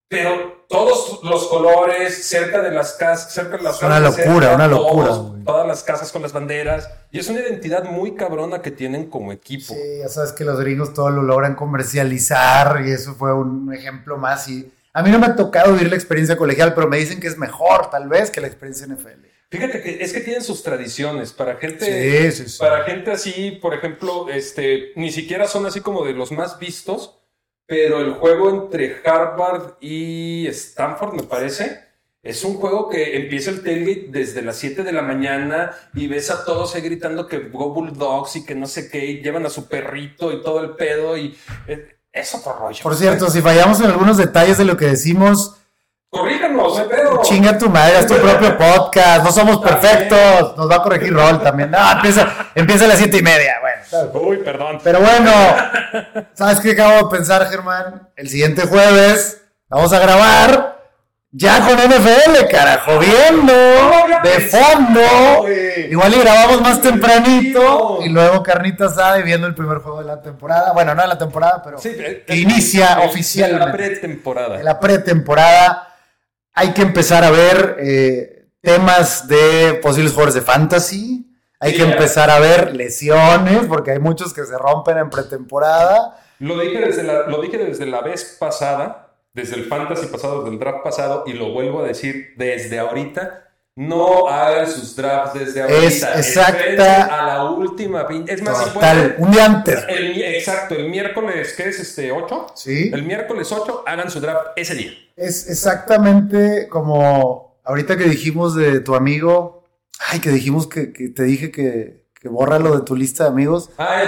pero 0.09 0.65
todos 0.69 1.21
los 1.23 1.47
colores 1.49 2.27
cerca 2.27 2.63
de 2.63 2.71
las 2.73 2.95
casas, 2.95 3.33
cerca 3.33 3.59
de 3.59 3.63
las 3.63 3.77
Es 3.77 3.83
una 3.83 4.01
casas, 4.01 4.19
locura, 4.27 4.47
cerca, 4.49 4.55
una 4.57 4.67
locura, 4.67 5.07
todos- 5.09 5.45
todas 5.45 5.67
las 5.69 5.83
casas 5.85 6.11
con 6.11 6.23
las 6.23 6.33
banderas 6.33 6.89
y 7.13 7.19
es 7.19 7.29
una 7.29 7.41
identidad 7.41 7.85
muy 7.85 8.15
cabrona 8.15 8.63
que 8.63 8.71
tienen 8.71 9.11
como 9.11 9.31
equipo. 9.31 9.75
Sí, 9.75 9.99
ya 10.01 10.09
sabes 10.09 10.33
que 10.33 10.45
los 10.45 10.59
gringos 10.59 10.95
todo 10.95 11.11
lo 11.11 11.23
logran 11.23 11.55
comercializar 11.55 12.83
y 12.87 12.91
eso 12.93 13.15
fue 13.15 13.33
un 13.35 13.73
ejemplo 13.75 14.17
más. 14.17 14.49
Y 14.49 14.73
a 14.93 15.03
mí 15.03 15.11
no 15.11 15.19
me 15.19 15.27
ha 15.27 15.37
tocado 15.37 15.73
vivir 15.75 15.91
la 15.91 15.97
experiencia 15.97 16.37
colegial, 16.37 16.73
pero 16.75 16.89
me 16.89 16.97
dicen 16.97 17.21
que 17.21 17.27
es 17.29 17.37
mejor, 17.39 17.91
tal 17.91 18.09
vez, 18.09 18.31
que 18.31 18.41
la 18.41 18.47
experiencia 18.47 18.87
NFL. 18.87 19.27
Fíjate 19.51 19.83
que 19.83 20.03
es 20.03 20.13
que 20.13 20.21
tienen 20.21 20.45
sus 20.45 20.63
tradiciones 20.63 21.33
para 21.33 21.57
gente 21.57 22.31
Sí, 22.31 22.45
sí, 22.45 22.49
sí. 22.49 22.59
Para 22.59 22.85
gente 22.85 23.11
así, 23.11 23.59
por 23.61 23.75
ejemplo, 23.75 24.29
este, 24.29 24.93
ni 24.95 25.11
siquiera 25.11 25.49
son 25.49 25.67
así 25.67 25.81
como 25.81 26.05
de 26.05 26.13
los 26.13 26.31
más 26.31 26.59
vistos, 26.61 27.19
pero 27.67 28.01
el 28.01 28.13
juego 28.13 28.51
entre 28.51 29.01
Harvard 29.05 29.75
y 29.81 30.47
Stanford, 30.47 31.15
me 31.15 31.23
parece, 31.25 31.81
es 32.23 32.45
un 32.45 32.55
juego 32.55 32.89
que 32.89 33.17
empieza 33.17 33.51
el 33.51 33.65
tailgate 33.65 34.09
desde 34.11 34.43
las 34.43 34.57
7 34.57 34.85
de 34.85 34.93
la 34.93 35.03
mañana 35.03 35.73
y 35.95 36.07
ves 36.07 36.31
a 36.31 36.45
todos 36.45 36.75
ahí 36.75 36.83
gritando 36.83 37.27
que 37.27 37.39
Go 37.39 37.73
Bulldogs 37.73 38.37
y 38.37 38.45
que 38.45 38.55
no 38.55 38.67
sé 38.67 38.89
qué, 38.89 39.05
y 39.07 39.23
llevan 39.23 39.47
a 39.47 39.51
su 39.51 39.69
perrito 39.69 40.31
y 40.33 40.43
todo 40.43 40.61
el 40.61 40.77
pedo 40.77 41.17
y 41.17 41.37
eh, 41.67 41.97
es 42.13 42.35
otro 42.35 42.53
rollo. 42.53 42.83
Por 42.83 42.95
cierto, 42.95 43.31
si 43.31 43.41
fallamos 43.41 43.81
en 43.81 43.87
algunos 43.87 44.17
detalles 44.17 44.59
de 44.59 44.65
lo 44.65 44.77
que 44.77 44.87
decimos, 44.87 45.60
Corríjanos, 46.11 46.77
no 46.77 46.89
pedo. 46.89 47.21
chinga 47.23 47.57
tu 47.57 47.71
madre, 47.71 48.01
es 48.01 48.07
tu 48.09 48.17
propio 48.17 48.59
podcast, 48.59 49.23
no 49.25 49.31
somos 49.31 49.59
perfectos, 49.59 50.57
nos 50.57 50.69
va 50.69 50.77
a 50.77 50.83
corregir 50.83 51.13
Rol 51.13 51.41
también. 51.41 51.71
No, 51.71 51.93
empieza, 51.93 52.27
empieza 52.57 52.85
a 52.87 52.89
las 52.89 52.99
siete 52.99 53.19
y 53.19 53.23
media, 53.23 53.55
bueno. 53.61 54.11
Uy, 54.27 54.39
perdón. 54.39 54.81
Pero 54.83 54.99
bueno, 54.99 55.31
¿sabes 56.35 56.59
qué 56.59 56.73
acabo 56.73 57.09
de 57.09 57.17
pensar, 57.17 57.47
Germán? 57.49 58.09
El 58.17 58.29
siguiente 58.29 58.63
jueves 58.67 59.41
vamos 59.69 59.93
a 59.93 60.01
grabar 60.01 60.81
ya 61.31 61.61
con 61.61 61.79
NFL, 61.79 62.49
carajo, 62.51 62.99
viendo 62.99 63.53
de 64.25 64.41
fondo. 64.51 65.49
Igual 65.91 66.15
y 66.15 66.19
grabamos 66.19 66.61
más 66.61 66.81
tempranito 66.81 68.01
y 68.03 68.09
luego 68.09 68.43
carnita 68.43 68.87
asada 68.87 69.21
y 69.21 69.23
viendo 69.23 69.47
el 69.47 69.55
primer 69.55 69.79
juego 69.79 70.01
de 70.01 70.07
la 70.07 70.21
temporada. 70.21 70.73
Bueno, 70.73 70.93
no 70.93 71.03
de 71.03 71.09
la 71.09 71.19
temporada, 71.19 71.63
pero 71.63 71.79
Sí, 71.79 71.97
que 72.27 72.35
inicia 72.35 72.99
oficialmente. 73.05 73.65
La 73.65 73.73
pretemporada. 73.73 74.61
La 74.61 74.81
pretemporada 74.81 75.87
hay 76.55 76.73
que 76.73 76.83
empezar 76.83 77.25
a 77.25 77.31
ver 77.31 77.77
eh, 77.81 78.47
temas 78.61 79.29
de 79.29 79.79
posibles 79.83 80.13
jugadores 80.13 80.35
de 80.35 80.43
fantasy. 80.43 81.27
Hay 81.59 81.73
Sí, 81.73 81.77
que 81.79 81.83
empezar 81.85 82.31
a 82.31 82.39
ver 82.39 82.75
lesiones, 82.75 83.67
porque 83.67 83.91
hay 83.91 83.99
muchos 83.99 84.33
que 84.33 84.45
se 84.45 84.57
rompen 84.57 84.97
en 84.99 85.11
pretemporada. 85.11 86.19
Lo 86.39 86.59
dije, 86.59 86.81
desde 86.81 87.03
la, 87.03 87.27
lo 87.27 87.43
dije 87.43 87.59
desde 87.59 87.85
la 87.85 88.01
vez 88.01 88.37
pasada, 88.41 89.15
desde 89.35 89.57
el 89.57 89.67
fantasy 89.67 90.07
pasado, 90.07 90.41
desde 90.41 90.55
el 90.55 90.59
draft 90.59 90.83
pasado, 90.83 91.25
y 91.27 91.35
lo 91.35 91.53
vuelvo 91.53 91.83
a 91.83 91.87
decir 91.87 92.35
desde 92.37 92.79
ahorita. 92.79 93.50
No 93.81 94.29
hagan 94.29 94.71
sus 94.71 94.95
drafts 94.95 95.39
desde 95.41 95.63
ahorita. 95.63 95.81
Es 96.15 96.37
exacta- 96.37 97.05
A 97.05 97.27
la 97.27 97.51
última. 97.51 98.07
Es 98.27 98.43
más, 98.43 98.59
si 98.59 98.71
Total, 98.75 98.99
pueden, 98.99 99.15
un 99.25 99.31
día 99.31 99.47
antes. 99.47 99.85
el 99.89 100.21
exacto, 100.23 100.75
el 100.75 100.91
miércoles, 100.91 101.55
¿qué 101.57 101.71
es 101.71 101.81
este? 101.81 102.13
¿8? 102.13 102.53
Sí. 102.55 102.91
El 102.93 103.05
miércoles 103.05 103.51
8, 103.51 103.85
hagan 103.87 104.11
su 104.11 104.21
draft 104.21 104.49
ese 104.57 104.75
día. 104.75 104.93
Es 105.17 105.49
exactamente 105.49 106.69
como 106.69 107.59
ahorita 107.65 107.97
que 107.97 108.05
dijimos 108.05 108.55
de 108.55 108.81
tu 108.81 108.95
amigo. 108.95 109.65
Ay, 110.09 110.21
que 110.21 110.29
dijimos 110.29 110.67
que, 110.67 110.93
que 110.93 111.09
te 111.09 111.23
dije 111.23 111.51
que, 111.51 112.05
que 112.21 112.29
bórralo 112.29 112.77
de 112.79 112.85
tu 112.85 112.95
lista 112.95 113.25
de 113.25 113.31
amigos. 113.31 113.71
Ah. 113.79 114.03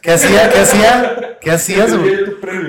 ¿Qué 0.00 0.10
hacía? 0.10 0.50
¿Qué 0.50 0.58
hacía? 0.60 1.16
¿Qué 1.40 1.50
hacías, 1.52 1.96
güey? 1.96 2.18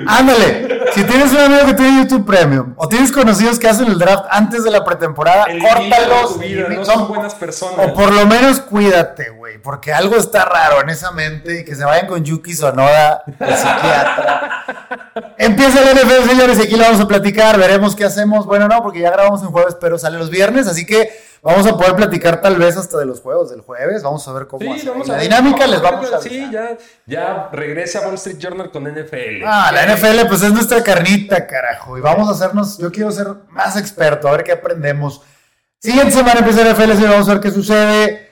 Ándale, 0.06 0.80
si 0.94 1.04
tienes 1.04 1.32
un 1.32 1.38
amigo 1.38 1.66
que 1.66 1.74
tiene 1.74 2.02
YouTube 2.02 2.24
Premium 2.26 2.74
o 2.76 2.88
tienes 2.88 3.10
conocidos 3.12 3.58
que 3.58 3.68
hacen 3.68 3.86
el 3.86 3.98
draft 3.98 4.24
antes 4.30 4.64
de 4.64 4.70
la 4.70 4.84
pretemporada, 4.84 5.44
Elimina 5.44 5.74
córtalos. 5.74 6.38
vida, 6.38 6.66
no 6.68 6.84
son- 6.84 6.94
son 6.94 7.08
buenas 7.08 7.34
personas. 7.34 7.86
o 7.88 7.94
por 7.94 8.12
lo 8.12 8.26
menos 8.26 8.60
cuídate, 8.60 9.30
güey, 9.30 9.58
porque 9.58 9.92
algo 9.92 10.16
está 10.16 10.44
raro 10.44 10.80
en 10.82 10.90
esa 10.90 11.10
mente 11.12 11.60
y 11.60 11.64
que 11.64 11.74
se 11.74 11.84
vayan 11.84 12.06
con 12.06 12.24
Yuki 12.24 12.54
Sonoda, 12.54 13.22
el 13.26 13.56
psiquiatra. 13.56 14.64
Empieza 15.38 15.80
el 15.82 15.96
NFL, 15.96 16.28
señores, 16.28 16.58
y 16.58 16.62
aquí 16.62 16.76
lo 16.76 16.84
vamos 16.84 17.00
a 17.00 17.08
platicar, 17.08 17.58
veremos 17.58 17.96
qué 17.96 18.04
hacemos. 18.04 18.46
Bueno, 18.46 18.68
no, 18.68 18.82
porque 18.82 19.00
ya 19.00 19.10
grabamos 19.10 19.42
en 19.42 19.48
jueves, 19.48 19.76
pero 19.80 19.98
sale 19.98 20.18
los 20.18 20.30
viernes, 20.30 20.66
así 20.66 20.84
que 20.86 21.10
vamos 21.42 21.66
a 21.66 21.76
poder 21.76 21.94
platicar 21.96 22.40
tal 22.40 22.56
vez 22.56 22.76
hasta 22.76 22.98
de 22.98 23.06
los 23.06 23.20
juegos 23.20 23.50
del 23.50 23.60
jueves. 23.60 24.02
Vamos 24.02 24.26
a 24.28 24.32
ver 24.32 24.46
cómo 24.46 24.60
Sí, 24.74 24.82
la 24.86 24.92
a 24.92 25.16
ver. 25.16 25.20
dinámica 25.22 25.66
les 25.66 25.80
vamos 25.80 26.12
a 26.12 26.20
Sí, 26.20 26.44
avisar. 26.44 26.78
ya, 27.06 27.18
ya 27.24 27.48
regresa 27.52 28.00
Wall 28.00 28.14
Street 28.14 28.38
Journal 28.38 28.70
con 28.70 28.84
NFL. 28.86 29.42
Ah, 29.46 29.70
la 29.72 29.82
NFL 29.86 30.26
pues 30.28 30.42
es 30.42 30.52
nuestra 30.52 30.82
carnita, 30.82 31.46
carajo. 31.46 31.96
Y 31.96 32.00
vamos 32.00 32.28
a 32.28 32.32
hacernos, 32.32 32.78
yo 32.78 32.90
quiero 32.92 33.10
ser 33.10 33.28
más 33.50 33.76
experto, 33.76 34.28
a 34.28 34.32
ver 34.32 34.44
qué 34.44 34.52
aprendemos. 34.52 35.22
Siguiente 35.78 36.12
semana 36.12 36.40
empieza 36.40 36.62
NFL, 36.62 36.92
vamos 37.08 37.28
a 37.28 37.32
ver 37.32 37.40
qué 37.40 37.50
sucede. 37.50 38.30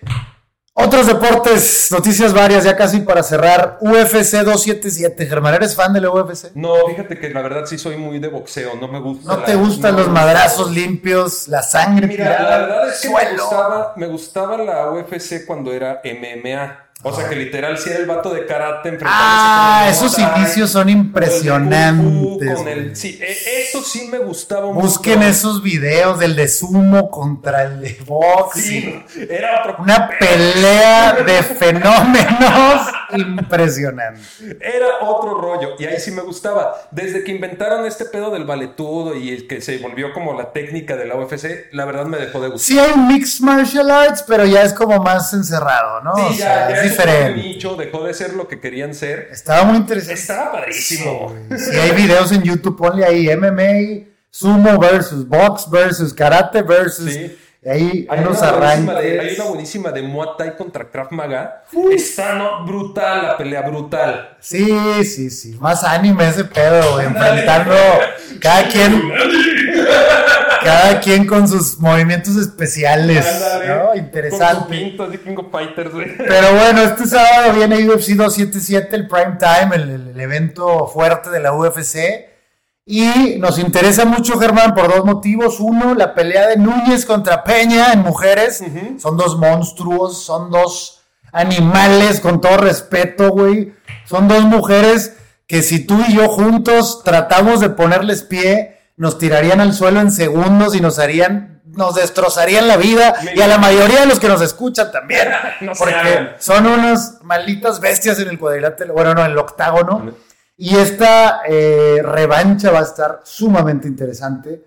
Otros 0.80 1.08
deportes, 1.08 1.88
noticias 1.90 2.32
varias, 2.32 2.62
ya 2.62 2.76
casi 2.76 3.00
para 3.00 3.22
cerrar. 3.24 3.78
UFC 3.80 4.36
277. 4.44 5.26
Germán, 5.26 5.54
¿eres 5.54 5.74
fan 5.74 5.92
de 5.92 6.00
la 6.00 6.10
UFC? 6.10 6.52
No, 6.54 6.86
fíjate 6.88 7.18
que 7.18 7.30
la 7.30 7.42
verdad 7.42 7.66
sí 7.66 7.76
soy 7.78 7.96
muy 7.96 8.20
de 8.20 8.28
boxeo, 8.28 8.76
no 8.80 8.86
me 8.86 9.00
gusta. 9.00 9.32
¿No 9.34 9.40
la- 9.40 9.44
te 9.44 9.56
gustan 9.56 9.92
no 9.96 10.02
los 10.02 10.08
madrazos 10.08 10.70
limpios, 10.70 11.48
la 11.48 11.62
sangre 11.62 12.06
Mira, 12.06 12.24
tirada 12.26 12.50
la 12.50 12.58
verdad 12.66 12.88
es 12.90 13.00
que 13.00 13.08
me 13.08 13.32
gustaba, 13.36 13.92
me 13.96 14.06
gustaba 14.06 14.56
la 14.58 14.90
UFC 14.92 15.44
cuando 15.46 15.72
era 15.72 16.00
MMA. 16.04 16.84
O 17.04 17.14
sea, 17.14 17.28
que 17.28 17.36
literal 17.36 17.78
sí 17.78 17.90
era 17.90 18.00
el 18.00 18.06
vato 18.06 18.34
de 18.34 18.44
karate 18.44 18.88
enfrentándose 18.88 19.06
Ah, 19.24 19.78
con 19.78 19.86
el 19.88 19.94
esos 19.94 20.18
inicios 20.18 20.70
son 20.72 20.82
con 20.82 20.88
el 20.90 20.96
impresionantes. 20.96 22.04
Kung 22.04 22.40
Fu, 22.40 22.54
con 22.56 22.68
el- 22.68 22.96
sí, 22.96 23.18
e- 23.22 23.62
eso 23.68 23.82
sí 23.84 24.08
me 24.10 24.18
gustaba 24.18 24.66
un 24.66 24.74
Busquen 24.76 25.14
montón. 25.14 25.30
esos 25.30 25.62
videos 25.62 26.18
del 26.18 26.34
de 26.34 26.48
sumo 26.48 27.08
contra 27.08 27.62
el 27.62 27.80
de 27.82 27.98
box. 28.04 28.60
Sí, 28.60 29.00
era 29.30 29.60
otro. 29.60 29.76
Una 29.78 30.10
pelea 30.18 31.12
de 31.24 31.42
fenómenos 31.44 32.88
impresionante. 33.16 34.20
Era 34.60 34.86
otro 35.02 35.34
rollo. 35.40 35.76
Y 35.78 35.84
ahí 35.86 36.00
sí 36.00 36.10
me 36.10 36.22
gustaba. 36.22 36.74
Desde 36.90 37.22
que 37.24 37.32
inventaron 37.32 37.86
este 37.86 38.06
pedo 38.06 38.30
del 38.30 38.44
valetudo 38.44 39.14
y 39.16 39.30
el 39.30 39.46
que 39.46 39.60
se 39.60 39.78
volvió 39.78 40.12
como 40.12 40.34
la 40.34 40.52
técnica 40.52 40.96
de 40.96 41.06
la 41.06 41.14
UFC, 41.16 41.68
la 41.72 41.84
verdad 41.84 42.06
me 42.06 42.18
dejó 42.18 42.40
de 42.40 42.48
gustar. 42.48 42.66
Sí 42.66 42.78
hay 42.78 42.96
mixed 42.98 43.40
martial 43.44 43.90
arts, 43.90 44.24
pero 44.26 44.44
ya 44.44 44.62
es 44.62 44.72
como 44.72 44.98
más 44.98 45.32
encerrado, 45.32 46.00
¿no? 46.02 46.12
o 46.12 46.28
Sí, 46.30 46.38
sea, 46.38 46.68
ya, 46.70 46.76
ya 46.76 46.82
es 46.82 46.84
un 46.84 46.87
diferente. 46.90 47.42
nicho, 47.42 47.76
dejó 47.76 48.04
de 48.04 48.14
ser 48.14 48.34
lo 48.34 48.48
que 48.48 48.60
querían 48.60 48.94
ser. 48.94 49.28
Estaba 49.30 49.64
muy 49.64 49.78
interesante. 49.78 50.20
Estaba 50.20 50.52
padrísimo. 50.52 51.34
Si 51.56 51.76
hay 51.76 51.92
videos 51.92 52.32
en 52.32 52.42
YouTube, 52.42 52.76
ponle 52.76 53.04
ahí 53.04 53.28
MMA, 53.36 54.06
sumo 54.30 54.78
versus 54.78 55.26
box 55.26 55.68
versus 55.70 56.12
karate 56.14 56.62
versus... 56.62 57.12
Sí. 57.12 57.38
Ahí 57.70 58.06
Hay 58.08 58.24
buenísima 58.24 59.00
de, 59.00 59.20
hay 59.20 59.34
una 59.34 59.44
buenísima 59.44 59.92
de 59.92 60.02
Muay 60.02 60.28
Thai 60.36 60.56
contra 60.56 60.88
Krav 60.90 61.12
Maga. 61.12 61.64
Está 61.92 62.34
no, 62.34 62.64
brutal 62.64 63.22
la 63.22 63.36
pelea, 63.36 63.62
brutal. 63.62 64.36
Sí, 64.40 65.04
sí, 65.04 65.30
sí. 65.30 65.56
Más 65.60 65.84
anime 65.84 66.28
ese 66.28 66.44
pedo, 66.44 66.94
güey, 66.94 67.06
enfrentando 67.06 67.74
cada 68.40 68.68
quien, 68.68 69.12
cada 70.62 71.00
quien 71.00 71.26
con 71.26 71.48
sus 71.48 71.78
movimientos 71.78 72.36
especiales. 72.36 73.26
¿no? 73.66 73.94
Interesante. 73.94 74.76
pinto 74.76 75.04
así 75.04 75.18
King 75.18 75.36
of 75.36 75.50
Fighters, 75.50 75.92
güey. 75.92 76.16
Pero 76.16 76.54
bueno, 76.54 76.82
este 76.82 77.06
sábado 77.06 77.52
viene 77.54 77.76
UFC 77.88 78.10
277, 78.10 78.96
el 78.96 79.08
prime 79.08 79.36
time, 79.38 79.76
el 79.76 80.20
evento 80.20 80.86
fuerte 80.86 81.30
de 81.30 81.40
la 81.40 81.52
UFC. 81.52 82.37
Y 82.90 83.36
nos 83.38 83.58
interesa 83.58 84.06
mucho, 84.06 84.38
Germán, 84.38 84.74
por 84.74 84.88
dos 84.88 85.04
motivos. 85.04 85.60
Uno, 85.60 85.94
la 85.94 86.14
pelea 86.14 86.46
de 86.48 86.56
Núñez 86.56 87.04
contra 87.04 87.44
Peña 87.44 87.92
en 87.92 88.00
mujeres. 88.00 88.64
Son 88.98 89.18
dos 89.18 89.36
monstruos, 89.36 90.24
son 90.24 90.50
dos 90.50 91.02
animales, 91.30 92.20
con 92.20 92.40
todo 92.40 92.56
respeto, 92.56 93.28
güey. 93.28 93.74
Son 94.06 94.26
dos 94.26 94.44
mujeres 94.44 95.18
que 95.46 95.60
si 95.60 95.84
tú 95.84 96.02
y 96.08 96.14
yo 96.14 96.30
juntos 96.30 97.02
tratamos 97.04 97.60
de 97.60 97.68
ponerles 97.68 98.22
pie, 98.22 98.78
nos 98.96 99.18
tirarían 99.18 99.60
al 99.60 99.74
suelo 99.74 100.00
en 100.00 100.10
segundos 100.10 100.74
y 100.74 100.80
nos 100.80 100.98
harían, 100.98 101.60
nos 101.66 101.94
destrozarían 101.94 102.68
la 102.68 102.78
vida. 102.78 103.16
Y 103.34 103.42
a 103.42 103.48
la 103.48 103.58
mayoría 103.58 104.00
de 104.00 104.06
los 104.06 104.18
que 104.18 104.28
nos 104.28 104.40
escuchan 104.40 104.90
también. 104.90 105.28
No 105.60 105.72
porque 105.78 106.30
son 106.38 106.66
unas 106.66 107.18
malditas 107.22 107.80
bestias 107.80 108.18
en 108.18 108.28
el 108.28 108.38
cuadrilátero, 108.38 108.94
bueno, 108.94 109.12
no, 109.12 109.26
en 109.26 109.32
el 109.32 109.38
octágono. 109.38 110.10
Y 110.60 110.76
esta 110.76 111.42
eh, 111.48 112.00
revancha 112.02 112.70
va 112.72 112.80
a 112.80 112.82
estar 112.82 113.20
sumamente 113.24 113.86
interesante. 113.88 114.64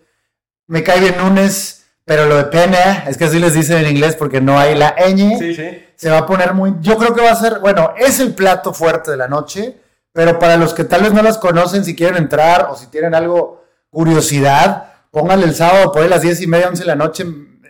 Me 0.68 0.84
cae 0.84 1.02
bien 1.02 1.18
Nunes, 1.18 1.84
pero 2.06 2.26
lo 2.28 2.38
de 2.38 2.46
Pena, 2.46 3.04
es 3.08 3.18
que 3.18 3.26
así 3.26 3.40
les 3.40 3.54
dicen 3.54 3.78
en 3.78 3.90
inglés 3.92 4.16
porque 4.16 4.40
no 4.40 4.58
hay 4.58 4.74
la 4.76 4.96
ñ. 4.96 5.38
Sí, 5.38 5.54
sí. 5.54 5.84
Se 5.96 6.10
va 6.10 6.20
a 6.20 6.26
poner 6.26 6.54
muy. 6.54 6.76
Yo 6.80 6.98
creo 6.98 7.14
que 7.14 7.22
va 7.22 7.32
a 7.32 7.36
ser, 7.36 7.60
bueno, 7.60 7.94
es 7.98 8.20
el 8.22 8.34
plato 8.34 8.74
fuerte 8.74 9.12
de 9.12 9.18
la 9.18 9.28
noche, 9.28 9.78
pero 10.14 10.40
para 10.40 10.56
los 10.58 10.74
que 10.74 10.86
tal 10.86 11.04
vez 11.04 11.12
no 11.14 11.22
las 11.22 11.38
conocen, 11.38 11.84
si 11.84 11.94
quieren 11.96 12.18
entrar 12.18 12.68
o 12.72 12.76
si 12.78 12.88
tienen 12.88 13.14
algo, 13.14 13.66
curiosidad, 13.90 14.94
pónganle 15.12 15.46
el 15.46 15.56
sábado 15.56 15.92
por 15.92 16.02
ahí 16.04 16.10
las 16.10 16.22
10 16.22 16.42
y 16.42 16.48
media, 16.48 16.70
11 16.70 16.84
de 16.84 16.88
la 16.88 16.96
noche. 16.96 17.26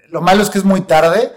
Lo 0.10 0.22
malo 0.22 0.44
es 0.44 0.50
que 0.52 0.60
es 0.60 0.64
muy 0.64 0.82
tarde. 0.82 1.32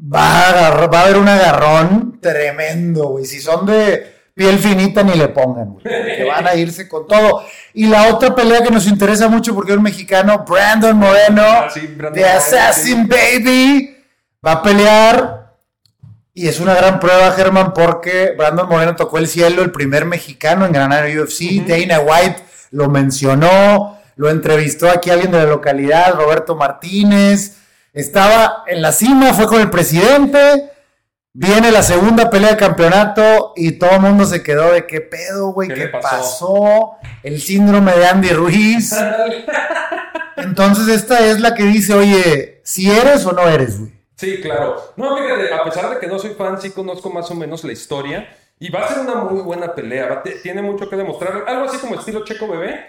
Va 0.00 0.20
a, 0.20 0.48
agarrar- 0.50 0.92
va 0.94 1.00
a 1.00 1.04
haber 1.04 1.16
un 1.18 1.28
agarrón 1.28 2.18
tremendo, 2.20 3.08
güey. 3.08 3.24
Si 3.24 3.40
son 3.40 3.66
de 3.66 4.11
piel 4.34 4.58
finita, 4.58 5.02
ni 5.02 5.14
le 5.14 5.28
pongan, 5.28 5.74
güey. 5.74 5.84
Que 5.84 6.24
van 6.24 6.46
a 6.46 6.54
irse 6.54 6.88
con 6.88 7.06
todo. 7.06 7.44
Y 7.74 7.86
la 7.86 8.08
otra 8.08 8.34
pelea 8.34 8.62
que 8.62 8.70
nos 8.70 8.86
interesa 8.86 9.28
mucho 9.28 9.54
porque 9.54 9.72
es 9.72 9.78
un 9.78 9.84
mexicano, 9.84 10.44
Brandon 10.48 10.96
Moreno, 10.96 11.42
Ah, 11.44 11.68
sí, 11.72 11.80
Brandon 11.80 12.14
de 12.14 12.20
Moreno, 12.20 12.38
Assassin 12.38 13.08
Baby, 13.08 13.96
va 14.44 14.52
a 14.52 14.62
pelear. 14.62 15.42
Y 16.34 16.48
es 16.48 16.60
una 16.60 16.74
gran 16.74 16.98
prueba, 16.98 17.30
Germán, 17.32 17.74
porque 17.74 18.34
Brandon 18.36 18.68
Moreno 18.68 18.96
tocó 18.96 19.18
el 19.18 19.28
cielo, 19.28 19.62
el 19.62 19.70
primer 19.70 20.06
mexicano 20.06 20.64
en 20.64 20.72
ganar 20.72 21.04
el 21.04 21.20
UFC. 21.20 21.62
Dana 21.66 22.00
White 22.00 22.42
lo 22.70 22.88
mencionó, 22.88 23.98
lo 24.16 24.30
entrevistó 24.30 24.88
aquí 24.88 25.10
alguien 25.10 25.30
de 25.30 25.38
la 25.38 25.44
localidad, 25.44 26.14
Roberto 26.14 26.56
Martínez. 26.56 27.58
Estaba 27.92 28.64
en 28.66 28.80
la 28.80 28.92
cima, 28.92 29.34
fue 29.34 29.46
con 29.46 29.60
el 29.60 29.68
presidente. 29.68 30.71
Viene 31.34 31.72
la 31.72 31.82
segunda 31.82 32.28
pelea 32.28 32.50
de 32.50 32.56
campeonato 32.58 33.52
y 33.56 33.72
todo 33.72 33.92
el 33.92 34.00
mundo 34.00 34.26
se 34.26 34.42
quedó 34.42 34.70
de 34.72 34.86
qué 34.86 35.00
pedo, 35.00 35.48
güey, 35.52 35.68
¿Qué 35.70 35.86
pasó? 35.88 36.08
pasó. 36.10 36.90
El 37.22 37.40
síndrome 37.40 37.92
de 37.92 38.06
Andy 38.06 38.28
Ruiz. 38.30 38.92
Entonces 40.36 40.88
esta 40.88 41.20
es 41.26 41.40
la 41.40 41.54
que 41.54 41.62
dice, 41.64 41.94
oye, 41.94 42.60
si 42.64 42.90
eres 42.90 43.24
o 43.26 43.32
no 43.32 43.48
eres, 43.48 43.78
güey. 43.80 43.92
Sí, 44.16 44.40
claro. 44.40 44.92
No, 44.96 45.16
fíjate, 45.16 45.52
a 45.54 45.64
pesar 45.64 45.90
de 45.90 45.98
que 45.98 46.06
no 46.06 46.18
soy 46.18 46.30
fan, 46.34 46.60
sí 46.60 46.70
conozco 46.70 47.10
más 47.10 47.30
o 47.30 47.34
menos 47.34 47.64
la 47.64 47.72
historia. 47.72 48.28
Y 48.58 48.70
va 48.70 48.84
a 48.84 48.88
ser 48.88 48.98
una 49.00 49.16
muy 49.16 49.40
buena 49.42 49.74
pelea. 49.74 50.08
va- 50.08 50.22
tiene 50.42 50.62
mucho 50.62 50.88
que 50.88 50.96
demostrar. 50.96 51.44
Algo 51.46 51.64
así 51.64 51.78
como 51.78 51.96
estilo 51.96 52.24
Checo 52.24 52.46
Bebé. 52.46 52.86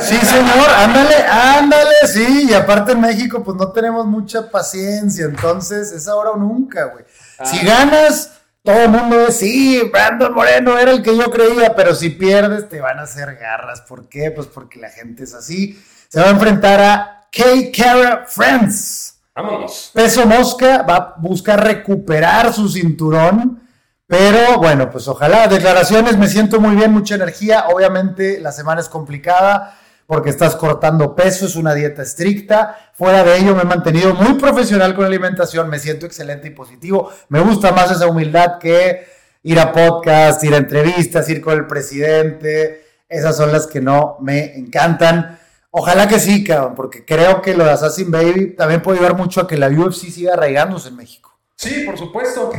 Sí, 0.00 0.16
señor, 0.18 0.68
ándale, 0.76 1.16
ándale, 1.28 1.94
sí. 2.06 2.46
Y 2.50 2.54
aparte 2.54 2.92
en 2.92 3.00
México, 3.00 3.42
pues 3.42 3.56
no 3.56 3.72
tenemos 3.72 4.06
mucha 4.06 4.48
paciencia. 4.50 5.24
Entonces, 5.24 5.90
es 5.90 6.06
ahora 6.06 6.30
o 6.30 6.36
nunca, 6.36 6.84
güey. 6.84 7.04
Si 7.44 7.64
ganas, 7.64 8.40
todo 8.62 8.82
el 8.82 8.90
mundo 8.90 9.26
es, 9.26 9.36
sí, 9.36 9.80
Brandon 9.92 10.34
Moreno 10.34 10.78
era 10.78 10.90
el 10.90 11.02
que 11.02 11.16
yo 11.16 11.30
creía, 11.30 11.74
pero 11.74 11.94
si 11.94 12.10
pierdes, 12.10 12.68
te 12.68 12.80
van 12.80 12.98
a 12.98 13.02
hacer 13.02 13.36
garras. 13.36 13.80
¿Por 13.82 14.08
qué? 14.08 14.30
Pues 14.30 14.46
porque 14.46 14.78
la 14.78 14.90
gente 14.90 15.24
es 15.24 15.34
así. 15.34 15.82
Se 16.08 16.20
va 16.20 16.26
a 16.26 16.30
enfrentar 16.30 16.80
a 16.80 17.28
Kay 17.32 17.72
Kara 17.72 18.24
France. 18.26 19.14
Vámonos. 19.34 19.90
Peso 19.94 20.26
Mosca 20.26 20.82
va 20.82 20.96
a 20.96 21.14
buscar 21.18 21.64
recuperar 21.64 22.52
su 22.52 22.68
cinturón. 22.68 23.62
Pero 24.06 24.58
bueno, 24.58 24.90
pues 24.90 25.06
ojalá. 25.06 25.46
Declaraciones, 25.46 26.18
me 26.18 26.28
siento 26.28 26.60
muy 26.60 26.74
bien, 26.74 26.92
mucha 26.92 27.14
energía. 27.14 27.66
Obviamente 27.68 28.40
la 28.40 28.50
semana 28.50 28.80
es 28.80 28.88
complicada 28.88 29.78
porque 30.10 30.30
estás 30.30 30.56
cortando 30.56 31.14
peso, 31.14 31.46
es 31.46 31.54
una 31.54 31.72
dieta 31.72 32.02
estricta. 32.02 32.90
Fuera 32.94 33.22
de 33.22 33.38
ello 33.38 33.54
me 33.54 33.62
he 33.62 33.64
mantenido 33.64 34.12
muy 34.12 34.34
profesional 34.34 34.92
con 34.92 35.02
la 35.02 35.06
alimentación, 35.06 35.70
me 35.70 35.78
siento 35.78 36.04
excelente 36.04 36.48
y 36.48 36.50
positivo. 36.50 37.12
Me 37.28 37.38
gusta 37.38 37.70
más 37.70 37.92
esa 37.92 38.08
humildad 38.08 38.58
que 38.58 39.06
ir 39.44 39.60
a 39.60 39.70
podcast, 39.70 40.42
ir 40.42 40.52
a 40.52 40.56
entrevistas, 40.56 41.28
ir 41.28 41.40
con 41.40 41.56
el 41.56 41.68
presidente. 41.68 42.84
Esas 43.08 43.36
son 43.36 43.52
las 43.52 43.68
que 43.68 43.80
no 43.80 44.16
me 44.18 44.56
encantan. 44.56 45.38
Ojalá 45.70 46.08
que 46.08 46.18
sí, 46.18 46.42
cabrón, 46.42 46.74
porque 46.74 47.04
creo 47.04 47.40
que 47.40 47.54
lo 47.54 47.62
de 47.62 47.70
Assassin 47.70 48.10
Baby 48.10 48.56
también 48.56 48.82
puede 48.82 48.98
ayudar 48.98 49.16
mucho 49.16 49.42
a 49.42 49.46
que 49.46 49.56
la 49.56 49.68
UFC 49.68 50.10
siga 50.10 50.32
arraigándose 50.32 50.88
en 50.88 50.96
México. 50.96 51.38
Sí, 51.54 51.84
por 51.86 51.96
supuesto. 51.96 52.50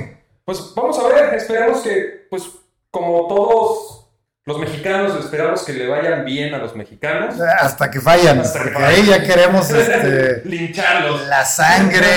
Pues 0.46 0.72
vamos 0.74 0.98
a 1.00 1.08
ver. 1.10 1.34
Esperemos 1.34 1.82
que, 1.82 2.28
pues, 2.30 2.44
como 2.90 3.28
todos 3.28 4.01
los 4.46 4.60
mexicanos, 4.60 5.20
esperamos 5.24 5.64
que 5.64 5.74
le 5.74 5.88
vayan 5.88 6.26
bien 6.26 6.54
a 6.54 6.58
los 6.58 6.76
mexicanos. 6.76 7.36
Hasta 7.40 7.92
que 7.92 8.02
fallan, 8.02 8.40
Hasta 8.40 8.64
que 8.72 8.78
ahí 8.78 9.06
ya 9.06 9.24
queremos 9.24 9.70
este, 9.70 10.42
Lincharlos. 10.50 11.28
la 11.28 11.46
sangre. 11.46 12.08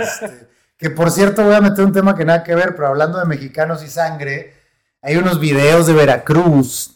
este, 0.00 0.48
que 0.78 0.90
por 0.90 1.10
cierto, 1.10 1.44
voy 1.44 1.54
a 1.54 1.60
meter 1.60 1.84
un 1.84 1.92
tema 1.92 2.16
que 2.16 2.24
nada 2.24 2.42
que 2.42 2.54
ver, 2.54 2.74
pero 2.74 2.88
hablando 2.88 3.18
de 3.18 3.26
mexicanos 3.26 3.82
y 3.82 3.88
sangre, 3.88 4.54
hay 5.02 5.16
unos 5.16 5.38
videos 5.38 5.86
de 5.86 5.92
Veracruz 5.92 6.94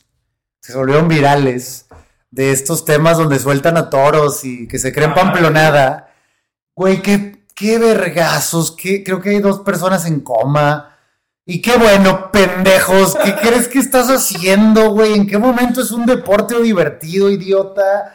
se 0.69 0.77
volvieron 0.77 1.09
virales 1.09 1.87
de 2.31 2.53
estos 2.53 2.85
temas 2.85 3.17
donde 3.17 3.39
sueltan 3.39 3.79
a 3.79 3.89
toros 3.89 4.45
y 4.45 4.69
que 4.69 4.79
se 4.79 4.93
creen 4.93 5.15
pamplonada. 5.15 6.13
Güey, 6.75 7.01
qué, 7.01 7.47
qué 7.55 7.79
vergazos, 7.79 8.73
qué, 8.73 9.03
creo 9.03 9.19
que 9.19 9.31
hay 9.31 9.41
dos 9.41 9.61
personas 9.61 10.05
en 10.05 10.21
coma. 10.21 10.98
Y 11.51 11.63
qué 11.63 11.79
bueno, 11.79 12.31
pendejos, 12.31 13.17
¿qué 13.25 13.35
crees 13.41 13.69
que 13.69 13.79
estás 13.79 14.11
haciendo, 14.11 14.91
güey? 14.91 15.15
¿En 15.15 15.27
qué 15.27 15.39
momento 15.39 15.81
es 15.81 15.91
un 15.93 16.05
deporte 16.05 16.55
o 16.55 16.61
divertido, 16.61 17.31
idiota? 17.31 18.15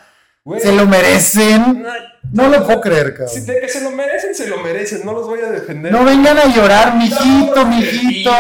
Se 0.59 0.71
lo 0.71 0.85
merecen. 0.85 1.83
No 2.31 2.47
lo 2.47 2.63
puedo 2.63 2.79
creer, 2.79 3.15
cabrón. 3.15 3.33
Si 3.33 3.41
de 3.41 3.59
que 3.59 3.69
se 3.69 3.81
lo 3.81 3.89
merecen, 3.89 4.35
se 4.35 4.45
lo 4.45 4.57
merecen. 4.57 5.03
No 5.03 5.13
los 5.13 5.25
voy 5.25 5.39
a 5.39 5.49
defender. 5.49 5.91
No 5.91 6.05
vengan 6.05 6.37
a 6.37 6.45
llorar, 6.53 6.95
mijito, 6.95 7.65
mijito. 7.65 8.31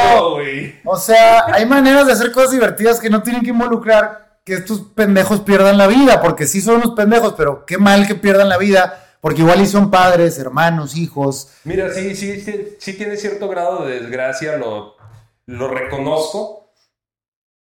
O 0.85 0.97
sea, 0.97 1.45
hay 1.51 1.65
maneras 1.65 2.05
de 2.05 2.13
hacer 2.13 2.31
cosas 2.31 2.51
divertidas 2.51 2.99
que 2.99 3.09
no 3.09 3.23
tienen 3.23 3.41
que 3.41 3.49
involucrar 3.49 4.37
que 4.43 4.53
estos 4.53 4.81
pendejos 4.93 5.39
pierdan 5.39 5.79
la 5.79 5.87
vida, 5.87 6.21
porque 6.21 6.45
sí 6.45 6.61
son 6.61 6.75
unos 6.75 6.91
pendejos, 6.91 7.33
pero 7.35 7.65
qué 7.65 7.79
mal 7.79 8.05
que 8.05 8.13
pierdan 8.13 8.47
la 8.47 8.59
vida 8.59 9.02
porque 9.23 9.39
igual 9.39 9.61
y 9.61 9.67
son 9.67 9.89
padres, 9.89 10.37
hermanos, 10.37 10.97
hijos. 10.97 11.47
Mira, 11.63 11.89
sí, 11.93 12.13
sí, 12.13 12.41
sí, 12.41 12.75
sí 12.77 12.93
tiene 12.95 13.15
cierto 13.15 13.47
grado 13.47 13.85
de 13.85 14.01
desgracia, 14.01 14.57
lo, 14.57 14.97
lo 15.45 15.69
reconozco. 15.69 16.73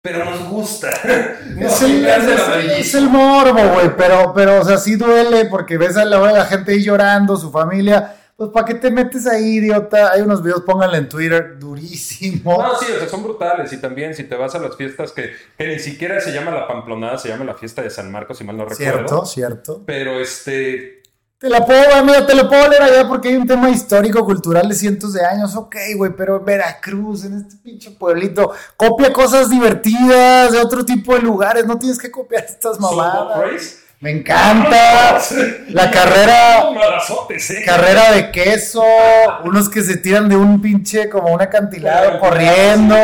Pero 0.00 0.24
nos 0.24 0.48
gusta. 0.48 0.88
es, 1.59 1.82
el, 1.82 2.06
es, 2.06 2.94
el, 2.94 3.11
morbo, 3.11 3.61
güey. 3.74 3.90
Pero, 3.96 4.32
pero, 4.32 4.61
o 4.61 4.64
sea, 4.64 4.78
sí 4.78 4.94
duele 4.94 5.46
porque 5.46 5.76
ves 5.76 5.96
a 5.96 6.04
la, 6.04 6.20
la 6.30 6.44
gente 6.44 6.70
ahí 6.70 6.84
llorando, 6.84 7.36
su 7.36 7.50
familia. 7.50 8.14
Pues, 8.36 8.50
¿para 8.50 8.64
qué 8.64 8.74
te 8.74 8.92
metes 8.92 9.26
ahí, 9.26 9.56
idiota? 9.56 10.12
Hay 10.12 10.20
unos 10.20 10.44
videos, 10.44 10.62
pónganle 10.62 10.98
en 10.98 11.09
Twitter, 11.09 11.59
durísimo. 11.59 12.62
No, 12.62 12.78
sí, 12.78 12.86
o 12.94 13.00
sea, 13.00 13.09
son 13.09 13.24
brutales. 13.24 13.72
Y 13.72 13.78
también, 13.78 14.14
si 14.14 14.22
te 14.22 14.36
vas 14.36 14.54
a 14.54 14.61
las 14.61 14.76
fiestas 14.76 15.11
que, 15.11 15.32
que 15.56 15.66
ni 15.66 15.80
siquiera 15.80 16.20
se 16.20 16.30
llama 16.30 16.52
la 16.52 16.68
Pamplonada, 16.68 17.18
se 17.18 17.28
llama 17.28 17.44
la 17.44 17.54
fiesta 17.54 17.82
de 17.82 17.90
San 17.90 18.12
Marcos, 18.12 18.38
si 18.38 18.44
mal 18.44 18.56
no 18.56 18.64
recuerdo. 18.64 18.92
Cierto, 18.92 19.26
cierto. 19.26 19.82
Pero, 19.84 20.20
este, 20.20 20.97
te 21.39 21.49
la 21.49 21.64
puedo, 21.64 22.05
mira, 22.05 22.26
te 22.26 22.34
lo 22.34 22.49
puedo 22.49 22.68
leer 22.68 22.82
allá 22.82 23.07
porque 23.07 23.28
hay 23.28 23.36
un 23.36 23.47
tema 23.47 23.70
histórico, 23.70 24.24
cultural 24.24 24.68
de 24.68 24.74
cientos 24.74 25.12
de 25.12 25.24
años. 25.24 25.55
Ok, 25.55 25.76
güey, 25.97 26.12
pero 26.16 26.39
en 26.39 26.45
Veracruz, 26.45 27.24
en 27.24 27.39
este 27.39 27.57
pinche 27.57 27.93
pueblito, 27.93 28.53
copia 28.76 29.12
cosas 29.12 29.49
divertidas 29.49 30.51
de 30.51 30.59
otro 30.59 30.84
tipo 30.84 31.14
de 31.14 31.20
lugares. 31.20 31.64
No 31.64 31.78
tienes 31.78 31.99
que 31.99 32.11
copiar 32.11 32.45
estas 32.45 32.80
mamadas. 32.80 33.78
Me 34.01 34.12
encanta. 34.12 35.18
La 35.70 35.90
carrera. 35.90 36.70
Carrera 37.66 38.12
de 38.12 38.30
queso. 38.30 38.80
Unos 39.42 39.68
que 39.68 39.82
se 39.82 39.96
tiran 39.96 40.28
de 40.28 40.36
un 40.36 40.62
pinche 40.62 41.09
como 41.09 41.34
un 41.34 41.42
acantilado 41.42 42.20
corriendo. 42.20 42.94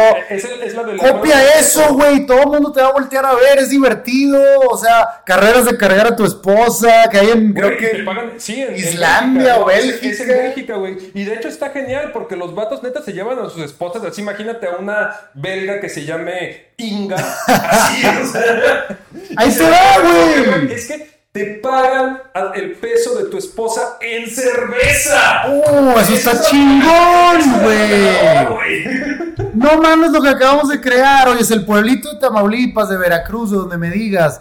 Copia 0.98 1.58
eso, 1.58 1.94
güey. 1.94 2.24
Todo 2.26 2.42
el 2.42 2.46
mundo 2.46 2.70
te 2.70 2.80
va 2.80 2.88
a 2.88 2.92
voltear 2.92 3.26
a 3.26 3.34
ver. 3.34 3.58
Es 3.58 3.70
divertido. 3.70 4.40
O 4.70 4.76
sea, 4.76 5.22
carreras 5.26 5.64
de 5.64 5.76
cargar 5.76 6.06
a 6.06 6.14
tu 6.14 6.24
esposa. 6.24 7.08
Que 7.10 7.18
hay 7.18 7.30
en, 7.30 7.52
creo 7.52 7.76
que. 7.76 8.76
Islandia 8.76 9.58
o 9.58 9.64
Bélgica. 9.64 10.06
Es, 10.06 10.20
en 10.20 10.28
Bélgica, 10.28 10.76
güey. 10.76 10.96
Y 11.12 11.24
de 11.24 11.34
hecho 11.34 11.48
está 11.48 11.70
genial 11.70 12.12
porque 12.12 12.36
los 12.36 12.54
vatos 12.54 12.84
neta 12.84 13.02
se 13.02 13.12
llevan 13.12 13.40
a 13.40 13.50
sus 13.50 13.64
esposas. 13.64 14.04
Así 14.04 14.20
imagínate 14.20 14.68
a 14.68 14.76
una 14.76 15.10
belga 15.34 15.80
que 15.80 15.88
se 15.88 16.04
llame 16.04 16.73
Inga. 16.76 17.16
Así. 17.46 18.02
Ahí 19.36 19.50
se 19.50 19.68
va, 19.68 19.98
güey 20.02 20.72
es 20.72 20.86
que 20.86 21.14
te 21.32 21.44
pagan 21.60 22.20
el 22.54 22.72
peso 22.72 23.16
de 23.16 23.24
tu 23.24 23.38
esposa 23.38 23.98
en 24.00 24.30
cerveza. 24.30 25.46
¡Uh, 25.48 25.98
eso, 25.98 26.14
está 26.14 26.40
chingón, 26.42 27.62
güey! 27.62 29.34
No 29.54 29.82
mames 29.82 30.12
lo 30.12 30.22
que 30.22 30.28
acabamos 30.28 30.68
de 30.68 30.80
crear. 30.80 31.28
Oye, 31.28 31.40
es 31.40 31.50
el 31.50 31.64
pueblito 31.64 32.12
de 32.12 32.20
Tamaulipas, 32.20 32.88
de 32.88 32.96
Veracruz, 32.96 33.50
de 33.50 33.56
donde 33.56 33.78
me 33.78 33.90
digas. 33.90 34.40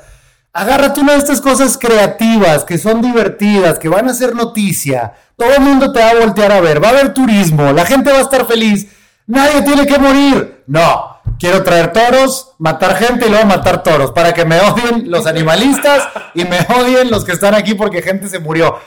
Agárrate 0.54 1.00
una 1.00 1.14
de 1.14 1.20
estas 1.20 1.42
cosas 1.42 1.80
creativas, 1.80 2.64
que 2.64 2.78
son 2.78 3.02
divertidas, 3.02 3.80
que 3.80 3.90
van 3.90 4.08
a 4.08 4.14
ser 4.14 4.36
noticia. 4.36 5.14
Todo 5.36 5.52
el 5.52 5.62
mundo 5.62 5.92
te 5.92 6.00
va 6.00 6.12
a 6.12 6.20
voltear 6.20 6.52
a 6.52 6.62
ver. 6.62 6.84
Va 6.84 6.90
a 6.90 6.92
haber 6.92 7.14
turismo. 7.14 7.72
La 7.72 7.86
gente 7.86 8.12
va 8.12 8.20
a 8.20 8.22
estar 8.22 8.46
feliz. 8.46 8.88
Nadie 9.26 9.64
tiene 9.64 9.88
que 9.88 9.98
morir. 9.98 10.64
No 10.68 11.13
quiero 11.40 11.64
traer 11.64 11.94
toros, 11.94 12.54
matar 12.58 12.96
gente 12.96 13.28
y 13.28 13.30
luego 13.30 13.46
matar 13.46 13.84
toros, 13.84 14.12
para 14.12 14.34
que 14.34 14.46
me 14.46 14.60
odien 14.60 15.10
los 15.10 15.26
animalistas 15.26 16.08
y 16.34 16.46
me 16.46 16.60
odien 16.80 17.12
los 17.12 17.26
que 17.26 17.34
están 17.34 17.56
aquí 17.56 17.74
porque 17.74 18.02
gente 18.02 18.28
se 18.28 18.40
murió. 18.40 18.78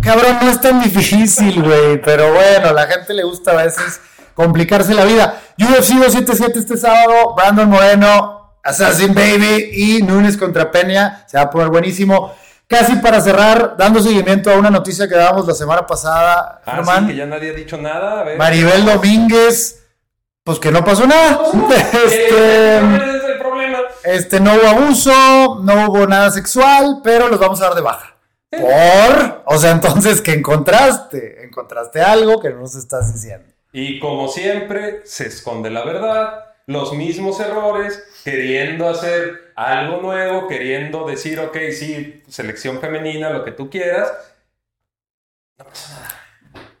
Cabrón, 0.00 0.38
no 0.42 0.50
es 0.50 0.60
tan 0.60 0.82
difícil, 0.82 1.62
güey, 1.62 2.00
pero 2.02 2.32
bueno, 2.32 2.68
a 2.68 2.72
la 2.72 2.86
gente 2.86 3.14
le 3.14 3.24
gusta 3.24 3.52
a 3.52 3.64
veces 3.64 4.00
complicarse 4.34 4.94
la 4.94 5.04
vida. 5.04 5.40
UFC 5.58 5.94
277 5.94 6.58
este 6.58 6.76
sábado, 6.76 7.34
Brandon 7.34 7.68
Moreno, 7.68 8.58
Assassin 8.62 9.14
Baby 9.14 9.70
y 9.72 10.02
Nunes 10.02 10.36
contra 10.36 10.70
Peña, 10.70 11.24
se 11.26 11.36
va 11.36 11.44
a 11.44 11.50
poner 11.50 11.68
buenísimo. 11.68 12.34
Casi 12.66 12.96
para 12.96 13.20
cerrar, 13.20 13.76
dando 13.76 14.00
seguimiento 14.00 14.50
a 14.50 14.56
una 14.56 14.70
noticia 14.70 15.06
que 15.06 15.14
dábamos 15.14 15.46
la 15.46 15.54
semana 15.54 15.86
pasada, 15.86 16.62
ah, 16.64 17.04
que 17.06 17.14
ya 17.14 17.26
nadie 17.26 17.50
ha 17.50 17.54
dicho 17.54 17.76
nada. 17.76 18.24
Maribel 18.36 18.84
Domínguez 18.84 19.83
pues 20.44 20.58
que 20.58 20.70
no 20.70 20.84
pasó 20.84 21.06
nada. 21.06 21.40
Este, 22.04 22.80
este, 24.04 24.40
no 24.40 24.54
hubo 24.54 24.66
abuso, 24.66 25.60
no 25.62 25.88
hubo 25.88 26.06
nada 26.06 26.30
sexual, 26.30 27.00
pero 27.02 27.28
los 27.28 27.40
vamos 27.40 27.60
a 27.60 27.64
dar 27.64 27.74
de 27.74 27.80
baja. 27.80 28.16
Por, 28.50 29.42
o 29.46 29.58
sea, 29.58 29.72
entonces, 29.72 30.20
¿qué 30.20 30.32
encontraste? 30.32 31.42
Encontraste 31.44 32.00
algo 32.02 32.40
que 32.40 32.50
no 32.50 32.60
nos 32.60 32.76
estás 32.76 33.12
diciendo. 33.12 33.52
Y 33.72 33.98
como 33.98 34.28
siempre, 34.28 35.00
se 35.04 35.26
esconde 35.26 35.70
la 35.70 35.84
verdad, 35.84 36.44
los 36.66 36.92
mismos 36.92 37.40
errores, 37.40 38.04
queriendo 38.22 38.88
hacer 38.88 39.52
algo 39.56 40.00
nuevo, 40.00 40.46
queriendo 40.46 41.06
decir, 41.06 41.40
ok, 41.40 41.56
sí, 41.76 42.22
selección 42.28 42.80
femenina, 42.80 43.30
lo 43.30 43.44
que 43.44 43.52
tú 43.52 43.70
quieras. 43.70 44.12
No 45.58 45.64
pasa 45.64 45.94
nada. 45.94 46.03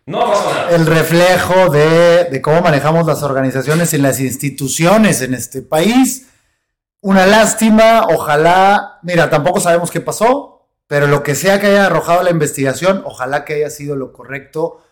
No 0.06 0.34
El 0.70 0.84
reflejo 0.84 1.70
de, 1.70 2.40
cómo 2.42 2.60
manejamos 2.60 3.06
las 3.06 3.22
organizaciones 3.22 3.94
y 3.94 3.98
las 3.98 4.20
instituciones 4.20 5.22
en 5.22 5.34
este 5.34 5.62
país. 5.62 6.28
Una 7.00 7.26
lástima, 7.26 8.06
ojalá, 8.08 8.98
mira, 9.02 9.30
tampoco 9.30 9.60
sabemos 9.60 9.90
qué 9.90 10.00
pasó, 10.00 10.66
pero 10.86 11.06
lo 11.06 11.22
que 11.22 11.34
sea 11.34 11.58
que 11.58 11.68
haya 11.68 11.86
arrojado 11.86 12.22
la 12.22 12.30
investigación, 12.30 13.02
ojalá 13.06 13.44
que 13.44 13.54
haya 13.54 13.70
sido 13.70 13.96
lo 13.96 14.12
correcto, 14.12 14.82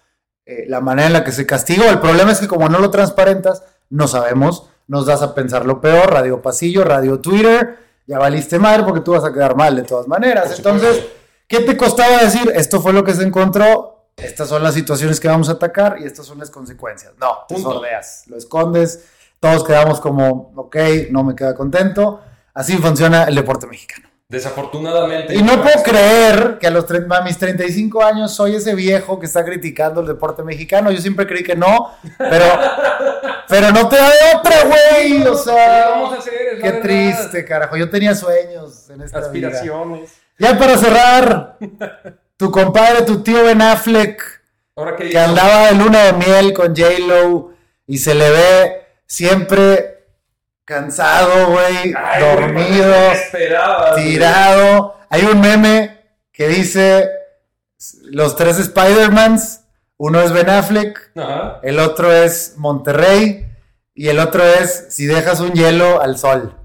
eh, 0.47 0.65
la 0.67 0.81
manera 0.81 1.09
en 1.09 1.13
la 1.13 1.25
que 1.25 1.33
se 1.33 1.47
castigó. 1.47 1.85
El 1.85 2.01
problema 2.01 2.33
es 2.33 2.41
que 2.41 2.49
como 2.49 2.69
no 2.69 2.79
lo 2.79 2.91
transparentas, 2.91 3.63
no 3.91 4.09
sabemos, 4.09 4.69
nos 4.89 5.07
das 5.07 5.23
a 5.23 5.35
pensar 5.35 5.67
lo 5.67 5.81
peor, 5.81 6.11
Radio 6.11 6.41
Pasillo, 6.41 6.85
Radio 6.85 7.21
Twitter, 7.21 7.79
ya 8.07 8.19
valiste 8.19 8.59
mal 8.59 8.85
porque 8.85 9.01
tú 9.01 9.13
vas 9.13 9.25
a 9.25 9.33
quedar 9.33 9.57
mal 9.57 9.77
de 9.77 9.83
todas 9.83 10.09
maneras. 10.09 10.55
Entonces, 10.57 11.05
¿qué 11.47 11.61
te 11.61 11.77
costaba 11.77 12.19
decir? 12.19 12.51
Esto 12.55 12.81
fue 12.81 12.93
lo 12.93 13.05
que 13.05 13.15
se 13.15 13.23
encontró, 13.23 14.02
estas 14.25 14.49
son 14.49 14.63
las 14.63 14.75
situaciones 14.75 15.21
que 15.21 15.29
vamos 15.29 15.49
a 15.49 15.53
atacar 15.53 15.97
y 16.01 16.05
estas 16.05 16.27
son 16.27 16.39
las 16.39 16.51
consecuencias. 16.51 17.13
No, 17.21 17.39
te 17.49 17.59
sordeas, 17.59 18.25
lo 18.27 18.37
escondes, 18.37 19.05
todos 19.41 19.65
quedamos 19.65 20.01
como, 20.01 20.53
ok, 20.57 20.77
no 21.11 21.25
me 21.25 21.35
queda 21.35 21.55
contento. 21.55 22.21
Así 22.55 22.77
funciona 22.77 23.25
el 23.25 23.35
deporte 23.35 23.67
mexicano. 23.67 24.09
Desafortunadamente. 24.33 25.35
Y 25.35 25.43
no 25.43 25.61
puedo 25.63 25.83
creer 25.83 26.57
que 26.59 26.67
a, 26.67 26.71
los 26.71 26.87
a 26.91 27.21
mis 27.21 27.37
35 27.37 28.03
años 28.03 28.35
soy 28.35 28.55
ese 28.55 28.75
viejo 28.75 29.21
que 29.21 29.27
está 29.27 29.45
criticando 29.45 30.01
el 30.01 30.07
deporte 30.07 30.43
mexicano. 30.43 30.91
Yo 30.91 31.03
siempre 31.03 31.27
creí 31.27 31.43
que 31.43 31.55
no, 31.55 31.91
pero, 32.17 32.47
pero 33.49 33.71
no 33.73 33.89
te 33.91 33.97
da 33.97 34.09
de 34.09 34.39
otra, 34.39 34.65
güey. 34.65 35.23
O 35.25 35.35
sea, 35.35 36.09
qué 36.63 36.73
triste, 36.73 37.45
carajo. 37.45 37.77
Yo 37.77 37.91
tenía 37.91 38.15
sueños 38.15 38.89
en 38.89 39.03
esta 39.03 39.19
Aspiraciones. 39.19 40.13
Ya 40.39 40.59
para 40.59 40.79
cerrar, 40.79 41.59
tu 42.43 42.51
compadre, 42.51 43.03
tu 43.03 43.23
tío 43.23 43.45
Ben 43.45 43.63
Affleck, 43.63 44.21
que 44.99 45.17
andaba 45.17 45.69
de 45.69 45.77
luna 45.77 46.07
de 46.07 46.13
miel 46.15 46.53
con 46.53 46.75
J-Lo 46.75 47.53
y 47.87 47.99
se 47.99 48.17
le 48.17 48.31
ve 48.31 48.87
siempre 49.07 50.07
cansado, 50.65 51.53
güey, 51.53 51.95
dormido, 52.19 52.95
tirado. 53.95 54.97
Hay 55.09 55.23
un 55.23 55.41
meme 55.41 56.01
que 56.33 56.49
dice 56.49 57.09
los 58.11 58.35
tres 58.35 58.59
Spider-Mans, 58.59 59.61
uno 59.99 60.21
es 60.21 60.33
Ben 60.33 60.51
Affleck, 60.51 61.13
el 61.63 61.79
otro 61.79 62.13
es 62.13 62.55
Monterrey 62.57 63.47
y 63.95 64.09
el 64.09 64.19
otro 64.19 64.43
es 64.45 64.87
si 64.89 65.07
dejas 65.07 65.39
un 65.39 65.53
hielo 65.53 66.03
al 66.03 66.19
sol. 66.19 66.57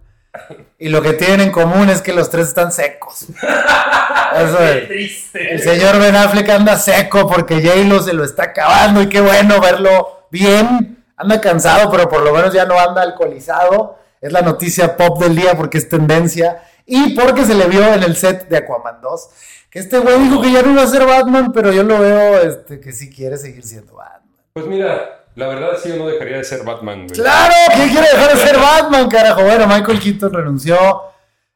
Y 0.80 0.90
lo 0.90 1.02
que 1.02 1.14
tienen 1.14 1.42
en 1.42 1.52
común 1.52 1.90
es 1.90 2.02
que 2.02 2.14
los 2.14 2.30
tres 2.30 2.50
están 2.50 2.72
secos. 2.72 3.26
Eso 4.36 4.60
es. 4.64 4.88
triste. 4.88 5.54
El 5.54 5.62
señor 5.62 6.00
Ben 6.00 6.16
Affleck 6.16 6.50
anda 6.50 6.78
seco 6.78 7.28
porque 7.28 7.62
J-Lo 7.62 8.02
se 8.02 8.14
lo 8.14 8.24
está 8.24 8.44
acabando 8.44 9.02
y 9.02 9.10
qué 9.10 9.22
bueno 9.22 9.60
verlo 9.60 10.28
bien. 10.30 11.04
Anda 11.16 11.42
cansado, 11.42 11.90
pero 11.90 12.08
por 12.08 12.22
lo 12.22 12.32
menos 12.34 12.54
ya 12.54 12.66
no 12.66 12.80
anda 12.80 13.02
alcoholizado. 13.02 13.98
Es 14.22 14.32
la 14.32 14.42
noticia 14.42 14.96
pop 14.96 15.22
del 15.22 15.36
día 15.36 15.56
porque 15.56 15.78
es 15.78 15.90
tendencia. 15.90 16.64
Y 16.86 17.16
porque 17.16 17.46
se 17.46 17.56
le 17.56 17.66
vio 17.68 17.94
en 17.94 18.04
el 18.04 18.16
set 18.16 18.48
de 18.48 18.58
Aquaman 18.58 19.02
2. 19.02 19.30
Que 19.70 19.80
este 19.80 20.00
güey 20.00 20.20
dijo 20.20 20.42
que 20.42 20.52
ya 20.52 20.62
no 20.62 20.72
iba 20.72 20.84
a 20.84 20.88
ser 20.88 21.06
Batman, 21.06 21.52
pero 21.52 21.72
yo 21.74 21.84
lo 21.84 22.00
veo 22.00 22.42
este, 22.42 22.80
que 22.80 22.94
sí 22.94 23.10
quiere 23.10 23.38
seguir 23.38 23.64
siendo 23.64 23.96
Batman. 23.96 24.32
Pues 24.54 24.66
mira, 24.66 25.17
La 25.38 25.48
verdad 25.48 25.78
sí, 25.82 25.90
yo 25.90 25.98
no 25.98 26.08
dejaría 26.08 26.38
de 26.38 26.44
ser 26.44 26.64
Batman, 26.64 27.06
güey. 27.06 27.20
¡Claro! 27.20 27.54
¿Quién 27.76 27.90
quiere 27.90 28.08
dejar 28.12 28.36
de 28.36 28.44
ser 28.44 28.58
Batman, 28.58 29.08
carajo? 29.08 29.44
Bueno, 29.44 29.68
Michael 29.68 30.00
Keaton 30.00 30.34
renunció. 30.34 31.04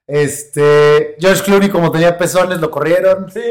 Este. 0.06 1.16
George 1.20 1.42
Clooney, 1.42 1.70
como 1.70 1.92
tenía 1.92 2.16
pezones, 2.16 2.60
lo 2.60 2.70
corrieron. 2.70 3.32
Sí. 3.32 3.42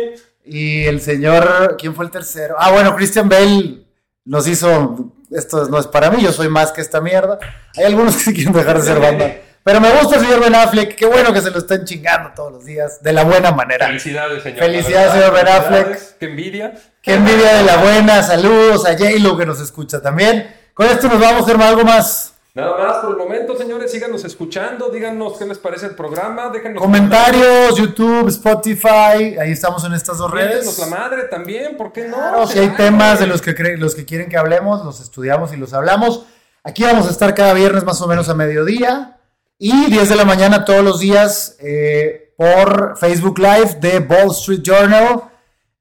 Y 0.44 0.85
el 0.85 1.01
señor. 1.01 1.77
¿Quién 1.77 1.97
fue 1.97 2.05
el 2.05 2.12
tercero? 2.12 2.55
Ah, 2.61 2.70
bueno, 2.70 2.94
Christian 2.94 3.28
Bale 3.28 3.82
nos 4.24 4.47
hizo. 4.47 5.12
Esto 5.32 5.69
no 5.69 5.81
es 5.81 5.89
para 5.89 6.12
mí, 6.12 6.23
yo 6.23 6.32
soy 6.32 6.48
más 6.48 6.70
que 6.70 6.81
esta 6.81 7.01
mierda. 7.01 7.36
Hay 7.77 7.86
algunos 7.86 8.15
que 8.15 8.23
sí 8.23 8.32
quieren 8.32 8.52
dejar 8.52 8.78
de 8.78 8.85
ser 8.85 9.01
Batman. 9.01 9.35
Pero 9.62 9.81
me 9.81 9.91
gusta 9.91 10.16
el 10.16 10.23
señor 10.23 10.41
Ben 10.41 10.55
Affleck. 10.55 10.95
Qué 10.95 11.07
bueno 11.07 11.32
que 11.32 11.41
se 11.41 11.51
lo 11.51 11.59
estén 11.59 11.85
chingando 11.85 12.31
todos 12.35 12.53
los 12.53 12.65
días. 12.65 13.03
De 13.03 13.12
la 13.12 13.24
buena 13.24 13.53
manera. 13.53 13.89
Felicidades, 13.89 14.43
señor. 14.43 14.61
Felicidades, 14.61 15.12
señor 15.12 15.35
Ben 15.35 15.49
Affleck. 15.49 16.19
Qué 16.19 16.27
envidia. 16.27 16.73
Qué 17.03 17.15
envidia 17.15 17.55
de 17.57 17.65
la 17.65 17.77
buena. 17.77 18.23
Saludos 18.23 18.87
a 18.87 18.93
J-Lo 18.93 19.37
que 19.37 19.45
nos 19.45 19.61
escucha 19.61 20.01
también. 20.01 20.55
Con 20.73 20.87
esto 20.87 21.09
nos 21.09 21.20
vamos, 21.20 21.47
Germán. 21.47 21.69
¿Algo 21.69 21.85
más? 21.85 22.35
Nada 22.53 22.77
más 22.77 22.97
por 22.97 23.11
el 23.12 23.16
momento, 23.16 23.57
señores, 23.57 23.93
síganos 23.93 24.24
escuchando, 24.24 24.91
díganos 24.91 25.39
qué 25.39 25.47
les 25.47 25.59
parece 25.59 25.87
el 25.87 25.95
programa, 25.95 26.49
déjenos 26.49 26.82
Comentarios, 26.82 27.77
YouTube, 27.77 28.27
Spotify. 28.27 29.39
Ahí 29.41 29.53
estamos 29.53 29.85
en 29.85 29.93
estas 29.93 30.19
dos 30.19 30.28
redes. 30.32 30.65
Miéntenos 30.65 30.78
la 30.78 30.87
madre 30.87 31.23
también, 31.24 31.77
¿por 31.77 31.93
qué 31.93 32.09
no? 32.09 32.16
Claro, 32.16 32.47
si 32.49 32.59
hay 32.59 32.70
temas 32.70 33.20
de 33.20 33.28
los 33.28 33.41
que, 33.41 33.53
los 33.77 33.95
que 33.95 34.05
quieren 34.05 34.28
que 34.28 34.37
hablemos, 34.37 34.85
los 34.85 35.01
estudiamos 35.01 35.53
y 35.53 35.59
los 35.59 35.73
hablamos. 35.74 36.27
Aquí 36.65 36.82
vamos 36.82 37.07
a 37.07 37.11
estar 37.11 37.32
cada 37.37 37.55
viernes 37.55 37.85
más 37.85 38.03
o 38.03 38.09
menos 38.09 38.28
a 38.28 38.35
mediodía 38.35 39.20
y 39.62 39.91
10 39.91 40.09
de 40.09 40.16
la 40.16 40.24
mañana 40.24 40.65
todos 40.65 40.82
los 40.82 41.01
días 41.01 41.59
eh, 41.61 42.32
por 42.35 42.97
Facebook 42.97 43.39
Live 43.39 43.77
de 43.78 43.99
Wall 43.99 44.31
Street 44.31 44.62
Journal 44.62 45.24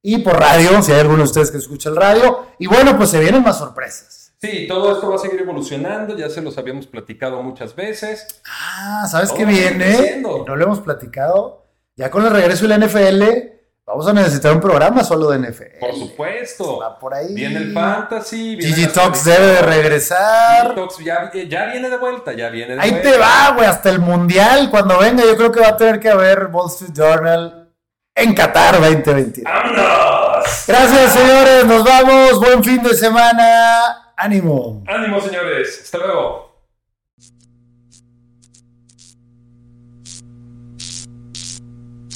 y 0.02 0.18
por 0.18 0.38
radio, 0.38 0.84
si 0.84 0.92
hay 0.92 1.00
alguno 1.00 1.20
de 1.20 1.24
ustedes 1.24 1.50
que 1.50 1.60
escucha 1.60 1.88
el 1.88 1.96
radio. 1.96 2.48
Y 2.60 2.68
bueno, 2.68 2.98
pues 2.98 3.10
se 3.10 3.22
vienen 3.22 3.42
más 3.42 3.58
sorpresas. 3.58 4.34
Sí, 4.38 4.68
todo 4.68 4.94
esto 4.94 5.10
va 5.10 5.16
a 5.16 5.20
seguir 5.20 5.40
evolucionando, 5.40 6.18
ya 6.18 6.30
se 6.30 6.42
los 6.42 6.58
habíamos 6.58 6.88
platicado 6.88 7.42
muchas 7.42 7.74
veces. 7.74 8.28
Ah, 8.46 9.08
¿sabes 9.10 9.32
qué 9.32 9.46
viene? 9.46 10.22
No 10.22 10.56
lo 10.58 10.64
hemos 10.64 10.82
platicado. 10.82 11.66
Ya 11.96 12.12
con 12.12 12.26
el 12.26 12.32
regreso 12.32 12.68
de 12.68 12.78
la 12.78 12.86
NFL, 12.86 13.24
vamos 13.90 14.08
a 14.08 14.14
necesitar 14.14 14.54
un 14.54 14.62
programa 14.62 15.04
solo 15.04 15.30
de 15.32 15.40
NFL. 15.40 15.80
Por 15.80 15.94
supuesto. 15.96 16.80
Va 16.80 16.98
por 16.98 17.14
ahí. 17.14 17.34
Viene 17.34 17.58
el 17.58 17.74
fantasy. 17.74 18.56
viene 18.56 18.74
Gigi 18.76 18.88
Talks 18.88 19.26
debe 19.26 19.46
de 19.48 19.62
regresar. 19.62 20.64
Gigi 20.64 20.76
Talks 20.76 20.98
ya, 21.00 21.32
ya 21.48 21.66
viene 21.66 21.90
de 21.90 21.98
vuelta, 21.98 22.34
ya 22.34 22.50
viene 22.50 22.76
de 22.76 22.82
Ahí 22.82 22.92
vuelta. 22.92 23.12
te 23.12 23.18
va, 23.18 23.52
güey, 23.56 23.68
hasta 23.68 23.90
el 23.90 24.00
mundial. 24.00 24.70
Cuando 24.70 24.98
venga, 25.00 25.24
yo 25.26 25.36
creo 25.36 25.52
que 25.52 25.60
va 25.60 25.70
a 25.70 25.78
tener 25.78 26.00
que 26.00 26.10
haber 26.10 26.48
Wall 26.52 26.70
Street 26.70 26.94
Journal 26.96 27.74
en 28.16 28.34
Qatar 28.34 28.80
2020. 28.80 29.42
¡Vámonos! 29.44 30.64
Gracias, 30.68 31.14
señores. 31.14 31.66
Nos 31.66 31.84
vamos. 31.84 32.40
Buen 32.40 32.64
fin 32.64 32.82
de 32.84 32.94
semana. 32.96 34.14
Ánimo. 34.16 34.84
Ánimo, 34.88 35.20
señores. 35.22 35.82
Hasta 35.84 35.98
luego. 35.98 36.49